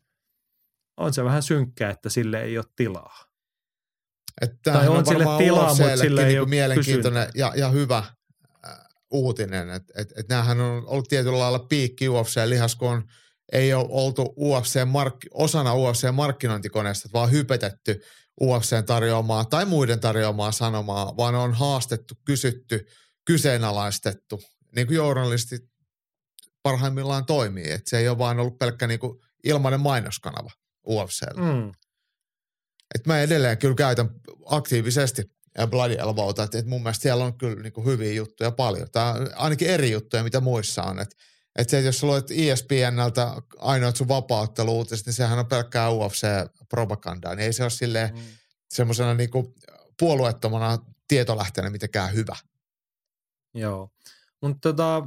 on 0.97 1.13
se 1.13 1.23
vähän 1.23 1.43
synkkää, 1.43 1.91
että 1.91 2.09
sille 2.09 2.41
ei 2.41 2.57
ole 2.57 2.65
tilaa. 2.75 3.31
Että 4.41 4.57
Tai 4.63 4.73
tämähän 4.73 4.97
on 4.97 5.05
sille 5.05 5.25
tilaa, 5.37 5.75
mutta 5.75 5.97
sillä 5.97 6.21
ei 6.21 6.27
niinku 6.27 6.43
ole 6.43 6.49
mielenkiintoinen 6.49 7.29
ja, 7.35 7.53
ja 7.55 7.69
hyvä 7.69 7.97
äh, 7.97 8.13
uutinen. 9.11 9.69
Että 9.69 9.93
et, 9.97 10.13
et 10.17 10.29
näähän 10.29 10.61
on 10.61 10.83
ollut 10.87 11.07
tietyllä 11.07 11.39
lailla 11.39 11.59
piikki 11.59 12.07
UFC-lihas, 12.07 12.75
kun 12.75 12.89
on, 12.89 13.03
ei 13.51 13.73
ole 13.73 13.87
oltu 13.89 14.33
UFC 14.37 14.85
mark, 14.85 15.15
osana 15.31 15.73
UFC-markkinointikoneesta, 15.73 17.09
vaan 17.13 17.31
hypetetty 17.31 18.01
UFCn 18.41 18.85
tarjoamaa 18.85 19.45
tai 19.45 19.65
muiden 19.65 19.99
tarjoamaa 19.99 20.51
sanomaa, 20.51 21.17
vaan 21.17 21.35
on 21.35 21.53
haastettu, 21.53 22.13
kysytty, 22.25 22.87
kyseenalaistettu, 23.25 24.41
niin 24.75 24.87
kuin 24.87 24.95
journalistit 24.95 25.70
parhaimmillaan 26.63 27.25
toimii. 27.25 27.71
Et 27.71 27.87
se 27.87 27.97
ei 27.97 28.09
ole 28.09 28.17
vaan 28.17 28.39
ollut 28.39 28.59
pelkkä 28.59 28.87
niin 28.87 28.99
kuin 28.99 29.19
ilmainen 29.43 29.79
mainoskanava 29.79 30.49
UFClle. 30.87 31.53
Mm. 31.53 31.71
Et 32.95 33.07
mä 33.07 33.19
edelleen 33.21 33.57
kyllä 33.57 33.75
käytän 33.75 34.09
aktiivisesti 34.45 35.31
Bloody 35.69 35.93
Elbowta, 35.99 36.43
että 36.43 36.57
et 36.57 36.65
mun 36.65 36.83
mielestä 36.83 37.01
siellä 37.01 37.23
on 37.23 37.37
kyllä 37.37 37.61
niinku 37.61 37.85
hyviä 37.85 38.13
juttuja 38.13 38.51
paljon. 38.51 38.87
On 39.19 39.29
ainakin 39.35 39.67
eri 39.67 39.91
juttuja, 39.91 40.23
mitä 40.23 40.39
muissa 40.39 40.83
on. 40.83 40.99
Että 40.99 41.15
et 41.55 41.69
se, 41.69 41.77
että 41.77 41.87
jos 41.87 41.99
sä 41.99 42.07
luet 42.07 42.31
ESPNltä 42.31 43.35
ainoat 43.57 43.95
sun 43.95 44.07
vapaaotteluutiset, 44.07 45.05
niin 45.05 45.13
sehän 45.13 45.39
on 45.39 45.47
pelkkää 45.47 45.89
UFC-propagandaa. 45.89 47.35
Niin 47.35 47.45
ei 47.45 47.53
se 47.53 47.63
ole 47.63 47.69
silleen 47.69 48.15
Mm. 48.15 48.21
semmoisena 48.69 49.13
niinku 49.13 49.55
puolueettomana 49.99 50.77
tietolähteenä 51.07 51.69
mitenkään 51.69 52.13
hyvä. 52.13 52.35
Joo, 53.53 53.89
mutta 54.41 54.59
tota, 54.69 55.03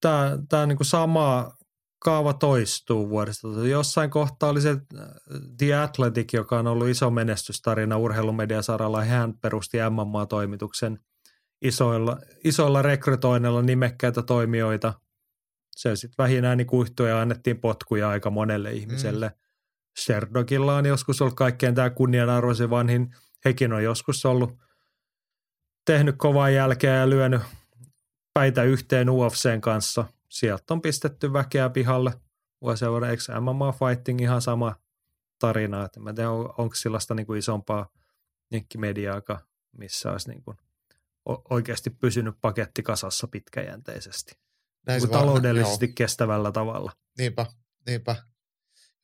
tämä 0.00 0.38
tää 0.48 0.66
niinku 0.66 0.84
sama 0.84 1.52
kaava 1.98 2.32
toistuu 2.32 3.08
vuodesta. 3.08 3.48
Jossain 3.48 4.10
kohtaa 4.10 4.50
oli 4.50 4.60
se 4.60 4.70
äh, 4.70 5.06
The 5.58 5.74
Athletic, 5.74 6.32
joka 6.32 6.58
on 6.58 6.66
ollut 6.66 6.88
iso 6.88 7.10
menestystarina 7.10 7.96
urheilumediasaralla. 7.96 9.04
Hän 9.04 9.34
perusti 9.38 9.78
MMA-toimituksen 9.90 10.98
isoilla, 11.62 12.18
isoilla 12.44 12.82
rekrytoinnilla 12.82 13.62
nimekkäitä 13.62 14.22
toimijoita. 14.22 14.94
Se 15.76 15.96
sitten 15.96 16.24
vähin 16.24 16.44
ääni 16.44 16.64
kuihtui 16.64 17.08
ja 17.08 17.20
annettiin 17.20 17.60
potkuja 17.60 18.08
aika 18.08 18.30
monelle 18.30 18.72
ihmiselle. 18.72 19.28
Mm. 19.28 19.34
Sherdogilla 20.00 20.76
on 20.76 20.86
joskus 20.86 21.22
ollut 21.22 21.34
kaikkein 21.34 21.74
tämä 21.74 21.90
kunnianarvoisin 21.90 22.70
vanhin. 22.70 23.14
Hekin 23.44 23.72
on 23.72 23.84
joskus 23.84 24.26
ollut 24.26 24.58
tehnyt 25.86 26.14
kovaa 26.18 26.50
jälkeä 26.50 26.96
ja 26.96 27.10
lyönyt 27.10 27.42
päitä 28.34 28.62
yhteen 28.62 29.10
UFCn 29.10 29.60
kanssa. 29.60 30.04
Sieltä 30.28 30.74
on 30.74 30.82
pistetty 30.82 31.32
väkeä 31.32 31.70
pihalle. 31.70 32.12
Vuosien 32.62 32.90
vuoden, 32.90 33.10
eikö 33.10 33.22
MMA 33.40 33.72
Fighting 33.72 34.20
ihan 34.20 34.42
sama 34.42 34.76
tarina, 35.38 35.84
että 35.84 36.00
mä 36.00 36.12
tiedä, 36.12 36.30
on- 36.30 36.54
onko 36.58 36.74
sellaista 36.74 37.14
niin 37.14 37.26
kuin 37.26 37.38
isompaa 37.38 37.92
jenkkimediaakaan, 38.52 39.40
missä 39.72 40.12
olisi 40.12 40.30
niin 40.30 40.42
kuin 40.42 40.56
oikeasti 41.50 41.90
pysynyt 41.90 42.34
paketti 42.40 42.82
kasassa 42.82 43.26
pitkäjänteisesti. 43.28 44.32
Näin 44.86 45.02
Niin 45.02 45.10
taloudellisesti 45.10 45.86
joo. 45.86 45.92
kestävällä 45.94 46.52
tavalla. 46.52 46.92
Niinpä, 47.18 47.46
niinpä. 47.86 48.16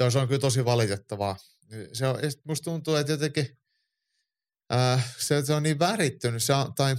Joo, 0.01 0.11
se 0.11 0.19
on 0.19 0.29
kyllä 0.29 0.41
tosi 0.41 0.65
valitettavaa. 0.65 1.37
Se 1.93 2.07
on, 2.07 2.17
musta 2.45 2.65
tuntuu, 2.65 2.95
että 2.95 3.13
jotenkin 3.13 3.59
äh, 4.73 5.15
se, 5.19 5.43
se 5.45 5.55
on 5.55 5.63
niin 5.63 5.79
värittynyt. 5.79 6.43
Se 6.43 6.55
on, 6.55 6.75
tai 6.75 6.97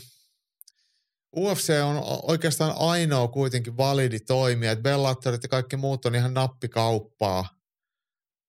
UFC 1.35 1.69
on 1.83 2.03
oikeastaan 2.23 2.73
ainoa 2.77 3.27
kuitenkin 3.27 3.77
validi 3.77 4.19
toimija. 4.19 4.71
Että 4.71 4.83
Bellatorit 4.83 5.43
ja 5.43 5.49
kaikki 5.49 5.77
muut 5.77 6.05
on 6.05 6.15
ihan 6.15 6.33
nappikauppaa. 6.33 7.49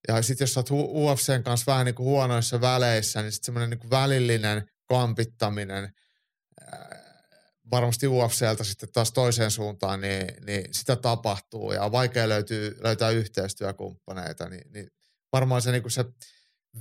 Ja 0.08 0.22
sitten 0.22 0.44
jos 0.44 0.54
sä 0.54 0.60
oot 0.60 0.70
UFCn 0.70 1.42
kanssa 1.42 1.72
vähän 1.72 1.86
niin 1.86 1.94
kuin 1.94 2.06
huonoissa 2.06 2.60
väleissä, 2.60 3.22
niin 3.22 3.32
sitten 3.32 3.46
semmoinen 3.46 3.70
niin 3.70 3.90
välillinen 3.90 4.70
kampittaminen 4.86 5.92
varmasti 7.70 8.06
UFCltä 8.06 8.64
sitten 8.64 8.88
taas 8.92 9.12
toiseen 9.12 9.50
suuntaan, 9.50 10.00
niin, 10.00 10.26
niin 10.46 10.64
sitä 10.72 10.96
tapahtuu 10.96 11.72
ja 11.72 11.84
on 11.84 11.92
vaikea 11.92 12.28
löytyy, 12.28 12.76
löytää 12.80 13.10
yhteistyökumppaneita, 13.10 14.48
niin, 14.48 14.72
niin 14.72 14.90
varmaan 15.32 15.62
se, 15.62 15.72
niin 15.72 15.82
kuin 15.82 15.92
se 15.92 16.04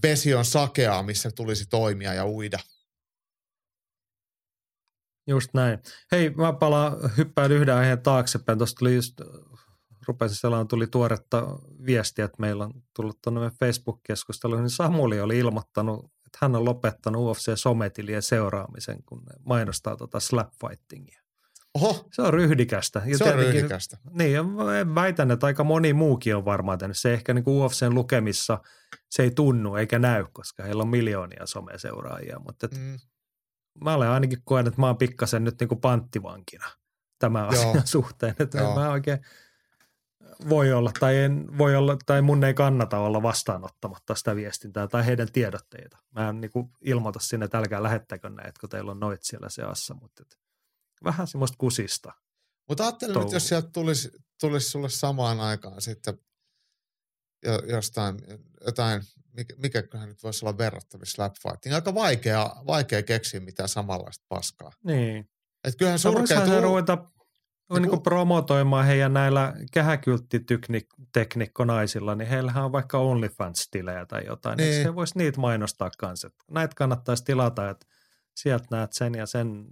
vesi 0.03 0.33
on 0.33 0.45
sakeaa, 0.45 1.03
missä 1.03 1.31
tulisi 1.31 1.65
toimia 1.65 2.13
ja 2.13 2.27
uida. 2.27 2.59
Just 5.27 5.53
näin. 5.53 5.79
Hei, 6.11 6.29
mä 6.29 6.53
palaan, 6.53 6.97
hyppään 7.17 7.51
yhden 7.51 7.75
aiheen 7.75 8.01
taaksepäin. 8.01 8.57
Tuosta 8.57 8.79
tuli 8.79 8.95
just, 8.95 9.21
rupesin 10.07 10.37
selaan, 10.37 10.67
tuli 10.67 10.87
tuoretta 10.87 11.47
viestiä, 11.85 12.25
että 12.25 12.37
meillä 12.39 12.65
on 12.65 12.73
tullut 12.95 13.21
tuonne 13.21 13.51
Facebook-keskusteluun, 13.59 14.61
niin 14.61 14.69
Samuli 14.69 15.21
oli 15.21 15.37
ilmoittanut, 15.37 16.05
että 16.05 16.37
hän 16.41 16.55
on 16.55 16.65
lopettanut 16.65 17.21
UFC-sometilien 17.21 18.21
seuraamisen, 18.21 19.03
kun 19.03 19.17
ne 19.19 19.33
mainostaa 19.45 19.95
tuota 19.95 20.19
slap 20.19 20.49
fightingia. 20.61 21.21
Oho, 21.73 22.07
Se 22.13 22.21
on 22.21 22.33
ryhdikästä. 22.33 23.01
Ja 23.05 23.17
se 23.17 23.23
on 23.23 23.35
ryhdikästä. 23.35 23.97
Niin, 24.11 24.33
ja 24.33 24.43
mä 24.43 24.95
väitän, 24.95 25.31
että 25.31 25.45
aika 25.45 25.63
moni 25.63 25.93
muukin 25.93 26.35
on 26.35 26.45
varmaan 26.45 26.77
tehnyt. 26.77 26.97
Se 26.97 27.13
ehkä 27.13 27.33
niin 27.33 27.43
kuin 27.43 27.63
UFCn 27.65 27.93
lukemissa 27.93 28.59
se 29.09 29.23
ei 29.23 29.31
tunnu 29.31 29.75
eikä 29.75 29.99
näy, 29.99 30.25
koska 30.33 30.63
heillä 30.63 30.81
on 30.81 30.87
miljoonia 30.89 31.45
someseuraajia. 31.45 32.39
Mutta 32.39 32.65
et 32.65 32.77
Mm. 32.77 32.97
Mä 33.83 33.93
olen 33.93 34.09
ainakin 34.09 34.41
koen, 34.43 34.67
että 34.67 34.81
mä 34.81 34.87
oon 34.87 34.97
pikkasen 34.97 35.43
nyt 35.43 35.59
niin 35.59 35.67
kuin 35.67 35.81
panttivankina 35.81 36.67
tämän 37.19 37.41
Joo. 37.43 37.49
asian 37.51 37.87
suhteen. 37.87 38.35
Että 38.39 38.57
Joo. 38.57 38.75
mä 38.75 38.89
oikein 38.89 39.19
voi 40.49 40.73
olla 40.73 40.91
tai, 40.99 41.17
en, 41.17 41.57
voi 41.57 41.75
olla 41.75 41.97
tai 42.05 42.21
mun 42.21 42.43
ei 42.43 42.53
kannata 42.53 42.99
olla 42.99 43.21
vastaanottamatta 43.21 44.15
sitä 44.15 44.35
viestintää 44.35 44.87
tai 44.87 45.05
heidän 45.05 45.31
tiedotteita. 45.31 45.97
Mä 46.15 46.29
en 46.29 46.41
niin 46.41 46.51
kuin 46.51 46.69
ilmoita 46.81 47.19
sinne, 47.19 47.45
että 47.45 47.57
älkää 47.57 47.83
lähettäkö 47.83 48.29
näitä, 48.29 48.59
kun 48.59 48.69
teillä 48.69 48.91
on 48.91 48.99
noit 48.99 49.23
siellä 49.23 49.49
seassa. 49.49 49.93
Mutta 49.93 50.21
et, 50.21 50.39
vähän 51.03 51.27
semmoista 51.27 51.57
kusista. 51.57 52.13
Mutta 52.67 52.83
ajattelen 52.83 53.19
nyt, 53.19 53.31
jos 53.31 53.47
sieltä 53.47 53.69
tulisi, 53.73 54.11
tulisi 54.41 54.69
sulle 54.69 54.89
samaan 54.89 55.39
aikaan 55.39 55.81
sitten 55.81 56.19
jo, 57.45 57.59
jostain, 57.59 58.17
jotain, 58.65 59.01
mikä, 59.37 59.55
mikäköhän 59.57 60.09
nyt 60.09 60.23
voisi 60.23 60.45
olla 60.45 60.57
verrattavissa 60.57 61.15
slapfighting. 61.15 61.75
Aika 61.75 61.93
vaikea, 61.93 62.49
vaikea 62.67 63.03
keksiä 63.03 63.39
mitään 63.39 63.69
samanlaista 63.69 64.25
paskaa. 64.29 64.71
Niin. 64.83 65.29
Et 65.63 65.75
kyllähän 65.75 65.95
No 65.95 65.97
surkea 65.97 66.19
voisihan 66.19 66.49
ne 66.49 66.55
tuu, 66.55 66.61
ruveta 66.61 66.97
Joku- 67.69 67.81
niin 67.81 68.01
promotoimaan 68.01 68.85
heidän 68.85 69.13
näillä 69.13 69.53
kehäkylttiteknikkonaisilla, 69.71 72.15
niin 72.15 72.27
heillähän 72.27 72.65
on 72.65 72.71
vaikka 72.71 72.97
OnlyFans-tilejä 72.97 74.05
tai 74.05 74.25
jotain, 74.25 74.57
niin. 74.57 74.69
Niin. 74.69 74.83
se 74.83 74.95
voisi 74.95 75.17
niitä 75.17 75.39
mainostaa 75.39 75.91
kanssa. 75.97 76.29
Näitä 76.51 76.75
kannattaisi 76.75 77.23
tilata, 77.23 77.69
että 77.69 77.85
sieltä 78.35 78.67
näet 78.71 78.93
sen 78.93 79.15
ja 79.15 79.25
sen 79.25 79.65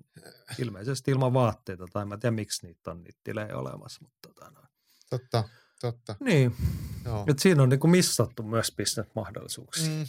ilmeisesti 0.59 1.11
ilman 1.11 1.33
vaatteita, 1.33 1.85
tai 1.93 2.05
mä 2.05 2.13
en 2.13 2.19
tiedä 2.19 2.35
miksi 2.35 2.67
niitä 2.67 2.91
on 2.91 3.03
niitä 3.03 3.19
tilejä 3.23 3.57
olemassa. 3.57 3.99
Mutta 4.01 4.29
tota, 4.29 4.51
no. 4.51 4.61
Totta, 5.09 5.43
totta. 5.81 6.15
Niin, 6.19 6.55
Joo. 7.05 7.25
että 7.27 7.41
siinä 7.41 7.63
on 7.63 7.69
niin 7.69 7.79
kuin 7.79 7.91
missattu 7.91 8.43
myös 8.43 8.71
bisnesmahdollisuuksia. 8.77 9.89
Mm. 9.89 9.95
Mm. 9.95 9.99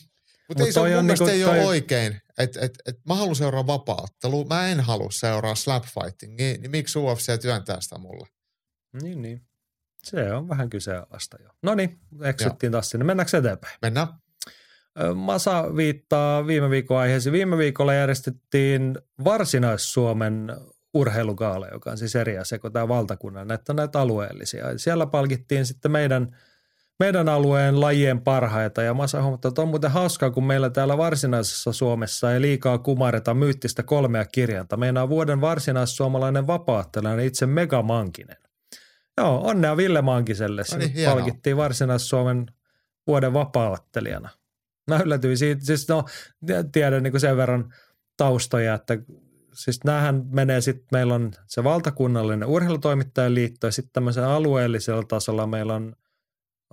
Mut 0.49 0.59
Mutta 0.59 0.65
ei 0.65 0.73
se 0.73 0.81
mun 0.81 1.05
mielestä 1.05 1.25
niinku- 1.25 1.51
ei 1.51 1.61
ole 1.61 1.67
oikein, 1.67 2.21
että 2.39 2.61
et, 2.61 2.79
et 2.87 2.99
mä 3.09 3.15
haluan 3.15 3.37
seuraa 3.37 3.67
vapaattelua, 3.67 4.45
mä 4.45 4.69
en 4.69 4.81
halua 4.81 5.11
seuraa 5.11 5.55
slapfightingia, 5.55 6.59
niin 6.59 6.71
miksi 6.71 6.99
UFC 6.99 7.41
työntää 7.41 7.81
sitä 7.81 7.99
mulle? 7.99 8.27
Niin, 9.03 9.23
niin. 9.23 9.43
Se 10.03 10.33
on 10.33 10.49
vähän 10.49 10.71
kyseenalaista 10.71 11.37
jo. 11.43 11.51
No 11.63 11.75
niin, 11.75 11.99
eksyttiin 12.23 12.73
taas 12.73 12.91
sinne. 12.91 13.05
Mennäänkö 13.05 13.39
eteenpäin? 13.39 13.79
Mennään. 13.83 14.09
Masa 15.15 15.77
viittaa 15.77 16.47
viime 16.47 16.71
viikon 16.71 16.99
aiheeseen. 16.99 17.33
Viime 17.33 17.59
viikolla 17.59 17.95
järjestettiin 17.95 18.99
Varsinais-Suomen 19.25 20.57
urheilugaala, 20.97 21.69
joka 21.69 21.91
on 21.91 21.99
siis 21.99 22.17
eri 22.17 22.39
asia 22.39 22.59
kuin 22.59 22.73
tämä 22.73 22.89
valtakunnan. 22.89 23.49
Näitä 23.49 23.73
on 23.73 23.77
näitä 23.77 24.01
alueellisia. 24.01 24.79
Siellä 24.79 25.07
palkittiin 25.07 25.67
sitten 25.67 25.93
meidän, 25.93 26.27
meidän 26.99 27.29
alueen 27.29 27.81
lajien 27.81 28.21
parhaita. 28.21 28.83
Ja 28.83 28.95
Masa 28.95 29.23
huomattaa, 29.23 29.49
että 29.49 29.63
on 29.63 29.69
muuten 29.69 29.91
hauskaa, 29.91 30.31
kun 30.31 30.47
meillä 30.47 30.71
täällä 30.71 30.99
varsinaisessa 30.99 31.73
Suomessa 31.73 32.35
ei 32.35 32.41
liikaa 32.41 32.79
kumareta 32.79 33.35
myyttistä 33.35 33.83
kolmea 33.83 34.25
kirjainta. 34.25 34.77
Meinaa 34.77 35.09
vuoden 35.09 35.41
varsinaissuomalainen 35.41 36.47
vapaattelija 36.47 37.21
itse 37.21 37.47
Mega 37.47 37.83
Mankinen. 37.83 38.37
Joo, 39.19 39.41
onnea 39.47 39.77
Ville 39.77 40.03
Mankiselle. 40.03 40.63
No 40.73 40.79
niin, 40.79 41.11
palkittiin 41.11 41.57
Varsinais-Suomen 41.57 42.47
vuoden 43.07 43.33
vapaattelijana. 43.33 44.29
Mä 44.87 45.01
yllätyin 45.05 45.39
siitä, 45.39 45.65
siis 45.65 45.89
no 45.89 46.05
tiedän 46.73 47.03
niin 47.03 47.21
sen 47.21 47.37
verran 47.37 47.75
taustoja, 48.17 48.75
että 48.75 48.99
siis 49.57 49.85
näähän 49.85 50.25
menee 50.31 50.61
sitten, 50.61 50.89
meillä 50.93 51.15
on 51.15 51.31
se 51.47 51.65
valtakunnallinen 51.65 52.49
urheilutoimittajan 52.49 53.35
liitto 53.35 53.67
ja 53.67 53.71
sitten 53.73 53.93
tämmöisen 53.93 54.25
alueellisella 54.25 55.03
tasolla 55.03 55.47
meillä 55.47 55.75
on, 55.75 55.97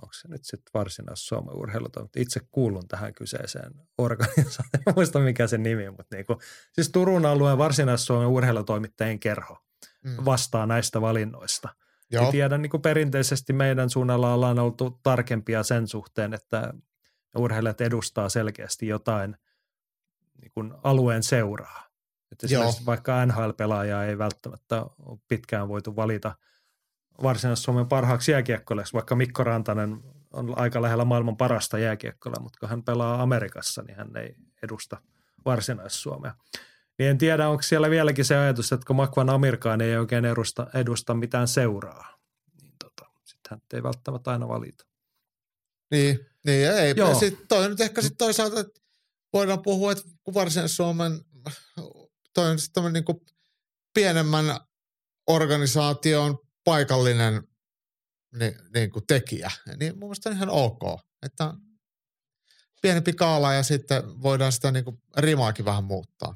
onko 0.02 0.12
se 0.12 0.28
nyt 0.28 0.44
sitten 0.44 0.70
varsinais-Suomen 0.74 1.56
urheilutoimittaja, 1.56 2.22
itse 2.22 2.40
kuulun 2.50 2.88
tähän 2.88 3.14
kyseiseen 3.14 3.72
organisaatioon, 3.98 4.84
en 4.86 4.94
muista 4.96 5.18
mikä 5.18 5.46
se 5.46 5.58
nimi, 5.58 5.90
mutta 5.90 6.16
niin 6.16 6.26
kuin, 6.26 6.38
siis 6.72 6.90
Turun 6.90 7.26
alueen 7.26 7.58
varsinais-Suomen 7.58 8.28
urheilutoimittajien 8.28 9.20
kerho 9.20 9.64
Mm. 10.04 10.16
vastaa 10.24 10.66
näistä 10.66 11.00
valinnoista. 11.00 11.68
Ja 12.12 12.20
Joo, 12.20 12.30
tiedän 12.30 12.62
niin 12.62 12.82
perinteisesti 12.82 13.52
meidän 13.52 13.90
suunnalla 13.90 14.34
ollaan 14.34 14.58
oltu 14.58 15.00
tarkempia 15.02 15.62
sen 15.62 15.88
suhteen, 15.88 16.34
että 16.34 16.74
urheilijat 17.36 17.80
edustaa 17.80 18.28
selkeästi 18.28 18.86
jotain 18.86 19.36
niin 20.40 20.50
kuin 20.54 20.74
alueen 20.82 21.22
seuraa. 21.22 21.83
Että 22.34 22.46
esimerkiksi 22.46 22.86
vaikka 22.86 23.26
NHL-pelaajaa 23.26 24.04
ei 24.04 24.18
välttämättä 24.18 24.82
ole 24.82 25.18
pitkään 25.28 25.68
voitu 25.68 25.96
valita 25.96 26.34
Varsinais-Suomen 27.22 27.86
parhaaksi 27.86 28.32
jääkiekkoilijaksi, 28.32 28.92
vaikka 28.92 29.14
Mikko 29.14 29.44
Rantanen 29.44 30.00
on 30.32 30.58
aika 30.58 30.82
lähellä 30.82 31.04
maailman 31.04 31.36
parasta 31.36 31.78
jääkiekkoa, 31.78 32.40
mutta 32.40 32.58
kun 32.58 32.68
hän 32.68 32.82
pelaa 32.82 33.22
Amerikassa, 33.22 33.82
niin 33.82 33.96
hän 33.96 34.16
ei 34.16 34.36
edusta 34.62 34.96
Varsinais-Suomea. 35.44 36.34
Niin 36.98 37.10
en 37.10 37.18
tiedä, 37.18 37.48
onko 37.48 37.62
siellä 37.62 37.90
vieläkin 37.90 38.24
se 38.24 38.36
ajatus, 38.36 38.72
että 38.72 38.86
kun 38.86 38.96
Makvan 38.96 39.30
Amirkaan 39.30 39.80
ei 39.80 39.96
oikein 39.96 40.24
edusta, 40.24 40.66
edusta 40.74 41.14
mitään 41.14 41.48
seuraa, 41.48 42.18
niin 42.62 42.72
tota, 42.78 43.10
sitten 43.24 43.50
hän 43.50 43.60
ei 43.72 43.82
välttämättä 43.82 44.30
aina 44.30 44.48
valita. 44.48 44.84
niin, 45.90 46.26
niin 46.46 46.70
ei. 46.70 46.94
Joo. 46.96 47.08
Ja 47.08 47.14
sit 47.14 47.38
toi 47.48 47.68
nyt 47.68 47.80
ehkä 47.80 48.02
sitten 48.02 48.18
toisaalta, 48.18 48.60
että 48.60 48.80
voidaan 49.32 49.62
puhua, 49.62 49.92
että 49.92 50.04
kun 50.24 50.34
Varsinais-Suomen, 50.34 51.20
toi 52.34 52.50
on 52.50 52.58
sitten 52.58 52.92
niin 52.92 53.04
kuin 53.04 53.20
pienemmän 53.94 54.60
organisaation 55.26 56.38
paikallinen 56.64 57.42
niin, 58.38 58.54
niin 58.74 58.90
kuin 58.90 59.06
tekijä, 59.06 59.50
niin 59.76 59.92
mun 59.92 60.08
mielestä 60.08 60.30
on 60.30 60.36
ihan 60.36 60.50
ok, 60.50 60.82
että 61.22 61.54
pienempi 62.82 63.12
kaala 63.12 63.52
ja 63.52 63.62
sitten 63.62 64.22
voidaan 64.22 64.52
sitä 64.52 64.70
niin 64.70 64.84
kuin 64.84 65.02
rimaakin 65.16 65.64
vähän 65.64 65.84
muuttaa. 65.84 66.34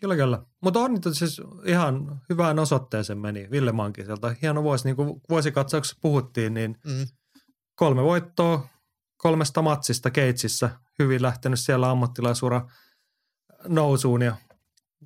Kyllä, 0.00 0.16
kyllä. 0.16 0.42
Mutta 0.62 0.80
on 0.80 0.92
nyt 0.92 1.02
siis 1.12 1.40
ihan 1.64 2.20
hyvään 2.28 2.58
osoitteeseen 2.58 3.18
meni 3.18 3.50
Ville 3.50 3.72
Mankiselta. 3.72 4.34
Hieno 4.42 4.62
vuosi, 4.62 4.84
niin 4.84 4.96
kuin 4.96 5.20
vuosikatsauksessa 5.28 5.98
puhuttiin, 6.02 6.54
niin 6.54 6.78
Mm. 6.84 7.06
kolme 7.74 8.02
voittoa 8.02 8.68
kolmesta 9.16 9.62
matsista 9.62 10.10
Keitsissä. 10.10 10.70
Hyvin 10.98 11.22
lähtenyt 11.22 11.60
siellä 11.60 11.90
ammattilaisura 11.90 12.68
nousuun 13.68 14.22
ja 14.22 14.36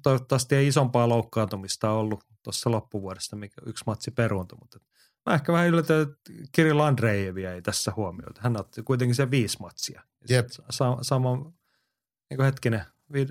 toivottavasti 0.07 0.55
ei 0.55 0.67
isompaa 0.67 1.09
loukkaantumista 1.09 1.91
ollut 1.91 2.25
tuossa 2.43 2.71
loppuvuodesta, 2.71 3.37
mikä 3.37 3.63
yksi 3.67 3.85
matsi 3.87 4.11
peruuntui. 4.11 4.59
Mutta 4.59 4.81
mä 5.27 5.35
ehkä 5.35 5.53
vähän 5.53 5.67
yllätän, 5.67 6.03
että 6.03 6.33
Kirill 6.53 6.81
Andreevi 6.81 7.45
ei 7.45 7.63
tässä 7.63 7.93
huomioita. 7.97 8.41
Hän 8.45 8.61
otti 8.61 8.83
kuitenkin 8.83 9.15
se 9.15 9.31
viisi 9.31 9.57
matsia. 9.61 10.03
Jep. 10.29 10.49
Sa- 10.71 10.99
sama, 11.03 11.53
niin 12.31 12.43
hetkinen, 12.43 12.85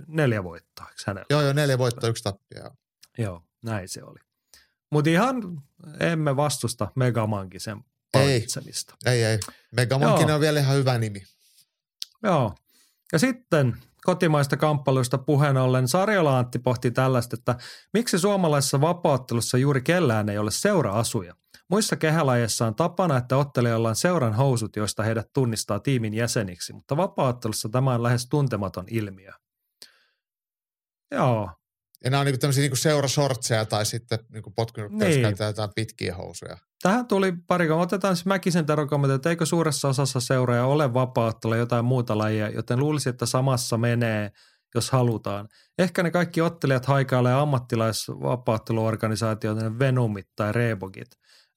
neljä 0.08 0.44
voittoa, 0.44 0.86
eikö 0.90 1.04
hänellä? 1.08 1.26
Joo, 1.30 1.42
joo, 1.42 1.54
neljä 1.54 1.78
voittoa, 1.78 2.10
yksi 2.10 2.24
tappia. 2.24 2.72
joo. 3.18 3.44
Näin 3.62 3.90
se 3.90 4.04
oli. 4.04 4.20
Mutta 4.92 5.10
ihan 5.10 5.64
emme 6.00 6.36
vastusta 6.36 6.92
Megamankisen 6.96 7.78
Ei. 7.78 7.84
palkitsemista. 8.12 8.96
Ei, 9.06 9.24
ei. 9.24 9.40
Megamankinen 9.72 10.28
Joo. 10.28 10.36
on 10.36 10.42
vielä 10.42 10.60
ihan 10.60 10.76
hyvä 10.76 10.98
nimi. 10.98 11.24
Joo. 12.24 12.56
Ja 13.12 13.20
sitten 13.20 13.78
kotimaista 14.06 14.58
kamppailuista 14.58 15.18
puheen 15.18 15.58
ollen 15.58 15.88
Sarjola 15.88 16.40
Antti 16.40 16.60
pohti 16.60 16.92
tällaista, 16.92 17.36
että 17.36 17.56
miksi 17.94 18.20
suomalaisessa 18.20 18.82
vapauttelussa 18.82 19.58
juuri 19.58 19.82
kellään 19.82 20.30
ei 20.30 20.38
ole 20.38 20.52
seura-asuja. 20.52 21.36
Muissa 21.70 21.96
kehälajeissa 21.96 22.68
on 22.68 22.76
tapana, 22.76 23.18
että 23.18 23.38
ottelijalla 23.38 23.90
on 23.90 23.96
seuran 23.96 24.34
housut, 24.34 24.76
joista 24.76 25.04
heidät 25.04 25.30
tunnistaa 25.34 25.80
tiimin 25.80 26.14
jäseniksi, 26.14 26.74
mutta 26.74 26.98
vapauttelussa 26.98 27.70
tämä 27.70 27.94
on 27.94 28.04
lähes 28.04 28.30
tuntematon 28.30 28.86
ilmiö. 28.90 29.32
Joo, 31.12 31.50
Ja 32.06 32.12
nämä 32.12 32.22
on 32.22 32.26
niinku 32.26 32.40
tämmöisiä 32.40 32.62
niinku 32.62 32.76
seurasortseja 32.76 33.66
tai 33.66 33.86
sitten 33.86 34.20
niinku 34.34 34.52
potkunyrkkäys 34.56 35.16
Niin. 35.16 35.36
jotain 35.40 35.70
pitkiä 35.76 36.16
housuja. 36.16 36.58
Tähän 36.82 37.08
tuli 37.08 37.34
pari, 37.48 37.72
otetaan 37.72 38.16
siis 38.16 38.26
Mäkisen 38.26 38.66
Tero 38.66 38.88
kommentti, 38.88 39.16
että 39.16 39.30
eikö 39.30 39.46
suuressa 39.46 39.88
osassa 39.88 40.20
seuroja 40.20 40.66
ole 40.66 40.94
vapaattelu 40.94 41.56
jotain 41.56 41.86
muuta 41.86 42.18
lajia, 42.18 42.50
joten 42.50 42.80
luulisi, 42.80 43.10
että 43.10 43.26
samassa 43.26 43.78
menee, 43.78 44.32
jos 44.76 44.92
halutaan. 44.92 45.48
Ehkä 45.80 46.04
ne 46.04 46.12
kaikki 46.12 46.42
ottelijat 46.42 46.86
haikailee 46.86 47.34
ammattilaisvapaatteluorganisaatioiden 47.34 49.80
Venumit 49.80 50.28
tai 50.36 50.52
Reebokit. 50.52 51.08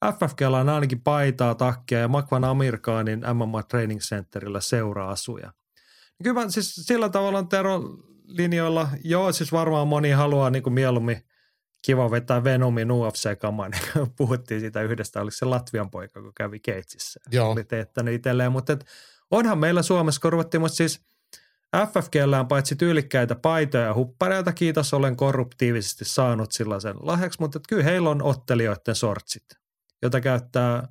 FFGllä 0.05 0.59
on 0.59 0.69
ainakin 0.69 1.01
paitaa, 1.01 1.55
takkia 1.55 1.99
ja 1.99 2.07
Makvan 2.07 2.43
Amirkaanin 2.43 3.23
MMA 3.33 3.63
Training 3.63 3.99
Centerillä 3.99 4.61
seura-asuja. 4.61 5.53
Kyllä 6.23 6.43
mä 6.43 6.49
siis 6.49 6.75
sillä 6.75 7.09
tavalla 7.09 7.39
on 7.39 7.49
Tero 7.49 7.81
linjoilla, 8.29 8.89
joo 9.03 9.31
siis 9.31 9.51
varmaan 9.51 9.87
moni 9.87 10.11
haluaa 10.11 10.49
niin 10.49 10.63
kuin 10.63 10.73
mieluummin 10.73 11.23
kiva 11.81 12.11
vetää 12.11 12.43
Venomin 12.43 12.91
UFC-kamaa, 12.91 13.69
niin 13.69 14.11
puhuttiin 14.17 14.59
siitä 14.59 14.81
yhdestä, 14.81 15.21
oliko 15.21 15.35
se 15.35 15.45
Latvian 15.45 15.91
poika, 15.91 16.21
kun 16.21 16.33
kävi 16.35 16.59
Keitsissä. 16.59 17.19
Joo. 17.31 17.51
Oli 17.51 17.63
teettänyt 17.63 18.13
itselleen, 18.13 18.51
mutta 18.51 18.73
et 18.73 18.85
onhan 19.31 19.57
meillä 19.57 19.81
Suomessa 19.81 20.21
korvattiin, 20.21 20.61
mutta 20.61 20.75
siis 20.75 21.01
FFGllä 21.75 22.39
on 22.39 22.47
paitsi 22.47 22.75
tyylikkäitä 22.75 23.35
paitoja 23.35 23.83
ja 23.83 23.93
huppareita, 23.93 24.53
kiitos 24.53 24.93
olen 24.93 25.15
korruptiivisesti 25.15 26.05
saanut 26.05 26.51
sellaisen 26.51 26.95
lahjaksi, 27.01 27.39
mutta 27.39 27.59
kyllä 27.69 27.83
heillä 27.83 28.09
on 28.09 28.21
ottelijoiden 28.21 28.95
sortsit, 28.95 29.45
jota 30.01 30.21
käyttää, 30.21 30.87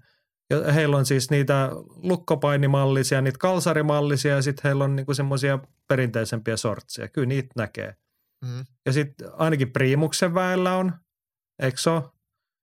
ja 0.51 0.73
heillä 0.73 0.97
on 0.97 1.07
siis 1.07 1.31
niitä 1.31 1.71
lukkopainimallisia, 1.97 3.21
niitä 3.21 3.39
kalsarimallisia 3.39 4.35
ja 4.35 4.43
sitten 4.43 4.63
heillä 4.65 4.85
on 4.85 4.97
niinku 4.97 5.15
semmoisia 5.15 5.59
perinteisempiä 5.89 6.57
sortseja. 6.57 7.09
Kyllä 7.09 7.27
niitä 7.27 7.49
näkee. 7.57 7.95
Mm. 8.45 8.65
Ja 8.87 8.93
sitten 8.93 9.31
ainakin 9.33 9.73
Priimuksen 9.73 10.35
väellä 10.35 10.77
on, 10.77 10.93
eikö 11.63 11.81
se 11.81 11.91
ole? 11.91 12.03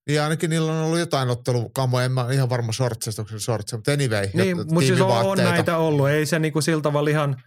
Niin 0.07 0.21
ainakin 0.21 0.49
niillä 0.49 0.71
on 0.71 0.85
ollut 0.85 0.99
jotain 0.99 1.29
ottelukamoja, 1.29 2.05
en 2.05 2.11
mä 2.11 2.27
ihan 2.31 2.49
varma 2.49 2.71
shortsista, 2.71 3.21
onko 3.21 3.29
se 3.29 3.39
shortseja, 3.39 3.77
mutta 3.77 3.91
anyway. 3.91 4.29
Niin, 4.33 4.57
mutta 4.57 4.79
siis 4.79 5.01
on, 5.01 5.11
on 5.11 5.37
näitä 5.37 5.77
ollut. 5.77 6.09
Ei 6.09 6.25
se 6.25 6.39
niinku 6.39 6.61
sillä 6.61 6.81
tavalla 6.81 7.09
ihan 7.09 7.41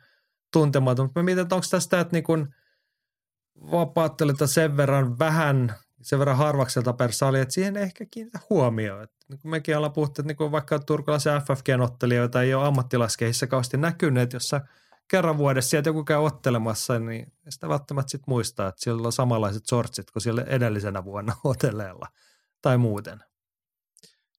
tuntematon. 0.53 1.05
Mutta 1.05 1.21
mä 1.21 1.25
mietin, 1.25 1.43
että 1.43 1.55
onko 1.55 1.67
tästä, 1.71 2.01
että 2.01 2.17
niinku 2.17 2.33
vapaattelijoita 3.71 4.47
sen 4.47 4.77
verran 4.77 5.19
vähän, 5.19 5.75
sen 6.03 6.19
verran 6.19 6.37
harvakselta 6.37 6.93
per 6.93 7.13
sali, 7.13 7.41
että 7.41 7.55
siihen 7.55 7.77
ehkä 7.77 8.07
kiinnitä 8.11 8.39
huomioon. 8.51 9.09
Niin 9.29 9.39
kuin 9.39 9.51
mekin 9.51 9.77
ollaan 9.77 9.93
puhuttu, 9.93 10.23
että 10.23 10.29
niinku 10.29 10.53
vaikka 10.53 10.79
turkulaisen 10.79 11.43
FFG-ottelijoita 11.43 12.43
ei 12.43 12.55
ole 12.55 12.67
ammattilaiskehissä 12.67 13.47
kauheasti 13.47 13.77
näkynyt, 13.77 14.23
että 14.23 14.37
jos 14.37 14.49
sä 14.49 14.61
kerran 15.09 15.39
vuodessa 15.39 15.71
sieltä 15.71 15.89
joku 15.89 16.05
käy 16.05 16.19
ottelemassa, 16.19 16.99
niin 16.99 17.33
sitä 17.49 17.69
välttämättä 17.69 18.11
sit 18.11 18.27
muistaa, 18.27 18.69
että 18.69 18.83
siellä 18.83 19.07
on 19.07 19.13
samanlaiset 19.13 19.67
sortsit 19.67 20.11
kuin 20.11 20.23
siellä 20.23 20.43
edellisenä 20.43 21.05
vuonna 21.05 21.37
hotelleilla 21.45 22.09
tai 22.63 22.79
muuten. 22.79 23.19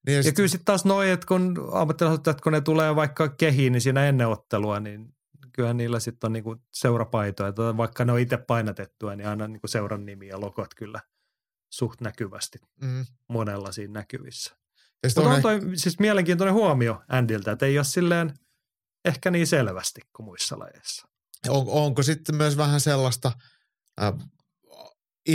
Niin, 0.06 0.16
ja 0.16 0.22
Ja 0.22 0.32
kyllä 0.32 0.48
sitten 0.48 0.64
taas 0.64 0.84
noin, 0.84 1.08
että 1.08 1.26
kun 1.26 1.70
ammattilaiset, 1.72 2.40
kun 2.40 2.52
ne 2.52 2.60
tulee 2.60 2.96
vaikka 2.96 3.28
kehiin, 3.28 3.72
niin 3.72 3.80
siinä 3.80 4.06
ennen 4.06 4.28
ottelua, 4.28 4.80
niin 4.80 5.14
kyllähän 5.52 5.76
niillä 5.76 6.00
sitten 6.00 6.28
on 6.28 6.32
niinku 6.32 6.56
seurapaitoja. 6.72 7.52
Tai 7.52 7.76
vaikka 7.76 8.04
ne 8.04 8.12
on 8.12 8.18
itse 8.18 8.36
painatettua, 8.36 9.16
niin 9.16 9.28
aina 9.28 9.48
niinku 9.48 9.68
seuran 9.68 10.06
nimi 10.06 10.28
ja 10.28 10.40
logot 10.40 10.74
kyllä 10.74 11.00
suht 11.70 12.00
näkyvästi 12.00 12.58
mm. 12.80 13.06
monella 13.28 13.72
siinä 13.72 13.92
näkyvissä. 13.92 14.59
Sit 15.08 15.16
Mutta 15.16 15.30
on, 15.30 15.36
on 15.36 15.42
toi 15.42 15.60
siis 15.74 15.98
mielenkiintoinen 15.98 16.54
huomio 16.54 17.02
Andiltä, 17.08 17.52
että 17.52 17.66
ei 17.66 17.78
ole 17.78 17.84
silleen 17.84 18.34
ehkä 19.04 19.30
niin 19.30 19.46
selvästi 19.46 20.00
kuin 20.16 20.24
muissa 20.24 20.58
lajeissa. 20.58 21.08
on, 21.48 21.64
onko 21.68 22.02
sitten 22.02 22.34
myös 22.34 22.56
vähän 22.56 22.80
sellaista 22.80 23.32
äh, 24.02 24.12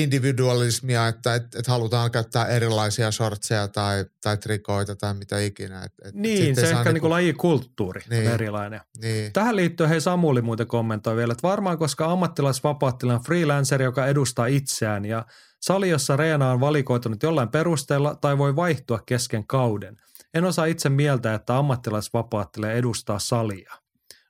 individualismia, 0.04 1.08
että 1.08 1.36
et, 1.36 1.56
et 1.56 1.68
halutaan 1.68 2.12
käyttää 2.12 2.46
erilaisia 2.48 3.12
shortseja 3.12 3.68
tai, 3.68 4.06
tai 4.22 4.38
trikoita 4.38 4.96
tai 4.96 5.14
mitä 5.14 5.40
ikinä. 5.40 5.84
Et, 5.84 5.94
et, 6.06 6.14
Niin, 6.16 6.56
se 6.56 6.70
ehkä 6.70 6.92
niinku 6.92 7.10
lajikulttuuri 7.10 8.02
Niin. 8.10 8.28
on 8.28 8.34
erilainen. 8.34 8.82
Niin, 9.02 9.34
Tähän 9.34 9.56
liittyen 9.56 9.90
hei 9.90 10.02
Samuli 10.02 10.42
muuten 10.42 10.68
kommentoi 10.68 11.16
vielä, 11.16 11.32
että 11.32 11.48
varmaan 11.48 11.78
koska 11.78 12.06
ammattilaisvapaattila 12.12 13.14
on 13.14 13.24
freelancer, 13.24 13.82
joka 13.82 14.08
edustaa 14.08 14.46
itseään 14.46 15.06
ja 15.06 15.26
sali, 15.62 15.90
jossa 15.90 16.16
Reena 16.16 16.52
on 16.52 16.60
valikoitunut 16.60 17.24
jollain 17.24 17.50
perusteella 17.50 18.16
tai 18.16 18.38
voi 18.38 18.56
vaihtua 18.56 19.00
kesken 19.06 19.48
kauden. 19.48 19.98
En 20.34 20.46
osaa 20.46 20.66
itse 20.66 20.90
mieltä, 20.90 21.34
että 21.34 21.58
ammattilaisvapaattelija 21.58 22.74
edustaa 22.74 23.20
salia. 23.20 23.74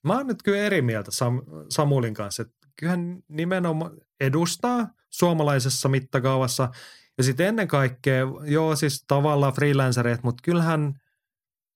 Mä 0.03 0.17
oon 0.17 0.27
nyt 0.27 0.43
kyllä 0.43 0.57
eri 0.57 0.81
mieltä 0.81 1.11
Sam- 1.11 1.65
Samulin 1.69 2.13
kanssa, 2.13 2.41
että 2.41 2.55
kyllähän 2.79 3.23
nimenomaan 3.27 3.91
edustaa 4.21 4.87
suomalaisessa 5.17 5.89
mittakaavassa 5.89 6.69
ja 7.17 7.23
sitten 7.23 7.47
ennen 7.47 7.67
kaikkea, 7.67 8.25
joo 8.45 8.75
siis 8.75 9.03
tavallaan 9.07 9.53
freelancereet, 9.53 10.23
mutta 10.23 10.41
kyllähän 10.43 11.01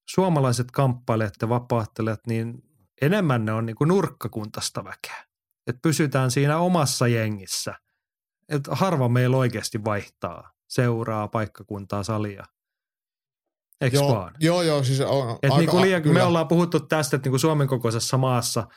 suomalaiset 0.10 0.72
kamppailijat 0.72 1.34
ja 1.42 1.50
vapaattelijat, 1.50 2.28
niin 2.28 2.64
enemmän 3.02 3.46
ne 3.46 3.54
on 3.54 3.66
niin 3.66 3.76
kuin 3.76 3.88
nurkkakuntasta 3.88 4.84
väkeä. 4.84 5.26
Että 5.68 5.80
pysytään 5.82 6.32
siinä 6.32 6.58
omassa 6.58 7.08
jengissä. 7.08 7.76
Että 8.50 8.76
harva 8.76 9.10
meillä 9.10 9.38
oikeasti 9.38 9.84
vaihtaa 9.84 10.52
seuraa, 10.68 11.28
paikkakuntaa, 11.28 12.04
salia. 12.04 12.46
Eikö 13.82 13.98
joo, 13.98 14.16
vaan? 14.16 14.34
joo, 14.40 14.62
joo, 14.62 14.84
siis 14.84 15.02
on 15.02 15.32
Et 15.44 15.52
aika- 15.52 15.58
niin 15.58 15.70
kuin 15.70 15.82
liian, 15.82 16.02
me 16.02 16.04
kyllä. 16.04 16.26
ollaan 16.26 16.48
puhuttu 16.48 16.80
tästä, 16.80 17.16
että 17.16 17.28
niin 17.28 17.32
kuin 17.32 17.40
Suomen 17.40 17.68
kokoisessa 17.68 18.18
maassa 18.18 18.68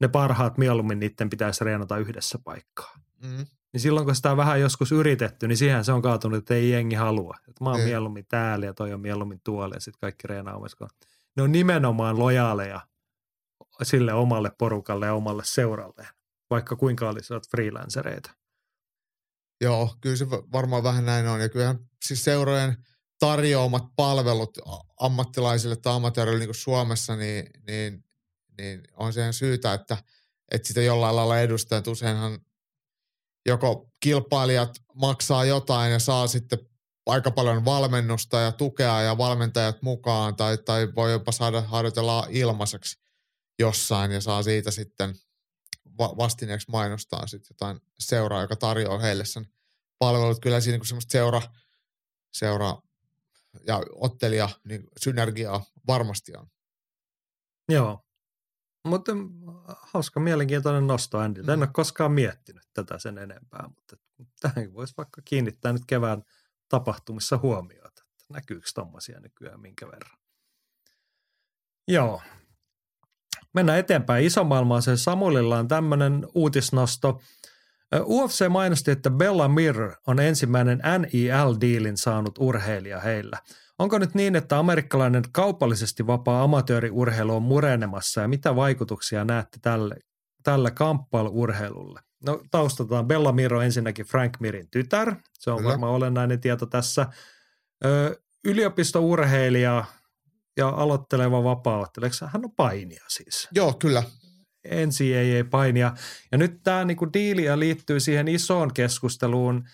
ne 0.00 0.08
parhaat 0.08 0.58
mieluummin 0.58 0.98
niiden 0.98 1.30
pitäisi 1.30 1.64
reenata 1.64 1.96
yhdessä 1.98 2.38
paikkaa. 2.44 2.94
Mm. 3.22 3.46
Niin 3.72 3.80
silloin 3.80 4.06
kun 4.06 4.16
sitä 4.16 4.30
on 4.30 4.36
vähän 4.36 4.60
joskus 4.60 4.92
yritetty, 4.92 5.48
niin 5.48 5.56
siihen 5.56 5.84
se 5.84 5.92
on 5.92 6.02
kaatunut, 6.02 6.38
että 6.38 6.54
ei 6.54 6.70
jengi 6.70 6.94
halua. 6.94 7.36
Että 7.48 7.64
mä 7.64 7.70
oon 7.70 7.80
Ei. 7.80 7.86
mieluummin 7.86 8.26
täällä 8.28 8.66
ja 8.66 8.74
toi 8.74 8.92
on 8.92 9.00
mieluummin 9.00 9.40
tuolla 9.44 9.74
ja 9.74 9.80
sitten 9.80 10.00
kaikki 10.00 10.28
reenaa 10.28 10.56
omassa 10.56 10.88
Ne 11.36 11.42
on 11.42 11.52
nimenomaan 11.52 12.18
lojaaleja 12.18 12.80
sille 13.82 14.12
omalle 14.12 14.50
porukalle 14.58 15.06
ja 15.06 15.14
omalle 15.14 15.42
seuralle, 15.46 16.08
vaikka 16.50 16.76
kuinka 16.76 17.08
olisivat 17.08 17.50
freelancereita. 17.50 18.30
Joo, 19.60 19.96
kyllä 20.00 20.16
se 20.16 20.30
va- 20.30 20.42
varmaan 20.52 20.82
vähän 20.82 21.06
näin 21.06 21.26
on. 21.26 21.40
Ja 21.40 21.48
kyllähän 21.48 21.78
siis 22.04 22.24
seurojen 22.24 22.76
tarjoamat 23.18 23.84
palvelut 23.96 24.58
ammattilaisille 25.00 25.76
tai 25.76 25.96
amatööreille 25.96 26.46
niin 26.46 26.54
Suomessa, 26.54 27.16
niin, 27.16 27.50
niin, 27.66 28.04
niin 28.58 28.82
on 28.96 29.12
siihen 29.12 29.32
syytä, 29.32 29.72
että, 29.72 29.96
että 30.50 30.68
sitä 30.68 30.82
jollain 30.82 31.16
lailla 31.16 31.40
edustaa. 31.40 31.78
Että 31.78 31.90
useinhan 31.90 32.38
joko 33.46 33.90
kilpailijat 34.00 34.70
maksaa 34.94 35.44
jotain 35.44 35.92
ja 35.92 35.98
saa 35.98 36.26
sitten 36.26 36.58
aika 37.06 37.30
paljon 37.30 37.64
valmennusta 37.64 38.40
ja 38.40 38.52
tukea 38.52 39.02
ja 39.02 39.18
valmentajat 39.18 39.82
mukaan 39.82 40.36
tai, 40.36 40.58
tai 40.58 40.88
voi 40.94 41.12
jopa 41.12 41.32
saada 41.32 41.60
harjoitella 41.60 42.26
ilmaiseksi 42.30 43.00
jossain 43.58 44.10
ja 44.10 44.20
saa 44.20 44.42
siitä 44.42 44.70
sitten 44.70 45.14
va- 45.98 46.16
vastineeksi 46.16 46.70
mainostaa 46.70 47.26
sitten 47.26 47.54
jotain 47.54 47.80
seuraa, 47.98 48.42
joka 48.42 48.56
tarjoaa 48.56 48.98
heille 48.98 49.24
sen 49.24 49.46
palvelut. 49.98 50.40
Kyllä 50.40 50.60
siinä 50.60 50.78
niin 50.78 50.86
semmoista 50.86 51.12
seura, 51.12 51.42
seura 52.32 52.76
ja 53.66 53.80
ottelija 53.94 54.48
niin 54.64 54.84
synergiaa 55.00 55.64
varmasti 55.86 56.32
on. 56.36 56.46
Joo. 57.68 58.04
Mutta 58.84 59.14
mm, 59.14 59.30
hauska, 59.80 60.20
mielenkiintoinen 60.20 60.86
nosto 60.86 61.18
Andiltä. 61.18 61.52
En 61.52 61.58
ole 61.58 61.68
koskaan 61.72 62.12
miettinyt 62.12 62.62
tätä 62.74 62.98
sen 62.98 63.18
enempää, 63.18 63.68
mutta 63.74 63.96
tähän 64.40 64.74
voisi 64.74 64.94
vaikka 64.96 65.22
kiinnittää 65.24 65.72
nyt 65.72 65.82
kevään 65.86 66.22
tapahtumissa 66.68 67.38
huomiota, 67.38 67.88
että 67.88 68.24
näkyykö 68.32 68.66
tommosia 68.74 69.20
nykyään 69.20 69.60
minkä 69.60 69.86
verran. 69.86 70.18
Joo. 71.88 72.22
Mennään 73.54 73.78
eteenpäin. 73.78 74.24
Isomaailmaisen 74.24 74.98
Samulilla 74.98 75.58
on 75.58 75.68
tämmöinen 75.68 76.26
uutisnosto. 76.34 77.20
UFC 78.00 78.48
mainosti, 78.48 78.90
että 78.90 79.10
Bella 79.10 79.48
Mirror 79.48 79.96
on 80.06 80.20
ensimmäinen 80.20 80.82
NIL-diilin 80.98 81.96
saanut 81.96 82.38
urheilija 82.38 83.00
heillä. 83.00 83.38
Onko 83.82 83.98
nyt 83.98 84.14
niin, 84.14 84.36
että 84.36 84.58
amerikkalainen 84.58 85.22
kaupallisesti 85.32 86.06
vapaa 86.06 86.42
amatööriurheilu 86.42 87.36
on 87.36 87.42
murenemassa 87.42 88.20
ja 88.20 88.28
mitä 88.28 88.56
vaikutuksia 88.56 89.24
näette 89.24 89.58
tälle, 89.62 89.96
tälle 90.42 90.70
kamppailuurheilulle? 90.70 92.00
No 92.26 92.42
taustataan. 92.50 93.06
Bella 93.06 93.32
Mir 93.32 93.54
on 93.54 93.64
ensinnäkin 93.64 94.06
Frank 94.06 94.40
Mirin 94.40 94.70
tytär. 94.70 95.14
Se 95.32 95.50
on 95.50 95.56
Kyllä. 95.56 95.70
varmaan 95.70 95.92
olennainen 95.92 96.40
tieto 96.40 96.66
tässä. 96.66 97.06
Ö, 97.84 98.20
yliopistourheilija 98.44 99.84
ja 100.56 100.68
aloitteleva 100.68 101.44
vapaa 101.44 101.86
Hän 102.26 102.44
on 102.44 102.52
painija 102.56 103.04
siis. 103.08 103.48
Joo, 103.52 103.72
kyllä. 103.72 104.02
NCAA-painia. 104.68 105.94
Ja 106.32 106.38
nyt 106.38 106.62
tämä 106.62 106.84
niinku 106.84 107.12
diili 107.12 107.58
liittyy 107.58 108.00
siihen 108.00 108.28
isoon 108.28 108.74
keskusteluun. 108.74 109.64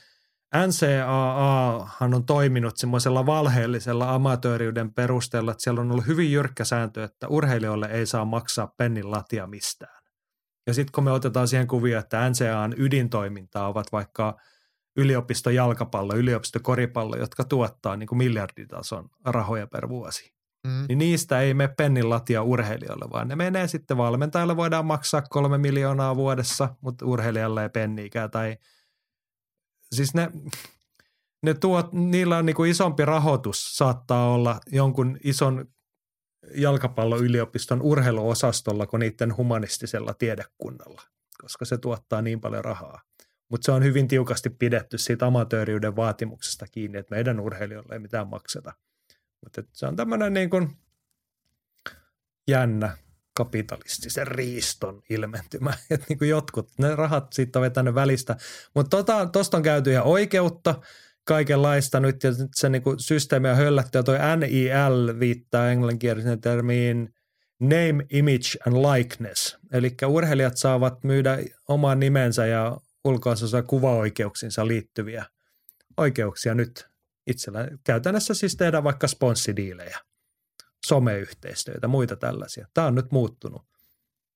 NCAA 0.57 1.91
on 2.01 2.25
toiminut 2.27 2.77
semmoisella 2.77 3.27
valheellisella 3.27 4.15
amatööriyden 4.15 4.95
perusteella, 4.95 5.51
että 5.51 5.63
siellä 5.63 5.81
on 5.81 5.93
ollut 5.93 6.07
hyvin 6.07 6.33
jyrkkä 6.33 6.65
sääntö, 6.65 7.05
että 7.05 7.29
urheilijoille 7.29 7.87
ei 7.87 8.07
saa 8.07 8.25
maksaa 8.25 8.73
pennin 8.77 9.11
latia 9.11 9.47
mistään. 9.47 10.03
Ja 10.67 10.75
sitten 10.75 10.93
kun 10.93 11.05
me 11.05 11.13
otetaan 11.13 11.49
siihen 11.49 11.67
kuvia, 11.67 11.99
että 11.99 12.31
NCAAn 12.31 12.75
ydintoimintaa 12.77 13.69
ovat 13.69 13.93
vaikka 13.93 14.37
yliopistojalkapallo, 14.97 16.15
yliopistokoripallo, 16.15 17.17
jotka 17.17 17.45
tuottaa 17.45 17.97
niin 17.97 18.07
kuin 18.07 18.19
miljarditason 18.19 19.09
rahoja 19.25 19.67
per 19.67 19.89
vuosi 19.89 20.39
Mm. 20.67 20.85
niin 20.89 20.99
niistä 20.99 21.41
ei 21.41 21.55
mene 21.55 21.75
pennin 21.77 22.11
latia 22.11 22.43
urheilijoille, 22.43 23.11
vaan 23.13 23.29
ne 23.29 23.37
menee 23.37 23.69
sitten 23.69 23.97
valmentajalle 23.97 24.57
voidaan 24.57 24.87
maksaa 24.87 25.23
kolme 25.23 25.59
miljoonaa 25.59 26.17
vuodessa, 26.17 26.69
mutta 26.81 27.07
urheilijalle 27.07 27.63
ei 27.63 27.69
penniikään. 27.69 28.31
Tai 28.31 28.57
siis 29.95 30.15
ne, 30.15 30.31
ne 31.43 31.55
tuot, 31.55 31.93
niillä 31.93 32.37
on 32.39 32.47
niinku 32.47 32.65
isompi 32.65 33.05
rahoitus, 33.05 33.77
saattaa 33.77 34.31
olla 34.35 34.61
jonkun 34.67 35.19
ison 35.25 35.67
jalkapalloyliopiston 36.55 37.83
urheiluosastolla 37.83 38.87
kuin 38.87 39.01
niiden 39.01 39.37
humanistisella 39.37 40.15
tiedekunnalla, 40.15 41.03
koska 41.43 41.65
se 41.65 41.79
tuottaa 41.79 42.23
niin 42.23 42.41
paljon 42.41 42.65
rahaa. 42.65 43.03
Mutta 43.51 43.65
se 43.65 43.73
on 43.73 43.85
hyvin 43.85 44.09
tiukasti 44.09 44.51
pidetty 44.51 44.99
siitä 44.99 45.27
amatööriyden 45.27 45.97
vaatimuksesta 45.97 46.67
kiinni, 46.67 46.99
että 46.99 47.15
meidän 47.15 47.41
urheilijoille 47.41 47.95
ei 47.95 47.99
mitään 47.99 48.29
makseta. 48.29 48.73
Mutta 49.45 49.63
se 49.73 49.87
on 49.87 49.97
tämmöinen 49.97 50.33
niin 50.33 50.51
jännä 52.49 52.97
kapitalistisen 53.39 54.27
riiston 54.27 55.03
ilmentymä. 55.11 55.71
Että 55.91 56.07
niin 56.09 56.19
kuin 56.19 56.29
jotkut, 56.29 56.69
ne 56.79 56.97
rahat 56.97 57.33
siitä 57.33 57.59
on 57.59 57.63
vetänyt 57.63 57.95
välistä. 57.95 58.37
Mutta 58.75 58.97
tuosta 58.97 59.27
tota, 59.27 59.57
on 59.57 59.63
käyty 59.63 59.93
ihan 59.93 60.07
oikeutta 60.07 60.75
kaikenlaista 61.25 62.01
nyt 62.01 62.23
ja 62.23 62.31
nyt 62.31 62.51
se 62.55 62.69
niin 62.69 62.83
kuin 62.83 63.01
systeemi 63.01 63.49
on 63.49 63.57
höllätty 63.57 63.99
ja 63.99 64.03
toi 64.03 64.19
NIL 64.37 65.21
viittaa 65.21 65.71
englanninkielisen 65.71 66.41
termiin 66.41 67.15
name, 67.61 68.07
image 68.11 68.59
and 68.67 68.77
likeness. 68.77 69.59
Eli 69.73 69.97
urheilijat 70.07 70.57
saavat 70.57 71.05
myydä 71.05 71.39
oman 71.69 72.01
nimensä 72.01 72.47
ja 72.47 72.77
ulkoasunsa 73.05 73.63
kuvaoikeuksinsa 73.63 74.67
liittyviä 74.67 75.25
oikeuksia 75.97 76.55
nyt 76.55 76.89
itsellä. 77.27 77.69
Käytännössä 77.85 78.35
siis 78.35 78.57
tehdään 78.57 78.85
vaikka 78.85 79.09
sponssidiilejä, 79.09 79.99
someyhteistyötä, 80.87 81.89
muita 81.89 82.17
tällaisia. 82.17 82.67
Tämä 82.75 82.87
on 82.87 82.95
nyt 82.95 83.13
muuttunut. 83.13 83.63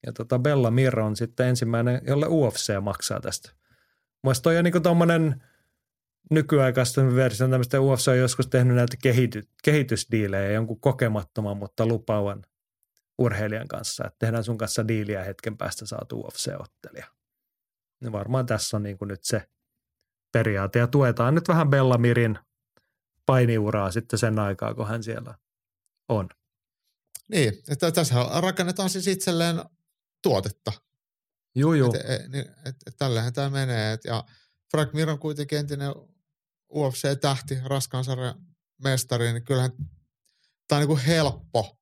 Ja 0.07 0.13
tota 0.13 0.39
Bella 0.39 0.71
Mir 0.71 1.01
on 1.01 1.17
sitten 1.17 1.47
ensimmäinen, 1.47 2.01
jolle 2.07 2.27
UFC 2.27 2.81
maksaa 2.81 3.21
tästä. 3.21 3.51
Mielestäni 4.23 4.43
toi 4.43 4.59
on 4.59 4.65
niin 4.65 4.83
tuommoinen 4.83 5.43
nykyaikaista 6.31 7.15
versio 7.15 7.49
tämmöistä 7.49 7.81
UFC 7.81 8.09
on 8.09 8.19
joskus 8.19 8.47
tehnyt 8.47 8.77
näitä 8.77 8.97
kehity, 9.03 9.43
kehitysdiilejä 9.65 10.53
jonkun 10.53 10.81
kokemattoman, 10.81 11.57
mutta 11.57 11.87
lupaavan 11.87 12.43
urheilijan 13.19 13.69
kanssa, 13.69 14.05
että 14.07 14.19
tehdään 14.19 14.45
sun 14.45 14.59
kanssa 14.59 14.89
diiliä 14.89 15.25
hetken 15.25 15.57
päästä 15.57 15.87
saatu 15.87 16.23
UFC-ottelija. 16.23 17.07
Niin 18.01 18.13
varmaan 18.13 18.47
tässä 18.47 18.77
on 18.77 18.83
niin 18.83 18.99
kuin 18.99 19.09
nyt 19.09 19.25
se 19.25 19.49
periaate 20.33 20.79
ja 20.79 20.87
tuetaan 20.87 21.35
nyt 21.35 21.49
vähän 21.49 21.71
Bellamirin 21.71 22.39
painiuraa 23.27 23.91
sitten 23.91 24.19
sen 24.19 24.39
aikaa, 24.39 24.75
kun 24.75 24.89
hän 24.89 25.03
siellä 25.03 25.35
on. 26.09 26.29
Niin, 27.29 27.55
että 27.69 27.93
tässä 27.93 28.15
rakennetaan 28.41 28.91
siis 28.91 29.07
itselleen 29.07 29.63
tuotetta. 30.23 30.73
Joo, 31.55 31.75
joo. 31.75 31.95
Et, 31.95 32.11
et, 32.11 32.35
et, 32.35 32.47
et, 32.67 32.77
et 32.87 32.97
tällähän 32.97 33.33
tämä 33.33 33.51
menee. 33.51 33.93
Et, 33.93 34.05
ja 34.05 34.25
Frank 34.71 34.93
Mir 34.93 35.11
on 35.11 35.19
kuitenkin 35.19 35.59
entinen 35.59 35.91
UFC-tähti, 36.73 37.59
raskaan 37.65 38.05
sarjan 38.05 38.47
mestari, 38.83 39.33
niin 39.33 39.45
kyllähän 39.45 39.73
tämä 40.69 40.77
on 40.77 40.81
niin 40.81 40.89
kuin 40.89 41.01
helppo 41.01 41.79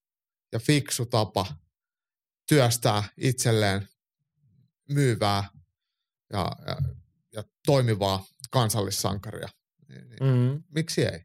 ja 0.53 0.59
fiksu 0.59 1.07
tapa 1.07 1.47
työstää 2.49 3.05
itselleen 3.17 3.89
myyvää 4.89 5.49
ja, 6.33 6.53
ja, 6.67 6.77
ja 7.33 7.45
toimivaa 7.67 8.25
kansallissankaria. 8.51 9.49
Niin, 9.89 10.09
niin 10.09 10.19
mm. 10.23 10.63
Miksi 10.69 11.05
ei? 11.05 11.25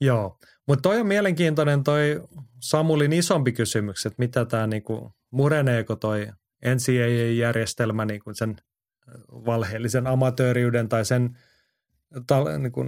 Joo, 0.00 0.38
mutta 0.68 0.82
toi 0.82 1.00
on 1.00 1.06
mielenkiintoinen 1.06 1.84
toi 1.84 2.22
Samulin 2.60 3.12
isompi 3.12 3.52
kysymys, 3.52 4.06
että 4.06 4.16
mitä 4.18 4.44
tämä 4.44 4.66
niinku, 4.66 5.12
mureneeko 5.30 5.96
toi 5.96 6.28
NCAA-järjestelmä 6.64 8.04
niinku 8.04 8.34
sen 8.34 8.56
valheellisen 9.30 10.06
amatööriyden 10.06 10.88
tai 10.88 11.04
sen 11.04 11.38
ta, 12.26 12.58
niinku, 12.58 12.86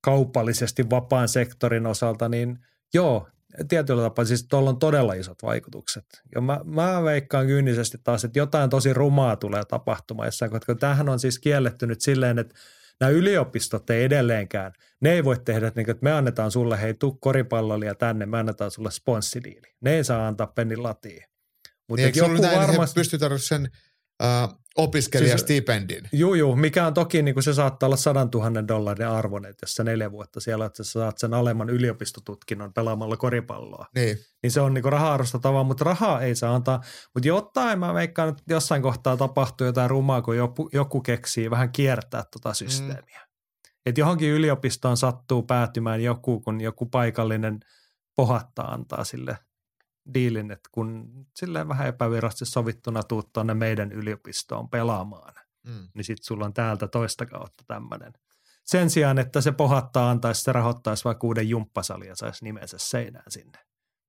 kaupallisesti 0.00 0.90
vapaan 0.90 1.28
sektorin 1.28 1.86
osalta, 1.86 2.28
niin 2.28 2.58
joo, 2.94 3.28
tietyllä 3.68 4.02
tapaa 4.02 4.24
siis 4.24 4.46
tuolla 4.48 4.70
on 4.70 4.78
todella 4.78 5.14
isot 5.14 5.42
vaikutukset. 5.42 6.04
Ja 6.34 6.40
mä, 6.40 6.60
mä 6.64 7.02
veikkaan 7.04 7.46
kyynisesti 7.46 7.98
taas, 8.04 8.24
että 8.24 8.38
jotain 8.38 8.70
tosi 8.70 8.92
rumaa 8.92 9.36
tulee 9.36 9.62
tapahtumaan 9.64 10.26
jossain, 10.26 10.50
koska 10.50 10.74
tämähän 10.74 11.08
on 11.08 11.18
siis 11.18 11.38
kielletty 11.38 11.86
nyt 11.86 12.00
silleen, 12.00 12.38
että 12.38 12.54
nämä 13.00 13.10
yliopistot 13.10 13.90
ei 13.90 14.04
edelleenkään, 14.04 14.72
ne 15.00 15.12
ei 15.12 15.24
voi 15.24 15.38
tehdä, 15.44 15.66
että, 15.66 15.80
että 15.80 15.96
me 16.00 16.12
annetaan 16.12 16.50
sulle, 16.50 16.80
hei 16.80 16.94
tuu 16.94 17.18
koripallolija 17.20 17.94
tänne, 17.94 18.26
me 18.26 18.38
annetaan 18.38 18.70
sulle 18.70 18.90
sponssidiili. 18.90 19.74
Ne 19.80 19.96
ei 19.96 20.04
saa 20.04 20.28
antaa 20.28 20.46
pennin 20.46 20.82
latiin. 20.82 21.22
Mutta 21.88 22.06
niin, 22.06 22.16
joku 22.16 22.42
varmasti... 22.42 23.00
pystytään 23.00 23.38
sen 23.38 23.70
uh, 24.22 24.61
opiskelijastipendin. 24.76 26.00
Siis, 26.00 26.20
juu, 26.20 26.34
juu, 26.34 26.56
mikä 26.56 26.86
on 26.86 26.94
toki, 26.94 27.22
niin 27.22 27.34
kuin 27.34 27.44
se 27.44 27.54
saattaa 27.54 27.86
olla 27.86 27.96
sadan 27.96 28.30
tuhannen 28.30 28.68
dollarin 28.68 29.08
arvon, 29.08 29.46
että 29.46 29.64
jos 29.64 29.74
sä 29.74 29.84
neljä 29.84 30.12
vuotta 30.12 30.40
siellä, 30.40 30.64
että 30.64 30.84
sä 30.84 30.92
saat 30.92 31.18
sen 31.18 31.34
alemman 31.34 31.70
yliopistotutkinnon 31.70 32.72
pelaamalla 32.72 33.16
koripalloa. 33.16 33.86
Niin. 33.94 34.18
Niin 34.42 34.50
se 34.50 34.60
on 34.60 34.74
niin 34.74 34.84
raha-arvostatavaa, 34.84 35.64
mutta 35.64 35.84
rahaa 35.84 36.20
ei 36.20 36.34
saa 36.34 36.54
antaa. 36.54 36.80
Mutta 37.14 37.28
jotain 37.28 37.78
mä 37.78 37.94
veikkaan, 37.94 38.28
että 38.28 38.42
jossain 38.48 38.82
kohtaa 38.82 39.16
tapahtuu 39.16 39.66
jotain 39.66 39.90
rumaa, 39.90 40.22
kun 40.22 40.36
joku, 40.36 40.70
joku 40.72 41.00
keksii 41.00 41.50
vähän 41.50 41.72
kiertää 41.72 42.24
tota 42.32 42.54
systeemiä. 42.54 43.20
Mm. 43.20 43.72
Että 43.86 44.00
johonkin 44.00 44.30
yliopistoon 44.30 44.96
sattuu 44.96 45.42
päätymään 45.42 46.02
joku, 46.02 46.40
kun 46.40 46.60
joku 46.60 46.86
paikallinen 46.86 47.60
pohattaa 48.16 48.72
antaa 48.72 49.04
sille– 49.04 49.38
diilin, 50.14 50.50
että 50.50 50.68
kun 50.72 51.10
silleen 51.36 51.68
vähän 51.68 51.88
epävirallisesti 51.88 52.46
sovittuna 52.46 53.02
tuut 53.02 53.32
tuonne 53.32 53.54
meidän 53.54 53.92
yliopistoon 53.92 54.68
pelaamaan, 54.68 55.34
mm. 55.66 55.88
niin 55.94 56.04
sitten 56.04 56.24
sulla 56.24 56.44
on 56.44 56.54
täältä 56.54 56.88
toista 56.88 57.26
kautta 57.26 57.64
tämmöinen. 57.66 58.12
Sen 58.64 58.90
sijaan, 58.90 59.18
että 59.18 59.40
se 59.40 59.52
pohattaa 59.52 60.10
antaisi, 60.10 60.42
se 60.42 60.52
rahoittaisi 60.52 61.04
vaikka 61.04 61.26
uuden 61.26 61.48
jumppasali 61.48 62.06
ja 62.06 62.16
saisi 62.16 62.44
nimensä 62.44 62.78
seinään 62.78 63.30
sinne. 63.30 63.58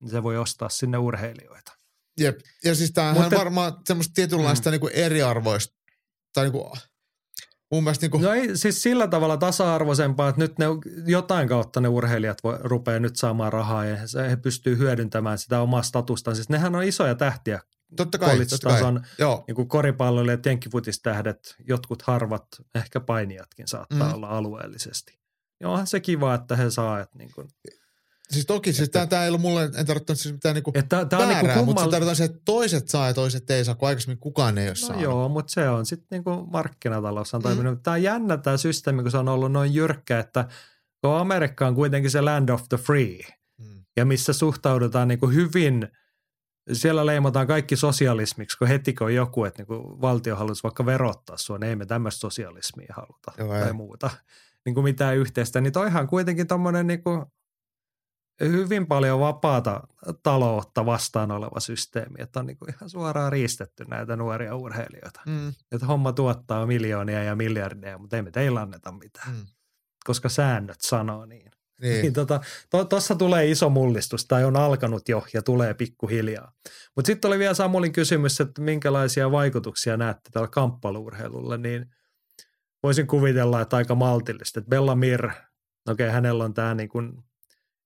Niin 0.00 0.10
se 0.10 0.22
voi 0.22 0.38
ostaa 0.38 0.68
sinne 0.68 0.98
urheilijoita. 0.98 1.72
Jep. 2.20 2.40
Ja 2.64 2.74
siis 2.74 2.92
tämähän 2.92 3.22
Mutta, 3.22 3.38
varmaan 3.38 3.72
semmoista 3.84 4.12
tietynlaista 4.14 4.70
mm. 4.70 4.72
niin 4.72 4.80
kuin 4.80 4.92
eriarvoista 4.92 5.74
tai 6.34 6.44
niin 6.44 6.52
kuin 6.52 6.70
mun 7.74 7.84
mielestä 7.84 8.04
niin 8.04 8.10
kuin... 8.10 8.22
No 8.22 8.32
ei, 8.32 8.56
siis 8.56 8.82
sillä 8.82 9.08
tavalla 9.08 9.36
tasa-arvoisempaa, 9.36 10.28
että 10.28 10.40
nyt 10.40 10.58
ne 10.58 10.66
jotain 11.06 11.48
kautta 11.48 11.80
ne 11.80 11.88
urheilijat 11.88 12.38
voi, 12.44 12.58
rupeaa 12.60 12.98
nyt 12.98 13.16
saamaan 13.16 13.52
rahaa 13.52 13.84
ja 13.84 13.96
he, 13.96 14.30
he 14.30 14.36
pystyy 14.36 14.78
hyödyntämään 14.78 15.38
sitä 15.38 15.60
omaa 15.60 15.82
statustaan. 15.82 16.36
Siis 16.36 16.48
nehän 16.48 16.74
on 16.74 16.84
isoja 16.84 17.14
tähtiä. 17.14 17.60
Totta 17.96 18.18
kai, 18.18 18.46
totta 18.46 18.68
kai. 18.68 18.80
Joo. 19.18 19.44
Niin 19.48 19.68
koripalloilijat, 19.68 20.46
jenkkifutistähdet, 20.46 21.56
jotkut 21.68 22.02
harvat, 22.02 22.46
ehkä 22.74 23.00
painijatkin 23.00 23.68
saattaa 23.68 24.08
mm. 24.08 24.14
olla 24.14 24.28
alueellisesti. 24.28 25.18
Ja 25.60 25.68
onhan 25.68 25.86
se 25.86 26.00
kiva, 26.00 26.34
että 26.34 26.56
he 26.56 26.70
saa, 26.70 27.00
että 27.00 27.18
niin 27.18 27.32
kuin, 27.34 27.48
Siis 28.30 28.46
toki, 28.46 28.72
siis 28.72 28.88
että, 28.88 29.06
tämä 29.06 29.22
ei 29.22 29.28
ollut 29.28 29.40
mulle, 29.40 29.70
en 29.76 29.86
tarvitse 29.86 30.14
siis 30.14 30.34
mitään 30.34 30.54
niinku 30.54 30.72
että, 30.74 31.04
tämä 31.04 31.22
väärää, 31.22 31.42
niinku 31.42 31.54
kummal... 31.54 31.64
mutta 31.64 31.84
se 31.84 31.90
tarkoittaa 31.90 32.14
se, 32.14 32.24
että 32.24 32.40
toiset 32.44 32.88
saa 32.88 33.06
ja 33.06 33.14
toiset 33.14 33.50
ei 33.50 33.64
saa, 33.64 33.74
kun 33.74 33.88
aikaisemmin 33.88 34.18
kukaan 34.18 34.58
ei 34.58 34.64
ole 34.64 34.70
no 34.70 34.74
saanut. 34.74 35.02
joo, 35.02 35.28
mutta 35.28 35.52
se 35.52 35.68
on 35.68 35.86
sitten 35.86 36.06
niinku 36.10 36.30
markkinatalous 36.30 37.34
on 37.34 37.42
toiminut. 37.42 37.74
Mm. 37.74 37.80
Tämä 37.82 37.94
on 37.94 38.02
jännä 38.02 38.36
tämä 38.36 38.56
systeemi, 38.56 39.02
kun 39.02 39.10
se 39.10 39.18
on 39.18 39.28
ollut 39.28 39.52
noin 39.52 39.74
jyrkkä, 39.74 40.18
että 40.18 40.48
kun 41.00 41.16
Amerikka 41.16 41.66
on 41.66 41.74
kuitenkin 41.74 42.10
se 42.10 42.20
land 42.20 42.48
of 42.48 42.68
the 42.68 42.76
free, 42.76 43.20
mm. 43.58 43.84
ja 43.96 44.04
missä 44.04 44.32
suhtaudutaan 44.32 45.08
niinku 45.08 45.26
hyvin, 45.26 45.88
siellä 46.72 47.06
leimataan 47.06 47.46
kaikki 47.46 47.76
sosialismiksi, 47.76 48.58
kun 48.58 48.68
heti 48.68 48.94
kun 48.94 49.06
on 49.06 49.14
joku, 49.14 49.44
että 49.44 49.62
niinku 49.62 49.98
valtio 50.00 50.36
haluaisi 50.36 50.62
vaikka 50.62 50.86
verottaa 50.86 51.36
sua, 51.36 51.58
niin 51.58 51.68
ei 51.68 51.76
me 51.76 51.86
tämmöistä 51.86 52.20
sosialismia 52.20 52.94
haluta 52.96 53.32
joo, 53.38 53.48
tai 53.48 53.66
ei. 53.66 53.72
muuta. 53.72 54.10
Niin 54.64 54.74
kuin 54.74 54.84
mitään 54.84 55.16
yhteistä, 55.16 55.60
niin 55.60 55.72
toihan 55.72 56.06
kuitenkin 56.06 56.46
tuommoinen 56.46 56.86
niinku 56.86 57.32
hyvin 58.40 58.86
paljon 58.86 59.20
vapaata 59.20 59.80
taloutta 60.22 60.86
vastaan 60.86 61.30
oleva 61.30 61.60
systeemi, 61.60 62.16
että 62.18 62.40
on 62.40 62.46
niin 62.46 62.56
kuin 62.56 62.74
ihan 62.74 62.90
suoraan 62.90 63.32
riistetty 63.32 63.84
näitä 63.84 64.16
nuoria 64.16 64.56
urheilijoita. 64.56 65.20
Mm. 65.26 65.48
Että 65.72 65.86
homma 65.86 66.12
tuottaa 66.12 66.66
miljoonia 66.66 67.22
ja 67.22 67.36
miljardeja, 67.36 67.98
mutta 67.98 68.16
ei 68.16 68.22
me 68.22 68.30
teillä 68.30 68.60
anneta 68.60 68.92
mitään, 68.92 69.34
mm. 69.34 69.46
koska 70.04 70.28
säännöt 70.28 70.80
sanoo 70.80 71.26
niin. 71.26 71.50
Niin. 71.80 72.02
niin 72.02 72.12
tota, 72.12 72.40
Tuossa 72.88 73.14
to, 73.14 73.18
tulee 73.18 73.50
iso 73.50 73.70
mullistus, 73.70 74.26
tai 74.26 74.44
on 74.44 74.56
alkanut 74.56 75.08
jo 75.08 75.24
ja 75.34 75.42
tulee 75.42 75.74
pikkuhiljaa. 75.74 76.52
Mutta 76.96 77.06
sitten 77.06 77.28
oli 77.28 77.38
vielä 77.38 77.54
Samulin 77.54 77.92
kysymys, 77.92 78.40
että 78.40 78.62
minkälaisia 78.62 79.30
vaikutuksia 79.30 79.96
näette 79.96 80.30
tällä 80.32 80.48
kamppailuurheilulla, 80.48 81.56
niin 81.56 81.86
voisin 82.82 83.06
kuvitella, 83.06 83.60
että 83.60 83.76
aika 83.76 83.94
maltillista. 83.94 84.60
Että 84.60 84.68
Bella 84.68 84.94
Mir, 84.94 85.26
okei, 85.26 85.40
okay, 85.88 86.08
hänellä 86.08 86.44
on 86.44 86.54
tämä 86.54 86.74
niin 86.74 86.88
kuin 86.88 87.24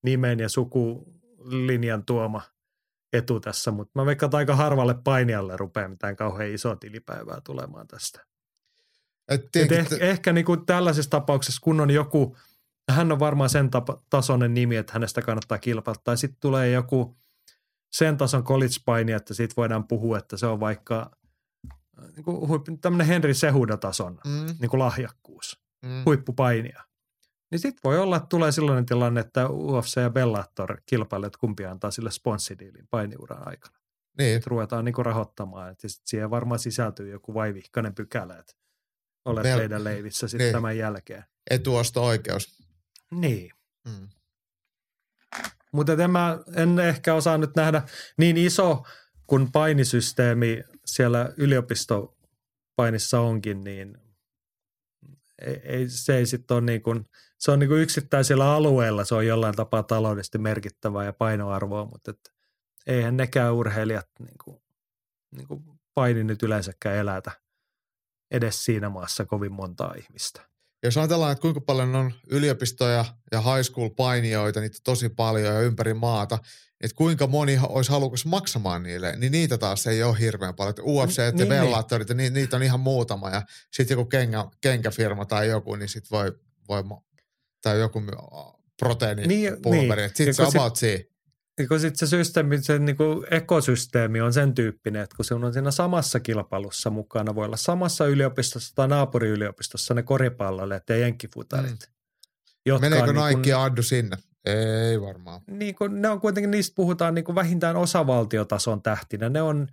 nimen 0.03 0.41
ja 0.41 0.49
sukulinjan 0.49 2.05
tuoma 2.05 2.43
etu 3.13 3.41
tässä, 3.41 3.71
mutta 3.71 3.93
mä 3.95 4.07
veikkaan, 4.07 4.29
että 4.29 4.37
aika 4.37 4.57
harvalle 4.57 4.95
painijalle 5.05 5.57
rupeaa 5.57 5.89
mitään 5.89 6.17
kauhean 6.17 6.51
isoa 6.51 6.77
tilipäivää 6.77 7.41
tulemaan 7.45 7.87
tästä. 7.87 8.27
Et 9.29 9.57
Et 9.57 9.73
ehkä, 9.73 9.97
te... 9.97 10.11
ehkä 10.11 10.33
niin 10.33 10.45
kuin 10.45 10.67
tällaisessa 10.67 11.11
tapauksessa, 11.11 11.61
kun 11.63 11.81
on 11.81 11.91
joku, 11.91 12.37
hän 12.91 13.13
on 13.13 13.19
varmaan 13.19 13.51
sen 13.51 13.71
tapa, 13.71 14.03
tasoinen 14.11 14.55
nimi, 14.55 14.77
että 14.77 14.93
hänestä 14.93 15.23
kannattaa 15.23 15.59
kilpailla, 15.59 16.01
tai 16.05 16.17
sitten 16.17 16.41
tulee 16.41 16.71
joku 16.71 17.17
sen 17.93 18.17
tason 18.17 18.45
college-paini, 18.45 19.13
että 19.13 19.35
siitä 19.35 19.55
voidaan 19.57 19.89
puhua, 19.89 20.19
että 20.19 20.37
se 20.37 20.47
on 20.47 20.61
vaikka 20.61 21.11
niin 22.17 22.25
kuin, 22.25 22.81
tämmöinen 22.81 23.07
Henry 23.07 23.35
Sehuda-tason 23.35 24.19
mm. 24.27 24.47
niin 24.61 24.71
kuin 24.71 24.79
lahjakkuus, 24.79 25.61
mm. 25.83 26.03
huippupainija. 26.07 26.88
Niin 27.51 27.59
sitten 27.59 27.81
voi 27.85 27.99
olla, 27.99 28.17
että 28.17 28.27
tulee 28.29 28.53
sellainen 28.53 28.87
tilanne, 28.87 29.21
että 29.21 29.49
UFC 29.49 29.97
ja 29.97 30.11
Bellator 30.11 30.81
kilpailevat, 30.87 31.37
kumpi 31.37 31.67
antaa 31.67 31.91
sille 31.91 32.11
sponssidiilin 32.11 32.89
painiuran 32.91 33.49
aikana. 33.49 33.79
Niin. 34.19 34.35
Sitten 34.35 34.51
ruvetaan 34.51 34.85
niinku 34.85 35.03
rahoittamaan, 35.03 35.71
että 35.71 35.89
sit 35.89 36.03
siihen 36.05 36.31
varmaan 36.31 36.59
sisältyy 36.59 37.11
joku 37.11 37.35
vaivihkainen 37.35 37.95
pykälä, 37.95 38.39
että 38.39 38.53
olet 39.25 39.45
Bel- 39.45 39.59
teidän 39.59 39.85
leivissä 39.85 40.29
sitten 40.29 40.45
niin. 40.45 40.53
tämän 40.53 40.79
jälkeen. 40.79 41.25
Etuosto-oikeus. 41.51 42.59
Niin. 43.11 43.51
Hmm. 43.89 44.09
mutta 45.73 45.93
en, 45.93 46.11
mä, 46.11 46.39
en 46.57 46.79
ehkä 46.79 47.15
osaa 47.15 47.39
nyt 47.39 47.57
nähdä 47.57 47.83
niin 48.17 48.37
iso 48.37 48.83
kuin 49.27 49.53
painisysteemi 49.53 50.65
siellä 50.85 51.33
yliopistopainissa 51.37 53.21
onkin, 53.21 53.65
niin 53.65 53.99
ei, 55.63 55.89
se 55.89 56.17
ei 56.17 56.27
sitten 56.27 56.55
ole 56.55 56.65
niin 56.65 56.83
kuin, 56.83 57.09
se 57.39 57.51
on 57.51 57.59
niin 57.59 57.69
kuin 57.69 57.83
yksittäisillä 57.83 58.53
alueilla, 58.53 59.05
se 59.05 59.15
on 59.15 59.27
jollain 59.27 59.55
tapaa 59.55 59.83
taloudellisesti 59.83 60.39
merkittävää 60.39 61.05
ja 61.05 61.13
painoarvoa, 61.13 61.85
mutta 61.85 62.11
et, 62.11 62.35
eihän 62.87 63.17
nekään 63.17 63.55
urheilijat 63.55 64.09
niin 64.19 64.39
kuin, 64.45 64.63
niin 65.37 65.49
kuin 65.49 65.65
paini 65.95 66.25
nyt 66.25 66.43
yleensäkään 66.43 66.97
elätä 66.97 67.31
edes 68.31 68.65
siinä 68.65 68.89
maassa 68.89 69.25
kovin 69.25 69.53
montaa 69.53 69.95
ihmistä. 69.95 70.49
Jos 70.83 70.97
ajatellaan, 70.97 71.33
että 71.33 71.43
kuinka 71.43 71.61
paljon 71.61 71.95
on 71.95 72.13
yliopistoja 72.31 73.05
ja 73.33 73.41
high 73.41 73.63
school 73.63 73.89
painijoita, 73.89 74.61
niitä 74.61 74.79
tosi 74.85 75.09
paljon 75.09 75.55
ja 75.55 75.61
ympäri 75.61 75.95
maata, 75.95 76.39
että 76.81 76.97
kuinka 76.97 77.27
moni 77.27 77.59
olisi 77.69 77.91
halukas 77.91 78.27
maksamaan 78.27 78.83
niille, 78.83 79.17
niin 79.17 79.33
niitä 79.33 79.59
taas 79.59 79.87
ei 79.87 80.03
ole 80.03 80.19
hirveän 80.19 80.55
paljon. 80.55 80.71
Että 80.71 80.83
UFC 80.83 81.19
ja 81.19 81.33
niin, 81.33 81.49
Bellatorit, 81.49 82.11
niin. 82.11 82.35
niitä 82.35 82.57
on 82.57 82.63
ihan 82.63 82.81
muutama 82.81 83.31
ja 83.31 83.43
sitten 83.73 83.95
joku 83.95 84.09
kenkä, 84.09 84.45
kenkäfirma 84.61 85.25
tai 85.25 85.49
joku, 85.49 85.75
niin 85.75 85.89
sitten 85.89 86.11
voi, 86.11 86.33
voi, 86.69 86.85
tai 87.63 87.79
joku 87.79 88.03
proteiinipulveri, 88.79 90.03
niin, 90.03 90.11
sitten 90.15 90.35
se 90.35 90.43
about 90.43 90.77
sit, 90.77 91.09
kun 91.69 91.81
sit 91.81 91.97
se 91.97 92.07
systeemi, 92.07 92.63
se 92.63 92.79
niinku 92.79 93.25
ekosysteemi 93.31 94.21
on 94.21 94.33
sen 94.33 94.55
tyyppinen, 94.55 95.03
että 95.03 95.17
kun 95.17 95.25
se 95.25 95.35
on 95.35 95.53
siinä 95.53 95.71
samassa 95.71 96.21
kilpailussa 96.21 96.91
mukana, 96.91 97.35
voi 97.35 97.47
olla 97.47 97.57
samassa 97.57 98.07
yliopistossa 98.07 98.75
tai 98.75 98.89
naapuriyliopistossa 98.89 99.95
ne 99.95 100.03
koripalloilijat 100.03 100.89
ja 100.89 100.97
jenkkifutarit. 100.97 101.91
Mm. 102.69 102.81
Meneekö 102.81 103.13
niin 103.13 103.37
Nike 103.37 103.51
ja 103.51 103.63
Addu 103.65 103.83
sinne? 103.83 104.17
Ei 104.45 105.01
varmaan. 105.01 105.41
Niin 105.51 105.75
kun 105.75 106.03
ne 106.03 106.09
on 106.09 106.21
kuitenkin, 106.21 106.51
niistä 106.51 106.75
puhutaan 106.75 107.15
niin 107.15 107.25
kuin 107.25 107.37
vähintään 107.37 107.77
osavaltiotason 107.77 108.83
tähtinä. 108.83 109.29
Ne 109.29 109.43
on, 109.43 109.69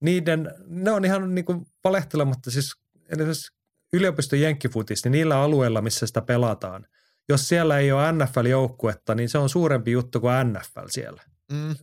niiden, 0.00 0.54
ne 0.66 0.90
on 0.90 1.04
ihan 1.04 1.34
niin 1.34 1.44
kuin 1.44 1.66
valehtelematta 1.84 2.50
siis 2.50 2.76
yliopiston 3.92 4.40
jenkkifutis, 4.40 5.04
niin 5.04 5.12
niillä 5.12 5.40
alueilla, 5.40 5.82
missä 5.82 6.06
sitä 6.06 6.22
pelataan, 6.22 6.86
jos 7.28 7.48
siellä 7.48 7.78
ei 7.78 7.92
ole 7.92 8.12
NFL-joukkuetta, 8.12 9.14
niin 9.14 9.28
se 9.28 9.38
on 9.38 9.48
suurempi 9.48 9.92
juttu 9.92 10.20
kuin 10.20 10.32
NFL 10.52 10.86
siellä. 10.88 11.22
Mm. 11.52 11.76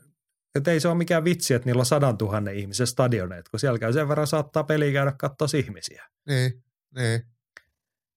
Että 0.56 0.72
ei 0.72 0.80
se 0.80 0.88
ole 0.88 0.98
mikään 0.98 1.24
vitsi, 1.24 1.54
että 1.54 1.66
niillä 1.66 1.80
on 1.80 1.86
sadan 1.86 2.18
tuhannen 2.18 2.56
ihmisen 2.56 2.88
stadioneet, 2.88 3.50
kun 3.50 3.60
siellä 3.60 3.80
käy 3.80 3.94
sen 3.94 4.10
verran 4.10 4.28
saattaa 4.28 4.64
peliä 4.64 4.92
käydä 4.92 5.14
katsoa 5.18 5.48
ihmisiä. 5.56 6.08
Niin, 6.28 6.64
niin. 6.96 7.22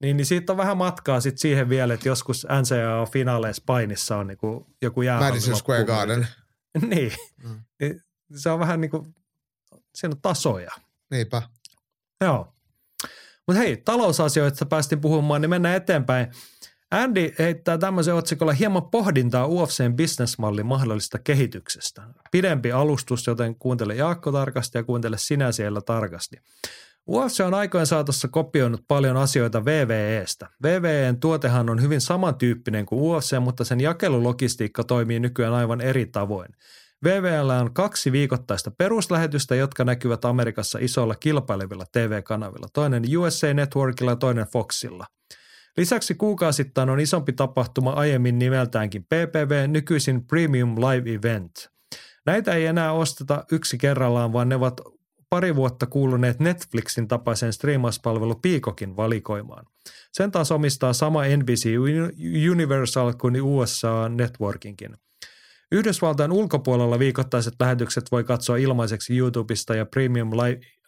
Niin, 0.02 0.16
niin 0.16 0.26
siitä 0.26 0.52
on 0.52 0.56
vähän 0.56 0.76
matkaa 0.76 1.20
sit 1.20 1.38
siihen 1.38 1.68
vielä, 1.68 1.94
että 1.94 2.08
joskus 2.08 2.46
NCAA-finaaleissa 2.46 3.62
painissa 3.66 4.16
on 4.16 4.26
niinku 4.26 4.66
joku 4.82 5.02
jäähalli. 5.02 5.30
Madison 5.30 5.56
Square 5.56 5.84
Garden. 5.84 6.28
niin. 6.90 7.12
Mm. 7.44 7.60
niin. 7.80 8.02
Se 8.36 8.50
on 8.50 8.58
vähän 8.58 8.80
niin 8.80 8.90
kuin, 8.90 9.14
siinä 9.94 10.12
on 10.12 10.20
tasoja. 10.22 10.70
Niinpä. 11.10 11.42
Joo. 12.20 12.52
Mutta 13.46 13.60
hei, 13.60 13.76
talousasioista 13.76 14.66
päästiin 14.66 15.00
puhumaan, 15.00 15.40
niin 15.40 15.50
mennään 15.50 15.76
eteenpäin. 15.76 16.26
Andy 16.90 17.34
heittää 17.38 17.78
tämmöisen 17.78 18.14
otsikolla 18.14 18.52
hieman 18.52 18.90
pohdintaa 18.90 19.46
UFCn 19.46 19.96
bisnesmallin 19.96 20.66
mahdollista 20.66 21.18
kehityksestä. 21.18 22.02
Pidempi 22.30 22.72
alustus, 22.72 23.26
joten 23.26 23.54
kuuntele 23.54 23.94
Jaakko 23.94 24.32
tarkasti 24.32 24.78
ja 24.78 24.84
kuuntele 24.84 25.18
sinä 25.18 25.52
siellä 25.52 25.80
tarkasti. 25.80 26.36
UFC 27.10 27.40
on 27.40 27.54
aikojen 27.54 27.86
saatossa 27.86 28.28
kopioinut 28.28 28.84
paljon 28.88 29.16
asioita 29.16 29.64
VVEstä. 29.64 30.48
VVEn 30.62 31.20
tuotehan 31.20 31.70
on 31.70 31.82
hyvin 31.82 32.00
samantyyppinen 32.00 32.86
kuin 32.86 33.00
UFC, 33.00 33.38
mutta 33.40 33.64
sen 33.64 33.80
jakelulogistiikka 33.80 34.84
toimii 34.84 35.20
nykyään 35.20 35.54
aivan 35.54 35.80
eri 35.80 36.06
tavoin. 36.06 36.48
VVL 37.04 37.48
on 37.48 37.74
kaksi 37.74 38.12
viikoittaista 38.12 38.70
peruslähetystä, 38.70 39.54
jotka 39.54 39.84
näkyvät 39.84 40.24
Amerikassa 40.24 40.78
isoilla 40.82 41.14
kilpailevilla 41.14 41.84
TV-kanavilla. 41.92 42.66
Toinen 42.72 43.02
USA 43.18 43.54
Networkilla 43.54 44.12
ja 44.12 44.16
toinen 44.16 44.46
Foxilla. 44.46 45.06
Lisäksi 45.76 46.14
kuukausittain 46.14 46.90
on 46.90 47.00
isompi 47.00 47.32
tapahtuma 47.32 47.90
aiemmin 47.90 48.38
nimeltäänkin 48.38 49.04
PPV, 49.04 49.68
nykyisin 49.68 50.26
Premium 50.26 50.76
Live 50.76 51.14
Event. 51.14 51.68
Näitä 52.26 52.52
ei 52.52 52.66
enää 52.66 52.92
osteta 52.92 53.44
yksi 53.52 53.78
kerrallaan, 53.78 54.32
vaan 54.32 54.48
ne 54.48 54.56
ovat 54.56 54.80
pari 55.30 55.56
vuotta 55.56 55.86
kuuluneet 55.86 56.40
Netflixin 56.40 57.08
tapaisen 57.08 57.52
striimauspalvelu 57.52 58.34
Piikokin 58.34 58.96
valikoimaan. 58.96 59.66
Sen 60.12 60.30
taas 60.30 60.52
omistaa 60.52 60.92
sama 60.92 61.22
NBC 61.36 61.66
Universal 62.52 63.12
kuin 63.12 63.42
USA 63.42 64.08
Networkinkin. 64.08 64.96
Yhdysvaltain 65.72 66.32
ulkopuolella 66.32 66.98
viikoittaiset 66.98 67.54
lähetykset 67.60 68.04
voi 68.12 68.24
katsoa 68.24 68.56
ilmaiseksi 68.56 69.16
YouTubesta 69.16 69.74
ja 69.74 69.86
Premium 69.86 70.30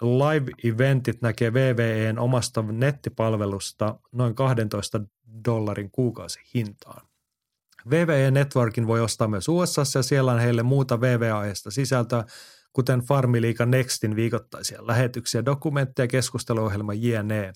Live-eventit 0.02 1.22
näkee 1.22 1.52
VVEn 1.52 2.18
omasta 2.18 2.62
nettipalvelusta 2.62 3.98
noin 4.12 4.34
12 4.34 5.00
dollarin 5.44 5.90
kuukausihintaan. 5.90 7.08
VVE 7.90 8.30
Networkin 8.30 8.86
voi 8.86 9.00
ostaa 9.00 9.28
myös 9.28 9.48
USA 9.48 9.82
ja 9.94 10.02
siellä 10.02 10.32
on 10.32 10.38
heille 10.38 10.62
muuta 10.62 11.00
VVA-aiheista 11.00 11.70
sisältöä, 11.70 12.24
kuten 12.72 13.00
Farmiliika 13.00 13.66
Nextin 13.66 14.16
viikoittaisia 14.16 14.86
lähetyksiä, 14.86 15.44
dokumentteja, 15.44 16.08
keskusteluohjelma 16.08 16.94
JNE. 16.94 17.52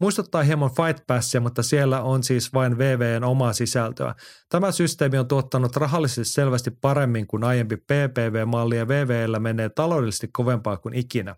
Muistuttaa 0.00 0.42
hieman 0.42 0.70
Fight 0.70 1.06
Passia, 1.06 1.40
mutta 1.40 1.62
siellä 1.62 2.02
on 2.02 2.22
siis 2.22 2.52
vain 2.54 2.78
VVn 2.78 3.24
omaa 3.24 3.52
sisältöä. 3.52 4.14
Tämä 4.48 4.72
systeemi 4.72 5.18
on 5.18 5.28
tuottanut 5.28 5.76
rahallisesti 5.76 6.34
selvästi 6.34 6.70
paremmin 6.70 7.26
kuin 7.26 7.44
aiempi 7.44 7.76
PPV-malli 7.76 8.76
ja 8.76 8.88
VVllä 8.88 9.38
menee 9.38 9.68
taloudellisesti 9.68 10.28
kovempaa 10.32 10.76
kuin 10.76 10.94
ikinä. 10.94 11.36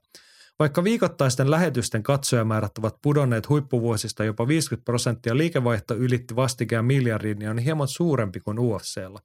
Vaikka 0.59 0.85
viikoittaisten 0.85 1.51
lähetysten 1.51 2.03
katsojamäärät 2.03 2.79
ovat 2.79 2.95
pudonneet 3.03 3.49
huippuvuosista 3.49 4.25
jopa 4.25 4.49
50 4.49 4.85
prosenttia, 4.85 5.37
liikevaihto 5.37 5.95
ylitti 5.95 6.37
vastikään 6.37 6.85
miljardin 6.85 7.43
ja 7.43 7.51
on 7.51 7.59
hieman 7.59 7.89
suurempi 7.89 8.41
kuin 8.41 8.59
UFCllä. 8.59 9.19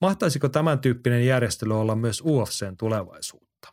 Mahtaisiko 0.00 0.48
tämän 0.48 0.78
tyyppinen 0.78 1.26
järjestely 1.26 1.80
olla 1.80 1.94
myös 1.94 2.20
UFCn 2.20 2.76
tulevaisuutta? 2.78 3.68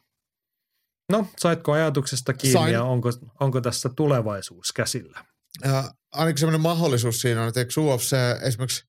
No, 1.11 1.27
saitko 1.37 1.71
ajatuksesta 1.71 2.33
kiinni 2.33 2.59
Sain. 2.59 2.73
ja 2.73 2.83
onko, 2.83 3.09
onko 3.39 3.61
tässä 3.61 3.89
tulevaisuus 3.95 4.73
käsillä? 4.73 5.25
Ja 5.63 5.91
ainakin 6.11 6.37
sellainen 6.37 6.61
mahdollisuus 6.61 7.21
siinä 7.21 7.41
on, 7.41 7.47
että 7.47 7.59
eikö 7.59 7.81
UFC, 7.81 8.15
esimerkiksi 8.41 8.83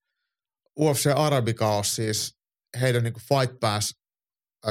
UFC 0.80 1.10
Arabikaos 1.16 1.96
siis 1.96 2.36
heidän 2.80 3.02
niin 3.02 3.14
Fight 3.14 3.60
Pass 3.60 3.94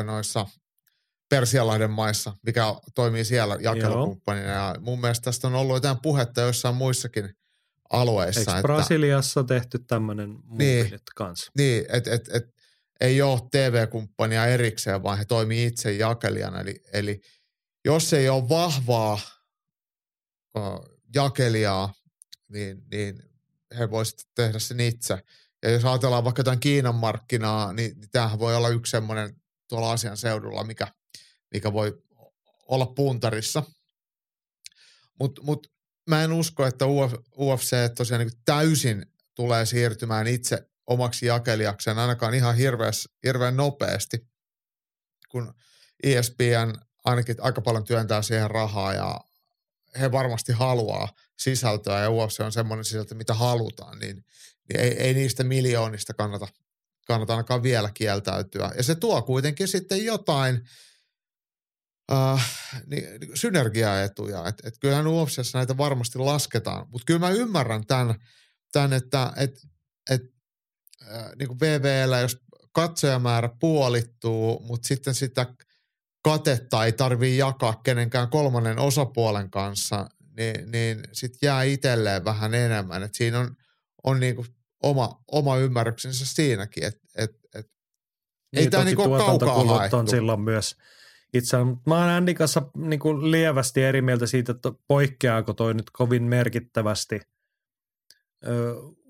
noissa 0.04 0.46
Persialahden 1.30 1.92
maissa, 1.92 2.36
mikä 2.46 2.76
toimii 2.96 3.26
siellä 3.26 3.58
jakelukumppanina. 3.60 4.52
Ja 4.52 4.76
mun 4.80 5.02
mielestä 5.02 5.24
tästä 5.24 5.48
on 5.48 5.56
ollut 5.56 5.76
jotain 5.76 5.98
puhetta 6.02 6.42
joissain 6.42 6.76
muissakin 6.76 7.30
alueissa. 7.90 8.40
Eikö 8.40 8.52
että, 8.52 8.62
Brasiliassa 8.62 9.44
tehty 9.44 9.80
tämmöinen 9.80 10.36
niin, 10.50 11.00
kanssa? 11.16 11.52
Niin, 11.58 11.86
että 11.90 12.12
et, 12.12 12.30
et, 12.34 12.55
ei 13.02 13.22
ole 13.22 13.40
TV-kumppania 13.52 14.46
erikseen, 14.46 15.04
vaan 15.04 15.18
he 15.18 15.26
toimii 15.26 15.66
itse 15.66 15.92
jakelijana. 15.92 16.62
Eli, 16.62 16.82
eli 16.94 17.22
jos 17.86 18.14
ei 18.14 18.30
ole 18.30 18.50
vahvaa 18.50 19.20
uh, 20.58 20.98
jakelijaa, 21.16 21.94
niin, 22.50 22.84
niin 22.92 23.24
he 23.78 23.92
voisivat 23.92 24.28
tehdä 24.36 24.60
sen 24.60 24.80
itse. 24.80 25.24
Ja 25.64 25.72
jos 25.72 25.86
ajatellaan 25.86 26.24
vaikka 26.24 26.40
jotain 26.40 26.60
Kiinan 26.60 26.96
markkinaa, 26.96 27.74
niin, 27.74 28.00
niin 28.00 28.10
tämähän 28.12 28.40
voi 28.40 28.56
olla 28.56 28.70
yksi 28.70 28.92
semmoinen 28.92 29.36
tuolla 29.70 29.92
asian 29.92 30.18
seudulla, 30.18 30.64
mikä, 30.64 30.88
mikä 31.54 31.74
voi 31.74 32.04
olla 32.68 32.86
puntarissa. 32.86 33.64
Mutta 35.20 35.42
mut, 35.44 35.68
mä 36.10 36.24
en 36.24 36.34
usko, 36.34 36.66
että 36.66 36.86
UFC 37.38 37.96
tosiaan 37.98 38.26
niin 38.26 38.42
täysin 38.46 39.06
tulee 39.36 39.66
siirtymään 39.66 40.28
itse 40.28 40.70
omaksi 40.88 41.26
jakelijakseen 41.26 42.00
ainakaan 42.00 42.34
ihan 42.34 42.56
hirveäs, 42.56 43.10
hirveän 43.24 43.58
nopeasti, 43.58 44.28
kun 45.30 45.54
ESPN 46.04 46.74
ainakin 47.06 47.36
aika 47.40 47.62
paljon 47.62 47.86
työntää 47.86 48.22
siihen 48.22 48.52
rahaa 48.52 48.94
ja 48.94 49.22
he 50.00 50.12
varmasti 50.12 50.54
haluaa 50.54 51.10
sisältöä 51.40 52.00
ja 52.00 52.12
UFC 52.12 52.40
on 52.40 52.52
semmoinen 52.52 52.86
sisältö, 52.86 53.16
mitä 53.16 53.34
halutaan, 53.34 54.00
niin, 54.00 54.16
niin 54.70 54.80
ei, 54.80 54.92
ei 54.92 55.14
niistä 55.14 55.44
miljoonista 55.44 56.14
kannata, 56.14 56.48
kannata 57.08 57.34
ainakaan 57.34 57.64
vielä 57.64 57.92
kieltäytyä. 57.94 58.72
Ja 58.78 58.84
se 58.84 58.96
tuo 58.96 59.22
kuitenkin 59.22 59.68
sitten 59.68 60.06
jotain 60.06 60.62
äh, 62.12 62.52
niin, 62.86 63.06
synergiaetuja, 63.34 64.48
että 64.48 64.68
et 64.68 64.78
kyllähän 64.80 65.08
UFCssä 65.08 65.58
näitä 65.58 65.78
varmasti 65.78 66.20
lasketaan, 66.20 66.88
mutta 66.90 67.06
kyllä 67.06 67.20
mä 67.20 67.30
ymmärrän 67.30 67.86
tämän, 67.86 68.16
tämän 68.72 68.94
että 68.94 69.34
et, 69.38 69.62
et 70.10 70.35
niin 71.40 71.48
kuin 71.48 71.60
VVllä, 71.60 72.20
jos 72.20 72.42
katsojamäärä 72.72 73.50
puolittuu, 73.60 74.60
mutta 74.60 74.88
sitten 74.88 75.14
sitä 75.14 75.46
katetta 76.24 76.86
ei 76.86 76.92
tarvii 76.92 77.38
jakaa 77.38 77.82
kenenkään 77.84 78.30
kolmannen 78.30 78.80
osapuolen 78.80 79.50
kanssa, 79.50 80.10
niin, 80.38 80.72
niin 80.72 81.04
sitten 81.12 81.40
jää 81.42 81.64
itselleen 81.64 82.26
vähän 82.26 82.54
enemmän. 82.54 83.04
Et 83.04 83.16
siinä 83.16 83.40
on, 83.40 83.56
on 84.04 84.20
niin 84.20 84.36
kuin 84.36 84.48
oma, 84.84 85.24
oma 85.32 85.58
ymmärryksensä 85.58 86.26
siinäkin, 86.26 86.84
että 86.84 87.08
et, 87.18 87.32
et 87.56 87.66
Ei 88.54 88.62
niin 88.62 88.72
tää 88.72 88.80
toki 88.80 88.86
niinku 88.86 89.14
ole 89.14 89.18
kaukaa 89.18 89.64
haettu. 89.64 89.98
on 89.98 90.08
silloin 90.08 90.42
myös 90.42 90.76
itse. 91.34 91.58
Mä 91.88 91.96
oon 91.98 92.10
Andin 92.10 92.36
kanssa 92.36 92.62
niin 92.78 93.00
kuin 93.00 93.32
lievästi 93.32 93.84
eri 93.84 94.02
mieltä 94.02 94.28
siitä, 94.28 94.52
että 94.52 94.72
poikkeaako 94.88 95.54
toi 95.54 95.74
nyt 95.74 95.90
kovin 95.94 96.24
merkittävästi 96.24 97.20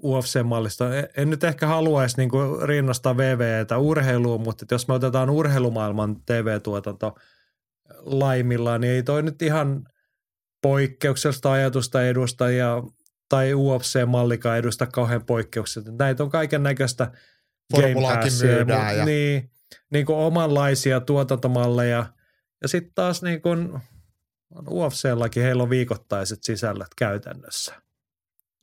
UFC-mallista. 0.05 0.95
En- 0.95 1.09
En 1.17 1.29
nyt 1.29 1.43
ehkä 1.43 1.67
haluaisi 1.67 2.17
niin 2.17 2.31
rinnastaa 2.63 3.17
VVtä 3.17 3.77
urheiluun, 3.77 4.41
mutta 4.41 4.65
jos 4.71 4.87
me 4.87 4.93
otetaan 4.93 5.29
urheilumaailman 5.29 6.15
TV-tuotanto 6.25 7.15
laimillaan, 7.99 8.81
niin 8.81 8.93
ei 8.93 9.03
toi 9.03 9.23
nyt 9.23 9.41
ihan 9.41 9.83
poikkeuksellista 10.61 11.51
ajatusta 11.51 12.05
edusta 12.05 12.49
ja 12.51 12.83
tai 13.29 13.53
UFC-mallikaan 13.53 14.57
edusta 14.57 14.85
kauhean 14.87 15.25
poikkeuksellista. 15.25 15.95
Näitä 16.03 16.23
on 16.23 16.29
kaiken 16.29 16.63
näköistä 16.63 17.11
myydään 18.47 18.97
ja- 18.97 19.05
niin, 19.05 19.51
niin 19.89 20.05
kuin 20.05 20.17
omanlaisia 20.17 20.99
tuotantomalleja. 20.99 22.05
Ja 22.61 22.67
sitten 22.67 22.91
taas 22.95 23.21
niin 23.23 23.41
kuin 23.41 23.79
UFCllakin 24.69 25.43
heillä 25.43 25.63
on 25.63 25.69
viikoittaiset 25.69 26.43
sisällöt 26.43 26.87
käytännössä. 26.97 27.75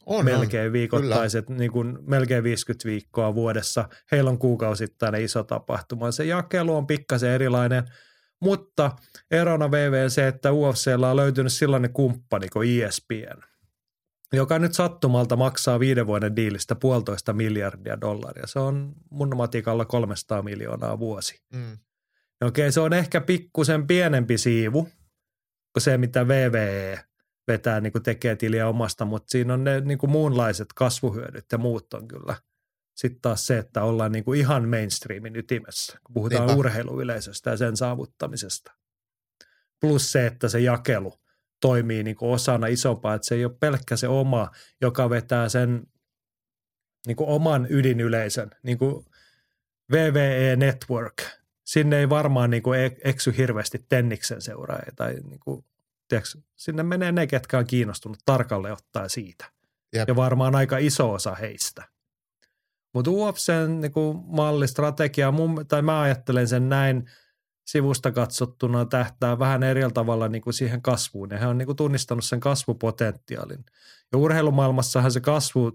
On, 0.07 0.25
melkein 0.25 0.73
viikoittaiset, 0.73 1.49
niin 1.49 1.73
kuin 1.73 1.99
melkein 2.01 2.45
50 2.45 2.89
viikkoa 2.89 3.35
vuodessa. 3.35 3.89
Heillä 4.13 4.31
on 4.31 4.39
kuukausittainen 4.39 5.23
iso 5.23 5.43
tapahtuma. 5.43 6.11
Se 6.11 6.25
jakelu 6.25 6.77
on 6.77 6.87
pikkasen 6.87 7.31
erilainen, 7.31 7.85
mutta 8.41 8.91
erona 9.31 9.71
VV 9.71 10.09
se, 10.09 10.29
että 10.29 10.53
UFCllä 10.53 11.11
on 11.11 11.17
löytynyt 11.17 11.53
sellainen 11.53 11.93
kumppani 11.93 12.49
kuin 12.49 12.83
ESPN, 12.83 13.43
joka 14.33 14.59
nyt 14.59 14.75
sattumalta 14.75 15.37
maksaa 15.37 15.81
viiden 15.81 16.07
vuoden 16.07 16.37
diilistä 16.37 16.75
puolitoista 16.75 17.33
miljardia 17.33 18.01
dollaria. 18.01 18.47
Se 18.47 18.59
on 18.59 18.93
mun 19.11 19.37
matikalla 19.37 19.85
300 19.85 20.43
miljoonaa 20.43 20.99
vuosi. 20.99 21.43
On. 21.55 21.61
Mm. 21.61 21.79
Okei, 22.43 22.73
se 22.73 22.81
on 22.81 22.93
ehkä 22.93 23.21
pikkusen 23.21 23.87
pienempi 23.87 24.39
siivu 24.39 24.89
kuin 25.73 25.83
se, 25.83 25.99
mitä 25.99 26.29
VVE 26.29 27.05
vetää, 27.49 27.81
niin 27.81 27.93
kuin 27.93 28.03
tekee 28.03 28.37
tiliä 28.37 28.69
omasta, 28.69 29.05
mutta 29.05 29.31
siinä 29.31 29.55
on 29.55 29.65
ne 29.65 29.81
niin 29.81 29.99
kuin 29.99 30.11
muunlaiset 30.11 30.69
kasvuhyödyt 30.75 31.47
ja 31.53 31.59
muut 31.59 31.95
on 31.95 32.09
kyllä. 32.09 32.37
Sitten 32.95 33.21
taas 33.21 33.47
se, 33.47 33.59
että 33.59 33.83
ollaan 33.83 34.13
niin 34.13 34.25
kuin 34.25 34.41
ihan 34.41 34.69
mainstreamin 34.69 35.37
ytimessä, 35.37 35.99
kun 36.05 36.15
puhutaan 36.15 36.47
Niinpä. 36.47 36.59
urheiluyleisöstä 36.59 37.51
ja 37.51 37.57
sen 37.57 37.77
saavuttamisesta. 37.77 38.73
Plus 39.81 40.13
se, 40.13 40.27
että 40.27 40.49
se 40.49 40.61
jakelu 40.61 41.21
toimii 41.61 42.03
niin 42.03 42.17
kuin 42.17 42.31
osana 42.31 42.67
isompaa, 42.67 43.15
että 43.15 43.29
se 43.29 43.35
ei 43.35 43.45
ole 43.45 43.57
pelkkä 43.61 43.97
se 43.97 44.09
oma, 44.09 44.51
joka 44.81 45.11
vetää 45.11 45.49
sen 45.49 45.87
niin 47.07 47.17
kuin 47.17 47.31
oman 47.31 47.67
ydinyleisön, 47.71 48.51
niin 48.63 48.79
kuin 48.79 49.07
VVE 49.93 50.57
Network. 50.57 51.23
Sinne 51.65 51.99
ei 51.99 52.09
varmaan 52.09 52.51
niin 52.51 52.63
kuin 52.63 52.81
eksy 53.05 53.37
hirveästi 53.37 53.85
Tenniksen 53.89 54.43
seuraajia 54.43 54.93
tai 54.97 55.15
niin 55.15 55.41
kuin, 55.41 55.65
tiedätkö, 56.13 56.39
sinne 56.57 56.83
menee 56.83 57.13
ne, 57.13 57.27
ketkä 57.27 57.59
on 57.59 57.67
kiinnostunut 57.67 58.19
tarkalle 58.25 58.73
ottaa 58.73 59.09
siitä. 59.09 59.45
Jep. 59.93 60.09
Ja 60.09 60.17
varmaan 60.17 60.55
aika 60.55 60.79
iso 60.79 61.13
osa 61.13 61.35
heistä. 61.35 61.89
Mutta 62.95 63.11
UFCn 63.11 63.81
niin 63.81 63.93
kuin 63.93 64.19
mallistrategia, 64.27 65.31
mun, 65.31 65.67
tai 65.69 65.83
mä 65.83 66.01
ajattelen 66.01 66.49
sen 66.49 66.69
näin 66.69 67.11
sivusta 67.67 68.13
katsottuna 68.13 68.85
tähtää 68.85 69.39
vähän 69.39 69.63
eri 69.63 69.83
tavalla 69.95 70.29
niin 70.29 70.43
kuin 70.43 70.55
siihen 70.55 70.83
kasvuun. 70.83 71.31
Ja 71.31 71.39
he 71.39 71.47
on 71.47 71.59
niin 71.59 71.67
kuin 71.67 71.77
tunnistanut 71.77 72.25
sen 72.25 72.41
kasvupotentiaalin. 72.41 73.65
Ja 74.13 74.19
urheilumaailmassahan 74.19 75.13
se 75.13 75.21
kasvu 75.21 75.73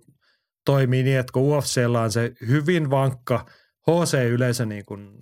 toimii 0.66 1.04
niin, 1.04 1.20
että 1.20 1.34
kun 1.34 1.58
UFCllä 1.58 2.02
on 2.02 2.12
se 2.12 2.34
hyvin 2.48 2.90
vankka 2.90 3.46
HC-yleisö 3.92 4.66
niin 4.66 4.86
kuin 4.86 5.18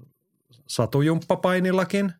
satujumppapainillakin, 0.67 2.13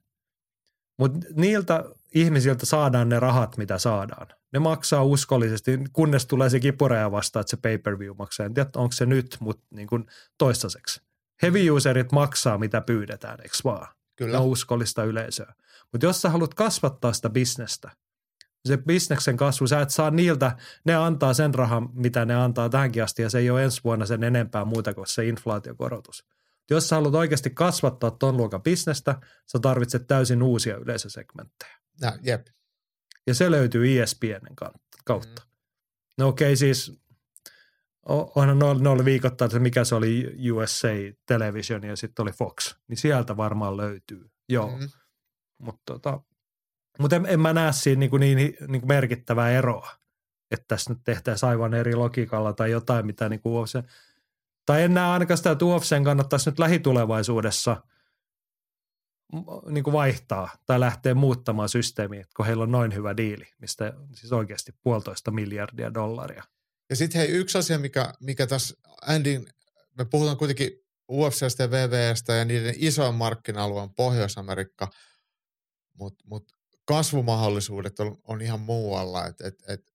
mutta 0.98 1.20
niiltä 1.36 1.84
ihmisiltä 2.16 2.66
saadaan 2.66 3.10
ne 3.10 3.20
rahat, 3.20 3.58
mitä 3.58 3.78
saadaan. 3.78 4.28
Ne 4.54 4.60
maksaa 4.60 5.04
uskollisesti, 5.04 5.80
kunnes 5.94 6.26
tulee 6.26 6.50
se 6.50 6.60
kipuraja 6.60 7.12
vastaan, 7.12 7.42
että 7.42 7.52
se 7.52 7.58
pay-per-view 7.58 8.16
maksaa. 8.18 8.46
En 8.46 8.54
tiedä, 8.54 8.70
onko 8.76 8.92
se 8.92 9.06
nyt, 9.06 9.38
mutta 9.40 9.64
niin 9.72 9.88
kuin 9.88 10.06
toistaiseksi. 10.38 11.02
Heavy 11.42 11.70
userit 11.70 12.12
maksaa, 12.12 12.58
mitä 12.58 12.82
pyydetään, 12.82 13.42
eikö 13.42 13.58
vaan? 13.64 13.88
Kyllä. 14.16 14.32
Ne 14.32 14.38
on 14.38 14.46
uskollista 14.46 15.04
yleisöä. 15.04 15.54
Mutta 15.92 16.06
jos 16.06 16.22
sä 16.22 16.30
haluat 16.30 16.54
kasvattaa 16.54 17.14
sitä 17.14 17.30
bisnestä, 17.30 17.92
se 18.66 18.78
bisneksen 18.78 19.38
kasvu, 19.38 19.68
sä 19.68 19.82
et 19.82 19.90
saa 19.90 20.12
niiltä, 20.12 20.58
ne 20.86 20.96
antaa 20.96 21.34
sen 21.34 21.54
rahan, 21.54 21.90
mitä 21.94 22.26
ne 22.26 22.36
antaa 22.36 22.70
tähänkin 22.70 23.04
asti, 23.04 23.22
ja 23.22 23.30
se 23.30 23.40
ei 23.40 23.50
ole 23.50 23.64
ensi 23.64 23.82
vuonna 23.84 24.06
sen 24.06 24.24
enempää 24.24 24.66
muuta 24.66 24.94
kuin 24.94 25.08
se 25.08 25.26
inflaatiokorotus. 25.26 26.26
Jos 26.70 26.90
sä 26.90 26.96
haluat 26.96 27.16
oikeasti 27.16 27.50
kasvattaa 27.50 28.12
ton 28.12 28.38
luokan 28.38 28.64
bisnestä, 28.64 29.16
sä 29.52 29.60
tarvitset 29.60 30.08
täysin 30.08 30.44
uusia 30.44 30.78
yleisösegmenttejä. 30.78 31.85
Nä, 32.02 32.20
jep. 32.22 32.48
Ja 33.28 33.34
se 33.34 33.52
löytyy 33.52 34.02
ESPNn 34.02 34.56
kautta. 35.06 35.42
Mm. 35.42 35.52
No 36.18 36.28
okei, 36.28 36.48
okay, 36.48 36.56
siis 36.56 37.02
onhan 38.06 38.60
ne 38.80 38.90
oli 38.90 39.06
viikoittain, 39.06 39.50
että 39.50 39.60
mikä 39.60 39.84
se 39.84 39.96
oli 39.96 40.36
USA 40.52 40.88
Television 41.26 41.84
ja 41.84 41.96
sitten 41.96 42.24
oli 42.24 42.32
Fox. 42.32 42.76
Niin 42.88 42.98
sieltä 42.98 43.38
varmaan 43.38 43.78
löytyy, 43.78 44.30
joo. 44.50 44.72
Mm. 44.72 44.80
Mm. 44.80 44.90
Mutta 45.58 45.82
tota, 45.86 46.22
mut 47.00 47.14
en, 47.14 47.26
en 47.26 47.40
mä 47.40 47.54
näe 47.54 47.74
siinä 47.74 48.00
niinku 48.00 48.18
niin, 48.18 48.36
niin, 48.36 48.58
niin 48.68 48.88
merkittävää 48.88 49.52
eroa, 49.52 49.90
että 50.52 50.66
tässä 50.68 50.94
nyt 50.94 51.04
tehtäisiin 51.04 51.50
aivan 51.50 51.74
eri 51.74 51.96
logiikalla 51.96 52.54
tai 52.54 52.72
jotain, 52.72 53.06
mitä 53.06 53.30
niin 53.30 53.42
kuin 53.42 53.54
UFC, 53.54 53.80
tai 54.66 54.84
en 54.84 54.94
näe 54.94 55.06
ainakaan 55.06 55.38
sitä, 55.38 55.52
että 55.52 55.66
UFCn 55.66 56.04
kannattaisi 56.04 56.50
nyt 56.50 56.60
lähitulevaisuudessa 56.60 57.84
niin 59.70 59.84
kuin 59.84 59.94
vaihtaa 59.94 60.50
tai 60.66 60.80
lähteä 60.80 61.16
muuttamaan 61.16 61.70
systeemiä, 61.70 62.26
kun 62.36 62.46
heillä 62.46 62.64
on 62.64 62.72
noin 62.72 62.94
hyvä 62.94 63.18
diili, 63.18 63.48
mistä 63.60 63.94
siis 64.16 64.34
oikeasti 64.34 64.72
puolitoista 64.84 65.32
miljardia 65.32 65.94
dollaria. 65.94 66.44
Ja 66.90 66.96
sitten 66.96 67.22
hei, 67.22 67.30
yksi 67.30 67.58
asia, 67.58 67.80
mikä, 67.80 68.14
mikä 68.20 68.48
tässä 68.48 68.76
Andin, 69.02 69.46
me 69.98 70.06
puhutaan 70.06 70.38
kuitenkin 70.38 70.72
UFCstä 71.12 71.64
ja 71.64 71.72
VVstä 71.72 72.34
ja 72.34 72.46
niiden 72.46 72.76
isoin 72.78 73.16
markkina-alue 73.16 73.82
on 73.82 73.96
Pohjois-Amerikka, 73.96 74.92
mutta 75.94 76.24
mut 76.28 76.52
kasvumahdollisuudet 76.86 78.00
on, 78.00 78.18
on 78.24 78.42
ihan 78.42 78.60
muualla. 78.60 79.28
Et, 79.28 79.42
et, 79.42 79.64
et 79.68 79.92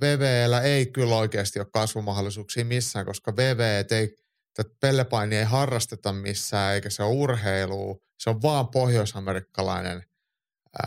VVllä 0.00 0.60
ei 0.60 0.86
kyllä 0.86 1.16
oikeasti 1.16 1.58
ole 1.58 1.66
kasvumahdollisuuksia 1.72 2.64
missään, 2.64 3.06
koska 3.06 3.36
VV 3.36 3.84
ei, 3.90 4.16
tätä 4.54 4.70
pellepainia 4.80 5.38
ei 5.38 5.44
harrasteta 5.44 6.12
missään, 6.12 6.74
eikä 6.74 6.90
se 6.90 7.02
ole 7.02 7.14
urheilua. 7.14 7.96
Se 8.18 8.30
on 8.30 8.42
vaan 8.42 8.68
pohjoisamerikkalainen 8.68 10.02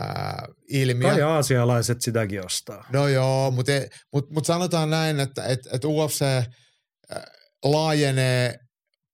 ää, 0.00 0.46
ilmiö. 0.68 1.10
Tai 1.10 1.22
aasialaiset 1.22 2.02
sitäkin 2.02 2.46
ostaa. 2.46 2.84
No 2.92 3.08
joo, 3.08 3.50
mutta 3.50 3.72
mut, 4.12 4.30
mut 4.30 4.46
sanotaan 4.46 4.90
näin, 4.90 5.20
että 5.20 5.44
et, 5.44 5.60
et 5.72 5.84
UFC 5.84 6.24
laajenee 7.64 8.58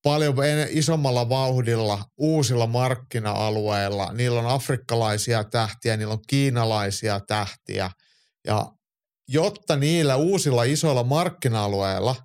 paljon 0.03 0.45
en- 0.45 0.69
isommalla 0.71 1.29
vauhdilla 1.29 2.05
uusilla 2.17 2.67
markkina-alueilla. 2.67 4.13
Niillä 4.13 4.41
on 4.41 4.47
afrikkalaisia 4.47 5.45
tähtiä, 5.45 5.97
niillä 5.97 6.13
on 6.13 6.23
kiinalaisia 6.29 7.21
tähtiä. 7.21 7.91
Ja 8.47 8.73
jotta 9.29 9.77
niillä 9.77 10.17
uusilla 10.17 10.65
isoilla 10.65 11.05
markkina-alueilla 11.05 12.17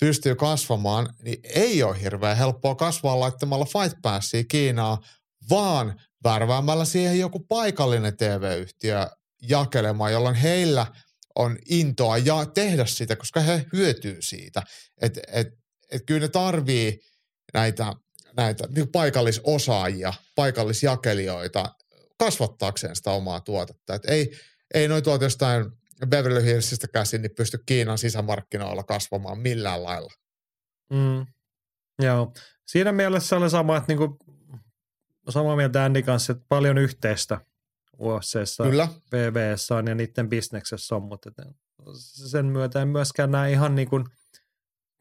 pystyy 0.00 0.34
kasvamaan, 0.34 1.14
niin 1.22 1.40
ei 1.54 1.82
ole 1.82 2.02
hirveän 2.02 2.36
helppoa 2.36 2.74
kasvaa 2.74 3.20
laittamalla 3.20 3.64
Fight 3.64 3.98
Passia 4.02 4.44
Kiinaa, 4.44 4.98
vaan 5.50 6.00
värväämällä 6.24 6.84
siihen 6.84 7.18
joku 7.18 7.40
paikallinen 7.40 8.16
TV-yhtiö 8.16 9.06
jakelemaan, 9.42 10.12
jolloin 10.12 10.34
heillä 10.34 10.86
on 11.34 11.58
intoa 11.68 12.18
ja 12.18 12.46
tehdä 12.54 12.86
sitä, 12.86 13.16
koska 13.16 13.40
he 13.40 13.66
hyötyy 13.72 14.22
siitä. 14.22 14.62
Et, 15.02 15.18
et, 15.32 15.46
et 15.90 16.02
kyllä 16.06 16.20
ne 16.20 16.28
tarvii 16.28 17.00
näitä, 17.54 17.92
näitä 18.36 18.68
niin 18.74 18.92
paikallisosaajia, 18.92 20.12
paikallisjakelijoita 20.34 21.74
kasvattaakseen 22.18 22.96
sitä 22.96 23.10
omaa 23.10 23.40
tuotetta. 23.40 23.94
Et 23.94 24.04
ei, 24.04 24.32
ei 24.74 24.88
noin 24.88 25.04
tuolta 25.04 25.24
jostain 25.24 25.64
Beverly 26.06 26.44
Hillsistä 26.44 26.88
käsin 26.88 27.22
niin 27.22 27.34
pysty 27.36 27.58
Kiinan 27.66 27.98
sisämarkkinoilla 27.98 28.82
kasvamaan 28.82 29.38
millään 29.38 29.82
lailla. 29.82 30.12
Mm. 30.92 31.26
Joo. 32.02 32.32
Siinä 32.66 32.92
mielessä 32.92 33.36
oli 33.36 33.50
sama, 33.50 33.76
että 33.76 33.88
niinku, 33.88 34.18
samaa 35.28 35.56
mieltä 35.56 35.84
Andy 35.84 36.02
kanssa, 36.02 36.32
että 36.32 36.44
paljon 36.48 36.78
yhteistä 36.78 37.40
UFCssä, 38.00 38.64
VVssä 39.12 39.74
on 39.74 39.86
ja 39.86 39.94
niiden 39.94 40.28
bisneksessä 40.28 40.96
on, 40.96 41.02
mutta 41.02 41.30
sen 41.94 42.46
myötä 42.46 42.82
en 42.82 42.88
myöskään 42.88 43.30
näe 43.30 43.52
ihan 43.52 43.74
niinku 43.74 44.04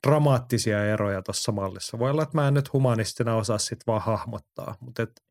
dramaattisia 0.07 0.85
eroja 0.85 1.21
tuossa 1.21 1.51
mallissa. 1.51 1.99
Voi 1.99 2.11
olla, 2.11 2.23
että 2.23 2.37
mä 2.37 2.47
en 2.47 2.53
nyt 2.53 2.73
humanistina 2.73 3.35
osaa 3.35 3.57
sit 3.57 3.79
vaan 3.87 4.01
hahmottaa, 4.01 4.75
mutta 4.79 5.03
et 5.03 5.23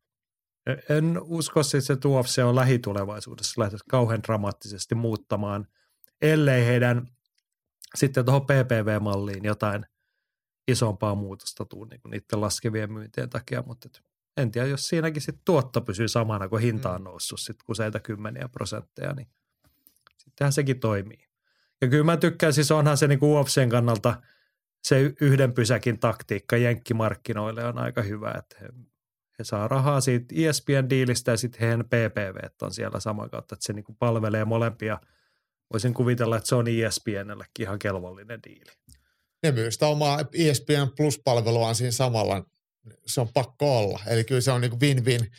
en 0.89 1.19
usko 1.23 1.63
siis, 1.63 1.89
että 1.89 2.07
UFC 2.07 2.39
on 2.45 2.55
lähitulevaisuudessa. 2.55 3.61
Lähtenyt 3.61 3.83
kauhean 3.89 4.23
dramaattisesti 4.23 4.95
muuttamaan, 4.95 5.67
ellei 6.21 6.65
heidän 6.65 7.07
sitten 7.95 8.25
tuohon 8.25 8.45
PPV-malliin 8.45 9.43
jotain 9.43 9.85
isompaa 10.67 11.15
muutosta 11.15 11.65
tuu 11.65 11.85
niin 11.85 12.01
kuin 12.01 12.11
niiden 12.11 12.41
laskevien 12.41 12.93
myyntien 12.93 13.29
takia, 13.29 13.63
mutta 13.65 13.89
en 14.37 14.51
tiedä, 14.51 14.67
jos 14.67 14.87
siinäkin 14.87 15.21
sitten 15.21 15.41
tuotto 15.45 15.81
pysyy 15.81 16.07
samana, 16.07 16.49
kun 16.49 16.61
hinta 16.61 16.91
on 16.91 17.03
noussut 17.03 17.39
sitten 17.39 17.65
useita 17.69 17.99
kymmeniä 17.99 18.49
prosentteja, 18.49 19.13
niin 19.13 19.27
sittenhän 20.17 20.53
sekin 20.53 20.79
toimii. 20.79 21.27
Ja 21.81 21.87
kyllä 21.87 22.03
mä 22.03 22.17
tykkään, 22.17 22.53
siis 22.53 22.71
onhan 22.71 22.97
se 22.97 23.07
niin 23.07 23.19
kuin 23.19 23.39
UFCn 23.39 23.69
kannalta 23.69 24.21
se 24.83 25.13
yhden 25.21 25.53
pysäkin 25.53 25.99
taktiikka 25.99 26.57
jenkkimarkkinoille 26.57 27.65
on 27.65 27.77
aika 27.77 28.01
hyvä, 28.01 28.33
että 28.37 28.57
he, 29.39 29.43
saa 29.43 29.67
rahaa 29.67 30.01
siitä 30.01 30.35
ESPN-diilistä 30.35 31.31
ja 31.31 31.37
sitten 31.37 31.61
heidän 31.61 31.85
PPV 31.85 32.35
on 32.61 32.73
siellä 32.73 32.99
saman 32.99 33.29
kautta, 33.29 33.55
että 33.55 33.65
se 33.65 33.73
niin 33.73 33.85
kuin 33.85 33.95
palvelee 33.99 34.45
molempia. 34.45 34.99
Voisin 35.73 35.93
kuvitella, 35.93 36.37
että 36.37 36.49
se 36.49 36.55
on 36.55 36.65
ESPNllekin 36.67 37.63
ihan 37.63 37.79
kelvollinen 37.79 38.39
diili. 38.47 38.71
Ne 39.43 39.51
myy 39.51 39.71
sitä 39.71 39.87
omaa 39.87 40.19
ESPN 40.33 40.91
Plus-palveluaan 40.97 41.75
siinä 41.75 41.91
samalla. 41.91 42.45
Se 43.05 43.21
on 43.21 43.27
pakko 43.33 43.77
olla. 43.79 43.99
Eli 44.07 44.23
kyllä 44.23 44.41
se 44.41 44.51
on 44.51 44.61
niin 44.61 44.71
kuin 44.71 44.81
win-win 44.81 45.31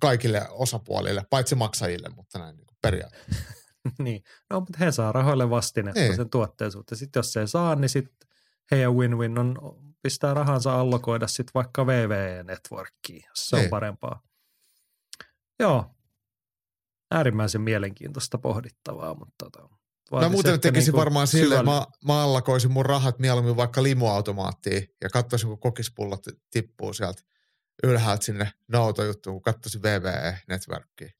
kaikille 0.00 0.46
osapuolille, 0.50 1.22
paitsi 1.30 1.54
maksajille, 1.54 2.08
mutta 2.08 2.38
näin 2.38 2.56
niin 2.56 2.66
kuin 2.66 2.78
periaatteessa. 2.82 3.42
niin, 3.98 4.22
no 4.50 4.60
mutta 4.60 4.78
he 4.80 4.92
saa 4.92 5.12
rahoille 5.12 5.50
vastinetta 5.50 6.00
Niin. 6.00 6.16
sen 6.16 6.30
tuotteen 6.30 6.72
suhteen. 6.72 6.98
Sitten 6.98 7.20
jos 7.20 7.32
se 7.32 7.40
ei 7.40 7.48
saa, 7.48 7.74
niin 7.74 7.88
sitten 7.88 8.28
heidän 8.70 8.92
win-win 8.92 9.38
on 9.38 9.58
pistää 10.06 10.34
rahansa 10.34 10.80
allokoida 10.80 11.26
sitten 11.26 11.50
vaikka 11.54 11.86
VVE-networkkiin, 11.86 13.24
jos 13.28 13.46
se 13.48 13.56
on 13.56 13.60
Niin. 13.62 13.70
parempaa. 13.70 14.22
Joo, 15.60 15.84
äärimmäisen 17.10 17.60
mielenkiintoista 17.60 18.38
pohdittavaa, 18.38 19.14
mutta 19.14 19.34
tota, 19.50 19.68
Mä 20.12 20.28
muuten 20.28 20.60
tekisin 20.60 20.86
niinku 20.86 20.98
varmaan 20.98 21.26
silleen, 21.26 21.60
syvälle- 21.60 21.80
mä, 22.04 22.12
mä 22.12 22.22
allakoisin 22.22 22.72
mun 22.72 22.86
rahat 22.86 23.18
mieluummin 23.18 23.56
vaikka 23.56 23.82
limuautomaattiin 23.82 24.88
ja 25.02 25.08
katsoisin, 25.10 25.48
kun 25.48 25.58
kokispullot 25.60 26.22
tippuu 26.50 26.92
sieltä 26.92 27.22
ylhäältä 27.84 28.24
sinne 28.24 28.52
noutojuttuun, 28.72 29.34
kun 29.36 29.42
katsoisin 29.42 29.82
VVE-networkkiin. 29.82 31.10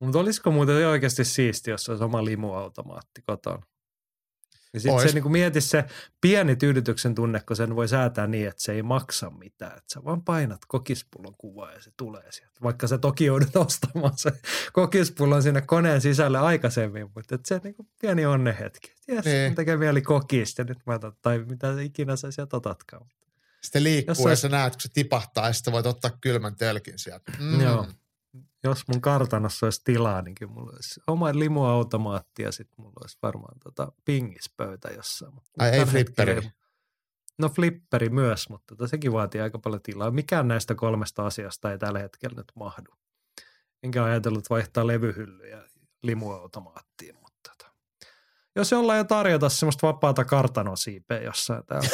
Mutta 0.00 0.18
olisiko 0.18 0.50
muuten 0.50 0.88
oikeasti 0.88 1.24
siisti, 1.24 1.70
jos 1.70 1.88
olisi 1.88 2.04
oma 2.04 2.24
limuautomaatti 2.24 3.22
kotona? 3.26 3.62
Ja 4.76 4.80
sitten 4.80 5.08
se 5.08 5.20
niin 5.20 5.32
mieti 5.32 5.60
se 5.60 5.84
pieni 6.20 6.56
tyydytyksen 6.56 7.14
tunne, 7.14 7.40
kun 7.40 7.56
sen 7.56 7.76
voi 7.76 7.88
säätää 7.88 8.26
niin, 8.26 8.48
että 8.48 8.62
se 8.62 8.72
ei 8.72 8.82
maksa 8.82 9.30
mitään. 9.30 9.72
Että 9.72 9.94
sä 9.94 10.04
vaan 10.04 10.22
painat 10.22 10.60
kokispullon 10.68 11.34
kuvaa 11.38 11.72
ja 11.72 11.82
se 11.82 11.90
tulee 11.96 12.32
sieltä. 12.32 12.60
Vaikka 12.62 12.86
sä 12.86 12.98
toki 12.98 13.24
joudut 13.24 13.56
ostamaan 13.66 14.12
se 14.18 14.32
kokispullon 14.72 15.42
sinne 15.42 15.60
koneen 15.60 16.00
sisälle 16.00 16.38
aikaisemmin, 16.38 17.10
mutta 17.14 17.34
et 17.34 17.46
se 17.46 17.60
niin 17.64 17.74
kuin 17.74 17.88
pieni 18.00 18.26
onnehetki. 18.26 18.94
Jes, 19.08 19.24
Niin. 19.24 19.34
niin. 19.34 19.54
tekee 19.54 19.76
mieli 19.76 20.02
kokista 20.02 20.64
nyt 20.64 20.78
mä 20.86 20.94
otan, 20.94 21.12
tai 21.22 21.38
mitä 21.38 21.80
ikinä 21.80 22.16
sä 22.16 22.30
sieltä 22.30 22.56
otatkaan. 22.56 23.06
Sitten 23.62 23.84
liikkuu 23.84 24.14
Jos 24.18 24.30
ja 24.30 24.36
sä 24.36 24.48
näet, 24.48 24.72
kun 24.72 24.80
se 24.80 24.88
tipahtaa 24.92 25.46
ja 25.46 25.52
sitten 25.52 25.72
voit 25.72 25.86
ottaa 25.86 26.10
kylmän 26.20 26.56
tölkin 26.56 26.98
sieltä. 26.98 27.32
Mm. 27.40 27.60
Joo. 27.60 27.86
Jos 28.66 28.88
mun 28.88 29.00
kartanossa 29.00 29.66
olisi 29.66 29.80
tilaa, 29.84 30.22
niin 30.22 30.34
kyllä 30.34 30.52
mulla 30.52 30.72
olisi 30.72 31.00
oma 31.06 31.26
limuautomaatti 31.32 32.42
ja 32.42 32.52
sitten 32.52 32.84
mulla 32.84 33.00
olisi 33.02 33.18
varmaan 33.22 33.58
tota 33.60 33.92
pingispöytä 34.04 34.88
jossain. 34.88 35.34
Mutta 35.34 35.50
Ai, 35.58 35.70
ei 35.70 35.84
flipperi. 35.84 36.34
hetkellä 36.34 36.56
No 37.38 37.48
flipperi 37.48 38.08
myös, 38.08 38.48
mutta 38.48 38.76
tota, 38.76 38.88
sekin 38.88 39.12
vaatii 39.12 39.40
aika 39.40 39.58
paljon 39.58 39.82
tilaa. 39.82 40.10
Mikään 40.10 40.48
näistä 40.48 40.74
kolmesta 40.74 41.26
asiasta 41.26 41.72
ei 41.72 41.78
tällä 41.78 41.98
hetkellä 41.98 42.36
nyt 42.36 42.52
mahdu. 42.54 42.90
Enkä 43.82 44.04
ajatellut 44.04 44.50
vaihtaa 44.50 44.86
levyhyllyjä 44.86 45.62
limuautomaattiin, 46.02 47.14
mutta 47.14 47.50
tota. 47.50 47.72
jos 48.56 48.70
jollain 48.72 48.98
jo 48.98 49.04
tarjota 49.04 49.48
semmoista 49.48 49.86
vapaata 49.86 50.24
kartanosiipeä 50.24 51.22
jossain 51.22 51.66
täällä 51.66 51.88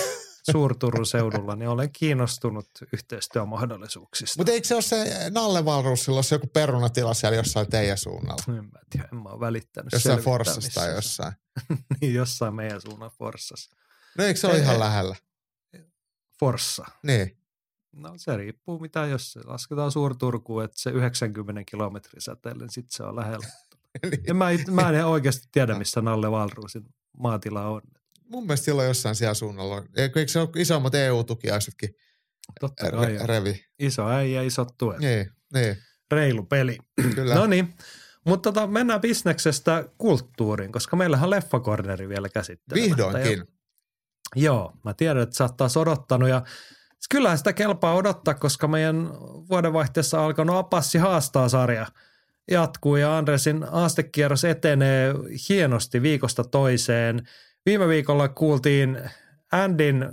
Suurturun 0.50 1.06
seudulla, 1.06 1.56
niin 1.56 1.68
olen 1.68 1.92
kiinnostunut 1.92 2.68
yhteistyömahdollisuuksista. 2.92 4.40
Mutta 4.40 4.52
eikö 4.52 4.66
se 4.66 4.74
ole 4.74 4.82
se 4.82 5.30
Nalle 5.30 5.64
Valrussilla, 5.64 6.18
jos 6.18 6.30
joku 6.30 6.46
perunatila 6.46 7.14
siellä 7.14 7.36
jossain 7.36 7.70
teidän 7.70 7.98
suunnalla? 7.98 8.58
En 8.58 8.64
mä 8.64 8.78
tiedä, 8.90 9.08
en 9.12 9.18
mä 9.18 9.28
ole 9.28 9.40
välittänyt 9.40 9.92
Jossain 9.92 10.20
Forssassa 10.20 10.70
tai 10.74 10.88
se 10.88 10.94
jossain. 10.94 11.32
niin, 12.00 12.14
jossain 12.14 12.54
meidän 12.54 12.80
suunnan 12.80 13.10
Forssassa. 13.18 13.76
No 14.18 14.24
eikö 14.24 14.40
se 14.40 14.46
ole 14.46 14.54
Ei, 14.54 14.60
ihan 14.60 14.74
ei. 14.74 14.80
lähellä? 14.80 15.16
Forssa. 16.40 16.84
Niin. 17.02 17.38
No 17.92 18.12
se 18.16 18.36
riippuu 18.36 18.78
mitä, 18.78 19.06
jos 19.06 19.32
se 19.32 19.40
lasketaan 19.44 19.92
Suurturkuun, 19.92 20.64
että 20.64 20.80
se 20.80 20.90
90 20.90 21.62
kilometrin 21.70 22.22
säteelle, 22.22 22.64
niin 22.64 22.72
sitten 22.72 22.96
se 22.96 23.02
on 23.02 23.16
lähellä. 23.16 23.46
Niin. 24.02 24.24
Ja 24.26 24.34
mä, 24.34 24.46
mä 24.70 24.90
en 24.90 25.06
oikeasti 25.06 25.48
tiedä, 25.52 25.78
missä 25.78 26.00
Nalle 26.00 26.30
Valruusin 26.30 26.84
maatila 27.18 27.68
on. 27.68 27.82
Mun 28.28 28.47
mielestä 28.47 28.65
silloin 28.65 28.89
jossain 28.89 29.15
siellä 29.15 29.34
suunnalla. 29.34 29.83
Eikö 29.97 30.28
se 30.28 30.41
ole 30.41 30.49
isommat 30.57 30.94
EU-tukiaisetkin 30.94 31.94
Totta 32.60 32.91
kai 32.91 33.18
re- 33.18 33.26
revi? 33.26 33.65
Iso 33.78 34.09
äijä, 34.09 34.42
isot 34.42 34.68
tuet. 34.78 34.99
Niin, 34.99 35.31
niin, 35.55 35.76
Reilu 36.10 36.42
peli. 36.42 36.78
kyllä. 37.15 37.34
No 37.34 37.47
niin, 37.47 37.75
mutta 38.26 38.52
tota, 38.52 38.67
mennään 38.67 39.01
bisneksestä 39.01 39.84
kulttuuriin, 39.99 40.73
koska 40.73 40.97
meillähän 40.97 41.25
on 41.25 41.31
leffakorneri 41.31 42.09
vielä 42.09 42.28
käsittelemättä. 42.28 42.97
Vihdoinkin. 42.97 43.39
Ja, 43.39 43.44
joo, 44.36 44.73
mä 44.84 44.94
tiedän, 44.94 45.23
että 45.23 45.36
sä 45.36 45.44
oot 45.44 45.57
taas 45.57 45.76
odottanut 45.76 46.28
ja 46.28 46.42
kyllähän 47.10 47.39
sitä 47.39 47.52
kelpaa 47.52 47.94
odottaa, 47.94 48.34
koska 48.34 48.68
meidän 48.68 49.09
vuodenvaihteessa 49.49 50.25
alkanut 50.25 50.57
Apassi 50.57 50.99
haastaa 50.99 51.49
sarja 51.49 51.86
jatkuu 52.51 52.97
ja 52.97 53.18
Andresin 53.18 53.62
haastekierros 53.62 54.44
etenee 54.44 55.15
hienosti 55.49 56.02
viikosta 56.02 56.44
toiseen. 56.44 57.28
Viime 57.66 57.89
viikolla 57.89 58.28
kuultiin 58.28 58.99
Andin 59.52 60.08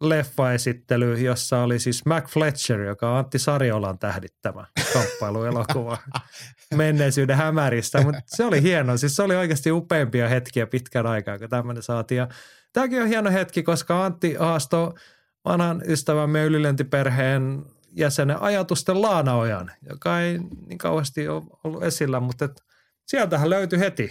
leffaesittely, 0.00 1.14
jossa 1.14 1.62
oli 1.62 1.78
siis 1.78 2.04
Mac 2.06 2.28
Fletcher, 2.28 2.80
joka 2.80 3.10
on 3.10 3.18
Antti 3.18 3.38
Sarjolan 3.38 3.98
tähdittämä 3.98 4.64
kamppailuelokuva 4.92 5.98
menneisyyden 6.74 7.36
hämäristä, 7.36 8.02
mutta 8.02 8.20
se 8.26 8.44
oli 8.44 8.62
hieno. 8.62 8.96
Siis 8.96 9.16
se 9.16 9.22
oli 9.22 9.36
oikeasti 9.36 9.72
upeimpia 9.72 10.28
hetkiä 10.28 10.66
pitkän 10.66 11.06
aikaa, 11.06 11.38
kun 11.38 11.48
tämmöinen 11.48 11.82
saatiin. 11.82 12.18
Ja 12.18 12.28
tämäkin 12.72 13.02
on 13.02 13.08
hieno 13.08 13.30
hetki, 13.30 13.62
koska 13.62 14.04
Antti 14.04 14.34
haastoi 14.34 14.94
vanhan 15.44 15.82
ystävämme 15.86 16.44
ylilentiperheen 16.44 17.62
jäsenen 17.92 18.42
ajatusten 18.42 19.02
Laanaojan, 19.02 19.70
joka 19.90 20.20
ei 20.20 20.38
niin 20.66 20.78
kauheasti 20.78 21.28
ole 21.28 21.42
ollut 21.64 21.82
esillä, 21.82 22.20
mutta 22.20 22.44
et 22.44 22.62
sieltähän 23.06 23.50
löytyi 23.50 23.78
heti 23.78 24.08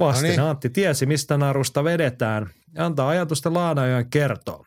vastine. 0.00 0.36
No 0.36 0.42
niin. 0.42 0.50
Antti 0.50 0.70
tiesi, 0.70 1.06
mistä 1.06 1.36
narusta 1.36 1.84
vedetään 1.84 2.50
ja 2.74 2.86
antaa 2.86 3.08
ajatusten 3.08 3.54
Laanaojan 3.54 4.10
kertoa. 4.10 4.66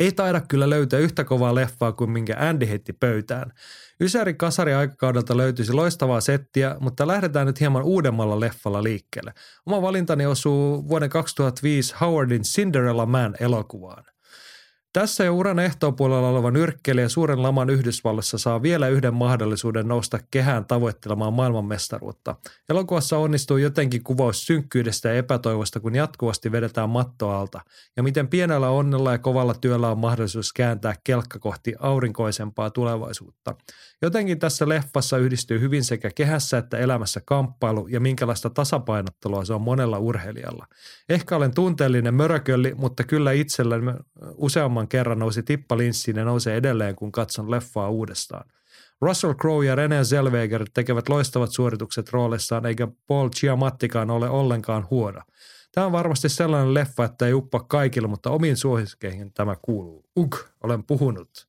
Ei 0.00 0.12
taida 0.12 0.40
kyllä 0.40 0.70
löytää 0.70 0.98
yhtä 0.98 1.24
kovaa 1.24 1.54
leffaa 1.54 1.92
kuin 1.92 2.10
minkä 2.10 2.36
Andy 2.38 2.68
heitti 2.68 2.92
pöytään. 2.92 3.52
Ysäri 4.00 4.34
kasari 4.34 4.74
aikakaudelta 4.74 5.36
löytyisi 5.36 5.72
loistavaa 5.72 6.20
settiä, 6.20 6.76
mutta 6.80 7.06
lähdetään 7.06 7.46
nyt 7.46 7.60
hieman 7.60 7.82
uudemmalla 7.82 8.40
leffalla 8.40 8.82
liikkeelle. 8.82 9.32
Oma 9.66 9.82
valintani 9.82 10.26
osuu 10.26 10.88
vuoden 10.88 11.10
2005 11.10 11.94
Howardin 12.00 12.42
Cinderella 12.42 13.06
Man 13.06 13.34
elokuvaan. 13.40 14.04
Tässä 14.92 15.24
jo 15.24 15.34
uran 15.34 15.58
ehtoopuolella 15.58 16.28
oleva 16.28 16.50
nyrkkeilijä 16.50 17.08
suuren 17.08 17.42
laman 17.42 17.70
Yhdysvalloissa 17.70 18.38
saa 18.38 18.62
vielä 18.62 18.88
yhden 18.88 19.14
mahdollisuuden 19.14 19.88
nousta 19.88 20.18
kehään 20.30 20.64
tavoittelemaan 20.64 21.32
maailmanmestaruutta. 21.32 22.36
Elokuvassa 22.68 23.18
onnistuu 23.18 23.56
jotenkin 23.56 24.04
kuvaus 24.04 24.46
synkkyydestä 24.46 25.08
ja 25.08 25.14
epätoivosta, 25.14 25.80
kun 25.80 25.94
jatkuvasti 25.94 26.52
vedetään 26.52 26.90
matto 26.90 27.30
alta, 27.30 27.60
ja 27.96 28.02
miten 28.02 28.28
pienellä 28.28 28.70
onnella 28.70 29.12
ja 29.12 29.18
kovalla 29.18 29.54
työllä 29.54 29.90
on 29.90 29.98
mahdollisuus 29.98 30.52
kääntää 30.52 30.94
kelkka 31.04 31.38
kohti 31.38 31.74
aurinkoisempaa 31.78 32.70
tulevaisuutta. 32.70 33.54
Jotenkin 34.02 34.38
tässä 34.38 34.68
leffassa 34.68 35.18
yhdistyy 35.18 35.60
hyvin 35.60 35.84
sekä 35.84 36.10
kehässä 36.14 36.58
että 36.58 36.78
elämässä 36.78 37.20
kamppailu 37.24 37.86
ja 37.86 38.00
minkälaista 38.00 38.50
tasapainottelua 38.50 39.44
se 39.44 39.54
on 39.54 39.62
monella 39.62 39.98
urheilijalla. 39.98 40.66
Ehkä 41.08 41.36
olen 41.36 41.54
tunteellinen 41.54 42.14
mörökölli, 42.14 42.74
mutta 42.74 43.04
kyllä 43.04 43.32
itselleni 43.32 43.92
useamman 44.36 44.79
kerran 44.88 45.18
nousi 45.18 45.42
tippa 45.42 45.76
linssiin 45.76 46.16
ja 46.16 46.24
nousee 46.24 46.56
edelleen, 46.56 46.96
kun 46.96 47.12
katson 47.12 47.50
leffaa 47.50 47.90
uudestaan. 47.90 48.50
Russell 49.00 49.34
Crowe 49.34 49.66
ja 49.66 49.74
René 49.74 50.04
Zellweger 50.04 50.64
tekevät 50.74 51.08
loistavat 51.08 51.52
suoritukset 51.52 52.10
roolissaan, 52.10 52.66
eikä 52.66 52.88
Paul 53.06 53.28
Giamattikaan 53.40 54.10
ole 54.10 54.30
ollenkaan 54.30 54.86
huono. 54.90 55.20
Tämä 55.72 55.86
on 55.86 55.92
varmasti 55.92 56.28
sellainen 56.28 56.74
leffa, 56.74 57.04
että 57.04 57.26
ei 57.26 57.32
uppa 57.32 57.60
kaikille, 57.60 58.08
mutta 58.08 58.30
omiin 58.30 58.56
suosikkeihin 58.56 59.32
tämä 59.32 59.56
kuuluu. 59.62 60.04
Ugh, 60.16 60.38
olen 60.62 60.84
puhunut. 60.84 61.48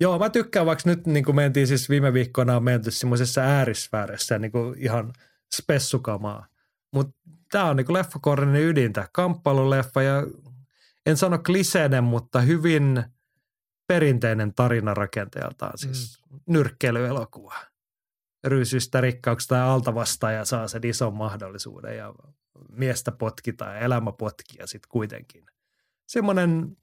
Joo, 0.00 0.18
mä 0.18 0.30
tykkään, 0.30 0.66
vaikka 0.66 0.90
nyt 0.90 1.06
niin 1.06 1.24
kuin 1.24 1.36
mentiin 1.36 1.66
siis 1.66 1.90
viime 1.90 2.12
viikkoina 2.12 2.56
on 2.56 2.64
menty 2.64 2.90
semmoisessa 2.90 3.40
äärisfäärissä 3.40 4.38
niin 4.38 4.52
kuin 4.52 4.78
ihan 4.78 5.12
spessukamaa. 5.54 6.46
Mutta 6.92 7.16
tämä 7.50 7.64
on 7.64 7.76
niin 7.76 7.86
kuin 7.86 7.94
leffakornin 7.94 8.62
ydintä, 8.62 9.08
kamppailuleffa 9.12 10.02
ja 10.02 10.22
en 11.06 11.16
sano 11.16 11.38
kliseinen, 11.38 12.04
mutta 12.04 12.40
hyvin 12.40 13.04
perinteinen 13.86 14.54
tarina 14.54 14.94
rakenteeltaan, 14.94 15.78
siis 15.78 16.22
mm. 16.30 16.40
nyrkkeilyelokuva. 16.46 17.54
Ryysystä 18.44 19.00
rikkauksesta 19.00 19.54
ja 19.54 19.72
altavastaaja 19.72 20.44
saa 20.44 20.68
sen 20.68 20.86
ison 20.86 21.14
mahdollisuuden 21.14 21.96
ja 21.96 22.14
miestä 22.68 23.12
potkitaan 23.12 23.74
ja 23.74 23.80
elämä 23.80 24.12
potkii 24.12 24.58
ja 24.58 24.66
sitten 24.66 24.88
kuitenkin. 24.88 25.46
Semmoinen 26.06 26.76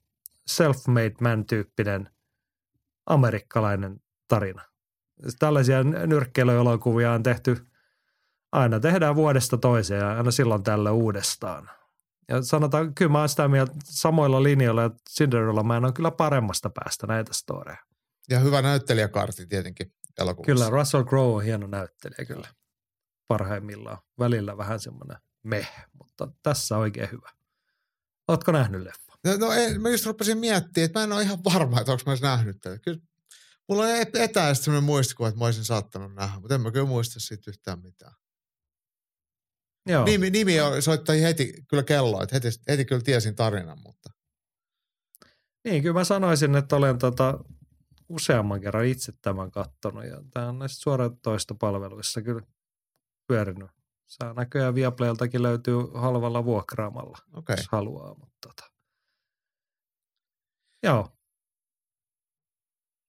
self-made 0.50 1.14
man-tyyppinen 1.20 2.10
amerikkalainen 3.06 4.00
tarina. 4.28 4.62
Tällaisia 5.38 5.82
nyrkkeilyelokuvia 6.06 7.12
on 7.12 7.22
tehty, 7.22 7.66
aina 8.52 8.80
tehdään 8.80 9.14
vuodesta 9.14 9.58
toiseen 9.58 10.00
ja 10.00 10.16
aina 10.16 10.30
silloin 10.30 10.62
tällä 10.62 10.92
uudestaan. 10.92 11.70
Ja 12.28 12.42
sanotaan, 12.42 12.94
kyllä 12.94 13.12
mä 13.12 13.18
oon 13.18 13.28
sitä 13.28 13.48
mieltä 13.48 13.72
samoilla 13.84 14.42
linjoilla, 14.42 14.84
että 14.84 15.02
Cinderella 15.10 15.62
Man 15.62 15.84
on 15.84 15.94
kyllä 15.94 16.10
paremmasta 16.10 16.70
päästä 16.70 17.06
näitä 17.06 17.32
storeja. 17.32 17.78
Ja 18.28 18.38
hyvä 18.38 18.62
näyttelijäkartti 18.62 19.46
tietenkin 19.46 19.92
elokuvassa. 20.18 20.52
Kyllä, 20.52 20.70
Russell 20.70 21.04
Crowe 21.04 21.34
on 21.34 21.42
hieno 21.42 21.66
näyttelijä 21.66 22.24
kyllä 22.24 22.48
parhaimmillaan. 23.28 23.98
Välillä 24.18 24.56
vähän 24.56 24.80
semmoinen 24.80 25.16
meh, 25.42 25.72
mutta 25.98 26.28
tässä 26.42 26.76
oikein 26.76 27.10
hyvä. 27.12 27.30
Ootko 28.28 28.52
nähnyt 28.52 28.82
leffa? 28.82 29.12
No, 29.24 29.36
no 29.36 29.52
en, 29.52 29.82
mä 29.82 29.88
just 29.88 30.06
rupesin 30.06 30.38
miettimään, 30.38 30.84
että 30.84 31.00
mä 31.00 31.04
en 31.04 31.12
ole 31.12 31.22
ihan 31.22 31.44
varma, 31.44 31.80
että 31.80 31.92
onko 31.92 32.02
mä 32.06 32.12
edes 32.12 32.22
nähnyt 32.22 32.60
tätä. 32.60 32.78
Kyllä 32.78 33.00
mulla 33.68 33.82
on 33.82 33.88
etäisesti 34.14 34.64
sellainen 34.64 34.84
muistikuva, 34.84 35.28
että 35.28 35.38
mä 35.38 35.44
olisin 35.44 35.64
saattanut 35.64 36.14
nähdä, 36.14 36.40
mutta 36.40 36.54
en 36.54 36.60
mä 36.60 36.70
kyllä 36.70 36.86
muista 36.86 37.20
siitä 37.20 37.50
yhtään 37.50 37.82
mitään. 37.82 38.14
Joo. 39.86 40.04
Nimi, 40.04 40.30
nimi 40.30 40.52
soittaa 40.80 41.14
heti 41.14 41.52
kyllä 41.68 41.82
kelloa, 41.82 42.22
että 42.22 42.36
heti, 42.36 42.48
heti 42.68 42.84
kyllä 42.84 43.02
tiesin 43.02 43.34
tarinan, 43.34 43.78
mutta. 43.86 44.10
Niin, 45.64 45.82
kyllä 45.82 45.94
mä 45.94 46.04
sanoisin, 46.04 46.56
että 46.56 46.76
olen 46.76 46.98
tota, 46.98 47.38
useamman 48.08 48.60
kerran 48.60 48.86
itse 48.86 49.12
tämän 49.22 49.50
kattonut 49.50 50.04
ja 50.04 50.22
tämä 50.30 50.48
on 50.48 50.58
näissä 50.58 50.80
suoratoistopalveluissa 50.80 52.22
kyllä 52.22 52.42
pyörinyt. 53.26 53.70
Saa 54.06 54.32
näköjään 54.32 54.74
Viaplayltakin 54.74 55.42
löytyy 55.42 55.76
halvalla 55.94 56.44
vuokraamalla, 56.44 57.18
okay. 57.34 57.56
jos 57.56 57.68
haluaa. 57.72 58.14
Mutta 58.14 58.48
tota. 58.48 58.70
Joo. 60.82 61.13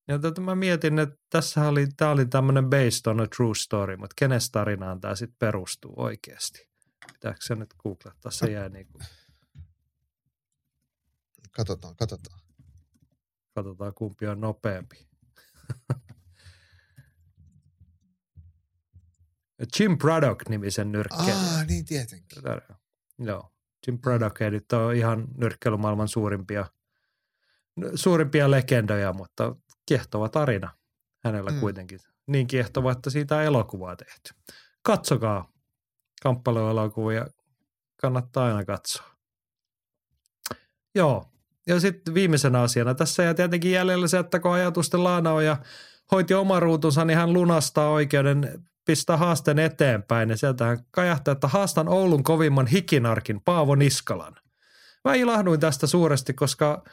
Ja 0.07 0.19
tätä 0.19 0.41
mä 0.41 0.55
mietin, 0.55 0.99
että 0.99 1.15
tässä 1.29 1.67
oli, 1.67 1.87
tämä 1.97 2.11
oli 2.11 2.25
tämmöinen 2.25 2.69
based 2.69 3.11
on 3.11 3.21
a 3.21 3.27
true 3.27 3.55
story, 3.55 3.97
mutta 3.97 4.13
kenes 4.17 4.51
tarinaan 4.51 5.01
tämä 5.01 5.15
sitten 5.15 5.37
perustuu 5.39 5.93
oikeasti? 5.97 6.69
Pitääkö 7.13 7.39
se 7.41 7.55
nyt 7.55 7.73
googlettaa? 7.83 8.31
Se 8.31 8.51
jää 8.51 8.69
niin 8.69 8.87
kuin... 8.87 9.03
Katsotaan, 11.51 11.95
katsotaan. 11.95 12.39
Katsotaan 13.55 13.93
kumpi 13.93 14.27
on 14.27 14.41
nopeampi. 14.41 15.07
Jim 19.79 19.97
Braddock-nimisen 19.97 20.91
nyrkkeilijä. 20.91 21.35
Ah, 21.35 21.67
niin 21.67 21.85
tietenkin. 21.85 22.41
Joo. 23.19 23.51
Jim 23.87 23.99
Braddock 23.99 24.41
ei 24.41 24.51
nyt 24.51 24.73
ole 24.73 24.95
ihan 24.95 25.27
nyrkkeilymaailman 25.37 26.07
suurimpia, 26.07 26.65
suurimpia 27.95 28.51
legendoja, 28.51 29.13
mutta 29.13 29.55
kiehtova 29.85 30.29
tarina 30.29 30.71
hänellä 31.23 31.51
mm. 31.51 31.59
kuitenkin. 31.59 31.99
Niin 32.27 32.47
kiehtova, 32.47 32.91
että 32.91 33.09
siitä 33.09 33.35
on 33.35 33.43
elokuvaa 33.43 33.95
tehty. 33.95 34.33
Katsokaa 34.81 35.51
kamppailuelokuvia, 36.21 37.27
kannattaa 38.01 38.45
aina 38.45 38.65
katsoa. 38.65 39.05
Joo, 40.95 41.25
ja 41.67 41.79
sitten 41.79 42.13
viimeisenä 42.13 42.61
asiana 42.61 42.95
tässä 42.95 43.23
ja 43.23 43.33
tietenkin 43.33 43.71
jäljellä 43.71 44.07
se, 44.07 44.19
että 44.19 44.39
kun 44.39 44.53
ajatusten 44.53 45.03
Laanaoja 45.03 45.57
hoiti 46.11 46.33
oman 46.33 46.61
ruutunsa, 46.61 47.05
niin 47.05 47.17
hän 47.17 47.33
lunastaa 47.33 47.89
oikeuden 47.89 48.65
pistää 48.85 49.17
haasteen 49.17 49.59
eteenpäin. 49.59 50.29
Ja 50.29 50.37
sieltä 50.37 50.65
hän 50.65 50.79
kajahtaa, 50.91 51.31
että 51.31 51.47
haastan 51.47 51.87
Oulun 51.87 52.23
kovimman 52.23 52.67
hikinarkin 52.67 53.41
Paavo 53.41 53.75
Niskalan. 53.75 54.35
Mä 55.05 55.15
ilahduin 55.15 55.59
tästä 55.59 55.87
suuresti, 55.87 56.33
koska 56.33 56.83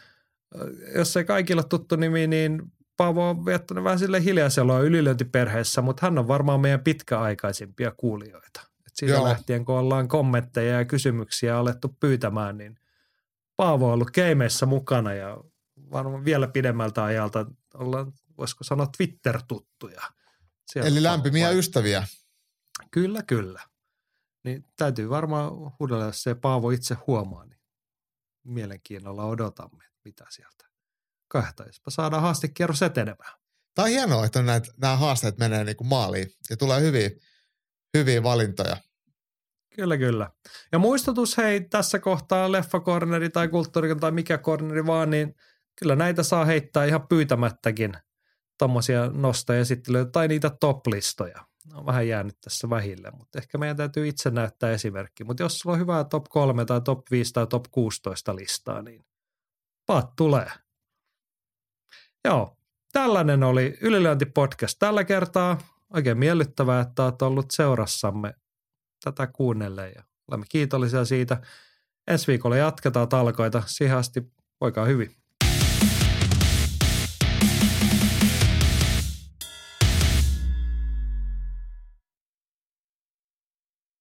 jos 0.94 1.16
ei 1.16 1.24
kaikilla 1.24 1.62
tuttu 1.62 1.96
nimi, 1.96 2.26
niin 2.26 2.62
Paavo 2.96 3.30
on 3.30 3.44
viettänyt 3.44 3.84
vähän 3.84 3.98
sille 3.98 4.24
hiljaiseloa 4.24 4.80
ylilöintiperheessä, 4.80 5.82
mutta 5.82 6.06
hän 6.06 6.18
on 6.18 6.28
varmaan 6.28 6.60
meidän 6.60 6.80
pitkäaikaisimpia 6.80 7.90
kuulijoita. 7.96 8.60
Et 8.86 8.92
siitä 8.94 9.14
Joo. 9.14 9.24
lähtien, 9.24 9.64
kun 9.64 9.74
ollaan 9.74 10.08
kommentteja 10.08 10.78
ja 10.78 10.84
kysymyksiä 10.84 11.58
alettu 11.58 11.96
pyytämään, 12.00 12.58
niin 12.58 12.78
Paavo 13.56 13.86
on 13.86 13.94
ollut 13.94 14.10
keimeissä 14.10 14.66
mukana 14.66 15.14
ja 15.14 15.38
varmaan 15.90 16.24
vielä 16.24 16.48
pidemmältä 16.48 17.04
ajalta 17.04 17.46
ollaan, 17.74 18.12
voisiko 18.38 18.64
sanoa, 18.64 18.86
Twitter-tuttuja. 18.96 20.02
Siellä 20.66 20.88
Eli 20.88 21.02
lämpimiä 21.02 21.46
paikka. 21.46 21.58
ystäviä. 21.58 22.06
Kyllä, 22.90 23.22
kyllä. 23.22 23.62
Niin 24.44 24.64
täytyy 24.76 25.10
varmaan 25.10 25.50
huudella, 25.78 26.04
jos 26.04 26.22
se 26.22 26.34
Paavo 26.34 26.70
itse 26.70 26.96
huomaa, 27.06 27.44
niin 27.44 27.60
mielenkiinnolla 28.44 29.24
odotamme, 29.24 29.84
mitä 30.04 30.24
sieltä 30.28 30.71
kahtaispa 31.32 31.90
saadaan 31.90 32.22
haastekierros 32.22 32.82
etenemään. 32.82 33.32
Tämä 33.74 33.84
on 33.84 33.90
hienoa, 33.90 34.26
että 34.26 34.42
näitä, 34.42 34.72
nämä 34.80 34.96
haasteet 34.96 35.38
menee 35.38 35.64
niin 35.64 35.76
kuin 35.76 35.88
maaliin 35.88 36.28
ja 36.50 36.56
tulee 36.56 36.80
hyviä, 36.80 37.10
hyviä 37.96 38.22
valintoja. 38.22 38.76
Kyllä, 39.74 39.98
kyllä. 39.98 40.30
Ja 40.72 40.78
muistutus 40.78 41.36
hei 41.36 41.60
tässä 41.60 41.98
kohtaa 41.98 42.52
leffakorneri 42.52 43.30
tai 43.30 43.48
kulttuuri 43.48 43.96
tai 43.96 44.12
mikä 44.12 44.38
korneri 44.38 44.86
vaan, 44.86 45.10
niin 45.10 45.34
kyllä 45.78 45.96
näitä 45.96 46.22
saa 46.22 46.44
heittää 46.44 46.84
ihan 46.84 47.08
pyytämättäkin 47.08 47.92
tuommoisia 48.58 49.10
nostoesittelyitä 49.12 50.10
tai 50.10 50.28
niitä 50.28 50.50
top-listoja. 50.60 51.46
Ne 51.66 51.76
on 51.76 51.86
vähän 51.86 52.08
jäänyt 52.08 52.40
tässä 52.40 52.70
vähille, 52.70 53.10
mutta 53.10 53.38
ehkä 53.38 53.58
meidän 53.58 53.76
täytyy 53.76 54.08
itse 54.08 54.30
näyttää 54.30 54.70
esimerkki. 54.70 55.24
Mutta 55.24 55.42
jos 55.42 55.58
sulla 55.58 55.74
on 55.74 55.80
hyvää 55.80 56.04
top 56.04 56.24
3 56.24 56.64
tai 56.64 56.80
top 56.80 57.00
5 57.10 57.32
tai 57.32 57.46
top 57.46 57.64
16 57.70 58.36
listaa, 58.36 58.82
niin 58.82 59.04
paat 59.86 60.16
tulee. 60.16 60.50
Joo, 62.24 62.56
tällainen 62.92 63.42
oli 63.42 63.78
Ylilöinti-podcast 63.80 64.76
tällä 64.78 65.04
kertaa. 65.04 65.58
Oikein 65.94 66.18
miellyttävää, 66.18 66.80
että 66.80 67.04
olet 67.04 67.22
ollut 67.22 67.50
seurassamme 67.50 68.34
tätä 69.04 69.26
kuunnelle 69.26 69.90
ja 69.90 70.02
olemme 70.28 70.46
kiitollisia 70.48 71.04
siitä. 71.04 71.40
Ensi 72.06 72.26
viikolla 72.26 72.56
jatketaan 72.56 73.08
talkoita. 73.08 73.62
Siihen 73.66 73.96
asti 73.96 74.32
voikaa 74.60 74.84
hyvin. 74.84 75.21